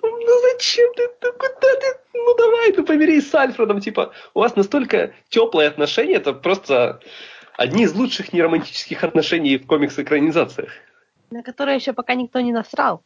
зачем 0.61 0.93
ты, 0.93 1.09
ну 1.21 1.33
куда 1.33 1.75
ты, 1.79 1.99
ну 2.13 2.35
давай, 2.37 2.71
ты 2.71 2.83
помирись 2.83 3.29
с 3.29 3.35
Альфредом, 3.35 3.81
типа, 3.81 4.11
у 4.33 4.39
вас 4.39 4.55
настолько 4.55 5.13
теплые 5.29 5.67
отношения, 5.67 6.15
это 6.15 6.33
просто 6.33 6.99
одни 7.57 7.83
из 7.83 7.93
лучших 7.95 8.31
неромантических 8.33 9.03
отношений 9.03 9.57
в 9.57 9.65
комикс-экранизациях. 9.65 10.71
На 11.31 11.43
которые 11.43 11.77
еще 11.77 11.93
пока 11.93 12.13
никто 12.13 12.41
не 12.41 12.51
насрал. 12.51 13.03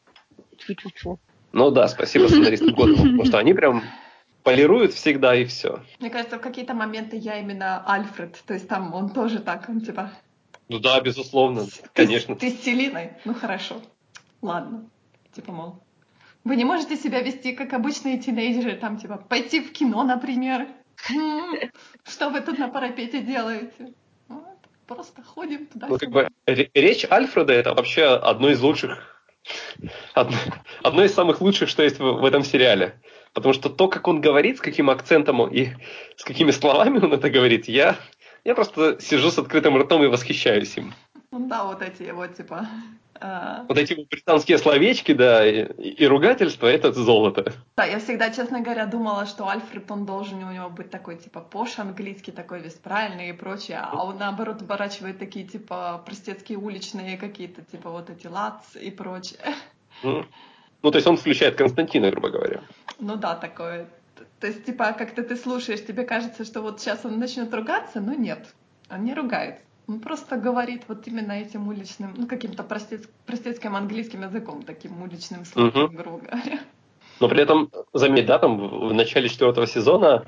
Чу-чу-чу. 0.58 1.20
Ну 1.53 1.72
да, 1.72 1.88
спасибо 1.88 2.28
сценаристам 2.28 2.74
года, 2.74 2.95
потому 2.95 3.26
что 3.26 3.38
они 3.38 3.53
прям 3.53 3.84
полируют 4.43 4.93
всегда 4.93 5.34
и 5.36 5.45
все. 5.45 5.80
Мне 5.99 6.10
кажется, 6.10 6.38
в 6.38 6.41
какие-то 6.41 6.74
моменты 6.74 7.16
я 7.16 7.39
именно 7.39 7.84
Альфред, 7.88 8.43
то 8.45 8.53
есть 8.53 8.68
там 8.68 8.93
он 8.93 9.10
тоже 9.10 9.39
так, 9.39 9.70
он 9.70 9.80
типа... 9.80 10.12
Ну 10.68 10.80
да, 10.80 10.99
безусловно, 10.99 11.68
конечно. 11.93 12.36
Ты 12.36 12.49
с 12.49 12.64
Селиной? 12.64 13.14
Ну 13.24 13.34
хорошо, 13.34 13.82
ладно. 14.41 14.89
Типа, 15.34 15.51
мол, 15.51 15.85
вы 16.46 16.56
не 16.56 16.64
можете 16.64 16.96
себя 16.96 17.22
вести 17.22 17.54
как 17.54 17.74
обычные 17.74 18.20
тинейджеры, 18.20 18.78
там, 18.78 18.98
типа, 18.98 19.18
пойти 19.18 19.60
в 19.60 19.74
кино, 19.74 20.04
например. 20.04 20.68
Что 22.08 22.30
вы 22.30 22.39
тут 22.41 22.60
на 22.60 22.70
парапете 22.70 23.22
делаете? 23.22 23.93
Просто 24.88 25.24
ходим 25.24 25.66
туда. 25.66 25.88
Ну, 25.88 25.98
как 25.98 26.12
бы, 26.12 26.30
речь 26.46 27.06
Альфреда 27.10 27.54
это 27.54 27.74
вообще 27.74 28.06
одно 28.06 28.52
из 28.52 28.62
лучших, 28.62 29.24
одно, 30.14 30.38
одно 30.84 31.04
из 31.04 31.14
самых 31.16 31.41
лучших, 31.41 31.70
что 31.70 31.82
есть 31.82 31.98
в, 31.98 32.04
в 32.04 32.24
этом 32.24 32.43
сериале. 32.43 33.02
Потому 33.34 33.54
что 33.56 33.70
то, 33.70 33.88
как 33.88 34.08
он 34.08 34.22
говорит, 34.22 34.60
с 34.60 34.62
каким 34.62 34.91
акцентом 34.91 35.46
и 35.48 35.70
с 36.16 36.24
какими 36.24 36.52
словами 36.52 37.00
он 37.04 37.14
это 37.14 37.32
говорит, 37.32 37.68
я, 37.68 37.98
я 38.43 38.54
просто 38.54 39.02
сижу 39.02 39.32
с 39.32 39.39
открытым 39.39 39.76
ртом 39.78 40.04
и 40.04 40.08
восхищаюсь 40.08 40.78
им. 40.78 40.93
Ну 41.36 41.48
да, 41.50 41.66
вот 41.66 41.82
эти 41.82 42.12
вот, 42.12 42.34
типа, 42.38 42.66
а. 43.20 43.66
Вот 43.68 43.78
эти 43.78 43.94
британские 44.10 44.58
словечки, 44.58 45.14
да, 45.14 45.46
и, 45.46 45.66
и 45.66 46.08
ругательства, 46.08 46.68
это 46.68 46.94
золото. 46.94 47.52
Да, 47.76 47.84
я 47.84 48.00
всегда, 48.00 48.30
честно 48.30 48.62
говоря, 48.62 48.86
думала, 48.86 49.26
что 49.26 49.50
Альфред, 49.50 49.92
он 49.92 50.06
должен 50.06 50.42
у 50.42 50.52
него 50.54 50.70
быть 50.70 50.90
такой, 50.90 51.18
типа, 51.18 51.42
пош 51.42 51.78
английский, 51.78 52.32
такой 52.32 52.62
весь 52.62 52.76
правильный 52.76 53.30
и 53.30 53.34
прочее, 53.34 53.82
а 53.82 54.06
он, 54.06 54.18
наоборот, 54.18 54.62
оборачивает 54.62 55.20
такие, 55.20 55.46
типа, 55.46 56.02
простецкие 56.06 56.58
уличные 56.58 57.18
какие-то, 57.18 57.64
типа, 57.64 57.90
вот 57.90 58.10
эти 58.10 58.28
лац 58.28 58.76
и 58.76 58.90
прочее. 58.90 59.56
Ну, 60.04 60.92
то 60.92 60.96
есть 60.96 61.08
он 61.08 61.18
включает 61.18 61.56
Константина, 61.56 62.12
грубо 62.12 62.30
говоря. 62.30 62.62
Ну 63.00 63.18
да, 63.18 63.36
такое. 63.36 63.90
То 64.40 64.48
есть, 64.48 64.66
типа, 64.66 64.94
как-то 64.94 65.22
ты 65.22 65.36
слушаешь, 65.36 65.86
тебе 65.86 66.06
кажется, 66.06 66.46
что 66.46 66.62
вот 66.62 66.80
сейчас 66.80 67.04
он 67.04 67.20
начнет 67.20 67.54
ругаться, 67.54 68.00
но 68.00 68.14
нет, 68.14 68.56
он 68.90 69.04
не 69.04 69.14
ругает. 69.14 69.64
Он 69.88 70.00
просто 70.00 70.38
говорит 70.38 70.84
вот 70.88 71.08
именно 71.08 71.34
этим 71.34 71.68
уличным, 71.68 72.14
ну, 72.18 72.28
каким-то 72.28 72.64
простец, 72.64 73.04
простецким 73.26 73.76
английским 73.76 74.24
языком, 74.24 74.64
таким 74.64 75.02
уличным 75.02 75.46
словом, 75.46 75.70
Мгм. 75.70 75.96
грубо 75.96 76.18
говоря. 76.20 76.60
Но 77.20 77.30
при 77.30 77.42
этом, 77.44 77.72
заметь, 77.94 78.26
да, 78.26 78.40
там 78.40 78.58
в 78.58 78.90
в 78.90 78.94
начале 78.94 79.30
четвертого 79.30 79.68
сезона 79.68 80.26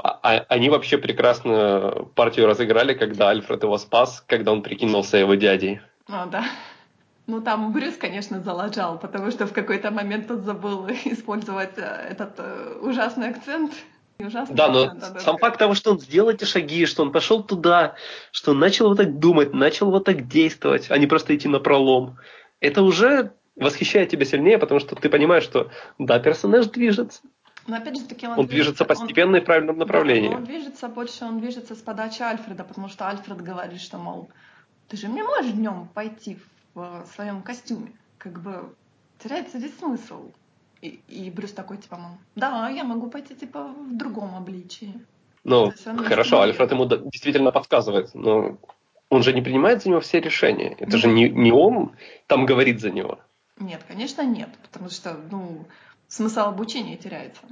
а- 0.00 0.20
а- 0.22 0.44
они 0.48 0.70
вообще 0.70 0.96
прекрасно 0.98 2.06
партию 2.14 2.46
разыграли, 2.46 2.94
когда 2.94 3.30
Альфред 3.30 3.62
его 3.64 3.78
спас, 3.78 4.22
когда 4.26 4.52
он 4.52 4.62
прикинулся 4.62 5.16
его 5.16 5.34
дядей. 5.34 5.80
А, 6.08 6.26
да. 6.26 6.44
Ну, 7.26 7.40
там 7.42 7.72
Брюс, 7.72 7.96
конечно, 7.96 8.40
залажал, 8.40 8.98
потому 8.98 9.30
что 9.30 9.46
в 9.46 9.52
какой-то 9.52 9.90
момент 9.90 10.30
он 10.30 10.42
забыл 10.42 10.86
использовать 11.04 11.76
э, 11.76 12.06
этот 12.10 12.34
э, 12.38 12.78
ужасный 12.80 13.30
акцент. 13.30 13.72
Ужасный 14.20 14.56
Да, 14.56 14.68
но 14.68 14.86
да, 14.94 15.18
сам 15.20 15.36
да. 15.36 15.38
факт 15.38 15.58
того, 15.58 15.74
что 15.74 15.92
он 15.92 16.00
сделал 16.00 16.30
эти 16.30 16.44
шаги, 16.44 16.86
что 16.86 17.02
он 17.02 17.12
пошел 17.12 17.42
туда, 17.44 17.94
что 18.32 18.50
он 18.50 18.58
начал 18.58 18.88
вот 18.88 18.96
так 18.96 19.18
думать, 19.20 19.52
начал 19.54 19.90
вот 19.90 20.04
так 20.04 20.26
действовать, 20.26 20.90
а 20.90 20.98
не 20.98 21.06
просто 21.06 21.36
идти 21.36 21.46
на 21.48 21.60
пролом, 21.60 22.18
это 22.60 22.82
уже 22.82 23.32
восхищает 23.54 24.08
тебя 24.08 24.24
сильнее, 24.24 24.58
потому 24.58 24.80
что 24.80 24.96
ты 24.96 25.08
понимаешь, 25.08 25.44
что 25.44 25.70
да, 25.98 26.18
персонаж 26.18 26.66
движется. 26.66 27.20
Но 27.68 27.76
опять 27.76 27.96
же 27.96 28.06
таки 28.06 28.26
он, 28.26 28.38
Он 28.38 28.46
движется 28.46 28.82
он- 28.84 28.88
постепенно 28.88 29.36
и 29.36 29.40
в 29.40 29.44
правильном 29.44 29.76
Да, 29.78 29.84
направлении. 29.84 30.28
но 30.30 30.36
он 30.36 30.44
движется 30.44 30.88
больше, 30.88 31.24
он 31.24 31.38
движется 31.38 31.76
с 31.76 31.78
подачи 31.78 32.22
Альфреда, 32.22 32.64
потому 32.64 32.88
что 32.88 33.08
Альфред 33.08 33.40
говорит, 33.40 33.80
что, 33.80 33.98
мол, 33.98 34.30
ты 34.88 34.96
же 34.96 35.06
не 35.06 35.22
можешь 35.22 35.52
днем 35.52 35.88
пойти 35.94 36.38
в 36.74 36.80
э, 36.80 37.04
своем 37.14 37.42
костюме. 37.42 37.92
Как 38.16 38.40
бы 38.42 38.74
теряется 39.22 39.58
весь 39.58 39.78
смысл. 39.78 40.30
И, 40.82 41.00
и 41.08 41.30
Брюс 41.30 41.52
такой, 41.52 41.78
типа, 41.78 41.96
мол, 41.96 42.12
да, 42.36 42.68
я 42.68 42.84
могу 42.84 43.10
пойти, 43.10 43.34
типа, 43.34 43.64
в 43.64 43.96
другом 43.96 44.34
обличии. 44.34 44.94
Ну, 45.44 45.72
хорошо. 46.04 46.42
Альфред 46.42 46.70
ему 46.70 46.86
действительно 46.86 47.52
подсказывает, 47.52 48.14
но 48.14 48.58
он 49.08 49.22
же 49.22 49.32
не 49.32 49.42
принимает 49.42 49.82
за 49.82 49.88
него 49.88 50.00
все 50.00 50.20
решения. 50.20 50.76
Это 50.78 50.98
же 50.98 51.08
не, 51.08 51.28
не 51.28 51.52
он 51.52 51.92
там 52.26 52.46
говорит 52.46 52.80
за 52.80 52.90
него. 52.90 53.18
Нет, 53.58 53.82
конечно, 53.88 54.22
нет, 54.22 54.50
потому 54.62 54.90
что, 54.90 55.18
ну, 55.30 55.66
смысл 56.06 56.40
обучения 56.40 56.96
теряется. 56.96 57.42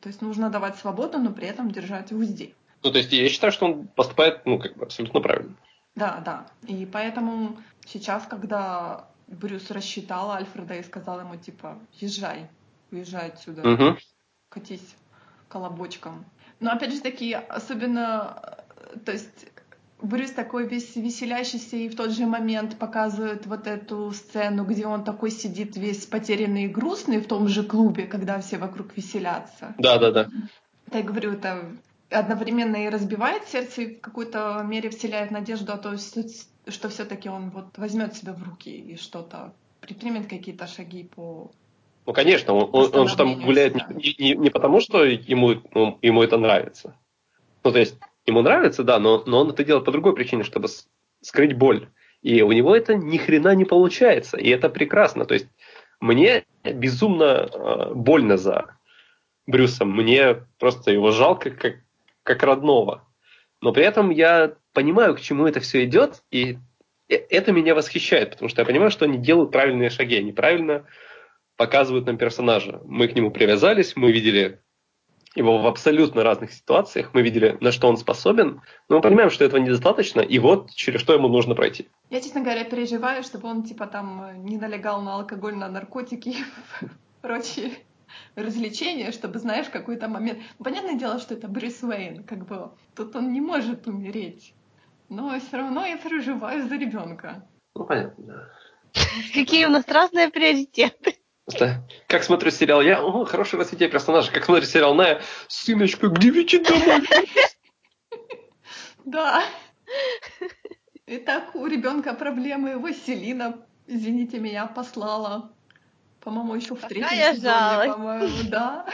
То 0.00 0.08
есть 0.08 0.20
нужно 0.20 0.50
давать 0.50 0.76
свободу, 0.76 1.18
но 1.18 1.32
при 1.32 1.46
этом 1.46 1.70
держать 1.70 2.12
в 2.12 2.18
узде. 2.18 2.52
Ну, 2.82 2.92
то 2.92 2.98
есть 2.98 3.12
я 3.12 3.28
считаю, 3.28 3.52
что 3.52 3.66
он 3.66 3.86
поступает, 3.88 4.44
ну, 4.44 4.58
как 4.58 4.76
бы 4.76 4.84
абсолютно 4.84 5.20
правильно. 5.20 5.54
Да, 5.94 6.22
да. 6.24 6.46
И 6.66 6.86
поэтому 6.86 7.56
сейчас, 7.86 8.26
когда 8.26 9.08
Брюс 9.26 9.70
рассчитал 9.70 10.30
Альфреда 10.30 10.74
и 10.74 10.82
сказал 10.82 11.20
ему, 11.20 11.36
типа, 11.36 11.78
езжай, 11.94 12.48
уезжай 12.90 13.28
отсюда, 13.28 13.66
Мгм. 13.66 13.98
катись 14.48 14.96
колобочком. 15.48 16.24
Но 16.60 16.70
опять 16.70 16.92
же 16.92 17.00
таки, 17.00 17.32
особенно, 17.32 18.42
э, 18.94 18.98
то 19.04 19.12
есть 19.12 19.46
Брюс 20.00 20.30
такой 20.30 20.68
весь 20.68 20.94
веселящийся 20.94 21.76
и 21.76 21.88
в 21.88 21.96
тот 21.96 22.12
же 22.12 22.26
момент 22.26 22.78
показывает 22.78 23.46
вот 23.46 23.66
эту 23.66 24.12
сцену, 24.12 24.64
где 24.64 24.86
он 24.86 25.02
такой 25.02 25.30
сидит 25.30 25.76
весь 25.76 26.06
потерянный 26.06 26.64
и 26.64 26.68
грустный 26.68 27.18
в 27.18 27.26
том 27.26 27.48
же 27.48 27.64
клубе, 27.64 28.06
когда 28.06 28.40
все 28.40 28.58
вокруг 28.58 28.96
веселятся. 28.96 29.74
Да, 29.78 29.98
да, 29.98 30.12
да. 30.12 30.28
Я 30.92 31.02
говорю, 31.02 31.32
это 31.32 31.64
одновременно 32.10 32.76
и 32.76 32.88
разбивает 32.88 33.48
сердце, 33.48 33.82
и 33.82 33.96
в 33.96 34.00
какой-то 34.00 34.62
мере 34.64 34.90
вселяет 34.90 35.30
надежду, 35.32 35.72
о 35.72 35.78
том, 35.78 35.98
что, 35.98 36.22
что 36.68 36.88
все-таки 36.88 37.28
он 37.28 37.50
вот 37.50 37.76
возьмет 37.76 38.14
себя 38.14 38.32
в 38.32 38.42
руки 38.42 38.70
и 38.70 38.96
что-то 38.96 39.52
предпримет 39.80 40.28
какие-то 40.28 40.66
шаги 40.66 41.04
по... 41.04 41.50
Ну, 42.08 42.14
конечно, 42.14 42.54
он, 42.54 42.70
он- 42.72 42.96
он 42.96 43.06
же 43.06 43.18
там 43.18 43.38
гуляет 43.42 43.74
не, 43.74 44.14
не- 44.18 44.34
не 44.34 44.48
потому, 44.48 44.80
что 44.80 45.04
ему, 45.04 45.60
ну, 45.74 45.98
ему 46.00 46.22
это 46.22 46.38
нравится. 46.38 46.96
Ну, 47.62 47.70
то 47.70 47.78
есть, 47.78 47.98
ему 48.24 48.40
нравится, 48.40 48.82
да, 48.82 48.98
но, 48.98 49.22
но 49.26 49.40
он 49.40 49.50
это 49.50 49.62
делает 49.62 49.84
по 49.84 49.92
другой 49.92 50.14
причине, 50.14 50.42
чтобы 50.42 50.68
скрыть 51.20 51.52
боль. 51.52 51.90
И 52.22 52.40
у 52.40 52.50
него 52.52 52.74
это 52.74 52.94
ни 52.94 53.18
хрена 53.18 53.54
не 53.54 53.66
получается. 53.66 54.38
И 54.38 54.48
это 54.48 54.70
прекрасно. 54.70 55.26
То 55.26 55.34
есть, 55.34 55.48
мне 56.00 56.46
безумно 56.64 57.46
э, 57.52 57.92
больно 57.92 58.38
за 58.38 58.78
Брюсом. 59.46 59.90
Мне 59.94 60.46
просто 60.58 60.90
его 60.90 61.10
жалко, 61.10 61.50
как, 61.50 61.74
как 62.22 62.42
родного. 62.42 63.04
Но 63.60 63.70
при 63.72 63.84
этом 63.84 64.08
я 64.08 64.54
понимаю, 64.72 65.14
к 65.14 65.20
чему 65.20 65.46
это 65.46 65.60
все 65.60 65.84
идет, 65.84 66.22
и 66.30 66.56
э- 67.10 67.16
это 67.28 67.52
меня 67.52 67.74
восхищает, 67.74 68.30
потому 68.30 68.48
что 68.48 68.62
я 68.62 68.66
понимаю, 68.66 68.90
что 68.90 69.04
они 69.04 69.18
делают 69.18 69.52
правильные 69.52 69.90
шаги, 69.90 70.16
они 70.16 70.32
правильно 70.32 70.86
показывают 71.58 72.06
нам 72.06 72.16
персонажа. 72.16 72.80
Мы 72.84 73.08
к 73.08 73.14
нему 73.14 73.30
привязались, 73.30 73.96
мы 73.96 74.12
видели 74.12 74.62
его 75.34 75.58
в 75.58 75.66
абсолютно 75.66 76.22
разных 76.22 76.52
ситуациях, 76.52 77.10
мы 77.12 77.22
видели, 77.22 77.58
на 77.60 77.72
что 77.72 77.88
он 77.88 77.98
способен, 77.98 78.62
но 78.88 78.96
мы 78.96 79.02
понимаем, 79.02 79.30
что 79.30 79.44
этого 79.44 79.60
недостаточно, 79.60 80.20
и 80.20 80.38
вот 80.38 80.70
через 80.70 81.00
что 81.00 81.12
ему 81.12 81.28
нужно 81.28 81.54
пройти. 81.54 81.88
Я, 82.10 82.20
честно 82.20 82.40
говоря, 82.40 82.64
переживаю, 82.64 83.22
чтобы 83.22 83.48
он 83.48 83.64
типа 83.64 83.86
там 83.86 84.22
э, 84.22 84.36
не 84.38 84.56
налегал 84.56 85.02
на 85.02 85.16
алкоголь, 85.16 85.56
на 85.56 85.68
наркотики 85.68 86.28
и 86.30 86.44
прочие 87.20 87.72
развлечения, 88.36 89.12
чтобы, 89.12 89.38
знаешь, 89.38 89.68
какой-то 89.68 90.08
момент... 90.08 90.38
Ну, 90.58 90.64
Понятное 90.64 90.94
дело, 90.94 91.18
что 91.18 91.34
это 91.34 91.48
Брюс 91.48 91.82
Уэйн, 91.82 92.24
как 92.24 92.46
бы 92.46 92.70
тут 92.96 93.14
он 93.14 93.32
не 93.32 93.40
может 93.40 93.86
умереть. 93.86 94.54
Но 95.08 95.38
все 95.40 95.56
равно 95.58 95.84
я 95.84 95.98
переживаю 95.98 96.68
за 96.68 96.76
ребенка. 96.76 97.46
Ну, 97.74 97.84
понятно, 97.84 98.24
да. 98.24 98.48
Какие 99.34 99.66
у 99.66 99.70
нас 99.70 99.86
разные 99.88 100.30
приоритеты. 100.30 101.17
Просто, 101.48 101.82
как 102.08 102.24
смотрю 102.24 102.50
сериал 102.50 102.82
я, 102.82 103.02
о, 103.02 103.24
хорошее 103.24 103.62
развитие 103.62 103.88
персонажа, 103.88 104.30
как 104.30 104.44
смотрю 104.44 104.66
сериал 104.66 104.94
Ная, 104.94 105.22
сыночка, 105.46 106.08
где 106.08 106.28
вечер 106.28 106.62
домой? 106.62 107.08
Да. 109.06 109.42
Итак, 111.06 111.54
у 111.54 111.64
ребенка 111.64 112.12
проблемы. 112.12 112.78
Василина, 112.78 113.64
извините 113.86 114.38
меня, 114.38 114.66
послала. 114.66 115.50
По-моему, 116.20 116.54
еще 116.54 116.74
в 116.74 116.80
третьем 116.80 117.04
Какая 117.04 117.34
сезоне, 117.34 117.50
жалость. 117.50 117.92
по-моему, 117.94 118.28
да. 118.50 118.86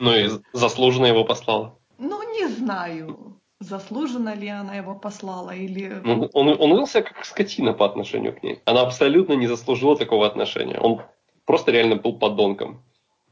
Ну 0.00 0.16
и 0.16 0.30
заслуженно 0.52 1.06
его 1.06 1.22
послала. 1.24 1.78
Ну, 1.96 2.20
не 2.32 2.48
знаю, 2.48 3.40
заслуженно 3.60 4.34
ли 4.34 4.48
она 4.48 4.74
его 4.74 4.96
послала 4.96 5.52
или... 5.52 6.00
Ну, 6.02 6.28
он, 6.32 6.48
он 6.60 6.70
вел 6.72 6.88
себя 6.88 7.02
как 7.02 7.24
скотина 7.24 7.72
по 7.72 7.86
отношению 7.86 8.34
к 8.34 8.42
ней. 8.42 8.60
Она 8.64 8.80
абсолютно 8.80 9.34
не 9.34 9.46
заслужила 9.46 9.96
такого 9.96 10.26
отношения. 10.26 10.80
Он 10.80 11.02
просто 11.46 11.72
реально 11.72 11.96
был 11.96 12.18
подонком. 12.18 12.82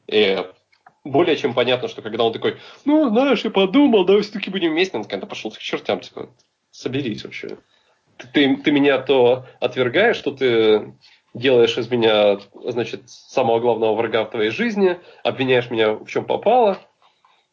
И 0.06 0.44
более 1.04 1.36
чем 1.36 1.54
понятно, 1.54 1.88
что 1.88 2.02
когда 2.02 2.24
он 2.24 2.32
такой, 2.32 2.58
ну, 2.84 3.08
знаешь, 3.08 3.44
я 3.44 3.50
подумал, 3.50 4.04
давай 4.04 4.22
все-таки 4.22 4.50
будем 4.50 4.72
вместе, 4.72 4.96
он 4.96 5.04
такой, 5.04 5.20
да 5.20 5.26
пошел 5.26 5.50
к 5.50 5.58
чертям, 5.58 6.00
типа, 6.00 6.28
соберись 6.70 7.24
вообще. 7.24 7.58
Ты, 8.16 8.26
ты, 8.28 8.56
ты 8.56 8.70
меня 8.70 8.98
то 8.98 9.46
отвергаешь, 9.60 10.16
что 10.16 10.32
ты 10.32 10.94
делаешь 11.32 11.78
из 11.78 11.90
меня, 11.90 12.38
значит, 12.64 13.08
самого 13.08 13.60
главного 13.60 13.94
врага 13.94 14.24
в 14.24 14.30
твоей 14.30 14.50
жизни, 14.50 14.98
обвиняешь 15.22 15.70
меня 15.70 15.92
в 15.92 16.06
чем 16.06 16.24
попало, 16.24 16.78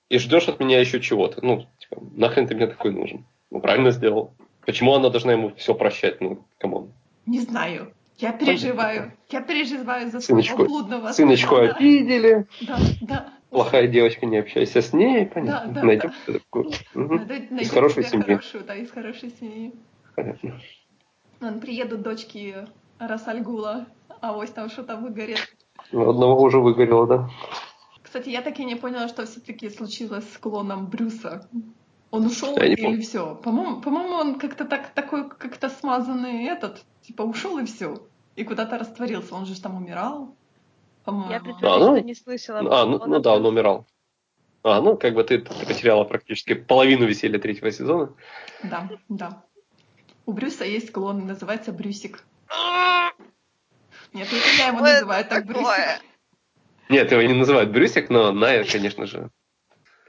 и 0.10 0.18
ждешь 0.18 0.48
от 0.48 0.60
меня 0.60 0.80
еще 0.80 1.00
чего-то. 1.00 1.46
Ну, 1.46 1.68
типа, 1.80 2.02
нахрен 2.16 2.48
ты 2.48 2.56
мне 2.56 2.68
такой 2.68 2.92
нужен? 2.92 3.26
Ну, 3.52 3.62
правильно 3.62 3.92
сделал. 3.92 4.34
Почему 4.66 4.94
она 4.94 5.10
должна 5.10 5.32
ему 5.32 5.54
все 5.56 5.74
прощать? 5.74 6.22
Ну, 6.22 6.46
come 6.58 6.77
on. 6.77 6.92
Не 7.26 7.40
знаю. 7.40 7.94
Я 8.18 8.32
переживаю. 8.34 9.14
Я 9.30 9.42
переживаю 9.42 10.10
за 10.10 10.20
Сыночку- 10.20 10.56
своего 10.56 10.66
блудного 10.66 11.12
Сыночку 11.12 11.56
сына. 11.56 11.76
обидели, 11.76 12.48
Да, 12.62 12.78
да. 13.02 13.30
плохая 13.50 13.88
девочка, 13.88 14.26
не 14.26 14.38
общайся 14.38 14.82
с 14.82 14.92
ней, 14.94 15.26
понятно. 15.28 15.72
Да, 15.74 15.82
да, 15.82 15.86
Найдем 15.86 16.12
да. 16.26 16.34
такую. 16.34 16.72
Мгм. 16.96 17.16
Надо 17.18 17.34
Из 17.36 17.70
хорошей 17.70 18.04
себе 18.04 18.10
семьи. 18.24 18.24
хорошую, 18.36 18.64
да, 18.66 18.76
из 18.76 18.92
хорошей 18.92 19.30
семьи. 19.40 19.74
Понятно. 20.16 20.60
Вон, 21.40 21.60
приедут 21.60 22.02
дочки 22.02 22.56
Расальгула, 22.98 23.86
а 24.22 24.34
вось 24.34 24.50
там 24.50 24.70
что-то 24.70 24.96
выгорит. 24.96 25.56
Ну, 25.92 26.10
Одного 26.10 26.42
уже 26.42 26.60
выгорело, 26.60 27.06
да. 27.06 27.30
Кстати, 28.02 28.30
я 28.30 28.42
так 28.42 28.60
и 28.60 28.66
не 28.66 28.76
поняла, 28.76 29.08
что 29.10 29.26
все-таки 29.26 29.70
случилось 29.70 30.26
с 30.34 30.38
клоном 30.40 30.88
Брюса. 30.88 31.48
Он 32.10 32.26
ушел 32.26 32.58
или 32.58 33.00
все? 33.02 33.36
По-моему, 33.36 33.82
по-моему, 33.82 34.14
он 34.16 34.40
как-то 34.40 34.66
так 34.66 34.90
такой, 34.96 35.30
как-то 35.30 35.70
смазанный 35.70 36.46
этот, 36.46 36.84
типа 37.08 37.22
ушел 37.22 37.58
и 37.58 37.66
все. 37.66 38.06
И 38.36 38.44
куда-то 38.44 38.78
растворился. 38.78 39.34
Он 39.34 39.46
же 39.46 39.60
там 39.60 39.76
умирал. 39.76 40.36
По-моему. 41.06 41.32
Я 41.32 41.38
А, 41.38 41.40
притворюсь, 41.40 41.80
ну, 41.80 41.98
не 42.04 42.14
слышала. 42.14 42.60
А, 42.60 42.86
ну, 42.86 43.02
ну 43.08 43.20
да, 43.20 43.36
он 43.36 43.46
умирал. 43.46 43.88
А, 44.64 44.82
ну, 44.82 44.98
как 44.98 45.14
бы 45.14 45.24
ты, 45.24 45.40
ты 45.40 45.66
потеряла 45.66 46.04
практически 46.04 46.54
половину 46.54 47.06
веселья 47.06 47.40
третьего 47.40 47.72
сезона. 47.72 48.14
Да, 48.64 48.90
да. 49.08 49.44
У 50.26 50.34
Брюса 50.34 50.66
есть 50.66 50.92
клон, 50.92 51.26
называется 51.26 51.72
Брюсик. 51.72 52.26
Нет, 54.14 54.28
это 54.28 54.58
я 54.58 54.68
его 54.68 54.82
называю 54.82 55.26
так? 55.26 55.46
Брюсик. 55.46 56.02
Нет, 56.90 57.12
его 57.12 57.22
не 57.22 57.34
называют 57.34 57.72
Брюсик, 57.72 58.10
но 58.10 58.34
Ная, 58.34 58.66
конечно 58.66 59.06
же. 59.06 59.30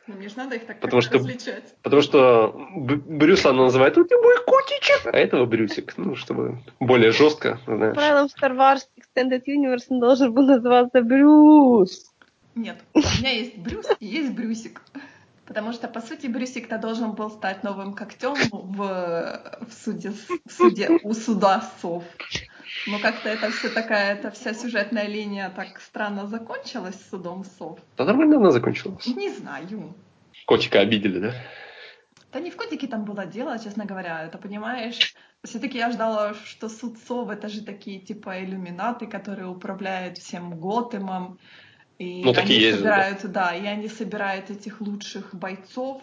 Ну, 0.08 0.14
мне 0.16 0.28
же 0.28 0.36
надо 0.38 0.56
их 0.56 0.66
так 0.66 0.80
Потому 0.80 1.02
что- 1.02 1.18
различать. 1.18 1.74
Потому 1.82 2.00
что 2.02 2.54
Брюса 2.74 3.50
она 3.50 3.64
называет, 3.64 3.96
вот 3.96 4.08
ты 4.08 4.16
мой 4.16 4.36
котичек, 4.46 5.06
а 5.06 5.16
этого 5.16 5.44
Брюсик. 5.44 5.92
Ну, 5.98 6.16
чтобы 6.16 6.58
более 6.80 7.12
жестко, 7.12 7.60
По 7.66 7.76
знаешь. 7.76 7.94
правилам 7.94 8.26
Star 8.26 8.56
Wars 8.56 8.80
Extended 8.98 9.42
Universe 9.46 9.84
он 9.90 10.00
должен 10.00 10.32
был 10.32 10.44
называться 10.46 11.02
Брюс. 11.02 12.10
Нет, 12.54 12.78
у 12.94 12.98
меня 13.00 13.30
есть 13.32 13.58
Брюс 13.58 13.86
и 14.00 14.06
есть 14.06 14.32
Брюсик. 14.32 14.80
Потому 15.44 15.72
что, 15.72 15.88
по 15.88 16.00
сути, 16.00 16.26
Брюсик-то 16.26 16.76
должен 16.78 17.12
был 17.12 17.30
стать 17.30 17.62
новым 17.62 17.94
когтем 17.94 18.34
в, 18.52 18.76
в, 18.76 19.72
суде, 19.84 20.12
в 20.46 20.52
суде 20.52 20.90
у 21.02 21.14
суда 21.14 21.62
сов. 21.80 22.04
Но 22.86 22.98
как-то 22.98 23.28
это 23.28 23.50
все 23.50 23.68
такая, 23.68 24.14
эта 24.14 24.30
вся 24.30 24.54
сюжетная 24.54 25.06
линия 25.06 25.50
так 25.50 25.80
странно 25.80 26.26
закончилась 26.26 26.96
с 26.96 27.10
судом 27.10 27.44
сов. 27.44 27.78
Да 27.96 28.04
нормально 28.04 28.36
она 28.36 28.50
закончилась. 28.50 29.06
Не 29.06 29.30
знаю. 29.30 29.94
Котика 30.46 30.80
обидели, 30.80 31.18
да? 31.18 31.34
Да 32.32 32.40
не 32.40 32.50
в 32.50 32.56
котике 32.56 32.86
там 32.86 33.04
было 33.04 33.24
дело, 33.26 33.58
честно 33.58 33.86
говоря. 33.86 34.24
Это, 34.24 34.38
понимаешь, 34.38 35.14
все-таки 35.44 35.78
я 35.78 35.90
ждала, 35.90 36.34
что 36.34 36.68
суд 36.68 36.98
сов 36.98 37.30
это 37.30 37.48
же 37.48 37.62
такие 37.62 38.00
типа 38.00 38.44
иллюминаты, 38.44 39.06
которые 39.06 39.48
управляют 39.48 40.18
всем 40.18 40.58
Готэмом. 40.58 41.38
И 41.98 42.22
Ну, 42.22 42.30
они 42.30 42.34
такие 42.34 42.60
есть, 42.60 42.78
собирают, 42.78 43.32
да, 43.32 43.54
и 43.54 43.66
они 43.66 43.88
собирают 43.88 44.50
этих 44.50 44.80
лучших 44.80 45.34
бойцов, 45.34 46.02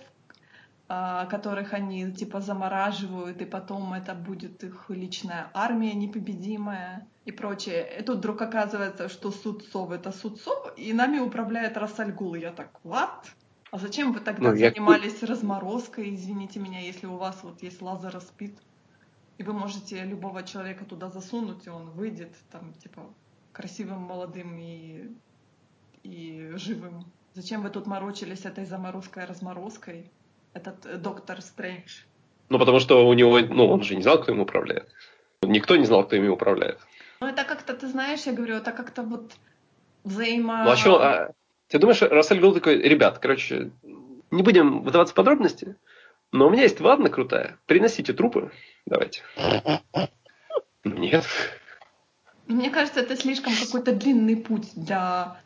которых 0.87 1.73
они 1.73 2.11
типа 2.11 2.41
замораживают, 2.41 3.41
и 3.41 3.45
потом 3.45 3.93
это 3.93 4.13
будет 4.13 4.63
их 4.63 4.85
личная 4.89 5.49
армия 5.53 5.93
непобедимая 5.95 7.07
и 7.25 7.31
прочее. 7.31 7.99
И 7.99 8.03
тут 8.03 8.17
вдруг 8.17 8.41
оказывается, 8.41 9.09
что 9.09 9.31
суд 9.31 9.65
Сов 9.65 9.91
это 9.91 10.11
суд 10.11 10.39
Сов, 10.39 10.73
и 10.77 10.93
нами 10.93 11.19
управляет 11.19 11.75
Рассальгул. 11.77 12.35
Я 12.35 12.51
так, 12.51 12.69
what? 12.83 13.25
А 13.71 13.79
зачем 13.79 14.13
вы 14.13 14.19
тогда 14.19 14.49
Ну, 14.51 14.55
я- 14.55 14.69
занимались 14.69 15.23
разморозкой, 15.23 16.13
извините 16.15 16.59
меня, 16.59 16.79
если 16.81 17.07
у 17.07 17.17
вас 17.17 17.39
вот 17.43 17.63
есть 17.63 17.81
лазер 17.81 18.21
спид, 18.21 18.57
и 19.39 19.43
вы 19.43 19.53
можете 19.53 20.03
любого 20.05 20.43
человека 20.43 20.85
туда 20.85 21.09
засунуть, 21.09 21.65
и 21.65 21.69
он 21.69 21.89
выйдет 21.91 22.33
там, 22.51 22.73
типа, 22.75 23.01
красивым, 23.51 24.01
молодым 24.01 24.57
и, 24.59 25.09
и 26.03 26.51
живым. 26.55 27.05
Зачем 27.33 27.63
вы 27.63 27.69
тут 27.69 27.87
морочились 27.87 28.45
этой 28.45 28.65
заморозкой-разморозкой? 28.65 30.11
Этот 30.55 30.85
э, 30.85 30.97
доктор 30.97 31.41
Стрэндж. 31.41 32.05
Ну, 32.49 32.59
потому 32.59 32.79
что 32.79 33.07
у 33.07 33.13
него, 33.13 33.39
ну, 33.39 33.67
он 33.67 33.83
же 33.83 33.95
не 33.95 34.01
знал, 34.01 34.21
кто 34.21 34.31
им 34.31 34.39
управляет. 34.39 34.87
Никто 35.41 35.75
не 35.75 35.85
знал, 35.85 36.05
кто 36.05 36.15
ими 36.15 36.29
управляет. 36.29 36.79
Ну, 37.19 37.27
это 37.27 37.43
как-то, 37.43 37.73
ты 37.73 37.87
знаешь, 37.87 38.25
я 38.25 38.33
говорю, 38.33 38.55
это 38.55 38.71
как-то 38.71 39.03
вот 39.03 39.33
взаимо... 40.03 40.63
Ну, 40.63 40.71
а 40.71 40.75
что, 40.77 41.01
а, 41.01 41.31
ты 41.67 41.77
думаешь, 41.77 42.01
Рассель 42.01 42.39
Гул 42.39 42.53
такой, 42.53 42.77
ребят, 42.81 43.19
короче, 43.19 43.71
не 44.31 44.43
будем 44.43 44.83
вдаваться 44.83 45.13
в 45.13 45.15
подробности, 45.15 45.75
но 46.31 46.47
у 46.47 46.49
меня 46.49 46.63
есть 46.63 46.79
ванна 46.79 47.09
крутая, 47.09 47.57
приносите 47.65 48.13
трупы, 48.13 48.51
давайте. 48.85 49.23
Ну, 50.83 50.95
Нет. 50.97 51.25
Мне 52.47 52.69
кажется, 52.69 53.01
это 53.01 53.17
слишком 53.17 53.53
какой-то 53.53 53.91
длинный 53.91 54.37
путь 54.37 54.71
для, 54.75 55.41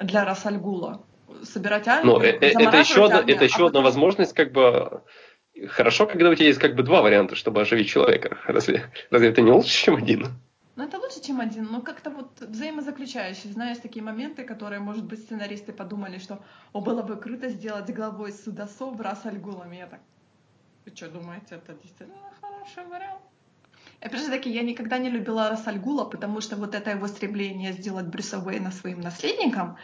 для 0.00 0.24
Рассальгула. 0.24 1.02
Собирать 1.44 1.88
армию, 1.88 2.14
Ну, 2.18 2.22
э- 2.22 2.38
э- 2.40 2.52
это 2.52 2.78
еще, 2.78 3.04
одна, 3.04 3.18
армию, 3.18 3.36
это 3.36 3.44
а 3.44 3.48
еще 3.48 3.56
одна 3.56 3.66
потом- 3.68 3.84
возможность, 3.84 4.32
как 4.34 4.52
бы, 4.52 5.02
хорошо, 5.68 6.06
когда 6.06 6.30
у 6.30 6.34
тебя 6.34 6.46
есть 6.46 6.58
как 6.58 6.74
бы 6.74 6.82
два 6.82 7.02
варианта, 7.02 7.34
чтобы 7.34 7.60
оживить 7.60 7.88
человека. 7.88 8.38
Разве, 8.46 8.90
разве 9.10 9.28
это 9.28 9.42
не 9.42 9.50
лучше, 9.52 9.84
чем 9.84 9.96
один? 9.96 10.26
Ну, 10.76 10.84
это 10.84 10.98
лучше, 10.98 11.22
чем 11.22 11.40
один, 11.40 11.68
но 11.70 11.80
как-то 11.80 12.10
вот 12.10 12.38
взаимозаключающие, 12.40 13.52
знаешь, 13.52 13.78
такие 13.78 14.04
моменты, 14.04 14.44
которые, 14.44 14.78
может 14.80 15.04
быть, 15.04 15.20
сценаристы 15.20 15.72
подумали, 15.72 16.18
что, 16.18 16.38
о, 16.74 16.80
было 16.82 17.02
бы 17.02 17.16
круто 17.16 17.48
сделать 17.48 17.88
главой 17.94 18.32
суда 18.32 18.68
Сов 18.78 19.00
Рассальгулом. 19.00 19.72
И 19.72 19.76
я 19.78 19.86
так, 19.86 20.00
вы 20.84 20.92
что, 20.94 21.08
думаете, 21.08 21.54
это 21.54 21.72
действительно 21.82 22.18
хороший 22.42 22.84
вариант? 22.90 23.20
Опять 24.02 24.20
же 24.20 24.28
таки, 24.28 24.50
я 24.50 24.62
никогда 24.62 24.98
не 24.98 25.08
любила 25.08 25.48
Рассальгула, 25.48 26.04
потому 26.04 26.42
что 26.42 26.56
вот 26.56 26.74
это 26.74 26.90
его 26.90 27.06
стремление 27.06 27.72
сделать 27.72 28.06
Брюса 28.06 28.38
Уэйна 28.38 28.70
своим 28.70 29.00
наследником, 29.00 29.78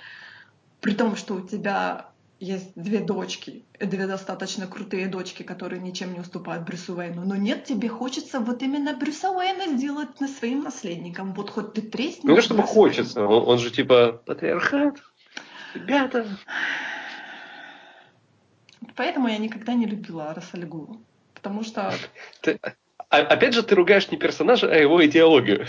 при 0.82 0.94
том, 0.94 1.16
что 1.16 1.34
у 1.34 1.40
тебя 1.40 2.06
есть 2.40 2.72
две 2.74 2.98
дочки, 2.98 3.62
две 3.78 4.08
достаточно 4.08 4.66
крутые 4.66 5.06
дочки, 5.06 5.44
которые 5.44 5.80
ничем 5.80 6.12
не 6.12 6.18
уступают 6.18 6.66
Брюсу 6.66 6.96
Уэйну, 6.96 7.24
но 7.24 7.36
нет, 7.36 7.64
тебе 7.64 7.88
хочется 7.88 8.40
вот 8.40 8.62
именно 8.62 8.94
Брюса 8.94 9.30
Уэйна 9.30 9.78
сделать 9.78 10.20
на 10.20 10.26
своим 10.26 10.64
наследником. 10.64 11.34
Вот 11.34 11.50
хоть 11.50 11.72
ты 11.72 11.82
тресни. 11.82 12.28
Не 12.28 12.34
то, 12.34 12.42
чтобы 12.42 12.64
хочется, 12.64 13.24
он, 13.24 13.48
он 13.48 13.58
же 13.58 13.70
типа 13.70 14.20
патриархат. 14.26 14.96
Ребята. 15.74 16.26
Поэтому 18.96 19.28
я 19.28 19.38
никогда 19.38 19.74
не 19.74 19.86
любила 19.86 20.34
Рассальгула. 20.34 20.96
Потому 21.34 21.62
что, 21.62 21.94
Ты- 22.40 22.58
а- 23.08 23.18
опять 23.18 23.54
же, 23.54 23.62
ты 23.62 23.76
ругаешь 23.76 24.10
не 24.10 24.16
персонажа, 24.16 24.68
а 24.68 24.74
его 24.74 25.04
идеологию. 25.06 25.66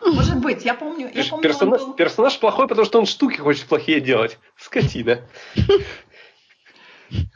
может 0.06 0.40
быть, 0.40 0.64
я 0.64 0.74
помню, 0.74 1.10
я 1.12 1.24
помню, 1.24 1.34
он 1.34 1.40
персона- 1.42 1.78
был... 1.78 1.94
Персонаж 1.94 2.38
плохой, 2.38 2.68
потому 2.68 2.86
что 2.86 2.98
он 2.98 3.06
штуки 3.06 3.38
хочет 3.38 3.66
плохие 3.66 4.00
делать. 4.00 4.38
Скотина. 4.56 5.20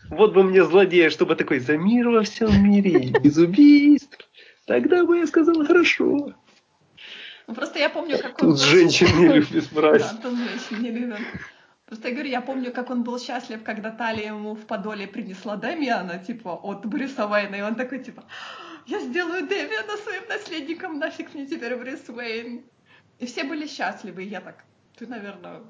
Вот 0.08 0.34
бы 0.34 0.44
мне 0.44 0.62
злодея, 0.62 1.10
чтобы 1.10 1.34
такой 1.34 1.58
за 1.58 1.76
мир 1.76 2.08
во 2.08 2.22
всем 2.22 2.62
мире, 2.62 3.10
без 3.20 3.36
убийств. 3.36 4.18
Тогда 4.66 5.04
бы 5.04 5.18
я 5.18 5.26
сказал 5.26 5.66
хорошо. 5.66 6.32
Ну, 7.46 7.54
просто 7.54 7.78
я 7.78 7.90
помню, 7.90 8.18
как 8.18 8.40
он... 8.42 8.50
Тут 8.50 8.60
женщин 8.62 9.08
не 9.18 9.28
любит 9.28 9.68
Да, 9.72 9.80
мразь. 9.80 10.10
тут 10.22 10.38
женщин 10.38 10.82
не 10.82 10.90
любят. 10.90 11.18
Просто 11.86 12.08
я 12.08 12.14
говорю, 12.14 12.30
я 12.30 12.40
помню, 12.40 12.72
как 12.72 12.90
он 12.90 13.02
был 13.02 13.18
счастлив, 13.18 13.62
когда 13.62 13.90
Талия 13.90 14.28
ему 14.28 14.54
в 14.54 14.64
подоле 14.64 15.06
принесла 15.06 15.56
Дэмиана, 15.56 16.18
типа, 16.18 16.50
от 16.54 16.86
Брюса 16.86 17.26
Уэйна, 17.26 17.56
и 17.56 17.60
он 17.62 17.74
такой, 17.74 17.98
типа, 17.98 18.24
я 18.86 19.00
сделаю 19.00 19.46
Дэмиана 19.46 19.96
своим 19.98 20.28
наследником, 20.28 20.98
нафиг 20.98 21.34
мне 21.34 21.46
теперь 21.46 21.76
Брюс 21.76 22.08
Уэйн. 22.08 22.64
И 23.18 23.26
все 23.26 23.44
были 23.44 23.66
счастливы, 23.66 24.24
и 24.24 24.28
я 24.28 24.40
так, 24.40 24.64
ты, 24.96 25.06
наверное, 25.06 25.62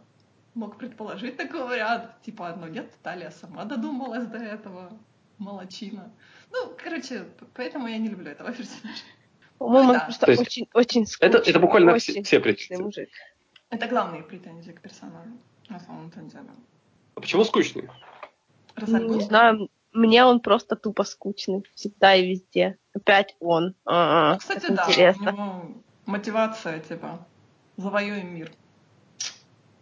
мог 0.55 0.79
предположить 0.79 1.37
такой 1.37 1.65
вариант, 1.65 2.11
типа, 2.23 2.57
ну 2.59 2.67
нет, 2.67 2.91
Талия 3.03 3.31
сама 3.31 3.65
додумалась 3.65 4.27
до 4.27 4.39
этого, 4.39 4.99
молочина. 5.39 6.13
Ну, 6.51 6.75
короче, 6.83 7.27
поэтому 7.55 7.89
я 7.89 7.99
не 7.99 8.09
люблю 8.09 8.31
этого 8.31 8.53
персонажа. 8.53 9.03
По-моему, 9.59 9.93
да. 9.93 9.99
он 10.01 10.05
просто 10.07 10.27
То 10.27 10.33
есть 10.33 10.43
очень, 10.43 10.69
очень 10.73 11.03
Это, 11.03 11.11
скучный. 11.11 11.51
это 11.51 11.61
буквально 11.61 11.93
очень 11.93 12.15
все, 12.15 12.23
все 12.23 12.41
претензии. 12.41 12.83
мужик. 12.83 13.09
Это 13.71 13.87
главные 13.89 14.23
претензии 14.23 14.73
к 14.73 14.81
персонажу, 14.81 15.37
на 15.69 15.81
самом-то 15.81 16.21
деле. 16.21 16.51
А 17.15 17.21
почему 17.21 17.45
скучный? 17.45 17.89
Не 18.81 19.21
знаю, 19.23 19.69
мне 19.95 20.25
он 20.25 20.41
просто 20.41 20.77
тупо 20.77 21.05
скучный. 21.05 21.65
Всегда 21.75 22.15
и 22.15 22.29
везде. 22.29 22.77
Опять 22.95 23.37
он. 23.41 23.75
А-а, 23.87 24.39
Кстати, 24.39 24.67
как 24.67 24.77
да, 24.77 24.85
интересно. 24.89 25.31
у 25.31 25.35
него 25.35 25.67
мотивация, 26.07 26.81
типа, 26.81 27.27
завоюем 27.77 28.35
мир. 28.35 28.53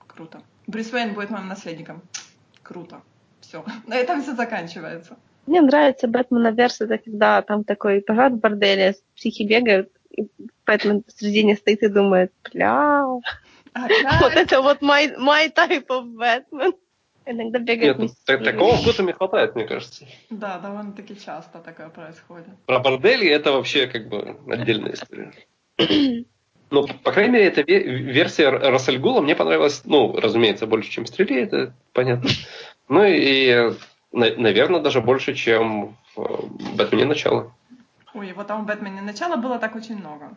Круто. 0.07 0.43
Брюс 0.67 0.93
Уэйн 0.93 1.15
будет 1.15 1.31
моим 1.31 1.49
наследником. 1.49 2.03
Круто. 2.63 3.03
Все. 3.41 3.65
На 3.87 3.97
этом 3.97 4.23
все 4.23 4.35
заканчивается. 4.35 5.17
Мне 5.47 5.61
нравится 5.61 6.07
Бэтмена 6.07 6.53
Верс, 6.53 6.81
это 6.81 6.99
когда 6.99 7.43
там 7.43 7.65
такой 7.65 8.01
пожар 8.01 8.31
в 8.31 8.39
борделе, 8.39 8.95
психи 9.17 9.43
бегают, 9.43 9.91
и 10.11 10.29
Бэтмен 10.67 11.03
посредине 11.03 11.57
стоит 11.57 11.83
и 11.83 11.89
думает, 11.89 12.33
бля, 12.45 13.05
Опять? 13.73 14.07
вот 14.21 14.35
это 14.35 14.63
вот 14.63 14.83
my, 14.83 15.17
my 15.19 15.53
type 15.53 15.87
of 15.89 16.15
Batman. 16.15 16.75
Иногда 17.25 17.59
бегает 17.59 17.83
Нет, 17.83 17.99
ну, 17.99 18.01
вместе 18.05 18.19
та- 18.27 18.37
с 18.37 18.41
ними. 18.41 18.51
такого 18.53 18.75
в 18.77 18.85
Готэме 18.85 19.13
хватает, 19.13 19.55
мне 19.55 19.65
кажется. 19.65 20.07
Да, 20.31 20.59
довольно-таки 20.59 21.17
часто 21.19 21.59
такое 21.59 21.89
происходит. 21.89 22.49
Про 22.67 22.79
бордели 22.81 23.29
это 23.29 23.53
вообще 23.53 23.87
как 23.87 24.09
бы 24.09 24.37
отдельная 24.49 24.93
история. 24.95 25.33
Ну, 26.71 26.87
по 27.05 27.13
крайней 27.13 27.33
мере, 27.33 27.47
эта 27.47 27.61
ве- 27.61 27.83
версия 27.83 28.49
Рассельгула 28.49 29.21
мне 29.21 29.37
понравилась, 29.37 29.83
ну, 29.85 30.19
разумеется, 30.19 30.67
больше, 30.67 30.91
чем 30.91 31.05
Стреле, 31.07 31.43
это 31.43 31.75
понятно. 31.93 32.31
Ну 32.89 33.05
и, 33.05 33.73
наверное, 34.13 34.81
даже 34.81 35.01
больше, 35.03 35.35
чем 35.35 35.97
в 36.17 36.21
э, 36.23 36.47
Бэтмене 36.77 37.05
начало. 37.05 37.53
Ой, 38.15 38.29
его 38.29 38.43
там 38.45 38.65
в 38.65 38.67
Бэтмене 38.67 39.01
начала 39.03 39.37
было 39.37 39.59
так 39.59 39.77
очень 39.77 39.97
много. 39.97 40.35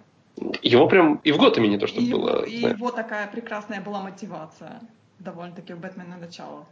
Его 0.61 0.87
прям 0.87 1.21
и 1.23 1.31
в 1.31 1.37
Готэме 1.37 1.69
не 1.69 1.77
то, 1.77 1.87
что 1.87 2.01
было. 2.01 2.43
и 2.45 2.59
знаешь. 2.59 2.77
его 2.77 2.91
такая 2.91 3.27
прекрасная 3.27 3.81
была 3.81 4.01
мотивация. 4.01 4.81
Довольно-таки 5.19 5.73
в 5.73 5.79
Бэтмене 5.79 6.17
начало. 6.17 6.65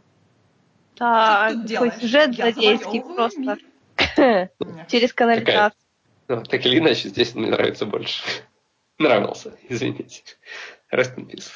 Да, 0.96 1.48
такой 1.48 1.64
делаешь? 1.64 1.94
сюжет 1.94 2.34
злодейский 2.34 3.00
просто. 3.02 3.58
Через 4.88 5.12
канализацию. 5.12 5.80
Ну, 6.28 6.42
так 6.42 6.64
или 6.64 6.78
иначе, 6.78 7.08
здесь 7.08 7.34
мне 7.34 7.50
нравится 7.50 7.86
больше. 7.86 8.22
Нравился, 8.98 9.58
извините. 9.68 10.22
Rest 10.92 11.16
in 11.16 11.28
peace. 11.28 11.50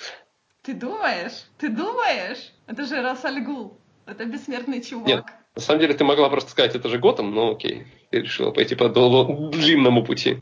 Ты 0.62 0.74
думаешь? 0.74 1.44
Ты 1.56 1.68
думаешь? 1.68 2.52
Это 2.66 2.84
же 2.84 3.00
Рассальгул. 3.00 3.78
Это 4.06 4.24
бессмертный 4.24 4.82
чувак. 4.82 5.06
Нет. 5.06 5.24
На 5.54 5.62
самом 5.62 5.80
деле, 5.80 5.94
ты 5.94 6.04
могла 6.04 6.28
просто 6.28 6.50
сказать, 6.50 6.74
это 6.74 6.88
же 6.88 6.98
Готэм, 6.98 7.34
но 7.34 7.52
окей. 7.52 7.86
Ты 8.10 8.20
решила 8.20 8.50
пойти 8.50 8.74
по 8.74 8.88
длинному 8.88 10.04
пути. 10.04 10.38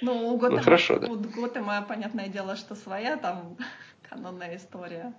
Ну, 0.00 0.28
у 0.28 0.36
Готэма, 0.36 0.62
хорошо, 0.62 0.98
да. 0.98 1.08
у 1.08 1.16
Готэма, 1.16 1.82
понятное 1.82 2.28
дело, 2.28 2.56
что 2.56 2.74
своя 2.74 3.16
там 3.16 3.56
канонная 4.08 4.56
история. 4.56 5.14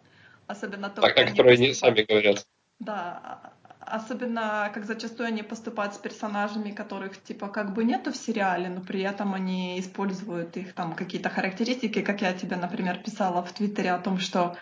Особенно 0.48 0.90
то, 0.90 1.02
О 1.02 1.08
как 1.08 1.18
они 1.18 1.28
поступают. 1.28 1.78
сами 1.78 2.02
говорят. 2.02 2.46
Да, 2.80 3.20
а- 3.24 3.98
особенно 3.98 4.70
как 4.74 4.86
зачастую 4.86 5.28
они 5.28 5.44
поступают 5.44 5.96
с 5.96 5.98
персонажами, 5.98 6.72
которых 6.72 7.22
типа 7.22 7.48
как 7.48 7.74
бы 7.74 7.84
нету 7.84 8.12
в 8.12 8.18
сериале, 8.18 8.70
но 8.70 8.82
при 8.82 9.02
этом 9.02 9.34
они 9.34 9.80
используют 9.80 10.56
их 10.58 10.74
там 10.74 10.94
какие-то 10.94 11.30
характеристики, 11.30 12.02
как 12.02 12.22
я 12.22 12.34
тебе, 12.34 12.56
например, 12.56 13.00
писала 13.00 13.44
в 13.44 13.52
Твиттере 13.52 13.92
о 13.92 14.00
том, 14.00 14.20
что 14.20 14.56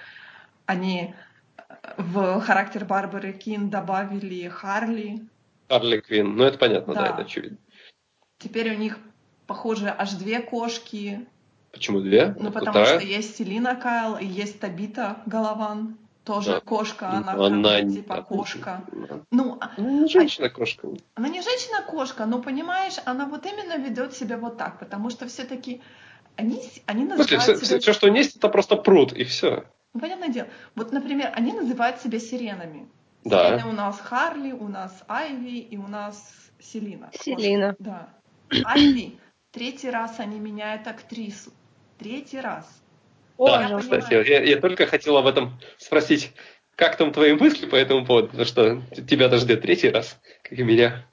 они 0.65 1.13
в 1.97 2.39
характер 2.41 2.85
Барбары 2.85 3.33
Кин 3.33 3.69
добавили 3.69 4.47
Харли. 4.47 5.27
Харли 5.69 5.99
Квин, 5.99 6.35
ну 6.35 6.43
это 6.45 6.57
понятно, 6.57 6.93
да, 6.93 7.01
Да. 7.01 7.07
это 7.09 7.21
очевидно. 7.21 7.57
Теперь 8.39 8.73
у 8.75 8.77
них, 8.77 8.97
похоже, 9.47 9.93
аж 9.95 10.13
две 10.13 10.39
кошки. 10.39 11.27
Почему 11.71 11.99
две? 11.99 12.35
Ну, 12.39 12.51
потому 12.51 12.71
Вторая? 12.71 12.99
что 12.99 13.07
есть 13.07 13.35
Селина 13.35 13.75
Кайл 13.75 14.15
и 14.15 14.25
есть 14.25 14.59
Табита 14.59 15.17
Голован. 15.25 15.97
Тоже 16.27 16.51
Да. 16.51 16.59
кошка, 16.59 17.09
она, 17.09 17.31
она 17.33 17.79
как 17.81 17.89
типа 17.89 18.21
кошка. 18.21 18.81
Ну, 18.91 19.23
Ну, 19.31 19.57
а- 19.61 19.79
не 19.81 20.07
женщина-кошка. 20.09 20.89
она 21.15 21.29
не 21.29 21.41
женщина-кошка, 21.41 22.25
но, 22.25 22.41
понимаешь, 22.41 22.95
она 23.05 23.25
вот 23.25 23.45
именно 23.45 23.77
ведет 23.77 24.13
себя 24.13 24.37
вот 24.37 24.57
так, 24.57 24.77
потому 24.79 25.09
что 25.09 25.25
все-таки 25.27 25.81
они, 26.35 26.61
они 26.85 27.05
В 27.05 27.15
смысле, 27.15 27.37
называют 27.37 27.63
все, 27.63 27.79
себя... 27.79 27.93
что 27.93 28.07
есть, 28.09 28.35
это 28.35 28.49
просто 28.49 28.75
пруд, 28.75 29.13
и 29.13 29.23
все. 29.23 29.63
Ну, 29.93 30.01
Понятное 30.01 30.27
дело. 30.27 30.47
Вот, 30.75 30.91
например, 30.91 31.31
они 31.33 31.53
называют 31.53 32.01
себя 32.01 32.19
сиренами. 32.19 32.89
Да. 33.23 33.47
Сирены 33.57 33.69
у 33.69 33.73
нас 33.73 33.97
Харли, 34.01 34.51
у 34.51 34.67
нас 34.67 35.03
Айви 35.07 35.59
и 35.59 35.77
у 35.77 35.87
нас 35.87 36.33
Селина. 36.59 37.07
кошка. 37.07 37.23
Селина. 37.23 37.75
Да. 37.79 38.09
Айви. 38.65 39.17
Третий 39.51 39.89
раз 39.89 40.19
они 40.19 40.39
меняют 40.39 40.87
актрису. 40.87 41.51
Третий 41.97 42.41
раз. 42.41 42.65
Да, 43.37 43.67
я 43.69 43.77
кстати, 43.77 44.13
я, 44.13 44.43
я 44.43 44.59
только 44.59 44.87
хотел 44.87 45.17
об 45.17 45.27
этом 45.27 45.59
спросить, 45.77 46.31
как 46.75 46.95
там 46.97 47.11
твои 47.11 47.33
мысли 47.33 47.65
по 47.65 47.75
этому 47.75 48.05
поводу, 48.05 48.27
потому 48.27 48.45
что 48.45 48.81
тебя 49.07 49.35
ждет 49.37 49.61
третий 49.61 49.89
раз, 49.89 50.19
как 50.43 50.57
и 50.57 50.63
меня. 50.63 51.05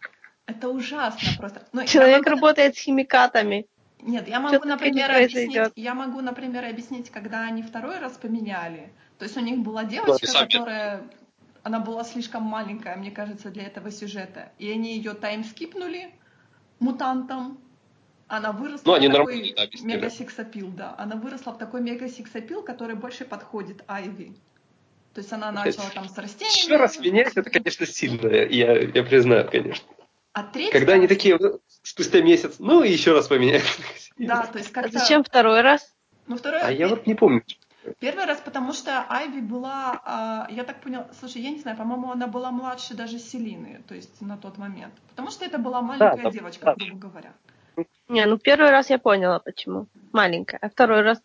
Это 0.47 0.69
ужасно 0.69 1.29
просто. 1.39 1.63
Я 1.73 1.87
Человек 1.87 2.19
могу- 2.27 2.31
работает 2.31 2.77
с 2.77 2.81
химикатами. 2.81 3.67
Нет, 4.03 4.29
я 4.29 4.39
могу, 4.41 4.55
Чё-то 4.55 4.69
например, 4.69 5.11
не 5.11 5.17
объяснить, 5.17 5.73
я 5.77 5.95
могу, 5.95 6.21
например, 6.21 6.65
объяснить, 6.67 7.11
когда 7.11 7.45
они 7.45 7.63
второй 7.63 7.99
раз 7.99 8.13
поменяли. 8.19 8.93
То 9.19 9.25
есть 9.25 9.37
у 9.37 9.41
них 9.41 9.61
была 9.61 9.85
девочка, 9.85 10.27
сами. 10.27 10.49
которая, 10.49 11.05
она 11.63 11.81
была 11.81 12.05
слишком 12.05 12.43
маленькая, 12.43 12.97
мне 12.97 13.11
кажется, 13.11 13.51
для 13.51 13.65
этого 13.65 13.91
сюжета. 13.91 14.53
И 14.59 14.71
они 14.71 14.97
ее 14.97 15.15
таймскипнули 15.15 16.11
мутантом. 16.81 17.59
Она 18.37 18.51
выросла 18.51 18.83
Ну, 18.85 18.95
они 18.95 19.09
в 19.09 19.13
такой 19.13 19.55
мега-сексапил, 19.83 20.69
да. 20.69 20.95
Она 20.99 21.15
выросла 21.17 21.53
в 21.53 21.59
такой 21.59 21.81
мега-сексапил, 21.81 22.63
который 22.63 22.97
больше 22.97 23.25
подходит 23.25 23.85
Айви. 23.87 24.35
То 25.15 25.21
есть 25.21 25.33
она 25.33 25.53
начала 25.53 25.89
там 25.95 26.09
с 26.09 26.19
растениями. 26.19 26.57
Еще 26.57 26.77
раз 26.77 26.99
менять, 26.99 27.33
это, 27.37 27.49
конечно, 27.49 27.87
сильно, 27.87 28.27
я, 28.27 28.77
я 28.81 29.03
признаю, 29.05 29.49
конечно. 29.49 29.87
А 30.33 30.43
третий 30.43 30.73
Когда 30.73 30.95
они 30.95 31.03
раз- 31.03 31.11
такие, 31.11 31.39
ну, 31.39 31.61
спустя 31.85 32.21
месяц, 32.21 32.57
ну 32.59 32.83
и 32.83 32.91
еще 32.91 33.13
раз 33.13 33.29
поменяют. 33.29 33.65
Да, 34.17 34.47
то 34.47 34.59
есть 34.59 34.71
А 34.71 34.75
как-то... 34.75 34.99
зачем 34.99 35.25
второй 35.25 35.61
раз? 35.61 35.93
Ну, 36.29 36.37
второй 36.37 36.61
А 36.61 36.71
я 36.71 36.87
вот 36.87 37.07
не 37.07 37.15
помню. 37.15 37.43
Первый 37.99 38.25
раз, 38.27 38.41
потому 38.41 38.73
что 38.73 39.05
Айви 39.09 39.41
была, 39.41 40.01
а, 40.05 40.47
я 40.51 40.63
так 40.65 40.81
поняла, 40.81 41.09
слушай, 41.19 41.43
я 41.43 41.51
не 41.51 41.59
знаю, 41.59 41.77
по-моему, 41.77 42.13
она 42.13 42.29
была 42.29 42.51
младше 42.51 42.95
даже 42.95 43.19
Селины, 43.19 43.83
то 43.89 43.95
есть 43.95 44.21
на 44.21 44.37
тот 44.37 44.57
момент. 44.57 44.95
Потому 45.11 45.31
что 45.31 45.45
это 45.45 45.59
была 45.59 45.83
маленькая 45.83 46.23
да, 46.23 46.31
девочка, 46.31 46.65
да. 46.65 46.75
грубо 46.77 47.09
говоря. 47.09 47.33
Не, 48.09 48.27
ну 48.27 48.39
первый 48.39 48.71
раз 48.71 48.91
я 48.91 48.99
поняла, 48.99 49.39
почему. 49.39 49.87
Маленькая. 50.13 50.59
А 50.61 50.69
второй 50.69 51.03
раз... 51.03 51.23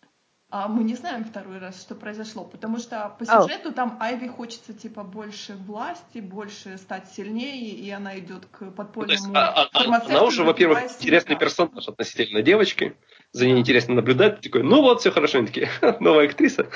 А 0.52 0.66
мы 0.66 0.82
не 0.82 0.96
знаем 0.96 1.24
второй 1.24 1.58
раз, 1.58 1.80
что 1.80 1.94
произошло, 1.94 2.42
потому 2.44 2.78
что 2.78 3.14
по 3.20 3.24
сюжету 3.24 3.70
там 3.72 3.96
Айви 4.00 4.26
хочется 4.26 4.72
типа 4.72 5.04
больше 5.04 5.54
власти, 5.54 6.18
больше 6.18 6.76
стать 6.76 7.08
сильнее, 7.12 7.70
и 7.70 7.88
она 7.90 8.18
идет 8.18 8.46
к 8.46 8.62
Ну, 8.62 8.70
то 8.72 8.72
есть, 8.72 8.76
подпольному 8.76 9.36
а- 9.36 9.46
а- 9.48 9.68
а- 9.72 9.78
фармацевту, 9.78 10.12
она 10.12 10.24
уже, 10.24 10.42
во-первых, 10.42 10.82
интересный 10.98 11.36
персонаж 11.36 11.86
относительно 11.86 12.42
девочки. 12.42 12.96
За 13.30 13.46
ней 13.46 13.60
интересно 13.60 13.94
наблюдать. 13.94 14.40
Ты 14.40 14.48
такой, 14.48 14.64
ну 14.64 14.82
вот, 14.82 15.00
все 15.00 15.12
хорошо. 15.12 15.38
Они 15.38 15.46
такие, 15.46 15.66
«Ха, 15.66 15.96
новая 16.00 16.24
актриса. 16.26 16.66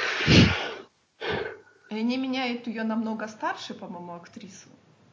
И 1.90 1.94
они 1.98 2.16
меняют 2.16 2.68
ее 2.68 2.84
намного 2.84 3.26
старше, 3.26 3.74
по-моему, 3.74 4.14
актрису. 4.14 4.68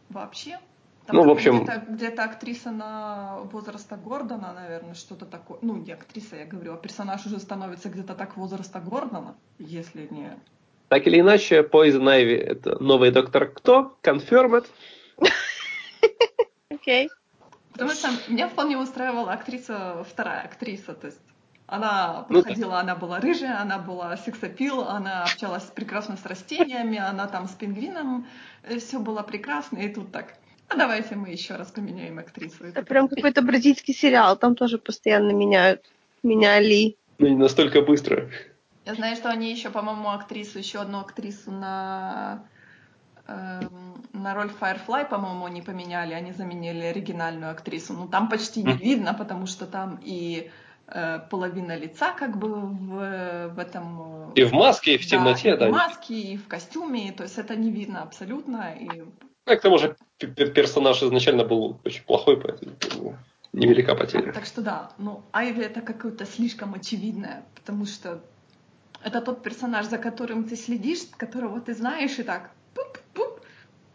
Вообще. 0.09 0.59
Ну, 1.07 1.23
в 1.23 1.29
общем- 1.29 1.63
Где-то, 1.63 1.85
где-то 1.89 2.23
актриса 2.23 2.71
на 2.71 3.39
возраста 3.51 3.97
Гордона, 3.97 4.53
наверное, 4.53 4.93
что-то 4.93 5.25
такое. 5.25 5.57
Ну, 5.61 5.75
не 5.75 5.91
актриса, 5.91 6.35
я 6.35 6.45
говорю, 6.45 6.73
а 6.73 6.77
персонаж 6.77 7.25
уже 7.25 7.39
становится 7.39 7.89
где-то 7.89 8.13
так 8.15 8.37
возраста 8.37 8.79
Гордона, 8.79 9.35
если 9.57 10.07
не... 10.11 10.37
Так 10.89 11.07
или 11.07 11.19
иначе, 11.19 11.61
Poison 11.61 12.03
Ivy— 12.03 12.37
это 12.37 12.83
новый 12.83 13.11
доктор 13.11 13.47
Кто? 13.47 13.97
Confirmed. 14.03 14.65
Окей. 16.69 17.09
Потому 17.73 17.91
что 17.91 18.09
меня 18.27 18.47
вполне 18.49 18.77
устраивала 18.77 19.31
актриса, 19.31 20.05
вторая 20.09 20.41
актриса, 20.41 20.93
то 20.93 21.07
есть 21.07 21.19
она 21.67 22.25
Ну 22.27 22.39
подходила, 22.39 22.79
она 22.79 22.95
была 22.95 23.21
рыжая, 23.21 23.61
она 23.61 23.79
была 23.79 24.17
сексапил, 24.17 24.81
она 24.81 25.23
общалась 25.23 25.63
прекрасно 25.63 26.17
с 26.17 26.25
растениями, 26.25 26.97
она 26.97 27.27
там 27.27 27.47
с 27.47 27.51
пингвином, 27.51 28.27
все 28.77 28.99
было 28.99 29.23
прекрасно, 29.23 29.77
и 29.77 29.87
тут 29.87 30.11
так, 30.11 30.33
а 30.71 30.77
давайте 30.77 31.15
мы 31.15 31.29
еще 31.29 31.55
раз 31.55 31.71
поменяем 31.71 32.19
актрису. 32.19 32.65
И 32.65 32.69
Это 32.69 32.83
прям 32.83 33.07
какой-то 33.07 33.41
бразильский 33.41 33.93
сериал, 33.93 34.37
там 34.37 34.55
тоже 34.55 34.77
постоянно 34.77 35.31
меняют. 35.31 35.85
Меняли. 36.23 36.95
Ну, 37.17 37.27
не 37.27 37.35
настолько 37.35 37.81
быстро. 37.81 38.29
Я 38.85 38.95
знаю, 38.95 39.15
что 39.15 39.29
они 39.29 39.51
еще, 39.51 39.69
по-моему, 39.69 40.09
актрису, 40.09 40.59
еще 40.59 40.79
одну 40.79 40.99
актрису 40.99 41.51
на 41.51 42.43
эм, 43.27 43.91
на 44.13 44.33
роль 44.33 44.51
Firefly, 44.59 45.09
по-моему, 45.09 45.45
они 45.45 45.61
поменяли, 45.61 46.13
они 46.13 46.31
заменили 46.31 46.83
оригинальную 46.83 47.51
актрису. 47.51 47.93
Ну, 47.93 48.07
там 48.07 48.29
почти 48.29 48.63
не 48.63 48.73
видно, 48.73 49.13
потому 49.13 49.45
что 49.45 49.65
там 49.65 49.99
и 50.03 50.49
э, 50.87 51.19
половина 51.29 51.77
лица 51.77 52.11
как 52.13 52.37
бы 52.37 52.49
в, 52.49 53.49
в 53.49 53.59
этом... 53.59 54.31
э, 54.31 54.41
И 54.41 54.43
в 54.43 54.53
маске, 54.53 54.95
и 54.95 54.97
в 54.97 55.03
да, 55.03 55.07
темноте, 55.09 55.53
и 55.53 55.57
да. 55.57 55.67
в 55.67 55.71
маске, 55.71 56.13
и 56.15 56.37
в 56.37 56.47
костюме, 56.47 57.11
то 57.11 57.23
есть 57.23 57.37
это 57.37 57.55
не 57.55 57.71
видно 57.71 58.03
абсолютно. 58.03 58.75
И... 58.79 59.03
А 59.45 59.55
к 59.55 59.61
тому 59.61 59.77
же 59.77 59.95
персонаж 60.27 61.03
изначально 61.03 61.43
был 61.43 61.79
очень 61.83 62.03
плохой, 62.03 62.37
поэтому 62.37 62.71
ну, 62.95 63.15
невелика 63.53 63.95
потеря. 63.95 64.31
Так 64.31 64.45
что 64.45 64.61
да, 64.61 64.91
ну, 64.97 65.23
Айви 65.31 65.63
это 65.63 65.81
какое-то 65.81 66.25
слишком 66.25 66.73
очевидное, 66.73 67.43
потому 67.55 67.85
что 67.85 68.21
это 69.03 69.21
тот 69.21 69.43
персонаж, 69.43 69.87
за 69.87 69.97
которым 69.97 70.43
ты 70.43 70.55
следишь, 70.55 70.99
которого 71.17 71.59
ты 71.59 71.73
знаешь, 71.73 72.19
и 72.19 72.23
так 72.23 72.51
пуп-пуп, 72.75 73.41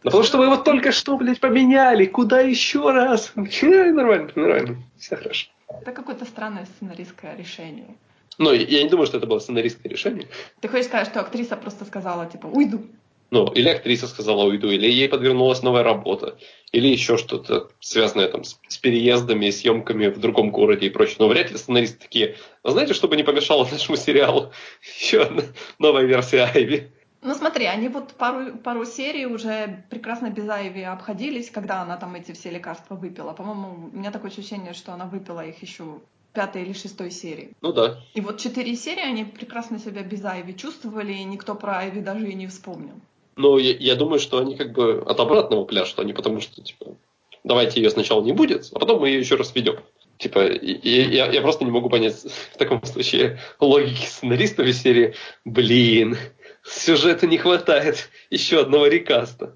Да 0.03 0.11
потому 0.11 0.24
что 0.24 0.39
вы 0.39 0.44
его 0.44 0.57
только 0.57 0.93
что, 0.93 1.16
блядь, 1.16 1.40
поменяли. 1.40 2.07
Куда 2.07 2.40
еще 2.40 2.90
раз? 2.90 3.32
Нормально, 3.36 4.31
нормально. 4.35 4.77
Все 4.98 5.16
хорошо. 5.16 5.48
Это 5.69 5.93
какое-то 5.93 6.24
странное 6.24 6.66
сценаристское 6.66 7.36
решение. 7.36 7.97
Но 8.39 8.53
я 8.53 8.82
не 8.82 8.89
думаю, 8.89 9.07
что 9.07 9.16
это 9.19 9.27
было 9.27 9.39
сценаристское 9.39 9.90
решение. 9.90 10.28
Ты 10.61 10.69
хочешь 10.69 10.86
сказать, 10.86 11.09
что 11.09 11.20
актриса 11.20 11.57
просто 11.57 11.85
сказала, 11.85 12.27
типа, 12.27 12.47
уйду? 12.47 12.82
Ну, 13.31 13.47
или 13.48 13.69
актриса 13.69 14.07
сказала 14.07 14.44
уйду, 14.44 14.70
или 14.70 14.89
ей 14.89 15.09
подвернулась 15.09 15.62
новая 15.62 15.82
работа, 15.82 16.39
или 16.73 16.86
еще 16.86 17.16
что-то 17.16 17.70
связанное 17.81 18.28
там 18.28 18.44
с, 18.44 18.61
с 18.69 18.78
переездами, 18.78 19.51
съемками 19.51 20.07
в 20.07 20.19
другом 20.19 20.51
городе 20.51 20.86
и 20.86 20.90
прочее. 20.90 21.16
Но 21.19 21.28
вряд 21.28 21.51
ли 21.51 21.57
сценаристы 21.57 21.98
такие, 21.98 22.36
а 22.62 22.70
знаете, 22.70 22.94
чтобы 22.94 23.16
не 23.16 23.24
помешало 23.24 23.69
нашему 23.70 23.97
сериалу, 23.97 24.53
еще 25.01 25.23
одна 25.23 25.43
новая 25.78 26.05
версия 26.05 26.44
Айви. 26.44 26.93
Ну 27.23 27.35
смотри, 27.35 27.66
они 27.66 27.89
вот 27.89 28.12
пару, 28.12 28.57
пару 28.59 28.85
серий 28.85 29.27
уже 29.27 29.85
прекрасно 29.90 30.31
без 30.31 30.48
Айви 30.48 30.82
обходились, 30.82 31.51
когда 31.51 31.82
она 31.82 31.97
там 31.97 32.15
эти 32.15 32.31
все 32.31 32.51
лекарства 32.51 32.94
выпила. 32.94 33.32
По-моему, 33.32 33.90
у 33.93 33.97
меня 33.97 34.12
такое 34.12 34.31
ощущение, 34.31 34.74
что 34.74 34.93
она 34.93 35.07
выпила 35.07 35.44
их 35.44 35.61
еще 35.61 36.01
пятой 36.32 36.62
или 36.62 36.73
шестой 36.73 37.11
серии. 37.11 37.51
Ну 37.62 37.73
да. 37.73 37.98
И 38.15 38.20
вот 38.20 38.39
четыре 38.39 38.77
серии 38.77 39.03
они 39.03 39.24
прекрасно 39.24 39.78
себя 39.78 40.03
без 40.03 40.24
Айви 40.24 40.53
чувствовали, 40.53 41.15
и 41.15 41.24
никто 41.24 41.55
про 41.55 41.78
Айви 41.78 42.01
даже 42.01 42.31
и 42.31 42.35
не 42.35 42.47
вспомнил. 42.47 42.94
Но 43.37 43.59
я, 43.59 43.77
я 43.77 43.95
думаю, 43.97 44.19
что 44.19 44.39
они 44.39 44.57
как 44.57 44.73
бы 44.73 45.03
от 45.07 45.21
обратного 45.21 45.65
пляшут, 45.65 45.99
они 45.99 46.13
потому 46.13 46.41
что, 46.41 46.63
типа, 46.63 46.97
давайте 47.45 47.81
ее 47.81 47.91
сначала 47.91 48.23
не 48.23 48.33
будет, 48.33 48.71
а 48.73 48.79
потом 48.79 49.01
мы 49.01 49.09
ее 49.09 49.21
еще 49.21 49.37
раз 49.37 49.55
ведем. 49.55 49.77
Типа, 50.19 50.41
я, 50.41 51.27
я 51.27 51.43
просто 51.43 51.65
не 51.65 51.71
могу 51.71 51.91
понять 51.91 52.15
в 52.55 52.57
таком 52.57 52.83
случае 52.85 53.39
логики 53.61 54.07
сценаристов 54.07 54.67
из 54.67 54.81
серии 54.81 55.15
«Блин, 55.45 56.17
сюжета 56.65 57.27
не 57.27 57.39
хватает 57.39 58.09
еще 58.31 58.63
одного 58.63 58.87
рекаста». 58.87 59.55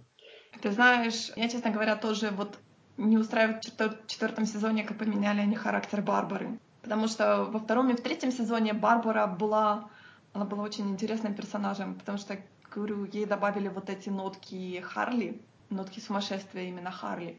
Ты 0.61 0.71
знаешь, 0.71 1.31
я, 1.37 1.49
честно 1.49 1.71
говоря, 1.71 1.97
тоже 1.97 2.31
вот 2.31 2.59
не 2.99 3.17
устраивает 3.17 3.65
в 3.65 3.67
четвер- 3.67 3.99
четвертом 4.07 4.45
сезоне, 4.45 4.85
как 4.85 4.99
поменяли 4.99 5.41
они 5.41 5.57
характер 5.57 6.03
Барбары. 6.03 6.59
Потому 6.83 7.09
что 7.09 7.45
во 7.45 7.59
втором 7.59 7.91
и 7.91 7.97
в 7.97 8.03
третьем 8.03 8.31
сезоне 8.31 8.75
Барбара 8.75 9.27
была, 9.27 9.89
она 10.35 10.45
была 10.45 10.65
очень 10.65 10.91
интересным 10.91 11.35
персонажем, 11.35 11.95
потому 11.95 12.19
что, 12.19 12.37
говорю, 12.71 13.05
ей 13.05 13.27
добавили 13.27 13.69
вот 13.69 13.91
эти 13.91 14.09
нотки 14.09 14.81
Харли, 14.81 15.41
нотки 15.71 16.01
сумасшествия 16.01 16.65
именно 16.65 16.91
Харли. 16.91 17.39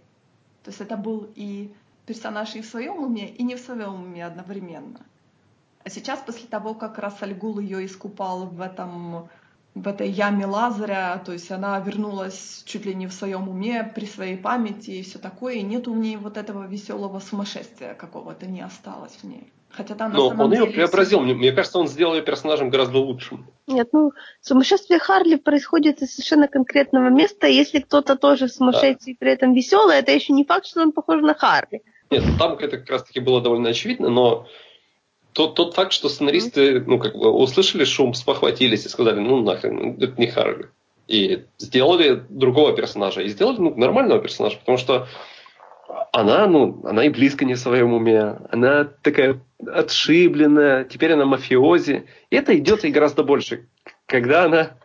То 0.64 0.70
есть 0.70 0.82
это 0.82 0.98
был 0.98 1.30
и 1.36 1.74
персонаж 2.06 2.56
и 2.56 2.62
в 2.62 2.66
своем 2.66 2.98
уме, 3.04 3.30
и 3.30 3.44
не 3.44 3.56
в 3.56 3.60
своем 3.60 3.96
уме 3.96 4.26
одновременно. 4.26 5.06
А 5.84 5.90
сейчас, 5.90 6.20
после 6.20 6.48
того, 6.48 6.74
как 6.76 7.00
Рассаль 7.00 7.34
Гул 7.34 7.60
ее 7.60 7.86
искупал 7.86 8.46
в 8.46 8.62
этом 8.62 9.30
в 9.74 9.88
этой 9.88 10.10
яме 10.10 10.46
Лазаря, 10.46 11.18
то 11.20 11.32
есть 11.32 11.50
она 11.50 11.80
вернулась 11.80 12.64
чуть 12.66 12.86
ли 12.86 12.94
не 12.94 13.08
в 13.08 13.14
своем 13.14 13.48
уме, 13.48 13.84
при 13.84 14.06
своей 14.06 14.38
памяти 14.38 14.92
и 14.92 15.02
все 15.02 15.18
такое, 15.18 15.56
и 15.56 15.62
нет 15.62 15.88
у 15.88 15.96
нее 15.96 16.18
вот 16.18 16.36
этого 16.36 16.68
веселого 16.68 17.20
сумасшествия 17.20 17.94
какого-то 17.94 18.48
не 18.48 18.62
осталось 18.62 19.14
в 19.22 19.24
ней. 19.24 19.52
Хотя 19.74 19.96
там 19.96 20.12
Но 20.14 20.28
он 20.28 20.52
ее 20.52 20.62
деле 20.66 20.74
преобразил. 20.74 21.20
всё- 21.20 21.26
Мне, 21.26 21.34
мне 21.34 21.52
кажется, 21.52 21.80
он 21.80 21.88
сделал 21.88 22.16
ее 22.16 22.22
персонажем 22.22 22.70
гораздо 22.70 22.98
лучшим. 22.98 23.48
Нет, 23.68 23.90
ну, 23.94 24.12
сумасшествие 24.42 25.00
Харли 25.00 25.36
происходит 25.36 26.02
из 26.02 26.14
совершенно 26.14 26.48
конкретного 26.48 27.10
места. 27.10 27.48
Если 27.48 27.80
кто-то 27.80 28.16
тоже 28.18 28.48
сумасшедший 28.50 29.14
и 29.14 29.16
при 29.18 29.32
этом 29.32 29.54
веселый, 29.54 29.98
это 29.98 30.12
еще 30.12 30.34
не 30.34 30.44
факт, 30.44 30.66
что 30.66 30.82
он 30.82 30.92
похож 30.92 31.22
на 31.22 31.34
Харли. 31.34 31.82
Нет, 32.10 32.24
там 32.38 32.54
это 32.54 32.78
как 32.78 32.90
раз-таки 32.90 33.22
было 33.22 33.42
довольно 33.42 33.70
очевидно, 33.70 34.10
но 34.10 34.46
тот, 35.32 35.56
тот 35.56 35.74
факт, 35.76 35.94
что 35.94 36.10
сценаристы, 36.10 36.82
ну, 36.82 37.00
как 37.00 37.16
бы 37.16 37.30
услышали 37.32 37.86
шум, 37.86 38.14
спохватились 38.14 38.86
и 38.86 38.90
сказали, 38.90 39.20
ну, 39.20 39.42
нахрен, 39.42 39.98
это 40.02 40.20
не 40.20 40.28
Харли. 40.28 40.70
И 41.08 41.46
сделали 41.58 42.22
другого 42.30 42.74
персонажа. 42.76 43.22
И 43.22 43.30
сделали 43.30 43.58
ну, 43.58 43.76
нормального 43.76 44.20
персонажа, 44.22 44.58
потому 44.58 44.78
что 44.78 45.08
она, 46.12 46.48
ну, 46.48 46.82
она 46.86 47.06
и 47.06 47.10
близко 47.10 47.46
не 47.46 47.56
в 47.56 47.60
своем 47.60 47.94
уме. 47.94 48.38
Она 48.50 48.86
такая 49.02 49.42
отшибленная, 49.66 50.86
теперь 50.86 51.14
она 51.14 51.26
мафиози. 51.26 52.06
И 52.30 52.36
это 52.36 52.58
идет 52.58 52.84
ей 52.84 52.92
гораздо 52.92 53.24
больше. 53.24 53.68
Когда 54.06 54.46
она 54.46 54.78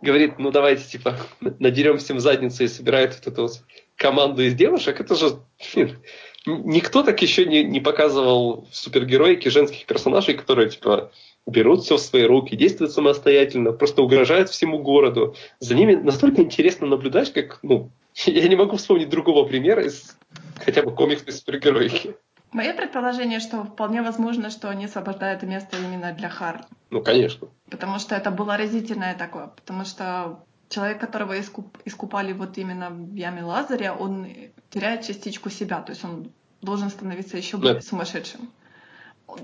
говорит, 0.00 0.38
ну 0.38 0.50
давайте, 0.50 0.84
типа, 0.84 1.16
надерем 1.40 1.98
всем 1.98 2.20
задницу 2.20 2.64
и 2.64 2.68
собирает 2.68 3.14
вот 3.14 3.32
эту 3.32 3.42
вот 3.42 3.62
команду 3.96 4.42
из 4.42 4.54
девушек, 4.54 5.00
это 5.00 5.14
же 5.14 5.38
блин, 5.74 5.98
никто 6.46 7.02
так 7.02 7.20
еще 7.22 7.46
не, 7.46 7.64
не 7.64 7.80
показывал 7.80 8.66
в 8.70 8.76
супергероике 8.76 9.50
женских 9.50 9.86
персонажей, 9.86 10.34
которые, 10.34 10.70
типа, 10.70 11.10
берут 11.46 11.82
все 11.82 11.96
в 11.96 12.00
свои 12.00 12.24
руки, 12.24 12.56
действуют 12.56 12.92
самостоятельно, 12.92 13.72
просто 13.72 14.02
угрожают 14.02 14.50
всему 14.50 14.78
городу. 14.78 15.34
За 15.60 15.74
ними 15.74 15.94
настолько 15.94 16.42
интересно 16.42 16.86
наблюдать, 16.86 17.32
как, 17.32 17.58
ну, 17.62 17.90
я 18.26 18.48
не 18.48 18.56
могу 18.56 18.76
вспомнить 18.76 19.08
другого 19.08 19.46
примера 19.46 19.84
из 19.84 20.16
хотя 20.64 20.82
бы 20.82 20.94
комиксной 20.94 21.32
супергероики. 21.32 22.16
Мое 22.52 22.72
предположение, 22.72 23.40
что 23.40 23.64
вполне 23.64 24.00
возможно, 24.02 24.48
что 24.50 24.68
они 24.70 24.84
освобождают 24.84 25.42
место 25.42 25.76
именно 25.76 26.12
для 26.12 26.28
Харли. 26.28 26.64
Ну, 26.90 27.02
конечно. 27.02 27.48
Потому 27.68 27.98
что 27.98 28.14
это 28.14 28.30
было 28.30 28.56
разительное 28.56 29.16
такое. 29.16 29.48
Потому 29.48 29.84
что 29.84 30.44
человек, 30.68 31.00
которого 31.00 31.36
искуп- 31.36 31.80
искупали 31.84 32.32
вот 32.32 32.56
именно 32.56 32.90
в 32.90 33.12
яме 33.14 33.42
Лазаря, 33.42 33.92
он 33.94 34.28
теряет 34.70 35.02
частичку 35.04 35.50
себя. 35.50 35.80
То 35.80 35.90
есть 35.90 36.04
он 36.04 36.30
должен 36.62 36.90
становиться 36.90 37.36
еще 37.36 37.56
более 37.56 37.74
Да. 37.74 37.80
сумасшедшим. 37.80 38.48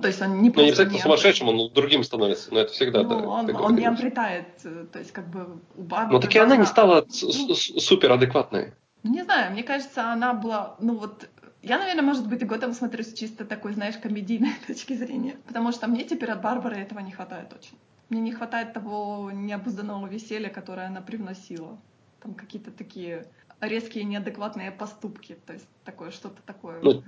То 0.00 0.06
есть 0.08 0.20
он 0.22 0.28
не 0.28 0.36
Ну, 0.36 0.42
не 0.44 0.50
просто 0.50 0.68
обязательно 0.70 0.92
не 0.96 1.02
сумасшедшим, 1.02 1.48
он 1.48 1.72
другим 1.72 2.04
становится. 2.04 2.52
Но 2.52 2.60
это 2.60 2.72
всегда, 2.72 3.02
Ну, 3.02 3.08
да. 3.08 3.16
он, 3.16 3.46
так 3.46 3.60
он 3.60 3.74
не 3.76 3.86
обретает, 3.86 4.46
то 4.92 4.98
есть 4.98 5.12
как 5.12 5.28
бы 5.28 5.58
у 5.76 5.82
Барби... 5.82 6.12
Но 6.12 6.20
таки 6.20 6.38
она 6.38 6.56
не 6.56 6.66
стала 6.66 7.04
с- 7.08 7.22
с- 7.22 7.84
суперадекватной. 7.84 8.72
Ну, 9.02 9.12
Не 9.12 9.22
знаю, 9.24 9.52
мне 9.52 9.62
кажется, 9.62 10.12
она 10.12 10.34
была, 10.34 10.76
ну 10.80 10.94
вот, 10.96 11.28
я, 11.62 11.78
наверное, 11.78 12.02
может 12.02 12.28
быть, 12.28 12.46
годом 12.46 12.72
смотрю 12.74 13.02
с 13.02 13.12
чисто 13.14 13.44
такой, 13.44 13.72
знаешь, 13.72 13.96
комедийной 13.96 14.52
точки 14.66 14.92
зрения. 14.92 15.36
Потому 15.46 15.72
что 15.72 15.86
мне 15.88 16.04
теперь 16.04 16.30
от 16.30 16.42
Барбары 16.42 16.76
этого 16.76 17.00
не 17.00 17.10
хватает 17.12 17.52
очень. 17.58 17.76
Мне 18.10 18.20
не 18.20 18.32
хватает 18.32 18.72
того 18.72 19.30
необузданного 19.32 20.06
веселья, 20.06 20.48
которое 20.50 20.86
она 20.88 21.00
привносила. 21.00 21.78
Там 22.22 22.34
какие-то 22.34 22.70
такие 22.70 23.26
резкие 23.60 24.04
неадекватные 24.04 24.72
поступки. 24.72 25.36
То 25.46 25.52
есть 25.54 25.66
такое 25.84 26.10
что-то 26.10 26.42
такое. 26.42 26.80
Ну, 26.82 27.02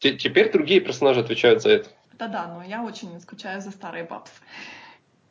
Те- 0.00 0.16
Теперь 0.16 0.52
другие 0.52 0.80
персонажи 0.80 1.20
отвечают 1.20 1.62
за 1.62 1.70
это. 1.70 1.88
Да-да, 2.18 2.48
но 2.48 2.64
я 2.64 2.82
очень 2.82 3.20
скучаю 3.20 3.60
за 3.60 3.70
старой 3.70 4.02
бабс. 4.02 4.30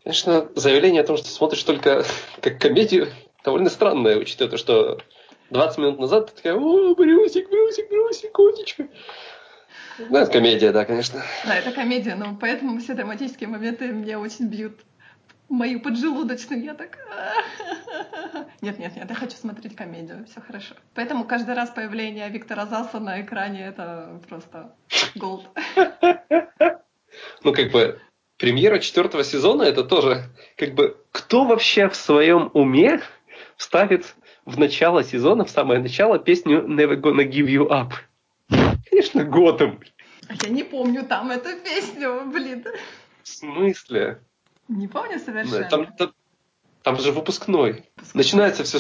Конечно, 0.03 0.47
заявление 0.55 1.01
о 1.01 1.05
том, 1.05 1.17
что 1.17 1.27
смотришь 1.27 1.63
только 1.63 2.03
как 2.41 2.59
комедию, 2.59 3.09
довольно 3.43 3.69
странное, 3.69 4.17
учитывая 4.17 4.51
то, 4.51 4.57
что 4.57 4.99
20 5.49 5.77
минут 5.79 5.99
назад 5.99 6.27
ты 6.27 6.37
такая, 6.37 6.55
о, 6.55 6.95
Брюсик, 6.95 7.49
Брюсик, 7.49 7.89
Брюсик, 7.89 8.31
котечка. 8.31 8.87
Ну, 9.97 10.17
это 10.17 10.31
комедия, 10.31 10.71
да, 10.71 10.85
конечно. 10.85 11.23
Да, 11.45 11.57
это 11.57 11.71
комедия, 11.71 12.15
но 12.15 12.37
поэтому 12.39 12.79
все 12.79 12.93
драматические 12.93 13.49
моменты 13.49 13.87
меня 13.87 14.19
очень 14.19 14.47
бьют 14.47 14.79
мою 15.49 15.79
поджелудочную. 15.79 16.63
Я 16.63 16.73
так... 16.73 16.97
Нет, 18.61 18.79
нет, 18.79 18.95
нет, 18.95 19.09
я 19.09 19.15
хочу 19.15 19.35
смотреть 19.37 19.75
комедию, 19.75 20.25
все 20.25 20.41
хорошо. 20.41 20.75
Поэтому 20.93 21.25
каждый 21.25 21.55
раз 21.55 21.69
появление 21.69 22.29
Виктора 22.29 22.65
Заса 22.65 22.99
на 22.99 23.21
экране 23.21 23.65
это 23.65 24.19
просто 24.27 24.75
голд. 25.15 25.47
Ну, 27.43 27.53
как 27.53 27.71
бы, 27.71 27.99
премьера 28.37 28.79
четвертого 28.79 29.23
сезона, 29.23 29.63
это 29.63 29.83
тоже, 29.83 30.23
как 30.57 30.73
бы, 30.73 30.97
кто 31.11 31.45
вообще 31.45 31.89
в 31.89 31.95
своем 31.95 32.51
уме 32.53 33.01
вставит 33.55 34.15
в 34.45 34.57
начало 34.59 35.03
сезона, 35.03 35.45
в 35.45 35.49
самое 35.49 35.79
начало, 35.79 36.19
песню 36.19 36.63
Never 36.67 36.95
Gonna 36.95 37.27
Give 37.27 37.47
You 37.47 37.67
Up? 37.69 37.93
Конечно, 38.89 39.23
Готэм. 39.23 39.79
А 40.29 40.33
Я 40.43 40.49
не 40.49 40.63
помню 40.63 41.03
там 41.03 41.31
эту 41.31 41.49
песню, 41.63 42.23
блин. 42.31 42.65
В 43.23 43.27
смысле? 43.27 44.19
Не 44.67 44.87
помню 44.87 45.19
совершенно. 45.19 45.69
Там, 45.69 45.85
там, 45.93 46.13
там 46.87 46.99
же 46.99 47.11
выпускной. 47.11 47.83
Начинается 48.13 48.63
все... 48.63 48.79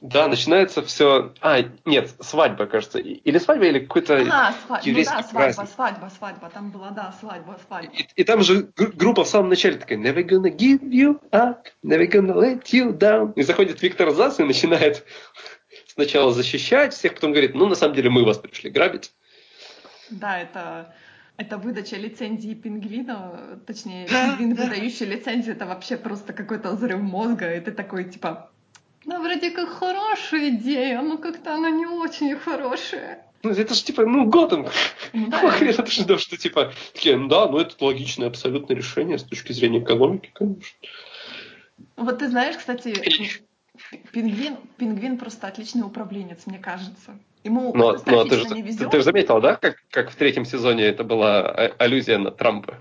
Да, 0.00 0.28
начинается 0.28 0.82
все... 0.82 1.32
А, 1.40 1.64
нет, 1.84 2.14
свадьба, 2.20 2.66
кажется. 2.66 3.00
Или 3.00 3.38
свадьба, 3.38 3.66
или 3.66 3.80
какой-то... 3.80 4.14
А, 4.30 4.54
свадьба, 4.66 4.90
ну 4.90 5.04
да, 5.04 5.04
свадьба, 5.04 5.30
праздник. 5.32 5.68
свадьба, 5.74 6.12
свадьба. 6.16 6.50
Там 6.50 6.70
была, 6.70 6.90
да, 6.90 7.12
свадьба, 7.18 7.58
свадьба. 7.66 7.92
И, 7.92 8.06
и 8.14 8.22
там 8.22 8.42
же 8.42 8.68
гр- 8.76 8.92
группа 8.94 9.24
в 9.24 9.28
самом 9.28 9.48
начале 9.48 9.78
такая 9.78 9.98
Never 9.98 10.24
gonna 10.24 10.54
give 10.54 10.82
you 10.82 11.20
up, 11.32 11.64
never 11.82 12.06
gonna 12.06 12.34
let 12.34 12.62
you 12.72 12.96
down. 12.96 13.32
И 13.34 13.42
заходит 13.42 13.82
Виктор 13.82 14.10
Зас 14.12 14.38
и 14.38 14.44
начинает 14.44 15.04
сначала 15.88 16.32
защищать 16.32 16.94
всех, 16.94 17.14
потом 17.14 17.32
говорит, 17.32 17.56
ну, 17.56 17.66
на 17.66 17.74
самом 17.74 17.96
деле, 17.96 18.10
мы 18.10 18.24
вас 18.24 18.38
пришли 18.38 18.70
грабить. 18.70 19.12
Да, 20.10 20.38
это, 20.38 20.94
это 21.36 21.58
выдача 21.58 21.96
лицензии 21.96 22.54
пингвина, 22.54 23.60
точнее, 23.66 24.06
пингвин, 24.38 24.54
выдающий 24.54 25.06
лицензию, 25.06 25.56
это 25.56 25.66
вообще 25.66 25.96
просто 25.96 26.32
какой-то 26.32 26.72
взрыв 26.72 27.00
мозга, 27.00 27.54
и 27.54 27.60
ты 27.60 27.72
такой, 27.72 28.04
типа, 28.04 28.50
ну, 29.04 29.22
вроде 29.22 29.50
как 29.50 29.68
хорошая 29.68 30.50
идея, 30.50 31.02
но 31.02 31.18
как-то 31.18 31.54
она 31.54 31.70
не 31.70 31.86
очень 31.86 32.34
хорошая. 32.36 33.26
Ну, 33.42 33.50
это 33.50 33.74
же 33.74 33.84
типа, 33.84 34.06
ну, 34.06 34.24
Готэм. 34.24 34.66
Ну 35.12 35.26
да, 35.26 35.36
Какого 35.36 35.52
хрена 35.52 35.82
ты 35.82 35.90
ждал, 35.90 36.18
что 36.18 36.38
типа, 36.38 36.72
такие, 36.94 37.16
ну 37.18 37.28
да, 37.28 37.46
ну 37.46 37.58
это 37.58 37.76
логичное 37.84 38.28
абсолютное 38.28 38.74
решение 38.74 39.18
с 39.18 39.22
точки 39.22 39.52
зрения 39.52 39.80
экономики, 39.80 40.30
конечно. 40.32 40.64
Вот 41.96 42.20
ты 42.20 42.28
знаешь, 42.28 42.56
кстати, 42.56 42.94
пингвин, 44.12 44.56
пингвин 44.78 45.18
просто 45.18 45.46
отличный 45.48 45.82
управленец, 45.82 46.46
мне 46.46 46.58
кажется. 46.58 47.18
Ему 47.44 47.74
Но, 47.74 47.92
но 48.06 48.24
ты, 48.24 48.36
же, 48.36 48.48
не 48.48 48.62
ты, 48.62 48.68
везет. 48.68 48.90
ты 48.90 48.96
же 48.96 49.02
заметил, 49.02 49.38
да, 49.40 49.56
как, 49.56 49.76
как 49.90 50.10
в 50.10 50.16
третьем 50.16 50.46
сезоне 50.46 50.84
это 50.84 51.04
была 51.04 51.40
а- 51.42 51.74
аллюзия 51.78 52.18
на 52.18 52.30
Трампа? 52.30 52.78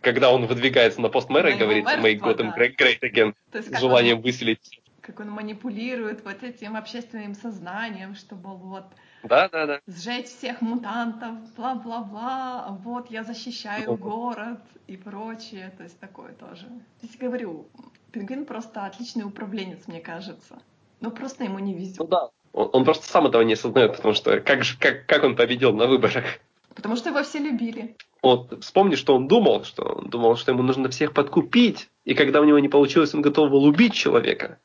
Когда 0.00 0.32
он 0.32 0.46
выдвигается 0.46 1.00
на 1.02 1.10
пост 1.10 1.28
мэра 1.28 1.50
и 1.50 1.58
говорит 1.58 1.84
«Make 1.84 2.20
Gotham 2.20 2.52
да. 2.56 2.66
great, 2.66 3.00
again» 3.02 3.34
есть 3.52 3.76
с 3.76 3.78
желанием 3.78 4.16
он, 4.16 4.22
выселить. 4.22 4.80
как 5.02 5.20
он 5.20 5.30
манипулирует 5.30 6.24
вот 6.24 6.42
этим 6.42 6.76
общественным 6.76 7.34
сознанием, 7.34 8.14
чтобы 8.14 8.56
вот 8.56 8.86
Да-да-да. 9.22 9.80
сжечь 9.86 10.26
всех 10.26 10.62
мутантов, 10.62 11.36
бла-бла-бла, 11.54 12.78
вот 12.82 13.10
я 13.10 13.22
защищаю 13.22 13.90
Ну. 13.90 13.96
город 13.96 14.60
и 14.86 14.96
прочее, 14.96 15.72
то 15.76 15.84
есть 15.84 16.00
такое 16.00 16.32
тоже. 16.32 16.64
То 16.66 17.06
есть 17.06 17.18
говорю, 17.18 17.68
пингвин 18.12 18.46
просто 18.46 18.86
отличный 18.86 19.24
управленец, 19.24 19.86
мне 19.86 20.00
кажется. 20.00 20.58
Но 21.00 21.10
просто 21.10 21.44
ему 21.44 21.58
не 21.58 21.74
везет. 21.74 21.98
Ну 21.98 22.06
да. 22.06 22.30
Он, 22.56 22.70
он 22.72 22.84
просто 22.84 23.06
сам 23.06 23.26
этого 23.26 23.42
не 23.42 23.52
осознает, 23.52 23.96
потому 23.96 24.14
что 24.14 24.40
как, 24.40 24.64
же, 24.64 24.78
как, 24.78 25.06
как 25.06 25.22
он 25.22 25.36
победил 25.36 25.74
на 25.74 25.86
выборах? 25.86 26.24
Потому 26.74 26.96
что 26.96 27.10
его 27.10 27.22
все 27.22 27.38
любили. 27.38 27.96
Вот 28.22 28.64
вспомни, 28.64 28.96
что 28.96 29.14
он 29.14 29.28
думал, 29.28 29.64
что 29.64 29.82
он 29.84 30.08
думал, 30.08 30.36
что 30.36 30.52
ему 30.52 30.62
нужно 30.62 30.88
всех 30.88 31.12
подкупить, 31.12 31.90
и 32.04 32.14
когда 32.14 32.40
у 32.40 32.44
него 32.44 32.58
не 32.58 32.70
получилось, 32.70 33.14
он 33.14 33.20
готов 33.20 33.50
был 33.50 33.64
убить 33.64 33.92
человека. 33.92 34.58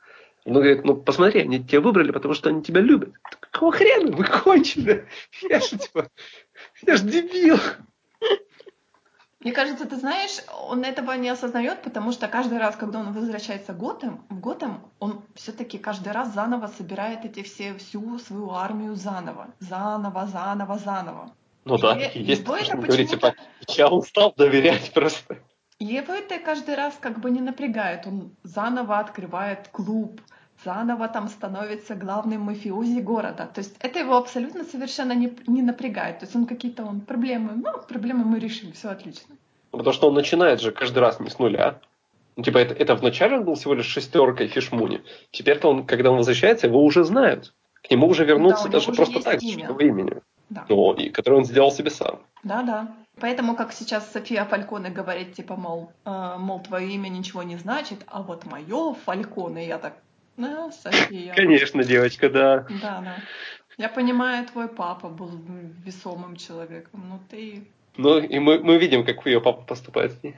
Он 0.46 0.54
говорит, 0.54 0.86
ну 0.86 0.96
посмотри, 0.96 1.42
они 1.42 1.64
тебя 1.64 1.82
выбрали, 1.82 2.12
потому 2.12 2.34
что 2.34 2.50
они 2.50 2.64
тебя 2.64 2.80
любят. 2.80 3.14
Какого 3.52 3.74
хрена? 3.74 4.16
Вы 4.16 4.24
кончили? 4.24 5.06
Я 5.50 5.60
же 5.60 5.78
типа, 5.78 6.10
я 6.88 6.96
же 6.96 7.04
дебил. 7.04 7.60
Мне 9.42 9.52
кажется, 9.54 9.86
ты 9.88 9.96
знаешь, 9.96 10.38
он 10.70 10.84
этого 10.84 11.14
не 11.14 11.30
осознает, 11.30 11.82
потому 11.82 12.12
что 12.12 12.28
каждый 12.28 12.60
раз, 12.60 12.76
когда 12.76 13.00
он 13.00 13.12
возвращается 13.12 13.74
Готэм, 13.74 14.24
в 14.30 14.40
Готэм 14.40 14.82
он 15.00 15.24
все-таки 15.36 15.80
каждый 15.80 16.14
раз 16.14 16.34
заново 16.34 16.68
собирает 16.68 17.26
эти 17.26 17.42
все, 17.42 17.74
всю 17.74 18.20
свою 18.20 18.52
армию 18.52 18.96
заново. 18.96 19.48
Заново, 19.60 20.28
заново, 20.28 20.78
заново. 20.78 21.34
Ну 21.66 21.78
да, 21.78 21.98
И- 21.98 22.04
такие 22.06 22.26
есть, 22.26 22.44
его 22.44 22.56
это 22.56 22.78
почему-то- 22.78 23.04
типа, 23.06 23.34
я 23.70 23.88
устал 23.90 24.34
доверять 24.38 24.94
просто. 24.94 25.38
Его 25.80 26.14
это 26.14 26.38
каждый 26.38 26.76
раз 26.76 26.94
как 27.00 27.20
бы 27.20 27.32
не 27.32 27.42
напрягает. 27.42 28.06
Он 28.06 28.36
заново 28.44 29.00
открывает 29.00 29.68
клуб, 29.70 30.22
заново 30.64 31.08
там 31.08 31.28
становится 31.28 31.96
главным 31.96 32.42
мафиози 32.42 33.00
города. 33.00 33.50
То 33.54 33.60
есть 33.60 33.76
это 33.80 34.00
его 34.00 34.18
абсолютно 34.18 34.64
совершенно 34.64 35.14
не, 35.14 35.34
не 35.48 35.62
напрягает. 35.62 36.20
То 36.20 36.26
есть 36.26 36.36
он 36.36 36.46
какие-то 36.46 36.84
он 36.84 37.02
проблемы, 37.02 37.52
ну, 37.56 37.80
проблемы 37.88 38.26
мы 38.26 38.40
решим, 38.40 38.72
все 38.72 38.90
отлично. 38.90 39.36
Ну, 39.72 39.78
Потому 39.78 39.94
что 39.94 40.08
он 40.08 40.14
начинает 40.16 40.62
же 40.62 40.72
каждый 40.72 41.00
раз 41.00 41.20
не 41.20 41.30
с 41.30 41.40
нуля. 41.40 41.80
Ну, 42.36 42.44
типа, 42.44 42.60
это, 42.60 42.74
это 42.74 42.96
вначале 42.96 43.38
он 43.38 43.44
был 43.44 43.56
всего 43.56 43.74
лишь 43.74 43.88
шестеркой 43.88 44.48
Фишмуни. 44.48 45.02
Теперь-то 45.32 45.70
он, 45.70 45.86
когда 45.86 46.12
он 46.12 46.18
возвращается, 46.18 46.68
его 46.68 46.84
уже 46.84 47.04
знают. 47.04 47.54
К 47.84 47.92
нему 47.92 48.08
уже 48.08 48.26
вернуться 48.26 48.66
Да, 48.66 48.72
даже 48.72 48.92
уже 48.92 48.98
просто 48.98 49.22
так, 49.22 49.42
имя. 49.42 49.68
с 49.68 49.82
имени. 49.82 50.22
Да. 50.50 50.66
Ну, 50.70 50.94
и 50.94 51.10
который 51.10 51.40
он 51.40 51.46
сделал 51.46 51.72
себе 51.72 51.90
сам. 51.90 52.20
Да, 52.44 52.62
да. 52.62 52.88
Поэтому, 53.20 53.56
как 53.56 53.74
сейчас 53.74 54.12
София 54.12 54.46
Фальконе 54.46 54.90
говорит, 54.90 55.34
типа, 55.34 55.56
мол, 55.56 55.92
э, 56.06 56.36
мол, 56.38 56.60
твое 56.60 56.92
имя 56.92 57.10
ничего 57.10 57.44
не 57.44 57.58
значит, 57.58 58.00
а 58.08 58.22
вот 58.22 58.46
мое 58.46 58.94
Фальконе, 59.06 59.68
я 59.68 59.78
так, 59.78 59.94
да, 60.42 60.72
София. 60.72 61.34
Конечно, 61.34 61.84
девочка, 61.84 62.30
да. 62.30 62.66
Да, 62.82 63.02
да. 63.02 63.16
Я 63.78 63.90
понимаю, 63.90 64.46
твой 64.48 64.68
папа 64.68 65.10
был 65.10 65.32
весомым 65.86 66.36
человеком, 66.36 67.06
но 67.10 67.20
ты... 67.30 67.64
Ну, 67.98 68.20
и 68.20 68.40
мы, 68.40 68.60
мы 68.60 68.78
видим, 68.78 69.06
как 69.06 69.26
ее 69.26 69.42
папа 69.42 69.62
поступает 69.64 70.12
с 70.14 70.24
ней. 70.24 70.36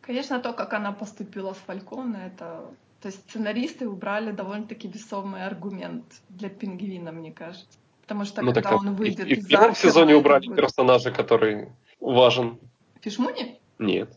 Конечно, 0.00 0.38
то, 0.40 0.52
как 0.52 0.72
она 0.74 0.92
поступила 0.92 1.52
с 1.52 1.58
Фальконе, 1.66 2.32
это... 2.34 2.64
То 3.02 3.08
есть 3.08 3.20
сценаристы 3.28 3.88
убрали 3.88 4.32
довольно-таки 4.32 4.88
весомый 4.88 5.44
аргумент 5.44 6.04
для 6.28 6.48
пингвина, 6.48 7.12
мне 7.12 7.32
кажется. 7.32 7.78
Потому 8.02 8.24
что 8.24 8.42
ну, 8.42 8.52
когда 8.52 8.70
так, 8.70 8.80
он 8.80 8.88
и- 8.88 8.94
выйдет 8.94 9.26
и, 9.26 9.34
из 9.34 9.44
в 9.44 9.48
первом 9.48 9.74
сезоне 9.74 10.14
убрали 10.16 10.46
будет- 10.46 10.56
персонажа, 10.56 11.10
который 11.10 11.68
важен. 12.00 12.58
Фишмуни? 13.02 13.60
Нет. 13.78 14.08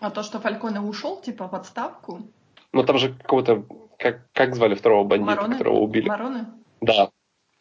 А 0.00 0.10
то, 0.10 0.22
что 0.22 0.40
Фальконе 0.40 0.80
ушел, 0.80 1.20
типа, 1.22 1.48
в 1.48 1.54
отставку, 1.54 2.20
Ну, 2.72 2.82
там 2.84 2.98
же 2.98 3.14
какого-то... 3.14 3.64
Как, 3.98 4.30
как 4.32 4.54
звали 4.54 4.74
второго 4.74 5.04
бандита, 5.04 5.36
Мароны? 5.36 5.52
которого 5.54 5.78
убили? 5.78 6.08
Мароны? 6.08 6.46
Да. 6.80 7.10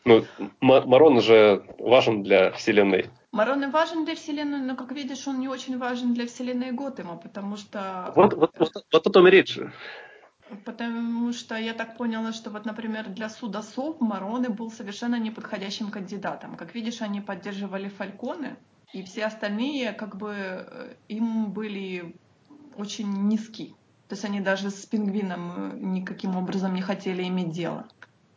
Ну, 0.06 0.24
Марон 0.62 1.20
же 1.22 1.66
важен 1.80 2.22
для 2.22 2.52
вселенной. 2.52 3.10
Мароны 3.32 3.72
важен 3.72 4.06
для 4.06 4.16
вселенной, 4.16 4.60
но, 4.60 4.76
как 4.76 4.92
видишь, 4.92 5.28
он 5.28 5.40
не 5.40 5.48
очень 5.48 5.78
важен 5.80 6.14
для 6.14 6.28
вселенной 6.28 6.72
Готэма, 6.72 7.18
потому 7.18 7.58
что... 7.58 8.14
Вот, 8.16 8.34
вот, 8.34 8.52
вот, 8.60 8.72
вот 8.92 9.08
о 9.08 9.10
том 9.10 9.28
и 9.28 9.32
речь. 9.32 9.60
Потому 10.64 11.34
что 11.34 11.56
я 11.56 11.74
так 11.74 11.98
поняла, 11.98 12.32
что 12.34 12.52
вот, 12.52 12.66
например, 12.66 13.10
для 13.10 13.30
суда 13.30 13.64
СОВ 13.64 14.00
Мароны 14.00 14.50
был 14.50 14.70
совершенно 14.70 15.20
неподходящим 15.20 15.90
кандидатом. 15.90 16.56
Как 16.56 16.76
видишь, 16.76 17.02
они 17.02 17.20
поддерживали 17.20 17.90
Фальконе, 17.90 18.58
и 18.94 19.04
все 19.04 19.26
остальные 19.26 19.94
как 19.94 20.18
бы 20.18 20.36
э, 20.38 20.94
им 21.08 21.52
были 21.52 22.16
очень 22.78 23.28
низки. 23.28 23.74
То 24.08 24.14
есть 24.14 24.26
они 24.26 24.40
даже 24.40 24.70
с 24.70 24.86
пингвином 24.86 25.72
э, 25.74 25.78
никаким 25.80 26.36
образом 26.36 26.76
не 26.76 26.82
хотели 26.82 27.24
иметь 27.24 27.52
дело. 27.52 27.88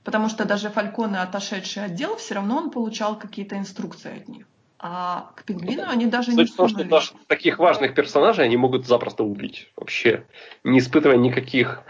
Потому 0.02 0.28
что 0.28 0.46
даже 0.46 0.70
Фальконе, 0.70 1.20
отошедший 1.20 1.84
отдел, 1.84 2.16
все 2.16 2.36
равно 2.36 2.56
он 2.56 2.70
получал 2.70 3.18
какие-то 3.18 3.58
инструкции 3.58 4.16
от 4.16 4.28
них. 4.28 4.46
А 4.78 5.32
к 5.34 5.44
пингвину 5.44 5.82
они 5.86 6.06
даже 6.06 6.32
не 6.32 6.46
том, 6.46 6.68
что 6.68 6.84
даже 6.84 7.12
таких 7.26 7.58
важных 7.58 7.94
персонажей 7.94 8.44
они 8.44 8.56
могут 8.56 8.86
запросто 8.86 9.24
убить. 9.24 9.70
Вообще. 9.76 10.24
Не 10.64 10.78
испытывая 10.78 11.16
никаких 11.16 11.82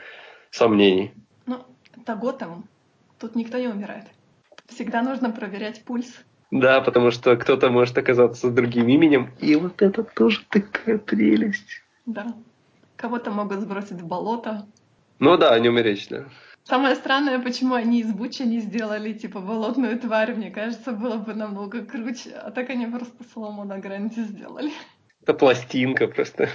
сомнений. 0.50 1.12
Ну, 1.46 1.64
это 1.96 2.16
Готэм. 2.16 2.64
Тут 3.18 3.36
никто 3.36 3.58
не 3.58 3.68
умирает. 3.68 4.06
Всегда 4.66 5.02
нужно 5.02 5.30
проверять 5.30 5.84
пульс. 5.84 6.12
Да, 6.50 6.80
потому 6.80 7.10
что 7.10 7.36
кто-то 7.36 7.68
может 7.68 7.96
оказаться 7.98 8.48
с 8.48 8.52
другим 8.52 8.88
именем. 8.88 9.30
И 9.38 9.54
вот 9.54 9.82
это 9.82 10.02
тоже 10.02 10.40
такая 10.48 10.98
прелесть. 10.98 11.82
Да. 12.06 12.34
Кого-то 12.98 13.30
могут 13.30 13.60
сбросить 13.60 14.02
в 14.02 14.06
болото. 14.06 14.66
Ну 15.20 15.36
да, 15.36 15.50
о 15.54 15.60
нем 15.60 15.78
и 15.78 15.82
речь, 15.82 16.08
да. 16.08 16.24
Самое 16.64 16.96
странное, 16.96 17.38
почему 17.38 17.74
они 17.74 18.00
из 18.00 18.12
Буча 18.12 18.44
не 18.44 18.58
сделали, 18.60 19.12
типа, 19.12 19.40
болотную 19.40 19.98
тварь, 19.98 20.34
мне 20.34 20.50
кажется, 20.50 20.92
было 20.92 21.16
бы 21.16 21.32
намного 21.32 21.86
круче. 21.86 22.30
А 22.34 22.50
так 22.50 22.70
они 22.70 22.86
просто 22.86 23.24
Соломона 23.32 23.78
Гранти 23.78 24.20
сделали. 24.20 24.72
Это 25.22 25.32
пластинка 25.32 26.08
просто. 26.08 26.50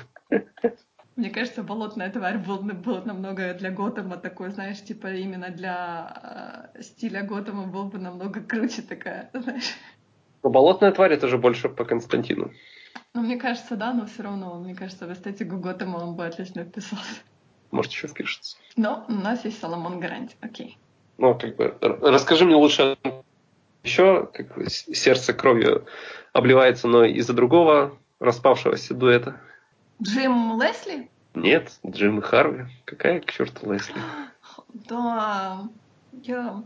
Мне 1.15 1.29
кажется, 1.29 1.63
болотная 1.63 2.11
тварь 2.11 2.37
был, 2.37 2.59
был 2.59 3.05
намного 3.05 3.53
для 3.53 3.71
Готэма 3.71 4.17
такой, 4.17 4.49
знаешь, 4.51 4.83
типа 4.83 5.13
именно 5.13 5.49
для 5.49 6.71
э, 6.75 6.81
стиля 6.81 7.23
Готэма 7.23 7.67
был 7.67 7.85
бы 7.85 7.99
намного 7.99 8.41
круче 8.41 8.81
такая, 8.81 9.29
знаешь. 9.33 9.75
Но 10.43 10.49
болотная 10.49 10.91
тварь 10.91 11.13
это 11.13 11.27
же 11.27 11.37
больше 11.37 11.69
по 11.69 11.85
Константину. 11.85 12.51
Ну, 13.13 13.21
мне 13.21 13.37
кажется, 13.37 13.75
да, 13.75 13.93
но 13.93 14.05
все 14.07 14.23
равно, 14.23 14.55
мне 14.55 14.73
кажется, 14.73 15.05
в 15.05 15.13
эстетику 15.13 15.57
Готэма 15.57 15.97
он 15.97 16.15
бы 16.15 16.25
отлично 16.25 16.63
вписался. 16.63 17.21
Может, 17.69 17.91
еще 17.91 18.07
впишется. 18.07 18.57
Но 18.75 19.05
у 19.07 19.13
нас 19.13 19.45
есть 19.45 19.59
Соломон 19.59 19.99
Гранти, 19.99 20.35
окей. 20.41 20.77
Ну, 21.17 21.37
как 21.37 21.55
бы, 21.55 21.77
расскажи 21.79 22.45
мне 22.45 22.55
лучше 22.55 22.97
еще, 23.83 24.29
как 24.33 24.55
бы, 24.55 24.67
сердце 24.69 25.33
кровью 25.33 25.85
обливается, 26.31 26.87
но 26.87 27.03
из-за 27.03 27.33
другого 27.33 27.97
распавшегося 28.19 28.95
дуэта. 28.95 29.39
Джим 30.01 30.59
Лесли? 30.59 31.09
Нет, 31.35 31.71
Джим 31.85 32.19
и 32.19 32.21
Харви. 32.21 32.65
Какая 32.85 33.19
к 33.19 33.31
черту 33.31 33.71
Лесли? 33.71 33.95
Да, 34.89 35.67
я... 36.23 36.63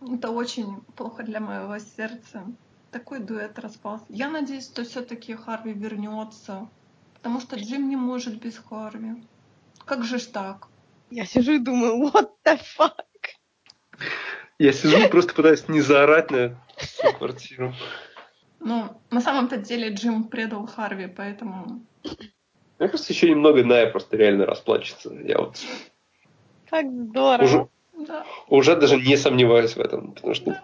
Это 0.00 0.30
очень 0.30 0.80
плохо 0.94 1.22
для 1.22 1.40
моего 1.40 1.78
сердца. 1.78 2.44
Такой 2.90 3.20
дуэт 3.20 3.58
распался. 3.58 4.06
Я 4.08 4.28
надеюсь, 4.30 4.64
что 4.64 4.82
все-таки 4.84 5.34
Харви 5.34 5.72
вернется, 5.72 6.68
потому 7.14 7.40
что 7.40 7.56
Джим 7.56 7.88
не 7.88 7.96
может 7.96 8.40
без 8.40 8.58
Харви. 8.58 9.22
Как 9.84 10.04
же 10.04 10.18
ж 10.18 10.26
так? 10.26 10.68
Я 11.10 11.26
сижу 11.26 11.52
и 11.52 11.58
думаю, 11.58 12.10
what 12.10 12.30
the 12.44 12.58
fuck? 12.78 13.04
Я 14.58 14.72
сижу 14.72 14.98
и 14.98 15.08
просто 15.08 15.34
пытаюсь 15.34 15.68
не 15.68 15.80
заорать 15.80 16.30
на 16.30 16.58
всю 16.76 17.12
квартиру. 17.12 17.74
Ну, 18.60 19.00
на 19.10 19.20
самом-то 19.20 19.58
деле 19.58 19.90
Джим 19.94 20.24
предал 20.24 20.66
Харви, 20.66 21.06
поэтому... 21.06 21.86
Мне 22.78 22.88
кажется, 22.88 23.12
еще 23.12 23.30
немного 23.30 23.64
Ная 23.64 23.90
просто 23.90 24.16
реально 24.16 24.46
расплачется. 24.46 25.12
Я 25.12 25.38
вот 25.38 25.58
Как 26.70 26.86
здорово. 26.90 27.44
уже, 27.44 27.68
Да. 28.06 28.24
уже 28.48 28.76
даже 28.76 28.96
не 28.96 29.16
сомневаюсь 29.16 29.74
в 29.74 29.80
этом, 29.80 30.12
потому 30.12 30.34
что... 30.34 30.62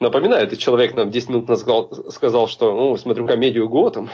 Напоминаю, 0.00 0.44
этот 0.44 0.58
человек 0.58 0.94
нам 0.94 1.10
10 1.10 1.28
минут 1.30 1.48
назад 1.48 2.12
сказал, 2.12 2.48
что 2.48 2.74
ну, 2.74 2.96
смотрю 2.96 3.26
комедию 3.26 3.68
Готэм. 3.68 4.10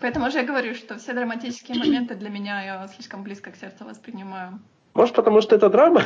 Поэтому 0.00 0.30
же 0.30 0.38
я 0.38 0.44
говорю, 0.44 0.74
что 0.74 0.96
все 0.98 1.12
драматические 1.12 1.78
моменты 1.78 2.14
для 2.14 2.28
меня 2.28 2.64
я 2.64 2.88
слишком 2.88 3.24
близко 3.24 3.50
к 3.50 3.56
сердцу 3.56 3.84
воспринимаю. 3.84 4.60
Может, 4.94 5.16
потому 5.16 5.40
что 5.40 5.56
это 5.56 5.68
драма? 5.68 6.04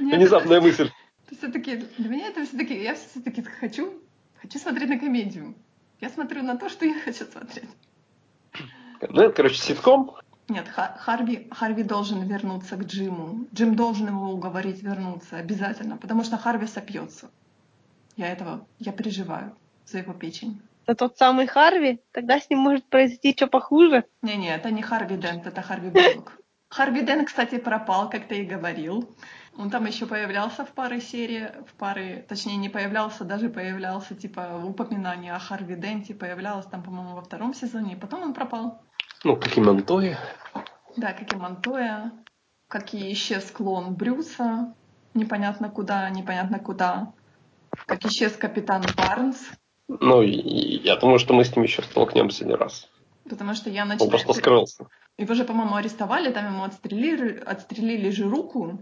Внезапная 0.00 0.60
мысль. 0.60 0.90
Все-таки 1.30 1.84
для 1.98 2.08
меня 2.08 2.28
это 2.28 2.44
все-таки 2.44 2.82
я 2.82 2.94
все-таки 2.94 3.42
хочу 3.42 3.92
хочу 4.40 4.58
смотреть 4.58 4.88
на 4.88 4.98
комедию. 4.98 5.54
Я 6.00 6.08
смотрю 6.08 6.42
на 6.42 6.56
то, 6.56 6.68
что 6.68 6.84
я 6.86 6.98
хочу 7.00 7.24
смотреть. 7.24 7.68
Ну, 9.08 9.22
это, 9.22 9.32
короче, 9.34 9.56
ситком. 9.56 10.12
Нет, 10.48 10.68
Ха- 10.68 10.96
Харви, 10.98 11.48
Харви 11.50 11.82
должен 11.84 12.22
вернуться 12.26 12.76
к 12.76 12.84
Джиму. 12.84 13.46
Джим 13.54 13.76
должен 13.76 14.08
его 14.08 14.30
уговорить 14.32 14.82
вернуться 14.82 15.36
обязательно, 15.36 15.96
потому 15.96 16.24
что 16.24 16.36
Харви 16.36 16.66
сопьется. 16.66 17.30
Я 18.16 18.28
этого, 18.32 18.66
я 18.78 18.92
переживаю 18.92 19.54
за 19.86 19.98
его 19.98 20.12
печень. 20.12 20.60
Это 20.86 20.94
тот 21.08 21.18
самый 21.18 21.46
Харви? 21.46 22.00
Тогда 22.12 22.40
с 22.40 22.50
ним 22.50 22.58
может 22.58 22.84
произойти 22.86 23.32
что 23.32 23.46
похуже. 23.46 24.04
Не-не, 24.22 24.54
это 24.54 24.70
не 24.70 24.82
Харви 24.82 25.16
Дент, 25.16 25.46
это 25.46 25.62
Харви 25.62 25.90
Буллок. 25.90 26.32
Харви 26.68 27.02
Дент, 27.02 27.28
кстати, 27.28 27.58
пропал, 27.58 28.10
как 28.10 28.26
ты 28.26 28.40
и 28.42 28.44
говорил. 28.44 29.08
Он 29.56 29.68
там 29.70 29.84
еще 29.86 30.06
появлялся 30.06 30.64
в 30.64 30.70
паре 30.70 31.00
серий, 31.00 31.48
в 31.66 31.74
паре, 31.74 32.24
точнее, 32.28 32.56
не 32.56 32.68
появлялся, 32.68 33.24
даже 33.24 33.48
появлялся, 33.48 34.14
типа, 34.14 34.62
упоминание 34.64 35.34
о 35.34 35.38
Харви 35.38 35.74
Денте, 35.76 36.14
появлялось 36.14 36.66
там, 36.66 36.82
по-моему, 36.82 37.14
во 37.14 37.22
втором 37.22 37.52
сезоне, 37.52 37.94
и 37.94 37.96
потом 37.96 38.22
он 38.22 38.32
пропал. 38.34 38.80
Ну, 39.24 39.36
как 39.36 39.56
и 39.56 39.60
Монтоя. 39.60 40.18
Да, 40.96 41.12
как 41.12 41.32
и 41.32 41.36
Монтоя, 41.36 42.12
как 42.68 42.94
и 42.94 43.12
исчез 43.12 43.50
клон 43.50 43.94
Брюса, 43.94 44.74
непонятно 45.14 45.68
куда, 45.68 46.08
непонятно 46.10 46.58
куда, 46.58 47.12
как 47.86 48.04
исчез 48.06 48.32
капитан 48.36 48.82
Барнс, 48.96 49.36
Ну, 49.88 50.22
я 50.22 50.96
думаю, 50.96 51.18
что 51.18 51.34
мы 51.34 51.44
с 51.44 51.54
ним 51.54 51.64
еще 51.64 51.82
столкнемся 51.82 52.46
не 52.46 52.54
раз. 52.54 52.88
потому 53.28 53.54
что 53.54 53.68
я 53.68 53.82
Он 53.82 53.88
начинаю... 53.88 54.10
просто 54.10 54.32
скрылся. 54.32 54.86
Его 55.18 55.34
же, 55.34 55.44
по-моему, 55.44 55.74
арестовали, 55.74 56.30
там 56.32 56.46
ему 56.46 56.62
отстрелили, 56.64 57.38
отстрелили 57.44 58.10
же 58.10 58.28
руку, 58.28 58.78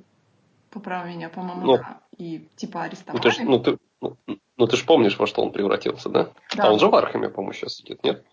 поправь 0.78 1.08
меня, 1.08 1.28
по-моему, 1.28 1.62
Ну. 1.66 1.76
да, 1.78 2.00
и 2.18 2.46
типа 2.56 2.78
Ну, 2.80 2.84
арестовали. 2.84 3.22
ты, 3.22 3.30
ж- 3.30 3.38
ну, 3.44 3.58
ты, 3.58 3.78
ну, 4.00 4.16
ну, 4.56 4.66
ты 4.66 4.76
же 4.76 4.84
помнишь, 4.84 5.18
во 5.18 5.26
что 5.26 5.42
он 5.42 5.50
превратился, 5.52 6.08
да? 6.08 6.28
Да. 6.56 6.64
А 6.64 6.72
он 6.72 6.78
же 6.78 6.86
в 6.88 6.94
Архаме, 6.94 7.28
по-моему, 7.28 7.52
сейчас 7.52 7.74
сидит, 7.76 8.02
нет? 8.04 8.24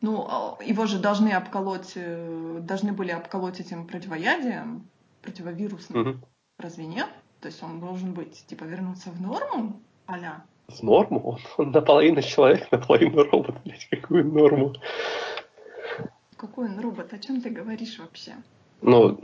Ну, 0.00 0.26
а, 0.28 0.56
его 0.64 0.86
же 0.86 0.98
должны 0.98 1.30
обколоть, 1.32 1.92
э, 1.94 2.58
должны 2.60 2.92
были 2.92 3.10
обколоть 3.12 3.60
этим 3.60 3.86
противоядием, 3.86 4.88
противовирусным, 5.22 6.00
Мгм. 6.00 6.24
разве 6.58 6.86
нет? 6.86 7.08
То 7.40 7.48
есть 7.48 7.62
он 7.62 7.80
должен 7.80 8.12
быть, 8.12 8.44
типа, 8.46 8.64
вернуться 8.64 9.10
в 9.10 9.20
норму, 9.20 9.80
аля. 10.08 10.42
В 10.68 10.82
норму? 10.82 11.20
Он, 11.24 11.38
он 11.58 11.70
наполовину 11.72 12.22
человек, 12.22 12.70
наполовину 12.72 13.22
робот. 13.24 13.56
Блядь, 13.64 13.88
какую 13.90 14.24
норму? 14.32 14.72
Какой 16.36 16.66
он 16.68 16.80
робот? 16.80 17.12
О 17.12 17.18
чем 17.18 17.40
ты 17.40 17.50
говоришь 17.50 17.98
вообще? 17.98 18.32
Ну, 18.80 19.16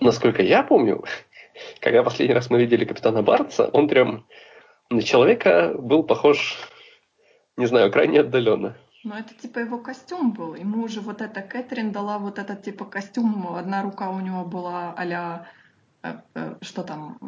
насколько 0.00 0.42
я 0.42 0.62
помню, 0.62 1.02
когда 1.80 2.02
последний 2.02 2.34
раз 2.34 2.50
мы 2.50 2.58
видели 2.58 2.84
капитана 2.84 3.22
Барца, 3.22 3.68
он 3.72 3.88
прям 3.88 4.26
на 4.90 5.02
человека 5.02 5.74
был 5.78 6.02
похож 6.02 6.56
не 7.56 7.66
знаю, 7.66 7.90
крайне 7.90 8.20
отдаленно. 8.20 8.76
Но 9.04 9.16
это 9.16 9.34
типа 9.34 9.60
его 9.60 9.78
костюм 9.78 10.32
был. 10.32 10.54
Ему 10.54 10.84
уже 10.84 11.00
вот 11.00 11.22
эта 11.22 11.40
Кэтрин 11.40 11.92
дала 11.92 12.18
вот 12.18 12.38
этот 12.38 12.62
типа 12.62 12.84
костюм. 12.84 13.54
Одна 13.54 13.82
рука 13.82 14.10
у 14.10 14.20
него 14.20 14.44
была 14.44 14.94
а 14.96 15.44
что 16.60 16.82
там, 16.82 17.18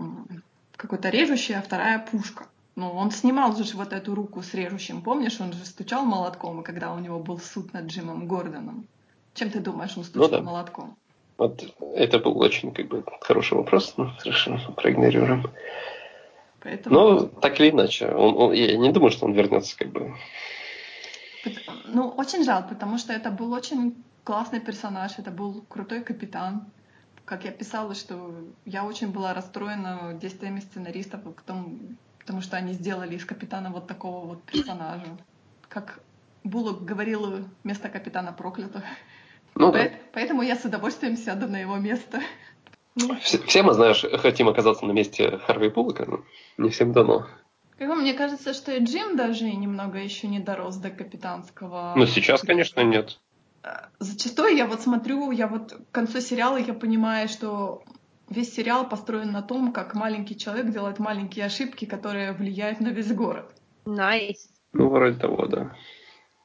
какой-то 0.76 1.08
режущий, 1.08 1.54
а 1.54 1.62
вторая 1.62 1.98
пушка. 1.98 2.46
Ну, 2.76 2.92
он 2.92 3.10
снимал 3.10 3.56
же 3.56 3.76
вот 3.76 3.92
эту 3.92 4.14
руку 4.14 4.40
с 4.42 4.54
режущим, 4.54 5.02
помнишь? 5.02 5.40
Он 5.40 5.52
же 5.52 5.64
стучал 5.64 6.04
молотком, 6.04 6.62
когда 6.62 6.92
у 6.92 7.00
него 7.00 7.18
был 7.18 7.40
суд 7.40 7.72
над 7.72 7.86
Джимом 7.86 8.28
Гордоном. 8.28 8.86
Чем 9.34 9.50
ты 9.50 9.58
думаешь, 9.58 9.96
он 9.96 10.04
стучал 10.04 10.30
ну, 10.30 10.36
да. 10.36 10.42
молотком? 10.42 10.96
Вот 11.38 11.64
это 11.94 12.18
был 12.18 12.38
очень 12.38 12.72
как 12.72 12.88
бы 12.88 13.04
хороший 13.20 13.56
вопрос, 13.56 13.94
но 13.96 14.12
хорошо, 14.18 14.58
проигнорируем. 14.76 15.50
Поэтому... 16.60 16.94
Но 16.94 17.20
так 17.26 17.60
или 17.60 17.70
иначе, 17.70 18.08
он, 18.08 18.36
он, 18.36 18.52
я 18.52 18.76
не 18.76 18.92
думаю, 18.92 19.10
что 19.10 19.24
он 19.24 19.32
вернется 19.32 19.78
как 19.78 19.88
бы. 19.88 20.14
Ну, 21.86 22.08
очень 22.08 22.44
жалко, 22.44 22.74
потому 22.74 22.98
что 22.98 23.12
это 23.12 23.30
был 23.30 23.52
очень 23.52 23.94
классный 24.24 24.60
персонаж, 24.60 25.12
это 25.18 25.30
был 25.30 25.64
крутой 25.68 26.02
капитан 26.02 26.66
как 27.28 27.44
я 27.44 27.52
писала, 27.52 27.94
что 27.94 28.34
я 28.64 28.84
очень 28.84 29.12
была 29.12 29.34
расстроена 29.34 30.14
действиями 30.14 30.60
сценаристов, 30.60 31.22
потому, 31.22 31.78
потому 32.18 32.40
что 32.40 32.56
они 32.56 32.72
сделали 32.72 33.16
из 33.16 33.24
капитана 33.26 33.70
вот 33.70 33.86
такого 33.86 34.26
вот 34.26 34.42
персонажа. 34.44 35.18
Как 35.68 36.00
Буллок 36.42 36.86
говорил, 36.86 37.44
место 37.64 37.90
капитана 37.90 38.32
проклято. 38.32 38.82
Ну, 39.58 39.72
да. 39.72 39.90
Поэтому 40.12 40.42
я 40.42 40.56
с 40.56 40.64
удовольствием 40.64 41.16
сяду 41.16 41.48
на 41.48 41.60
его 41.60 41.76
место. 41.76 42.20
Все, 43.20 43.38
все 43.38 43.62
мы, 43.62 43.74
знаешь, 43.74 44.04
хотим 44.20 44.48
оказаться 44.48 44.84
на 44.84 44.92
месте 44.92 45.38
Харви 45.46 45.68
Буллока, 45.68 46.04
но 46.06 46.24
не 46.56 46.70
всем 46.70 46.92
дано. 46.92 47.26
Как 47.78 47.94
мне 47.96 48.14
кажется, 48.14 48.54
что 48.54 48.72
и 48.72 48.82
Джим 48.82 49.16
даже 49.16 49.44
немного 49.44 49.98
еще 49.98 50.26
не 50.26 50.40
дорос 50.40 50.76
до 50.76 50.90
капитанского. 50.90 51.92
Ну, 51.96 52.06
сейчас, 52.06 52.42
конечно, 52.42 52.80
нет 52.80 53.18
зачастую 53.98 54.56
я 54.56 54.66
вот 54.66 54.80
смотрю, 54.80 55.30
я 55.30 55.46
вот 55.46 55.72
к 55.72 55.94
концу 55.94 56.20
сериала 56.20 56.56
я 56.56 56.74
понимаю, 56.74 57.28
что 57.28 57.82
весь 58.28 58.54
сериал 58.54 58.88
построен 58.88 59.32
на 59.32 59.42
том, 59.42 59.72
как 59.72 59.94
маленький 59.94 60.36
человек 60.36 60.70
делает 60.70 60.98
маленькие 60.98 61.46
ошибки, 61.46 61.84
которые 61.84 62.32
влияют 62.32 62.80
на 62.80 62.88
весь 62.88 63.12
город. 63.12 63.52
Nice. 63.84 64.48
Ну, 64.72 64.88
вроде 64.88 65.18
того, 65.18 65.46
да. 65.46 65.74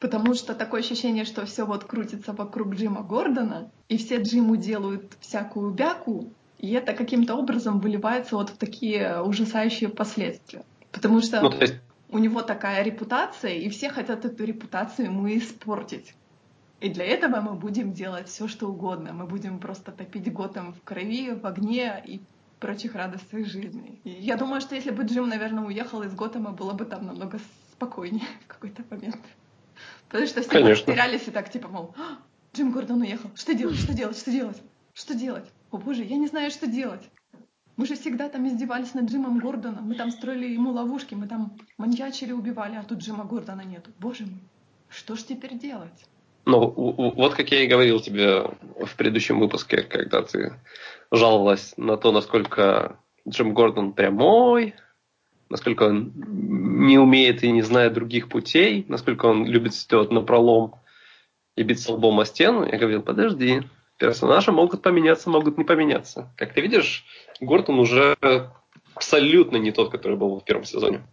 Потому 0.03 0.33
что 0.33 0.53
такое 0.53 0.81
ощущение, 0.81 1.23
что 1.23 1.45
все 1.45 1.65
вот 1.65 1.85
крутится 1.85 2.33
вокруг 2.33 2.75
Джима 2.75 3.03
Гордона, 3.03 3.71
и 3.87 3.97
все 3.97 4.21
Джиму 4.21 4.57
делают 4.57 5.13
всякую 5.21 5.71
бяку, 5.71 6.29
и 6.59 6.71
это 6.71 6.91
каким-то 6.91 7.35
образом 7.35 7.79
выливается 7.79 8.35
вот 8.35 8.49
в 8.49 8.57
такие 8.57 9.21
ужасающие 9.21 9.87
последствия. 9.87 10.65
Потому 10.91 11.21
что 11.21 11.39
ну, 11.39 11.51
есть... 11.57 11.75
у 12.09 12.17
него 12.17 12.41
такая 12.41 12.83
репутация, 12.83 13.53
и 13.53 13.69
все 13.69 13.89
хотят 13.89 14.25
эту 14.25 14.43
репутацию 14.43 15.05
ему 15.05 15.25
испортить. 15.37 16.15
И 16.81 16.89
для 16.89 17.05
этого 17.05 17.39
мы 17.39 17.53
будем 17.53 17.93
делать 17.93 18.27
все, 18.27 18.49
что 18.49 18.67
угодно. 18.67 19.13
Мы 19.13 19.25
будем 19.25 19.57
просто 19.57 19.93
топить 19.93 20.29
Готэм 20.33 20.73
в 20.73 20.83
крови, 20.83 21.31
в 21.31 21.45
огне 21.45 22.03
и 22.05 22.19
прочих 22.59 22.95
радостях 22.95 23.45
жизни. 23.45 24.01
И 24.03 24.09
я 24.09 24.35
думаю, 24.35 24.59
что 24.59 24.75
если 24.75 24.91
бы 24.91 25.03
Джим, 25.03 25.29
наверное, 25.29 25.63
уехал 25.63 26.03
из 26.03 26.13
Готэма, 26.13 26.51
было 26.51 26.73
бы 26.73 26.83
там 26.83 27.05
намного 27.05 27.39
спокойнее 27.71 28.27
в 28.43 28.47
какой-то 28.47 28.83
момент. 28.89 29.21
Потому 30.13 30.27
что 30.27 30.41
все 30.43 30.75
потерялись 30.85 31.27
и 31.27 31.31
так, 31.31 31.49
типа, 31.49 31.67
мол, 31.69 31.95
«А, 31.97 32.19
Джим 32.55 32.71
Гордон 32.71 33.01
уехал. 33.01 33.31
Что 33.33 33.55
делать? 33.55 33.77
Что 33.79 33.93
делать? 33.93 34.15
Что 34.15 34.29
делать? 34.29 34.61
Что 34.93 35.15
делать? 35.15 35.45
О 35.71 35.77
боже, 35.77 36.03
я 36.03 36.17
не 36.17 36.27
знаю, 36.27 36.51
что 36.51 36.67
делать. 36.67 37.01
Мы 37.77 37.87
же 37.87 37.95
всегда 37.95 38.29
там 38.29 38.47
издевались 38.47 38.93
над 38.93 39.09
Джимом 39.09 39.39
Гордоном. 39.39 39.87
Мы 39.87 39.95
там 39.95 40.11
строили 40.11 40.53
ему 40.53 40.69
ловушки, 40.69 41.15
мы 41.15 41.27
там 41.27 41.57
маньячили, 41.79 42.31
убивали, 42.31 42.75
а 42.75 42.83
тут 42.83 42.99
Джима 42.99 43.23
Гордона 43.23 43.61
нету. 43.61 43.89
Боже 43.97 44.25
мой, 44.27 44.39
что 44.87 45.15
ж 45.15 45.23
теперь 45.23 45.57
делать? 45.57 46.05
Ну, 46.45 46.59
вот 46.69 47.33
как 47.33 47.49
я 47.49 47.63
и 47.63 47.67
говорил 47.67 47.99
тебе 47.99 48.43
в 48.85 48.95
предыдущем 48.95 49.39
выпуске, 49.39 49.81
когда 49.81 50.21
ты 50.21 50.53
жаловалась 51.11 51.73
на 51.75 51.97
то, 51.97 52.11
насколько 52.11 52.99
Джим 53.27 53.55
Гордон 53.55 53.93
прямой, 53.93 54.75
насколько 55.53 55.83
он 55.83 56.11
не 56.87 56.97
умеет 56.97 57.43
и 57.43 57.51
не 57.51 57.61
знает 57.61 57.93
других 57.93 58.27
путей, 58.27 58.85
насколько 58.87 59.27
он 59.27 59.45
любит 59.45 59.75
сделать 59.75 60.11
напролом 60.11 60.73
и 61.55 61.61
биться 61.61 61.93
лбом 61.93 62.19
о 62.19 62.25
стену. 62.25 62.65
Я 62.65 62.79
говорил, 62.79 63.03
подожди, 63.03 63.61
персонажи 63.99 64.51
могут 64.51 64.81
поменяться, 64.81 65.29
могут 65.29 65.59
не 65.59 65.63
поменяться. 65.63 66.33
Как 66.37 66.53
ты 66.53 66.61
видишь, 66.61 67.05
Гордон 67.39 67.77
уже 67.77 68.17
абсолютно 68.95 69.57
не 69.57 69.71
тот, 69.71 69.91
который 69.91 70.17
был 70.17 70.39
в 70.39 70.43
первом 70.43 70.63
сезоне. 70.63 71.03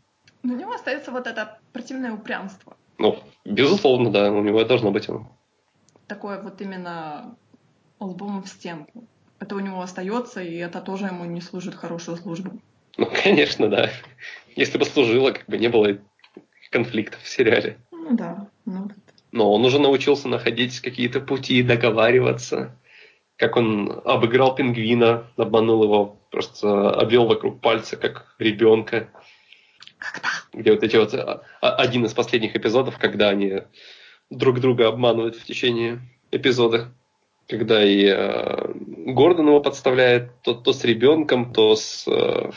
Но 0.42 0.54
у 0.54 0.56
него 0.56 0.72
остается 0.72 1.10
вот 1.10 1.26
это 1.26 1.58
противное 1.74 2.14
упрямство. 2.14 2.78
Ну, 2.96 3.18
безусловно, 3.44 4.10
да, 4.10 4.32
у 4.32 4.42
него 4.42 4.64
должно 4.64 4.90
быть 4.90 5.06
оно. 5.10 5.30
Такое 6.06 6.40
вот 6.40 6.62
именно 6.62 7.36
лбом 7.98 8.42
в 8.42 8.48
стенку. 8.48 9.04
Это 9.38 9.54
у 9.54 9.60
него 9.60 9.82
остается, 9.82 10.42
и 10.42 10.56
это 10.56 10.80
тоже 10.80 11.08
ему 11.08 11.26
не 11.26 11.42
служит 11.42 11.74
хорошую 11.74 12.16
службу. 12.16 12.58
Ну, 12.96 13.06
конечно, 13.06 13.68
да. 13.68 13.90
Если 14.56 14.78
бы 14.78 14.84
служило, 14.84 15.32
как 15.32 15.46
бы 15.46 15.58
не 15.58 15.68
было 15.68 15.98
конфликтов 16.70 17.22
в 17.22 17.28
сериале. 17.28 17.78
Ну 17.90 18.16
да. 18.16 18.48
Ну. 18.64 18.90
Но 19.32 19.52
он 19.52 19.64
уже 19.64 19.78
научился 19.78 20.28
находить 20.28 20.80
какие-то 20.80 21.20
пути, 21.20 21.62
договариваться. 21.62 22.76
Как 23.36 23.56
он 23.56 24.02
обыграл 24.04 24.54
пингвина, 24.54 25.26
обманул 25.36 25.84
его, 25.84 26.20
просто 26.30 26.90
обвел 26.90 27.26
вокруг 27.26 27.60
пальца, 27.60 27.96
как 27.96 28.34
ребенка. 28.38 29.08
Когда? 29.98 30.28
Где 30.52 30.72
вот 30.72 30.82
эти 30.82 30.96
вот 30.96 31.14
а, 31.14 31.42
а, 31.60 31.74
один 31.76 32.04
из 32.04 32.12
последних 32.12 32.56
эпизодов, 32.56 32.98
когда 32.98 33.28
они 33.28 33.62
друг 34.30 34.60
друга 34.60 34.88
обманывают 34.88 35.36
в 35.36 35.44
течение 35.44 36.00
эпизода. 36.30 36.92
Когда 37.50 37.84
и 37.84 38.06
э, 38.06 38.72
Гордон 39.12 39.48
его 39.48 39.60
подставляет 39.60 40.40
то, 40.42 40.54
то 40.54 40.72
с 40.72 40.84
ребенком, 40.84 41.52
то 41.52 41.74
с, 41.74 42.06
э, 42.06 42.50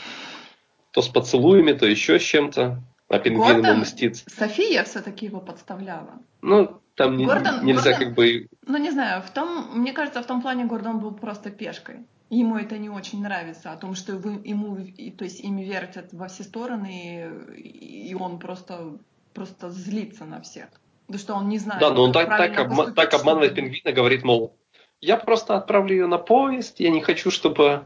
то 0.92 1.02
с 1.02 1.08
поцелуями, 1.08 1.72
то 1.72 1.86
еще 1.86 2.18
с 2.18 2.22
чем-то. 2.22 2.80
А 3.08 3.18
пингвин 3.18 3.64
ему 3.64 3.80
мстит. 3.80 4.16
София 4.16 4.84
все-таки 4.84 5.26
его 5.26 5.40
подставляла. 5.40 6.20
Ну, 6.42 6.80
там 6.94 7.22
Гордон, 7.22 7.64
нельзя 7.64 7.90
Гордон, 7.90 8.06
как 8.06 8.14
бы... 8.14 8.48
Ну, 8.66 8.78
не 8.78 8.90
знаю, 8.90 9.22
в 9.22 9.30
том, 9.30 9.78
мне 9.80 9.92
кажется, 9.92 10.22
в 10.22 10.26
том 10.26 10.40
плане 10.40 10.64
Гордон 10.64 11.00
был 11.00 11.12
просто 11.12 11.50
пешкой 11.50 11.98
ему 12.30 12.56
это 12.56 12.78
не 12.78 12.88
очень 12.88 13.22
нравится, 13.22 13.72
о 13.72 13.76
том, 13.76 13.94
что 13.94 14.16
вы, 14.16 14.40
ему, 14.44 14.76
то 15.16 15.24
есть 15.24 15.40
ими 15.40 15.62
вертят 15.62 16.12
во 16.12 16.28
все 16.28 16.42
стороны, 16.42 17.30
и 17.56 18.14
он 18.18 18.38
просто, 18.38 18.98
просто 19.32 19.70
злится 19.70 20.24
на 20.24 20.40
всех. 20.40 20.68
Да 21.08 21.18
что 21.18 21.34
он 21.34 21.48
не 21.48 21.58
знает. 21.58 21.80
Да, 21.80 21.90
но 21.90 22.04
он 22.04 22.12
так, 22.12 22.28
так, 22.28 22.58
обма- 22.58 22.92
так 22.92 23.12
обманывает 23.12 23.54
пингвина, 23.54 23.92
говорит, 23.92 24.24
мол, 24.24 24.56
я 25.04 25.16
просто 25.16 25.56
отправлю 25.56 25.94
ее 25.94 26.06
на 26.06 26.18
поезд, 26.18 26.80
я 26.80 26.90
не 26.90 27.02
хочу, 27.02 27.30
чтобы 27.30 27.84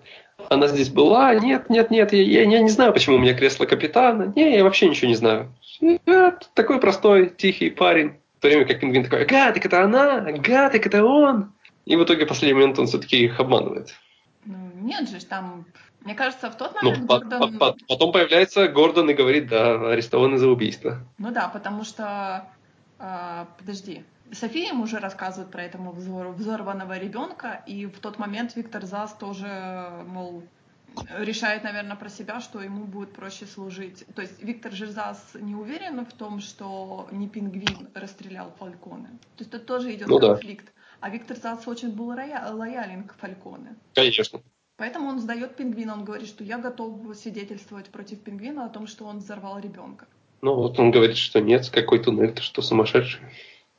она 0.48 0.68
здесь 0.68 0.88
была. 0.88 1.34
Нет, 1.34 1.68
нет, 1.68 1.90
нет, 1.90 2.12
я, 2.12 2.22
я, 2.22 2.42
я 2.42 2.60
не 2.60 2.70
знаю, 2.70 2.92
почему 2.92 3.16
у 3.16 3.18
меня 3.18 3.34
кресло 3.34 3.66
капитана. 3.66 4.32
Не, 4.36 4.56
я 4.56 4.64
вообще 4.64 4.88
ничего 4.88 5.08
не 5.08 5.16
знаю. 5.16 5.52
Я 5.80 6.38
такой 6.54 6.80
простой, 6.80 7.30
тихий 7.30 7.70
парень. 7.70 8.14
В 8.38 8.40
то 8.40 8.48
время 8.48 8.64
как 8.66 8.78
пингвин 8.78 9.04
такой, 9.04 9.24
ага, 9.24 9.52
так 9.52 9.66
это 9.66 9.82
она, 9.82 10.18
ага, 10.18 10.70
так 10.70 10.86
это 10.86 11.04
он. 11.04 11.52
И 11.86 11.96
в 11.96 12.04
итоге 12.04 12.24
в 12.24 12.28
последний 12.28 12.54
момент 12.54 12.78
он 12.78 12.86
все-таки 12.86 13.24
их 13.24 13.40
обманывает. 13.40 13.94
Ну, 14.44 14.56
нет 14.80 15.08
же, 15.08 15.24
там, 15.24 15.66
мне 16.04 16.14
кажется, 16.14 16.50
в 16.50 16.56
тот 16.56 16.76
ну, 16.80 16.90
момент 16.90 17.08
ну, 17.10 17.18
Гордон... 17.18 17.58
По, 17.58 17.72
по, 17.72 17.78
потом 17.88 18.12
появляется 18.12 18.68
Гордон 18.68 19.10
и 19.10 19.14
говорит, 19.14 19.48
да, 19.48 19.90
арестованы 19.90 20.38
за 20.38 20.48
убийство. 20.48 21.00
Ну 21.18 21.32
да, 21.32 21.48
потому 21.48 21.82
что, 21.82 22.46
э, 23.00 23.44
подожди, 23.58 24.04
София 24.32 24.68
ему 24.68 24.84
уже 24.84 24.98
рассказывает 24.98 25.50
про 25.50 25.62
этого 25.62 25.92
взор, 25.92 26.28
взорванного 26.28 26.98
ребенка, 26.98 27.62
и 27.66 27.86
в 27.86 27.98
тот 27.98 28.18
момент 28.18 28.56
Виктор 28.56 28.84
Зас 28.84 29.14
тоже, 29.14 30.04
мол, 30.06 30.42
решает, 31.16 31.64
наверное, 31.64 31.96
про 31.96 32.08
себя, 32.08 32.40
что 32.40 32.60
ему 32.60 32.84
будет 32.84 33.12
проще 33.12 33.46
служить. 33.46 34.04
То 34.14 34.22
есть 34.22 34.42
Виктор 34.42 34.72
Жерзас 34.72 35.34
не 35.34 35.54
уверен 35.54 36.04
в 36.04 36.12
том, 36.12 36.40
что 36.40 37.08
не 37.12 37.28
пингвин 37.28 37.88
расстрелял 37.94 38.52
Фальконе. 38.58 39.08
То 39.36 39.40
есть 39.40 39.50
тут 39.50 39.66
тоже 39.66 39.94
идет 39.94 40.08
ну, 40.08 40.18
конфликт. 40.18 40.66
Да. 40.66 40.72
А 41.00 41.10
Виктор 41.10 41.36
Зац 41.36 41.66
очень 41.68 41.92
был 41.92 42.08
лоялен 42.08 43.04
к 43.04 43.14
Фальконе. 43.16 43.76
Конечно. 43.94 44.40
Поэтому 44.76 45.08
он 45.08 45.18
сдает 45.18 45.56
пингвина, 45.56 45.92
он 45.92 46.04
говорит, 46.04 46.28
что 46.28 46.44
я 46.44 46.58
готов 46.58 47.16
свидетельствовать 47.16 47.86
против 47.86 48.20
пингвина 48.20 48.64
о 48.64 48.68
том, 48.68 48.86
что 48.86 49.06
он 49.06 49.18
взорвал 49.18 49.58
ребенка. 49.58 50.06
Ну 50.40 50.54
вот 50.54 50.78
он 50.78 50.92
говорит, 50.92 51.16
что 51.16 51.40
нет, 51.40 51.68
какой 51.70 51.98
туннель, 51.98 52.32
ты 52.32 52.42
что, 52.42 52.62
сумасшедший? 52.62 53.20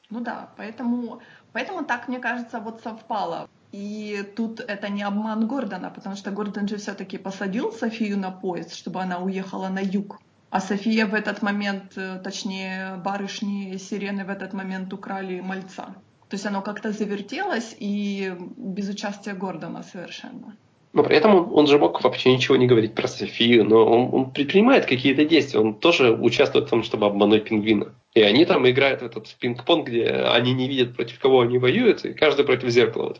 Ну 0.10 0.20
да, 0.22 0.50
поэтому, 0.58 1.22
поэтому 1.54 1.86
так, 1.86 2.08
мне 2.08 2.20
кажется, 2.20 2.60
вот 2.60 2.82
совпало. 2.82 3.48
И 3.72 4.24
тут 4.36 4.60
это 4.60 4.90
не 4.90 5.04
обман 5.04 5.48
Гордона, 5.48 5.92
потому 5.92 6.16
что 6.16 6.32
Гордон 6.32 6.68
же 6.68 6.78
все-таки 6.78 7.18
посадил 7.20 7.72
Софию 7.72 8.18
на 8.18 8.32
поезд, 8.32 8.74
чтобы 8.74 9.02
она 9.02 9.20
уехала 9.20 9.70
на 9.70 9.80
юг. 9.80 10.20
А 10.50 10.60
София 10.60 11.06
в 11.06 11.14
этот 11.14 11.44
момент, 11.44 11.94
э, 11.96 12.20
точнее, 12.24 12.96
барышни 12.96 13.78
сирены 13.78 14.26
в 14.26 14.30
этот 14.30 14.54
момент 14.54 14.92
украли 14.94 15.42
мальца. 15.42 15.96
То 16.28 16.36
есть 16.36 16.46
оно 16.48 16.64
как-то 16.64 16.92
завертелось 16.92 17.76
и 17.80 18.36
без 18.58 18.90
участия 18.90 19.34
Гордона 19.34 19.84
совершенно. 19.84 20.56
Но 20.92 21.04
при 21.04 21.16
этом 21.16 21.36
он, 21.36 21.50
он 21.54 21.68
же 21.68 21.78
мог 21.78 22.04
вообще 22.04 22.34
ничего 22.34 22.58
не 22.58 22.66
говорить 22.66 22.96
про 22.96 23.08
Софию, 23.08 23.64
но 23.64 23.86
он, 23.86 24.10
он 24.14 24.32
предпринимает 24.32 24.86
какие-то 24.86 25.24
действия, 25.24 25.60
он 25.60 25.76
тоже 25.76 26.12
участвует 26.12 26.66
в 26.66 26.70
том, 26.70 26.84
чтобы 26.84 27.06
обмануть 27.06 27.44
пингвина. 27.44 27.94
И 28.16 28.22
они 28.22 28.46
там 28.46 28.68
играют 28.68 29.02
в 29.02 29.06
этот 29.06 29.28
пинг-понг, 29.40 29.88
где 29.88 30.08
они 30.08 30.54
не 30.54 30.68
видят, 30.68 30.96
против 30.96 31.20
кого 31.20 31.42
они 31.42 31.60
воюют, 31.60 32.06
и 32.06 32.14
каждый 32.14 32.44
против 32.44 32.70
зеркала. 32.70 33.16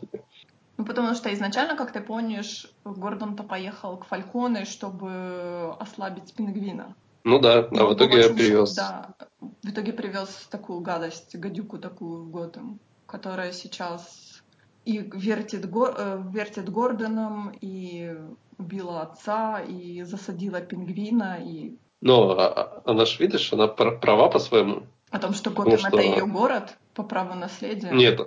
ну, 0.80 0.86
потому 0.86 1.14
что 1.14 1.30
изначально, 1.34 1.76
как 1.76 1.92
ты 1.92 2.00
помнишь, 2.00 2.66
Гордон-то 2.86 3.42
поехал 3.42 3.98
к 3.98 4.06
Фальконе, 4.06 4.64
чтобы 4.64 5.74
ослабить 5.78 6.32
пингвина. 6.32 6.94
Ну 7.22 7.38
да, 7.38 7.68
а 7.70 7.84
в 7.84 7.94
итоге 7.94 8.20
очень, 8.20 8.34
привез. 8.34 8.74
Да, 8.74 9.14
в 9.40 9.68
итоге 9.68 9.92
привез 9.92 10.48
такую 10.50 10.80
гадость, 10.80 11.36
гадюку 11.36 11.76
такую 11.76 12.22
в 12.22 12.30
Готэм, 12.30 12.80
которая 13.06 13.52
сейчас 13.52 14.29
и 14.84 14.98
вертит, 14.98 15.64
э, 15.64 16.22
вертит 16.32 16.70
Гордоном, 16.70 17.52
и 17.60 18.14
убила 18.58 19.02
отца, 19.02 19.60
и 19.60 20.02
засадила 20.02 20.60
пингвина, 20.60 21.38
и... 21.42 21.76
Но 22.00 22.32
а, 22.32 22.46
а, 22.46 22.82
она 22.84 23.04
ж, 23.04 23.18
видишь, 23.20 23.52
она 23.52 23.68
права 23.68 24.28
по-своему. 24.28 24.82
О 25.10 25.18
том, 25.18 25.34
что 25.34 25.50
Готэм 25.50 25.78
что... 25.78 25.88
это 25.88 26.00
ее 26.00 26.26
город 26.26 26.76
по 26.94 27.02
праву 27.02 27.34
наследия? 27.34 27.90
Нет, 27.90 28.20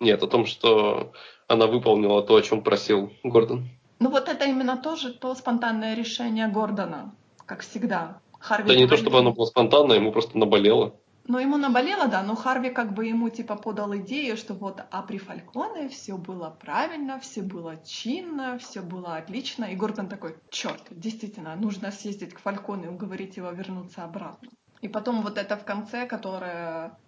нет, 0.00 0.22
о 0.22 0.26
том, 0.26 0.44
что 0.46 1.12
она 1.46 1.66
выполнила 1.66 2.22
то, 2.22 2.36
о 2.36 2.42
чем 2.42 2.62
просил 2.62 3.12
Гордон. 3.22 3.68
Ну 4.00 4.10
вот 4.10 4.28
это 4.28 4.44
именно 4.44 4.76
тоже 4.76 5.12
то 5.12 5.34
спонтанное 5.34 5.94
решение 5.94 6.48
Гордона, 6.48 7.14
как 7.46 7.60
всегда. 7.60 8.20
Харви 8.38 8.68
да 8.68 8.76
не 8.76 8.86
то, 8.86 8.96
чтобы 8.96 9.18
оно 9.18 9.32
было 9.32 9.46
спонтанное, 9.46 9.96
ему 9.96 10.12
просто 10.12 10.36
наболело. 10.36 10.94
Ну, 11.26 11.38
ему 11.38 11.56
наболело, 11.56 12.06
да, 12.06 12.22
но 12.22 12.34
Харви 12.34 12.68
как 12.68 12.92
бы 12.92 13.06
ему 13.06 13.30
типа 13.30 13.56
подал 13.56 13.96
идею, 13.96 14.36
что 14.36 14.52
вот, 14.52 14.84
а 14.90 15.02
при 15.02 15.16
Фальконе 15.16 15.88
все 15.88 16.18
было 16.18 16.50
правильно, 16.50 17.18
все 17.18 17.40
было 17.40 17.82
чинно, 17.82 18.58
все 18.58 18.82
было 18.82 19.16
отлично. 19.16 19.64
И 19.64 19.76
Гордон 19.76 20.08
такой, 20.08 20.36
черт, 20.50 20.82
действительно, 20.90 21.56
нужно 21.56 21.90
съездить 21.92 22.34
к 22.34 22.40
Фальконе 22.40 22.84
и 22.84 22.88
уговорить 22.88 23.38
его 23.38 23.50
вернуться 23.50 24.04
обратно. 24.04 24.50
И 24.82 24.88
потом 24.88 25.22
вот 25.22 25.38
это 25.38 25.56
в 25.56 25.64
конце, 25.64 26.06
которая 26.06 26.98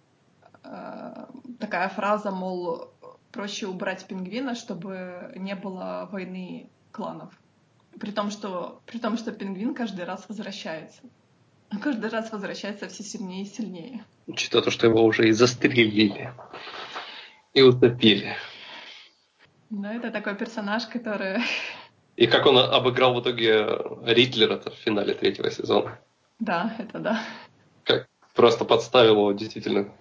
э, 0.63 1.25
такая 1.59 1.87
фраза, 1.89 2.31
мол, 2.31 2.89
проще 3.31 3.67
убрать 3.67 4.07
пингвина, 4.07 4.55
чтобы 4.55 5.31
не 5.35 5.53
было 5.53 6.09
войны 6.11 6.71
кланов. 6.91 7.39
При 7.99 8.09
том, 8.09 8.31
что, 8.31 8.81
при 8.87 8.97
том, 8.97 9.15
что 9.15 9.31
пингвин 9.31 9.75
каждый 9.75 10.05
раз 10.05 10.27
возвращается. 10.27 11.03
Он 11.71 11.79
каждый 11.79 12.09
раз 12.09 12.31
возвращается 12.31 12.87
все 12.87 13.03
сильнее 13.03 13.43
и 13.43 13.45
сильнее. 13.45 14.05
Учитывая 14.25 14.63
то, 14.63 14.71
что 14.71 14.87
его 14.87 15.03
уже 15.03 15.27
и 15.27 15.31
застрелили, 15.31 16.33
и 17.53 17.61
утопили. 17.61 18.35
Ну, 19.69 19.87
это 19.87 20.11
такой 20.11 20.35
персонаж, 20.35 20.87
который... 20.87 21.41
И 22.15 22.25
как 22.25 22.45
он 22.45 22.57
обыграл 22.57 23.13
в 23.13 23.21
итоге 23.21 23.67
Ритлера 24.05 24.59
в 24.59 24.73
финале 24.75 25.13
третьего 25.13 25.51
сезона. 25.51 25.99
Да, 26.39 26.73
это 26.79 26.99
да. 26.99 27.21
Как 27.83 28.07
просто 28.33 28.65
подставил 28.65 29.11
его, 29.11 29.31
действительно, 29.33 29.91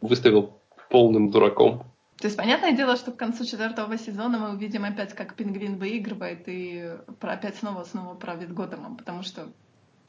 выставил 0.00 0.58
полным 0.88 1.30
дураком. 1.30 1.84
То 2.18 2.26
есть, 2.26 2.36
понятное 2.36 2.72
дело, 2.72 2.96
что 2.96 3.12
к 3.12 3.16
концу 3.16 3.44
четвертого 3.44 3.96
сезона 3.96 4.38
мы 4.38 4.50
увидим 4.50 4.84
опять, 4.84 5.14
как 5.14 5.36
Пингвин 5.36 5.78
выигрывает 5.78 6.48
и 6.48 6.90
опять 7.20 7.56
снова-снова 7.56 8.14
правит 8.14 8.52
Готэмом, 8.52 8.96
потому 8.96 9.22
что... 9.22 9.48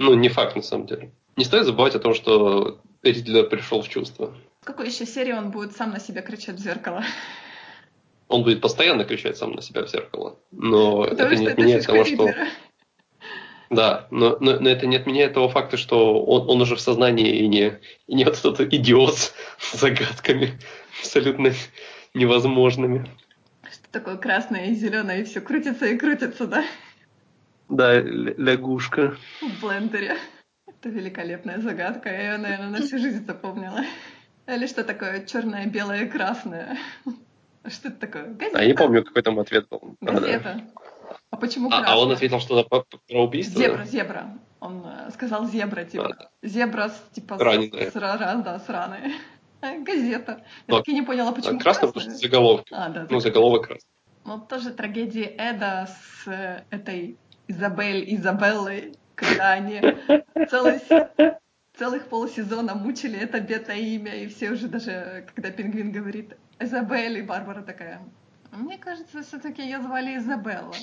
Ну, 0.02 0.16
не 0.16 0.30
факт, 0.30 0.56
на 0.56 0.64
самом 0.64 0.88
деле. 0.88 1.12
Не 1.38 1.46
стоит 1.46 1.64
забывать 1.66 1.94
о 1.94 2.00
том, 2.00 2.16
что 2.16 2.80
Ридлер 3.04 3.48
пришел 3.48 3.84
в 3.84 3.88
чувство. 3.88 4.34
В 4.62 4.66
какой 4.66 4.88
еще 4.88 5.06
серии 5.06 5.32
он 5.32 5.52
будет 5.52 5.76
сам 5.76 5.92
на 5.92 6.00
себя 6.00 6.24
кричать 6.24 6.56
в 6.56 6.60
зеркало? 6.60 7.04
Он 8.28 8.42
будет 8.42 8.62
постоянно 8.62 9.04
кричать 9.04 9.38
сам 9.38 9.52
на 9.52 9.62
себя 9.62 9.84
в 9.84 9.90
зеркало. 9.90 10.40
Но 10.50 11.04
Потому 11.04 11.30
это 11.30 11.36
не 11.36 11.48
отменяет 11.50 11.86
того, 11.86 12.04
что... 12.04 12.34
Да, 13.70 14.08
но, 14.10 14.38
но, 14.40 14.60
но 14.60 14.70
это 14.70 14.88
не 14.88 14.96
отменяет 14.96 15.36
того 15.36 15.50
факта, 15.50 15.78
что 15.78 16.24
он, 16.24 16.50
он 16.50 16.62
уже 16.62 16.76
в 16.76 16.82
сознании 16.82 17.38
и 17.38 17.48
не, 17.48 17.80
и 18.08 18.16
не 18.16 18.26
вот 18.26 18.34
этот 18.40 18.74
идиот 18.74 19.16
с 19.60 19.74
загадками 19.74 20.60
абсолютно 21.00 21.54
невозможными. 22.16 23.08
Что 23.72 23.84
такое 23.92 24.18
красное 24.18 24.72
и 24.72 24.74
зеленое, 24.74 25.22
и 25.22 25.26
все 25.26 25.42
крутится 25.42 25.86
и 25.86 25.96
крутится, 25.96 26.48
да? 26.48 26.66
Да, 27.72 28.02
лягушка. 28.02 29.16
В 29.42 29.62
блендере. 29.62 30.18
Это 30.68 30.90
великолепная 30.90 31.60
загадка. 31.60 32.10
Я 32.10 32.34
ее, 32.34 32.38
наверное, 32.38 32.70
на 32.70 32.82
всю 32.82 32.98
жизнь 32.98 33.26
запомнила. 33.26 33.82
Или 34.46 34.68
что 34.68 34.84
такое 34.84 35.26
черное, 35.26 35.66
белое 35.68 36.08
красное? 36.08 36.78
Что 37.66 37.88
это 37.90 37.98
такое? 37.98 38.26
Газета? 38.26 38.60
А 38.60 38.62
я 38.62 38.68
не 38.68 38.74
помню, 38.74 39.04
какой 39.06 39.22
там 39.22 39.40
ответ 39.40 39.70
был. 39.70 39.96
Газета. 40.02 40.62
А, 41.10 41.14
а 41.30 41.38
почему 41.38 41.70
красная? 41.70 41.90
А, 41.90 41.94
а 41.94 42.00
он 42.00 42.12
ответил 42.12 42.40
что-то 42.40 42.84
про 43.08 43.24
убийство? 43.24 43.62
Зебра, 43.62 43.78
да? 43.78 43.86
зебра. 43.86 44.40
Он 44.60 44.84
э, 44.86 45.12
сказал 45.12 45.46
зебра, 45.48 45.86
типа. 45.86 46.18
А, 46.20 46.48
зебра, 46.48 46.92
типа, 47.14 47.38
Раненая. 47.38 47.90
С, 47.90 47.94
с, 47.94 48.00
да, 48.00 48.60
с 48.60 48.68
раной. 48.68 49.14
Газета. 49.62 50.44
Я 50.68 50.78
так 50.78 50.88
и 50.90 50.94
не 50.94 51.04
поняла, 51.04 51.32
почему 51.32 51.60
красный. 51.60 51.64
Красный, 51.64 51.88
потому 51.88 52.02
что 52.02 52.12
заголовок. 52.18 52.66
А, 52.72 52.90
да, 52.90 53.08
ну, 53.10 53.20
заголовок 53.20 53.68
красный. 53.68 53.88
Ну, 54.26 54.40
тоже 54.40 54.72
трагедия 54.72 55.26
Эда 55.38 55.88
с 55.88 56.28
э, 56.28 56.64
этой 56.70 57.18
Изабель, 57.52 58.16
Изабеллой, 58.16 58.96
когда 59.16 59.52
они 59.52 59.82
целый, 60.50 60.80
целых 61.78 62.08
полсезона 62.08 62.76
мучили 62.76 63.20
это 63.20 63.40
бедное 63.40 63.78
имя, 63.78 64.16
и 64.16 64.28
все 64.28 64.52
уже 64.52 64.68
даже, 64.68 65.26
когда 65.34 65.52
Пингвин 65.52 65.92
говорит 65.92 66.38
Изабель, 66.60 67.18
и 67.18 67.22
Барбара 67.22 67.62
такая, 67.62 68.02
мне 68.52 68.78
кажется, 68.78 69.22
все-таки 69.22 69.62
ее 69.62 69.82
звали 69.82 70.18
Изабелла. 70.18 70.76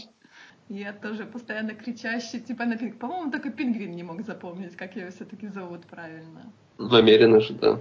Я 0.68 0.92
тоже 0.92 1.24
постоянно 1.24 1.74
кричащий, 1.74 2.40
типа 2.40 2.66
на 2.66 2.76
пинг. 2.76 2.98
По-моему, 2.98 3.30
только 3.30 3.50
пингвин 3.50 3.92
не 3.92 4.02
мог 4.02 4.20
запомнить, 4.22 4.76
как 4.76 4.96
ее 4.96 5.10
все-таки 5.10 5.48
зовут 5.48 5.86
правильно. 5.86 6.52
Намеренно 6.78 7.40
же, 7.40 7.54
да. 7.54 7.80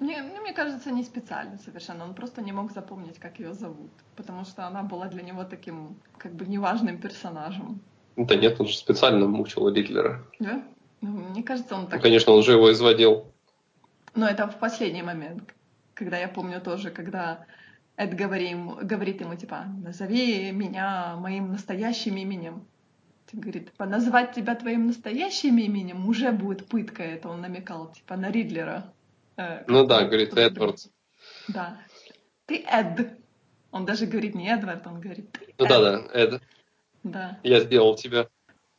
Мне, 0.00 0.22
ну, 0.22 0.42
мне 0.42 0.52
кажется, 0.52 0.90
не 0.90 1.04
специально 1.04 1.58
совершенно. 1.58 2.04
Он 2.04 2.14
просто 2.14 2.42
не 2.42 2.52
мог 2.52 2.72
запомнить, 2.72 3.18
как 3.18 3.38
ее 3.38 3.54
зовут. 3.54 3.90
Потому 4.16 4.44
что 4.44 4.66
она 4.66 4.82
была 4.82 5.06
для 5.08 5.22
него 5.22 5.44
таким, 5.44 5.96
как 6.18 6.32
бы, 6.32 6.46
неважным 6.46 6.98
персонажем. 6.98 7.80
Да 8.16 8.34
нет, 8.34 8.60
он 8.60 8.66
же 8.66 8.76
специально 8.76 9.26
мучил 9.26 9.68
Ридлера. 9.68 10.24
Да? 10.38 10.62
Ну, 11.00 11.10
мне 11.10 11.42
кажется, 11.42 11.74
он 11.74 11.86
так... 11.86 11.96
Ну, 11.96 12.02
конечно, 12.02 12.32
он 12.32 12.42
же 12.42 12.52
его 12.52 12.70
изводил. 12.72 13.26
Но 14.14 14.28
это 14.28 14.46
в 14.48 14.58
последний 14.58 15.02
момент. 15.02 15.54
Когда 15.94 16.18
я 16.18 16.28
помню 16.28 16.60
тоже, 16.60 16.90
когда 16.90 17.46
Эд 17.96 18.14
говорим, 18.14 18.76
говорит 18.82 19.20
ему, 19.20 19.34
типа, 19.36 19.66
назови 19.82 20.50
меня 20.52 21.16
моим 21.16 21.52
настоящим 21.52 22.16
именем. 22.16 22.66
Говорит, 23.32 23.70
типа, 23.70 23.86
назвать 23.86 24.32
тебя 24.32 24.54
твоим 24.54 24.86
настоящим 24.86 25.58
именем 25.58 26.08
уже 26.08 26.32
будет 26.32 26.66
пытка, 26.66 27.02
это 27.02 27.28
он 27.28 27.40
намекал, 27.42 27.92
типа, 27.92 28.16
на 28.16 28.30
Ридлера. 28.30 28.92
Э, 29.36 29.64
ну 29.68 29.86
да, 29.86 30.04
говорит 30.04 30.36
Эдвардс. 30.36 30.88
Да. 31.48 31.78
Ты 32.46 32.64
Эд. 32.66 33.12
Он 33.70 33.84
даже 33.84 34.06
говорит 34.06 34.34
не 34.34 34.48
Эдвард, 34.48 34.86
он 34.86 35.00
говорит 35.00 35.30
ты 35.32 35.54
Ну 35.58 35.66
да, 35.66 35.80
да, 35.80 36.06
Эд. 36.12 36.42
Да. 37.02 37.38
Я 37.42 37.60
сделал 37.60 37.96
тебя. 37.96 38.28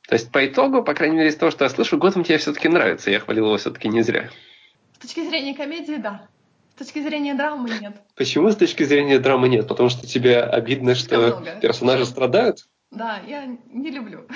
То 0.07 0.15
есть 0.15 0.31
по 0.31 0.45
итогу, 0.45 0.83
по 0.83 0.93
крайней 0.93 1.17
мере, 1.17 1.29
из 1.29 1.35
того, 1.35 1.51
что 1.51 1.63
я 1.63 1.69
слышу, 1.69 1.97
Готэм 1.97 2.23
тебе 2.23 2.37
все-таки 2.37 2.67
нравится. 2.67 3.11
Я 3.11 3.19
хвалил 3.19 3.45
его 3.45 3.57
все-таки 3.57 3.87
не 3.87 4.01
зря. 4.01 4.29
С 4.93 4.99
точки 4.99 5.27
зрения 5.27 5.53
комедии, 5.53 5.95
да. 5.95 6.27
С 6.75 6.79
точки 6.79 7.01
зрения 7.01 7.33
драмы 7.33 7.69
нет. 7.79 8.01
Почему 8.15 8.49
с 8.49 8.55
точки 8.55 8.83
зрения 8.83 9.19
драмы 9.19 9.49
нет? 9.49 9.67
Потому 9.67 9.89
что 9.89 10.07
тебе 10.07 10.41
обидно, 10.41 10.95
что 10.95 11.43
персонажи 11.61 12.05
страдают? 12.05 12.67
Да, 12.91 13.21
я 13.27 13.45
не 13.45 13.91
люблю. 13.91 14.27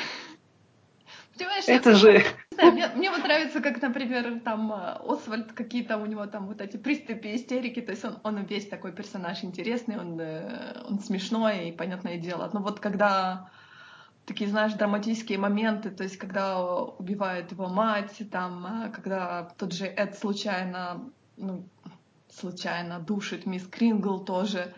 Понимаешь, 1.38 1.66
это 1.68 1.95
же... 1.95 2.24
Да, 2.56 2.72
мне, 2.72 2.88
мне 2.95 3.12
вот 3.12 3.22
нравится, 3.24 3.60
как, 3.60 3.82
например, 3.82 4.40
там 4.45 4.72
э, 4.72 4.98
Освальд, 5.06 5.52
какие-то 5.52 5.98
у 5.98 6.06
него 6.06 6.26
там 6.28 6.48
вот 6.48 6.62
эти 6.62 6.78
приступы 6.78 7.36
истерики, 7.36 7.82
то 7.82 7.91
есть 7.91 8.06
он, 8.06 8.18
он 8.24 8.45
весь 8.45 8.68
такой 8.68 8.94
персонаж 8.94 9.44
интересный, 9.44 9.99
он, 9.99 10.18
э, 10.18 10.82
он 10.88 11.02
смешной, 11.02 11.68
и 11.68 11.72
понятное 11.74 12.16
дело. 12.18 12.49
Но 12.53 12.62
вот 12.62 12.80
когда 12.80 13.49
такие, 14.26 14.50
знаешь, 14.50 14.74
драматические 14.74 15.38
моменты, 15.38 15.92
то 15.92 16.04
есть 16.04 16.18
когда 16.18 16.60
убивает 16.62 17.52
его 17.52 17.68
мать, 17.68 18.22
там, 18.32 18.66
э, 18.66 18.90
когда 18.90 19.50
тот 19.58 19.74
же 19.74 19.86
Эд 19.86 20.18
случайно, 20.18 21.10
ну, 21.38 21.64
случайно 22.30 23.00
душит 23.00 23.46
мисс 23.46 23.68
Крингл 23.68 24.24
тоже, 24.24 24.74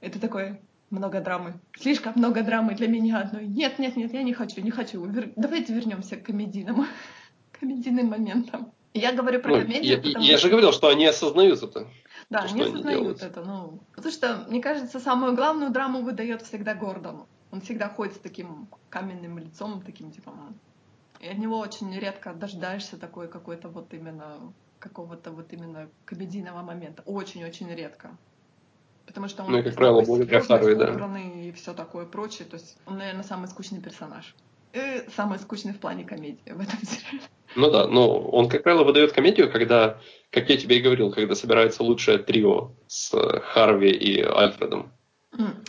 это 0.00 0.20
такой 0.20 0.60
много 0.90 1.20
драмы. 1.20 1.60
Слишком 1.76 2.14
много 2.16 2.42
драмы 2.42 2.74
для 2.74 2.88
меня 2.88 3.20
одной. 3.20 3.46
Нет, 3.46 3.78
нет, 3.78 3.96
нет, 3.96 4.12
я 4.12 4.22
не 4.22 4.32
хочу, 4.32 4.60
не 4.60 4.70
хочу. 4.70 5.04
Вер... 5.04 5.32
Давайте 5.36 5.74
вернемся 5.74 6.16
к 6.16 6.24
комедийному, 6.24 6.86
комедийным 7.60 8.06
моментам. 8.06 8.72
Я 8.94 9.12
говорю 9.12 9.40
про 9.40 9.50
ну, 9.50 9.62
комедию, 9.62 9.96
я, 9.96 9.98
потому 9.98 10.24
я 10.24 10.38
же 10.38 10.48
говорил, 10.48 10.72
что 10.72 10.88
они 10.88 11.04
осознают 11.06 11.62
это. 11.62 11.86
Да, 12.30 12.40
они 12.40 12.62
осознают 12.62 13.22
это. 13.22 13.44
Ну, 13.44 13.80
потому 13.94 14.12
что, 14.12 14.46
мне 14.48 14.62
кажется, 14.62 14.98
самую 14.98 15.34
главную 15.34 15.70
драму 15.70 16.02
выдает 16.02 16.42
всегда 16.42 16.74
Гордон. 16.74 17.26
Он 17.50 17.60
всегда 17.60 17.88
ходит 17.88 18.14
с 18.16 18.18
таким 18.18 18.68
каменным 18.90 19.38
лицом, 19.38 19.82
таким 19.82 20.10
типа... 20.10 20.32
И 21.20 21.26
от 21.26 21.38
него 21.38 21.58
очень 21.58 21.92
редко 21.98 22.32
дождаешься 22.32 22.96
такой 22.96 23.28
какой-то 23.28 23.68
вот 23.68 23.92
именно 23.92 24.52
какого-то 24.78 25.32
вот 25.32 25.52
именно 25.52 25.88
комедийного 26.04 26.62
момента. 26.62 27.02
Очень-очень 27.04 27.74
редко. 27.74 28.16
Потому 29.06 29.28
что 29.28 29.42
он 29.42 29.52
ну, 29.52 29.58
и, 29.58 29.62
как 29.62 29.74
правило, 29.74 30.02
благодаря 30.02 30.40
Харви, 30.42 30.74
да. 30.74 31.18
и 31.18 31.52
все 31.52 31.74
такое 31.74 32.06
прочее. 32.06 32.46
То 32.46 32.56
есть 32.56 32.76
он, 32.86 32.98
наверное, 32.98 33.24
самый 33.24 33.48
скучный 33.48 33.80
персонаж. 33.80 34.34
И 34.74 35.02
самый 35.16 35.38
скучный 35.38 35.72
в 35.72 35.80
плане 35.80 36.04
комедии 36.04 36.52
в 36.52 36.60
этом 36.60 36.78
сериале. 36.84 37.22
Ну 37.56 37.70
да, 37.70 37.86
но 37.86 38.20
он, 38.20 38.48
как 38.48 38.62
правило, 38.62 38.84
выдает 38.84 39.12
комедию, 39.12 39.50
когда, 39.50 39.98
как 40.30 40.50
я 40.50 40.58
тебе 40.58 40.78
и 40.78 40.82
говорил, 40.82 41.10
когда 41.10 41.34
собирается 41.34 41.82
лучшее 41.82 42.18
трио 42.18 42.72
с 42.86 43.10
Харви 43.40 43.90
и 43.90 44.22
Альфредом. 44.22 44.92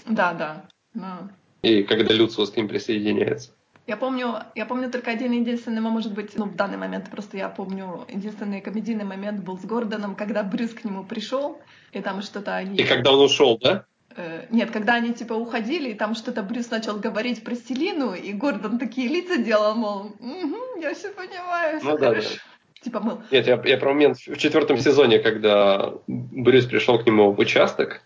Да, 0.05 0.33
да. 0.33 0.65
Но... 0.93 1.29
И 1.61 1.83
когда 1.83 2.13
Люциус 2.13 2.51
к 2.51 2.57
ним 2.57 2.67
присоединяется. 2.67 3.51
Я 3.89 3.97
помню, 3.97 4.35
я 4.53 4.67
помню 4.67 4.91
только 4.91 5.09
один 5.09 5.31
единственный, 5.31 5.81
может 5.81 6.13
быть, 6.13 6.37
ну, 6.37 6.45
в 6.45 6.55
данный 6.55 6.77
момент 6.77 7.09
просто 7.09 7.37
я 7.37 7.49
помню, 7.49 8.05
единственный 8.07 8.61
комедийный 8.61 9.03
момент 9.03 9.43
был 9.43 9.57
с 9.57 9.65
Гордоном, 9.65 10.15
когда 10.15 10.43
Брюс 10.43 10.75
к 10.75 10.85
нему 10.85 11.03
пришел, 11.03 11.59
и 11.91 11.99
там 11.99 12.21
что-то 12.21 12.55
они... 12.55 12.77
И 12.77 12.83
когда 12.83 13.11
он 13.11 13.25
ушел, 13.25 13.57
да? 13.57 13.85
Э, 14.15 14.45
нет, 14.51 14.69
когда 14.69 14.93
они 14.93 15.13
типа 15.13 15.33
уходили, 15.33 15.89
и 15.89 15.93
там 15.95 16.13
что-то 16.13 16.43
Брюс 16.43 16.69
начал 16.69 16.99
говорить 16.99 17.43
про 17.43 17.55
Селину, 17.55 18.13
и 18.13 18.31
Гордон 18.31 18.77
такие 18.77 19.07
лица 19.07 19.37
делал, 19.37 19.73
мол, 19.73 20.11
угу, 20.19 20.79
я 20.79 20.93
все 20.93 21.09
понимаю, 21.09 21.79
ну, 21.81 21.97
да, 21.97 22.09
хорошо. 22.09 22.29
Да. 22.35 22.83
Типа 22.83 22.99
мыл. 22.99 23.21
Нет, 23.31 23.47
я, 23.47 23.59
я 23.65 23.77
про 23.77 23.93
момент 23.93 24.17
в 24.17 24.37
четвертом 24.37 24.77
сезоне, 24.77 25.17
когда 25.17 25.93
Брюс 26.05 26.65
пришел 26.65 26.99
к 26.99 27.07
нему 27.07 27.31
в 27.31 27.39
участок, 27.39 28.01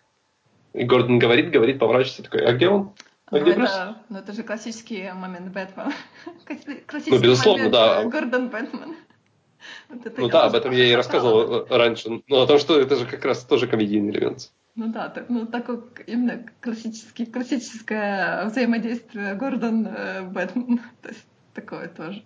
и 0.73 0.85
Гордон 0.85 1.19
говорит, 1.19 1.51
говорит, 1.51 1.77
поворачивается, 1.77 2.23
такой, 2.23 2.45
а 2.45 2.53
где 2.53 2.69
он? 2.69 2.93
Ну, 3.39 3.47
это, 3.47 3.97
ну, 4.09 4.17
это 4.19 4.33
же 4.33 4.43
классический 4.43 5.11
момент 5.11 5.53
Бэтмена. 5.53 5.93
Классический 6.87 7.15
ну, 7.15 7.19
безусловно, 7.19 7.63
момент 7.65 7.73
да. 7.73 8.03
Гордон 8.05 8.49
Бэтмен. 8.49 8.95
Вот 9.87 10.17
ну 10.17 10.27
да, 10.27 10.45
об 10.45 10.55
этом 10.55 10.73
я 10.73 10.85
и 10.85 10.93
рассказывал 10.93 11.65
раньше. 11.69 12.21
Ну, 12.27 12.41
о 12.41 12.47
том, 12.47 12.59
что 12.59 12.77
это 12.79 12.97
же 12.97 13.05
как 13.05 13.23
раз 13.23 13.45
тоже 13.45 13.65
комедийный 13.65 14.11
элемент. 14.11 14.51
Ну 14.75 14.87
да, 14.91 15.07
так, 15.07 15.29
ну 15.29 15.45
такой 15.45 15.83
именно 16.07 16.45
классический, 16.59 17.25
классическое 17.25 18.45
взаимодействие 18.45 19.35
Гордон 19.35 19.87
э, 19.87 20.23
Бэтмен. 20.23 20.81
То 21.01 21.09
есть 21.09 21.25
такое 21.53 21.87
тоже. 21.87 22.23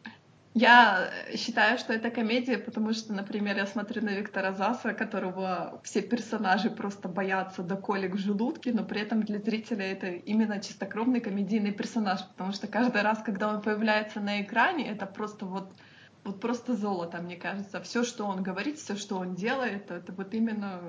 Я 0.60 1.12
считаю, 1.36 1.78
что 1.78 1.94
это 1.94 2.10
комедия, 2.10 2.58
потому 2.58 2.92
что, 2.94 3.14
например, 3.14 3.58
я 3.58 3.68
смотрю 3.68 4.04
на 4.04 4.10
Виктора 4.10 4.54
Заса, 4.54 4.96
которого 4.96 5.80
все 5.84 6.02
персонажи 6.02 6.72
просто 6.72 7.08
боятся 7.08 7.62
до 7.62 7.76
колик 7.76 8.16
в 8.16 8.18
желудке, 8.18 8.74
но 8.74 8.84
при 8.84 9.02
этом 9.02 9.22
для 9.22 9.38
зрителя 9.38 9.86
это 9.86 10.08
именно 10.08 10.60
чистокровный 10.60 11.20
комедийный 11.20 11.72
персонаж, 11.72 12.26
потому 12.30 12.54
что 12.54 12.66
каждый 12.66 13.04
раз, 13.04 13.22
когда 13.22 13.50
он 13.50 13.62
появляется 13.62 14.20
на 14.20 14.42
экране, 14.42 14.90
это 14.90 15.06
просто 15.06 15.46
вот 15.46 15.72
вот 16.24 16.42
просто 16.42 16.76
золото, 16.76 17.22
мне 17.22 17.36
кажется. 17.36 17.80
Все, 17.82 18.04
что 18.04 18.26
он 18.26 18.42
говорит, 18.42 18.80
все, 18.80 18.96
что 18.96 19.18
он 19.18 19.36
делает, 19.36 19.92
это 19.92 20.12
вот 20.12 20.34
именно, 20.34 20.82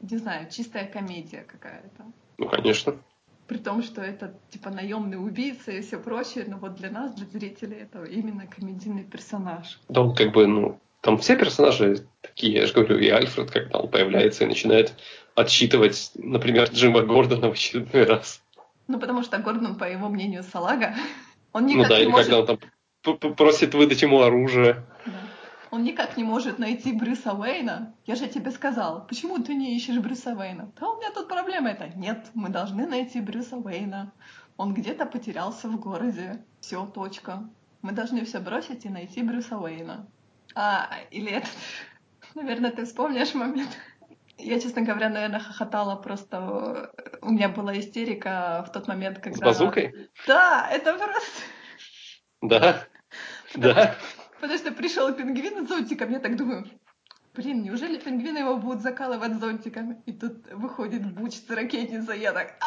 не 0.00 0.18
знаю, 0.18 0.50
чистая 0.50 0.86
комедия 0.86 1.44
какая-то. 1.44 2.04
Ну, 2.38 2.48
конечно 2.48 2.96
при 3.52 3.58
том, 3.58 3.82
что 3.82 4.00
это 4.00 4.34
типа 4.48 4.70
наемный 4.70 5.18
убийца 5.18 5.72
и 5.72 5.82
все 5.82 5.98
прочее, 5.98 6.46
но 6.48 6.56
вот 6.56 6.74
для 6.76 6.90
нас, 6.90 7.12
для 7.12 7.26
зрителей, 7.26 7.80
это 7.82 8.02
именно 8.04 8.46
комедийный 8.46 9.04
персонаж. 9.04 9.78
Да, 9.90 10.00
он 10.00 10.14
как 10.14 10.32
бы, 10.32 10.46
ну, 10.46 10.80
там 11.02 11.18
все 11.18 11.36
персонажи 11.36 12.06
такие, 12.22 12.54
я 12.54 12.66
же 12.66 12.72
говорю, 12.72 12.98
и 12.98 13.10
Альфред, 13.10 13.50
когда 13.50 13.80
он 13.80 13.90
появляется 13.90 14.44
и 14.44 14.46
начинает 14.46 14.94
отсчитывать, 15.34 16.12
например, 16.14 16.70
Джима 16.70 17.02
Гордона 17.02 17.50
в 17.50 17.52
очередной 17.52 18.04
раз. 18.04 18.42
Ну, 18.88 18.98
потому 18.98 19.22
что 19.22 19.36
Гордон, 19.36 19.76
по 19.76 19.84
его 19.84 20.08
мнению, 20.08 20.44
салага. 20.44 20.94
Он 21.52 21.66
никак 21.66 21.82
ну 21.82 21.88
да, 21.90 21.96
не 21.96 22.04
или 22.04 22.10
может... 22.10 22.30
когда 22.30 22.54
он 23.04 23.18
там 23.18 23.34
просит 23.34 23.74
выдать 23.74 24.00
ему 24.00 24.22
оружие. 24.22 24.86
Да. 25.04 25.12
Он 25.72 25.84
никак 25.84 26.18
не 26.18 26.22
может 26.22 26.58
найти 26.58 26.92
Брюса 26.92 27.32
Уэйна. 27.32 27.94
Я 28.04 28.14
же 28.14 28.28
тебе 28.28 28.50
сказал, 28.50 29.06
почему 29.06 29.38
ты 29.38 29.54
не 29.54 29.74
ищешь 29.74 29.98
Брюса 29.98 30.34
Уэйна? 30.34 30.70
Да 30.78 30.90
у 30.90 30.98
меня 30.98 31.10
тут 31.12 31.28
проблема 31.28 31.70
это. 31.70 31.88
Нет, 31.96 32.26
мы 32.34 32.50
должны 32.50 32.86
найти 32.86 33.22
Брюса 33.22 33.56
Уэйна. 33.56 34.12
Он 34.58 34.74
где-то 34.74 35.06
потерялся 35.06 35.68
в 35.68 35.80
городе. 35.80 36.44
Все, 36.60 36.84
точка. 36.84 37.48
Мы 37.80 37.92
должны 37.92 38.22
все 38.26 38.38
бросить 38.40 38.84
и 38.84 38.90
найти 38.90 39.22
Брюса 39.22 39.56
Уэйна. 39.56 40.06
А, 40.54 40.90
или 41.10 41.32
это... 41.32 41.48
Наверное, 42.34 42.70
ты 42.70 42.84
вспомнишь 42.84 43.32
момент. 43.32 43.70
Я, 44.36 44.60
честно 44.60 44.82
говоря, 44.82 45.08
наверное, 45.08 45.40
хохотала 45.40 45.96
просто. 45.96 46.92
У 47.22 47.30
меня 47.30 47.48
была 47.48 47.78
истерика 47.78 48.62
в 48.68 48.72
тот 48.72 48.88
момент, 48.88 49.20
когда... 49.20 49.38
С 49.38 49.40
базукой? 49.40 50.10
Да, 50.26 50.68
это 50.70 50.92
просто... 50.98 51.42
Да, 52.42 52.84
да. 53.54 53.94
Потому 54.42 54.58
что 54.58 54.72
пришел 54.72 55.14
пингвин 55.14 55.64
с 55.64 55.68
зонтиком, 55.68 56.10
я 56.10 56.18
так 56.18 56.36
думаю, 56.36 56.66
блин, 57.32 57.62
неужели 57.62 57.96
пингвины 57.96 58.38
его 58.38 58.56
будут 58.56 58.82
закалывать 58.82 59.38
зонтиком? 59.38 60.02
И 60.04 60.12
тут 60.12 60.50
выходит 60.50 61.06
Буч 61.14 61.34
с 61.34 61.48
ракетницей, 61.48 62.18
я 62.18 62.32
так, 62.32 62.58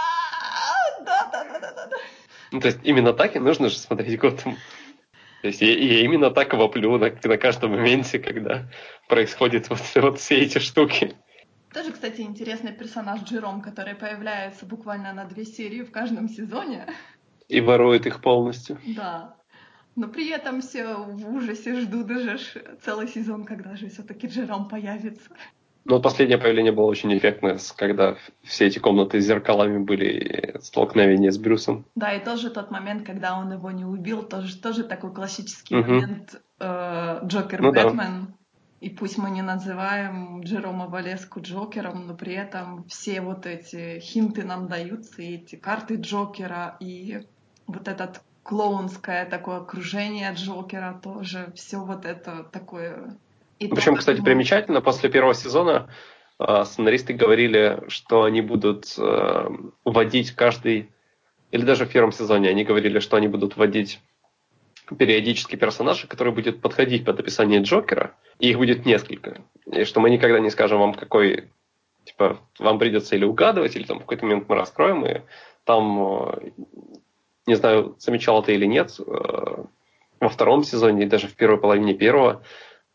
да, 1.06 1.30
да, 1.34 1.44
да, 1.44 1.60
да, 1.60 1.88
да. 1.88 1.98
Ну, 2.54 2.62
то 2.62 2.68
есть 2.68 2.80
именно 2.84 3.12
так 3.12 3.36
и 3.36 3.40
нужно 3.40 3.68
же 3.68 3.78
смотреть 3.78 4.18
Готэм. 4.18 4.56
То 5.42 5.48
есть 5.50 5.60
я, 5.60 5.78
я 5.78 6.00
именно 6.06 6.32
так 6.32 6.54
воплю 6.54 6.98
на, 6.98 7.12
на 7.12 7.38
каждом 7.38 7.72
моменте, 7.72 8.20
когда 8.20 8.72
происходят 9.10 9.70
вот, 9.70 9.82
вот 9.96 10.18
все 10.18 10.38
эти 10.38 10.60
штуки. 10.60 11.14
Тоже, 11.74 11.92
кстати, 11.92 12.22
интересный 12.22 12.72
персонаж 12.72 13.24
Джером, 13.24 13.62
который 13.62 13.96
появляется 13.96 14.66
буквально 14.66 15.12
на 15.12 15.26
две 15.26 15.44
серии 15.44 15.82
в 15.82 15.92
каждом 15.92 16.30
сезоне. 16.30 16.88
И 17.50 17.60
ворует 17.60 18.06
их 18.06 18.22
полностью. 18.22 18.80
Да. 18.96 19.36
Но 19.96 20.08
при 20.08 20.30
этом 20.30 20.62
все 20.62 20.96
в 20.96 21.36
ужасе 21.36 21.80
ждут 21.80 22.08
даже 22.08 22.40
целый 22.84 23.08
сезон, 23.08 23.46
когда 23.46 23.76
же 23.76 23.90
все-таки 23.90 24.28
Джером 24.28 24.68
появится. 24.68 25.30
Ну, 25.86 26.02
последнее 26.02 26.40
появление 26.40 26.72
было 26.72 26.86
очень 26.86 27.16
эффектное, 27.16 27.60
когда 27.78 28.18
все 28.42 28.66
эти 28.66 28.80
комнаты 28.80 29.22
с 29.22 29.26
зеркалами 29.26 29.78
были 29.78 30.58
столкновения 30.60 31.30
с 31.30 31.38
Брюсом. 31.38 31.86
Да, 31.94 32.12
и 32.14 32.24
тоже 32.24 32.50
тот 32.50 32.72
момент, 32.72 33.06
когда 33.06 33.38
он 33.38 33.54
его 33.54 33.70
не 33.70 33.86
убил, 33.86 34.24
тоже, 34.24 34.58
тоже 34.58 34.84
такой 34.84 35.14
классический 35.14 35.78
угу. 35.78 35.92
момент 35.92 36.42
э, 36.60 37.20
Джокер 37.26 37.62
ну, 37.62 37.72
Бэтмен. 37.72 38.26
Да. 38.26 38.34
И 38.82 38.90
пусть 38.90 39.20
мы 39.20 39.30
не 39.30 39.44
называем 39.44 40.42
Джерома 40.42 40.88
Валеску 40.88 41.40
Джокером, 41.40 42.08
но 42.08 42.16
при 42.16 42.34
этом 42.34 42.84
все 42.86 43.22
вот 43.22 43.46
эти 43.46 44.00
хинты 44.00 44.44
нам 44.44 44.68
даются, 44.68 45.22
и 45.22 45.36
эти 45.36 45.56
карты 45.56 45.96
Джокера, 45.96 46.78
и 46.80 47.22
вот 47.68 47.88
этот 47.88 48.22
клоунское 48.46 49.26
такое 49.26 49.58
окружение 49.58 50.32
Джокера 50.34 51.00
тоже, 51.02 51.52
все 51.56 51.78
вот 51.80 52.06
это 52.06 52.44
такое. 52.52 53.18
И 53.58 53.68
Причем, 53.68 53.96
кстати, 53.96 54.18
ему... 54.18 54.26
примечательно, 54.26 54.82
после 54.82 55.10
первого 55.10 55.34
сезона 55.34 55.90
э, 56.40 56.64
сценаристы 56.64 57.14
говорили, 57.14 57.84
что 57.88 58.24
они 58.24 58.42
будут 58.42 58.94
э, 59.00 59.50
вводить 59.84 60.32
каждый, 60.32 60.92
или 61.50 61.64
даже 61.64 61.86
в 61.86 61.92
первом 61.92 62.12
сезоне 62.12 62.50
они 62.50 62.64
говорили, 62.64 63.00
что 63.00 63.18
они 63.18 63.28
будут 63.28 63.58
вводить 63.58 64.00
периодически 64.96 65.56
персонажа, 65.56 66.06
который 66.06 66.32
будет 66.32 66.62
подходить 66.62 67.04
под 67.04 67.20
описание 67.20 67.64
Джокера, 67.64 68.14
и 68.38 68.52
их 68.52 68.58
будет 68.58 68.86
несколько. 68.86 69.42
И 69.66 69.86
что 69.86 70.02
мы 70.02 70.12
никогда 70.12 70.40
не 70.40 70.52
скажем 70.52 70.80
вам, 70.80 70.94
какой, 70.94 71.50
типа, 72.04 72.38
вам 72.60 72.78
придется 72.78 73.16
или 73.16 73.26
угадывать, 73.26 73.76
или 73.76 73.86
там 73.86 73.98
в 73.98 74.02
какой-то 74.02 74.26
момент 74.26 74.48
мы 74.48 74.56
раскроем, 74.56 75.04
и 75.04 75.22
там 75.64 76.30
э, 76.30 76.52
не 77.48 77.56
знаю, 77.56 77.96
замечал 78.00 78.42
ты 78.44 78.54
или 78.54 78.66
нет, 78.66 79.00
э, 79.00 79.64
во 80.20 80.30
втором 80.30 80.64
сезоне 80.64 81.04
и 81.04 81.08
даже 81.08 81.28
в 81.28 81.36
первой 81.36 81.60
половине 81.60 81.94
первого 81.94 82.42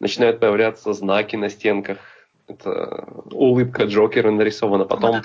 начинают 0.01 0.41
появляться 0.41 0.93
знаки 0.93 1.37
на 1.37 1.49
стенках. 1.49 1.99
Это 2.49 3.07
улыбка 3.31 3.85
Джокера 3.85 4.31
нарисована. 4.31 4.85
Потом. 4.85 5.17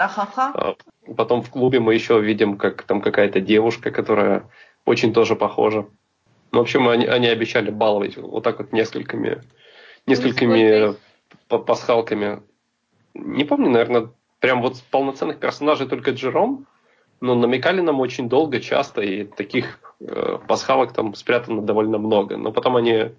Э, 0.56 0.74
потом 1.16 1.42
в 1.42 1.50
клубе 1.50 1.80
мы 1.80 1.94
еще 1.96 2.20
видим, 2.20 2.58
как 2.58 2.84
там 2.84 3.02
какая-то 3.02 3.40
девушка, 3.40 3.90
которая 3.90 4.50
очень 4.86 5.14
тоже 5.14 5.36
похожа. 5.36 5.88
Ну, 6.52 6.60
в 6.60 6.62
общем, 6.62 6.88
они, 6.88 7.06
они 7.06 7.28
обещали 7.28 7.72
баловать 7.72 8.18
вот 8.18 8.44
так 8.44 8.60
вот 8.60 8.72
несколькими, 8.72 9.42
несколькими 10.06 10.96
пасхалками. 11.48 12.44
Не 13.16 13.44
помню, 13.44 13.72
наверное, 13.72 14.10
прям 14.40 14.62
вот 14.62 14.82
полноценных 14.92 15.40
персонажей 15.40 15.88
только 15.88 16.12
Джером, 16.12 16.68
но 17.22 17.36
намекали 17.36 17.82
нам 17.82 18.00
очень 18.00 18.30
долго, 18.30 18.60
часто, 18.60 19.02
и 19.02 19.24
таких 19.24 19.80
э, 20.00 20.38
пасхалок 20.48 20.94
там 20.94 21.16
спрятано 21.16 21.62
довольно 21.62 21.98
много. 21.98 22.38
Но 22.38 22.52
потом 22.52 22.76
они 22.76 23.12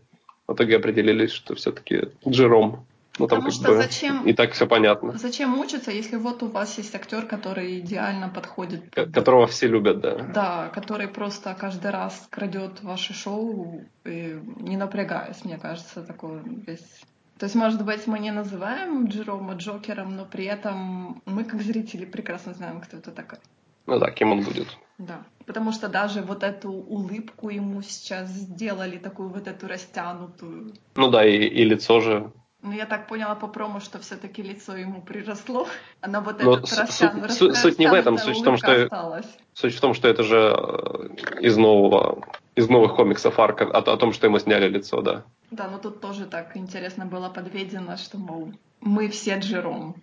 в 0.47 0.55
итоге 0.55 0.77
определились, 0.77 1.33
что 1.33 1.55
все-таки 1.55 2.09
Джером. 2.27 2.87
Ну, 3.19 3.29
там 3.29 3.39
Потому 3.39 3.51
что 3.51 3.69
бы 3.69 3.77
зачем, 3.77 4.27
и 4.27 4.35
так 4.35 4.53
все 4.53 4.67
понятно. 4.67 5.17
Зачем 5.17 5.49
мучиться, 5.49 5.91
если 5.91 6.17
вот 6.17 6.43
у 6.43 6.49
вас 6.49 6.77
есть 6.77 6.95
актер, 6.95 7.27
который 7.27 7.81
идеально 7.81 8.29
подходит. 8.29 8.91
К- 8.91 9.07
которого 9.07 9.47
все 9.47 9.69
любят, 9.69 10.01
да. 10.01 10.17
Да, 10.35 10.69
который 10.75 11.09
просто 11.09 11.57
каждый 11.59 11.93
раз 11.93 12.27
крадет 12.29 12.83
ваше 12.83 13.15
шоу, 13.15 13.81
и 14.05 14.39
не 14.61 14.77
напрягаясь, 14.77 15.45
мне 15.45 15.57
кажется, 15.57 16.03
такой 16.03 16.43
весь 16.67 17.01
то 17.39 17.45
есть, 17.45 17.55
может 17.55 17.85
быть, 17.85 18.07
мы 18.07 18.19
не 18.19 18.31
называем 18.31 19.09
Джерома 19.09 19.55
Джокером, 19.55 20.17
но 20.17 20.25
при 20.25 20.47
этом 20.47 21.21
мы, 21.27 21.45
как 21.45 21.61
зрители, 21.61 22.07
прекрасно 22.07 22.55
знаем, 22.55 22.81
кто 22.81 22.97
это 22.97 23.11
такой. 23.11 23.39
Ну 23.87 23.99
да, 23.99 24.11
кем 24.11 24.33
он 24.33 24.43
будет. 24.43 24.67
Да, 24.99 25.25
потому 25.47 25.73
что 25.73 25.89
даже 25.89 26.23
вот 26.23 26.43
эту 26.43 26.71
улыбку 26.73 27.51
ему 27.51 27.83
сейчас 27.83 28.29
сделали, 28.31 28.97
такую 28.99 29.29
вот 29.29 29.47
эту 29.47 29.69
растянутую. 29.69 30.73
Ну 30.95 31.11
да, 31.11 31.25
и, 31.25 31.37
и 31.37 31.65
лицо 31.65 32.01
же 32.01 32.31
Ну, 32.63 32.73
я 32.73 32.87
так 32.87 33.07
поняла 33.07 33.35
по 33.35 33.47
промо, 33.47 33.81
что 33.81 33.99
все-таки 33.99 34.43
лицо 34.43 34.77
ему 34.77 35.03
приросло. 35.03 35.69
Оно 36.01 36.21
вот 36.21 36.43
Но 36.43 36.55
этот 36.55 36.69
с- 36.69 36.79
растян- 36.79 37.21
суть- 37.29 37.33
суть- 37.33 37.57
суть 37.57 37.79
не 37.79 37.87
в 37.87 37.93
этом, 37.93 38.19
суть 38.19 38.39
в 38.39 38.43
том, 38.43 38.57
что- 38.57 38.85
осталась. 38.85 39.27
Суть 39.53 39.75
в 39.75 39.81
том, 39.81 39.95
что 39.95 40.09
это 40.09 40.23
же 40.25 40.37
э, 40.37 41.09
из 41.43 41.57
нового, 41.57 42.25
из 42.57 42.69
новых 42.69 42.97
комиксов 42.97 43.39
арка 43.39 43.65
о, 43.65 43.79
о 43.79 43.97
том, 43.97 44.13
что 44.13 44.27
ему 44.27 44.39
сняли 44.39 44.69
лицо, 44.69 45.01
да. 45.03 45.23
Да, 45.51 45.69
но 45.69 45.79
тут 45.79 46.01
тоже 46.01 46.25
так 46.27 46.57
интересно 46.57 47.07
было 47.07 47.29
подведено, 47.29 47.97
что, 47.99 48.19
мол, 48.19 48.53
мы 48.81 49.09
все 49.09 49.39
Джером. 49.39 49.95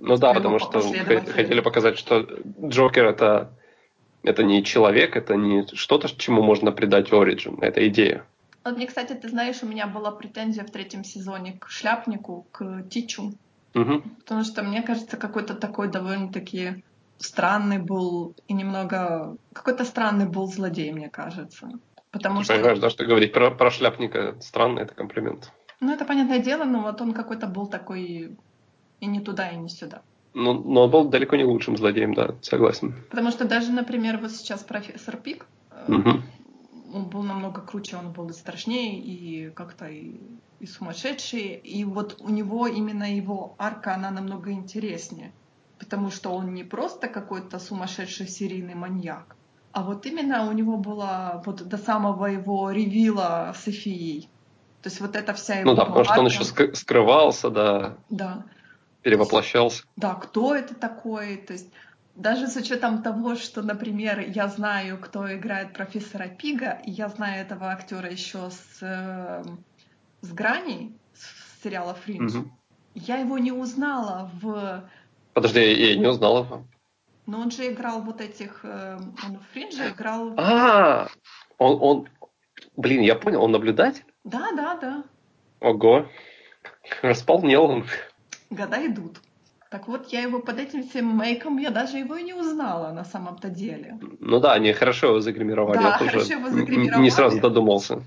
Ну 0.00 0.16
да, 0.16 0.32
потому 0.32 0.58
что 0.58 0.80
хотели 0.80 1.60
показать, 1.60 1.98
что 1.98 2.26
Джокер 2.64 3.04
это, 3.04 3.52
это 4.22 4.42
не 4.42 4.64
человек, 4.64 5.14
это 5.14 5.36
не 5.36 5.66
что-то, 5.74 6.08
чему 6.16 6.42
можно 6.42 6.72
придать 6.72 7.12
оригин, 7.12 7.58
это 7.60 7.86
идея. 7.88 8.24
Вот 8.64 8.76
мне, 8.76 8.86
кстати, 8.86 9.12
ты 9.12 9.28
знаешь, 9.28 9.62
у 9.62 9.66
меня 9.66 9.86
была 9.86 10.10
претензия 10.10 10.64
в 10.64 10.70
третьем 10.70 11.04
сезоне 11.04 11.58
к 11.58 11.68
шляпнику, 11.68 12.46
к 12.50 12.82
Тичу. 12.90 13.32
Мгм. 13.74 14.02
Потому 14.18 14.44
что, 14.44 14.62
мне 14.62 14.82
кажется, 14.82 15.16
какой-то 15.16 15.54
такой 15.54 15.88
довольно-таки 15.88 16.82
странный 17.18 17.78
был 17.78 18.34
и 18.48 18.52
немного... 18.52 19.36
Какой-то 19.52 19.84
странный 19.84 20.26
был 20.26 20.46
злодей, 20.46 20.92
мне 20.92 21.08
кажется. 21.08 21.70
Потому 22.10 22.40
Ты 22.40 22.44
что... 22.44 22.54
понимаешь, 22.54 22.78
да, 22.78 22.90
что 22.90 23.04
говорить 23.04 23.32
про, 23.32 23.50
про 23.50 23.70
шляпника 23.70 24.36
странно, 24.40 24.80
это 24.80 24.94
комплимент. 24.94 25.52
Ну, 25.80 25.92
это 25.92 26.04
понятное 26.04 26.40
дело, 26.40 26.64
но 26.64 26.82
вот 26.82 27.00
он 27.00 27.14
какой-то 27.14 27.46
был 27.46 27.66
такой 27.66 28.36
и 29.00 29.06
не 29.06 29.20
туда, 29.20 29.50
и 29.50 29.56
не 29.56 29.68
сюда. 29.68 30.02
Но, 30.34 30.54
но 30.54 30.84
он 30.84 30.90
был 30.90 31.08
далеко 31.08 31.36
не 31.36 31.44
лучшим 31.44 31.76
злодеем, 31.76 32.14
да, 32.14 32.36
согласен. 32.42 32.94
Потому 33.10 33.30
что 33.30 33.44
даже, 33.44 33.72
например, 33.72 34.18
вот 34.18 34.30
сейчас 34.30 34.62
профессор 34.62 35.16
Пик, 35.16 35.46
Мгм. 35.88 36.22
он 36.94 37.08
был 37.08 37.22
намного 37.22 37.60
круче, 37.62 37.96
он 37.96 38.12
был 38.12 38.28
и 38.28 38.32
страшнее, 38.32 39.00
и 39.00 39.50
как-то 39.50 39.86
и, 39.86 40.20
и 40.60 40.66
сумасшедший. 40.66 41.54
И 41.54 41.84
вот 41.84 42.16
у 42.20 42.28
него 42.28 42.66
именно 42.66 43.16
его 43.16 43.54
арка, 43.58 43.94
она 43.94 44.10
намного 44.10 44.52
интереснее. 44.52 45.32
Потому 45.78 46.10
что 46.10 46.30
он 46.30 46.52
не 46.54 46.64
просто 46.64 47.08
какой-то 47.08 47.58
сумасшедший 47.58 48.28
серийный 48.28 48.74
маньяк, 48.74 49.36
а 49.72 49.82
вот 49.82 50.04
именно 50.06 50.48
у 50.48 50.52
него 50.52 50.76
была 50.76 51.42
вот 51.46 51.62
до 51.62 51.78
самого 51.78 52.26
его 52.26 52.70
ревила 52.70 53.54
с 53.56 53.66
Эфией. 53.68 54.30
То 54.82 54.90
есть 54.90 55.00
вот 55.00 55.16
эта 55.16 55.32
вся 55.32 55.54
его 55.60 55.70
Ну 55.70 55.76
да, 55.76 55.84
потому 55.86 56.04
что 56.04 56.20
он 56.20 56.26
еще 56.26 56.42
ск- 56.42 56.74
скрывался, 56.74 57.50
да, 57.50 57.96
Да, 58.10 58.44
перевоплощался. 59.02 59.84
да, 59.96 60.14
кто 60.14 60.54
это 60.54 60.74
такой? 60.74 61.36
То 61.36 61.52
есть 61.54 61.70
даже 62.16 62.48
с 62.48 62.56
учетом 62.56 63.02
того, 63.02 63.34
что, 63.36 63.62
например, 63.62 64.20
я 64.20 64.48
знаю, 64.48 64.98
кто 64.98 65.32
играет 65.34 65.72
профессора 65.72 66.28
Пига, 66.28 66.80
и 66.84 66.90
я 66.90 67.08
знаю 67.08 67.42
этого 67.42 67.70
актера 67.70 68.10
еще 68.10 68.50
с, 68.50 68.78
э, 68.82 69.42
с 70.20 70.32
граней 70.32 70.94
с 71.14 71.62
сериала 71.62 71.94
Фриндж, 71.94 72.36
Мгм. 72.36 72.52
я 72.94 73.16
его 73.16 73.38
не 73.38 73.52
узнала 73.52 74.30
в... 74.40 74.84
Подожди, 75.32 75.60
я, 75.60 75.96
не 75.96 76.06
узнал 76.06 76.44
его. 76.44 76.64
Но 77.26 77.40
он 77.40 77.50
же 77.50 77.68
играл 77.72 78.02
вот 78.02 78.20
этих... 78.20 78.60
э, 78.64 78.98
он 79.26 79.38
в 79.38 79.46
Фриндже 79.52 79.90
играл... 79.90 80.34
А, 80.36 81.06
он, 81.58 81.78
он, 81.80 82.08
блин, 82.76 83.02
я 83.02 83.14
понял, 83.14 83.42
он 83.42 83.52
наблюдатель? 83.52 84.04
Да, 84.24 84.50
да, 84.56 84.76
да. 84.76 85.04
Ого, 85.60 86.06
располнел 87.02 87.64
он. 87.64 87.84
Года 88.50 88.84
идут. 88.86 89.20
Так 89.70 89.86
вот, 89.86 90.08
я 90.08 90.22
его 90.22 90.40
под 90.40 90.58
этим 90.58 90.82
всем 90.82 91.16
мейком, 91.16 91.58
я 91.58 91.70
даже 91.70 91.98
его 91.98 92.16
и 92.16 92.24
не 92.24 92.34
узнала 92.34 92.92
на 92.92 93.04
самом-то 93.04 93.48
деле. 93.48 94.00
Ну 94.18 94.40
да, 94.40 94.54
они 94.54 94.72
хорошо 94.72 95.08
его 95.08 95.20
загримировали. 95.20 95.78
Да, 95.78 95.90
я 95.90 95.92
хорошо 95.92 96.32
его 96.32 96.48
загримировали. 96.50 97.02
не 97.02 97.10
сразу 97.10 97.40
додумался. 97.40 98.02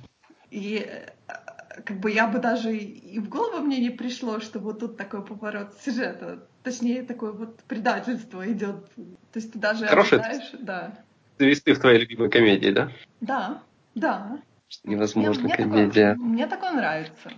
И 0.52 0.86
э, 0.86 1.82
как 1.86 1.99
бы 2.02 2.11
я 2.11 2.28
бы 2.28 2.40
даже 2.40 2.76
и 2.76 3.18
в 3.20 3.30
голову 3.30 3.64
мне 3.64 3.80
не 3.80 3.91
пришло, 3.91 4.41
что 4.41 4.60
вот 4.60 4.80
тут 4.80 4.98
такой 4.98 5.24
поворот 5.24 5.74
сюжета. 5.82 6.45
Точнее, 6.64 7.03
такое 7.03 7.32
вот 7.32 7.64
предательство 7.64 8.45
идет. 8.52 8.94
То 8.95 9.36
есть 9.36 9.53
ты 9.53 9.60
даже 9.60 9.88
Хороший 9.88 10.20
ожидаешь... 10.20 10.52
Да. 10.60 10.98
Завести 11.40 11.72
в 11.72 11.80
твоей 11.80 12.02
любимой 12.02 12.30
комедии, 12.30 12.72
да? 12.72 12.91
Да, 13.22 13.64
да. 13.95 14.40
Невозможно, 14.84 15.44
мне, 15.44 15.56
комедия. 15.56 16.11
Такое, 16.11 16.28
мне 16.28 16.48
такое 16.48 16.72
нравится. 16.72 17.32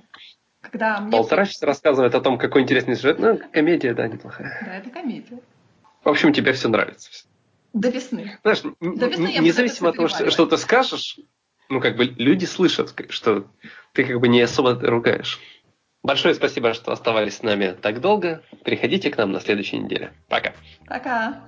Когда 0.71 0.99
мне... 0.99 1.11
Полтора 1.11 1.45
часа 1.45 1.65
рассказывает 1.65 2.15
о 2.15 2.21
том, 2.21 2.37
какой 2.37 2.61
интересный 2.61 2.95
сюжет. 2.95 3.19
Ну, 3.19 3.39
комедия, 3.51 3.93
да, 3.93 4.07
неплохая. 4.07 4.61
Да, 4.65 4.77
это 4.77 4.89
комедия. 4.89 5.39
В 6.03 6.09
общем, 6.09 6.33
тебе 6.33 6.53
все 6.53 6.69
нравится. 6.69 7.09
До 7.73 7.89
весны. 7.89 8.37
Знаешь, 8.43 8.61
До 8.79 9.07
весны 9.07 9.27
я 9.27 9.39
независимо 9.39 9.89
от 9.89 9.95
того, 9.95 10.07
что, 10.07 10.29
что 10.31 10.45
ты 10.45 10.57
скажешь, 10.57 11.19
ну, 11.69 11.81
как 11.81 11.97
бы 11.97 12.05
люди 12.05 12.45
слышат, 12.45 12.93
что 13.09 13.47
ты 13.93 14.05
как 14.05 14.19
бы 14.19 14.27
не 14.27 14.41
особо 14.41 14.75
ругаешь. 14.79 15.39
Большое 16.03 16.35
спасибо, 16.35 16.73
что 16.73 16.91
оставались 16.91 17.37
с 17.37 17.43
нами 17.43 17.75
так 17.81 17.99
долго. 17.99 18.43
Приходите 18.63 19.09
к 19.09 19.17
нам 19.17 19.31
на 19.31 19.39
следующей 19.39 19.79
неделе. 19.79 20.13
Пока. 20.29 20.53
Пока. 20.85 21.47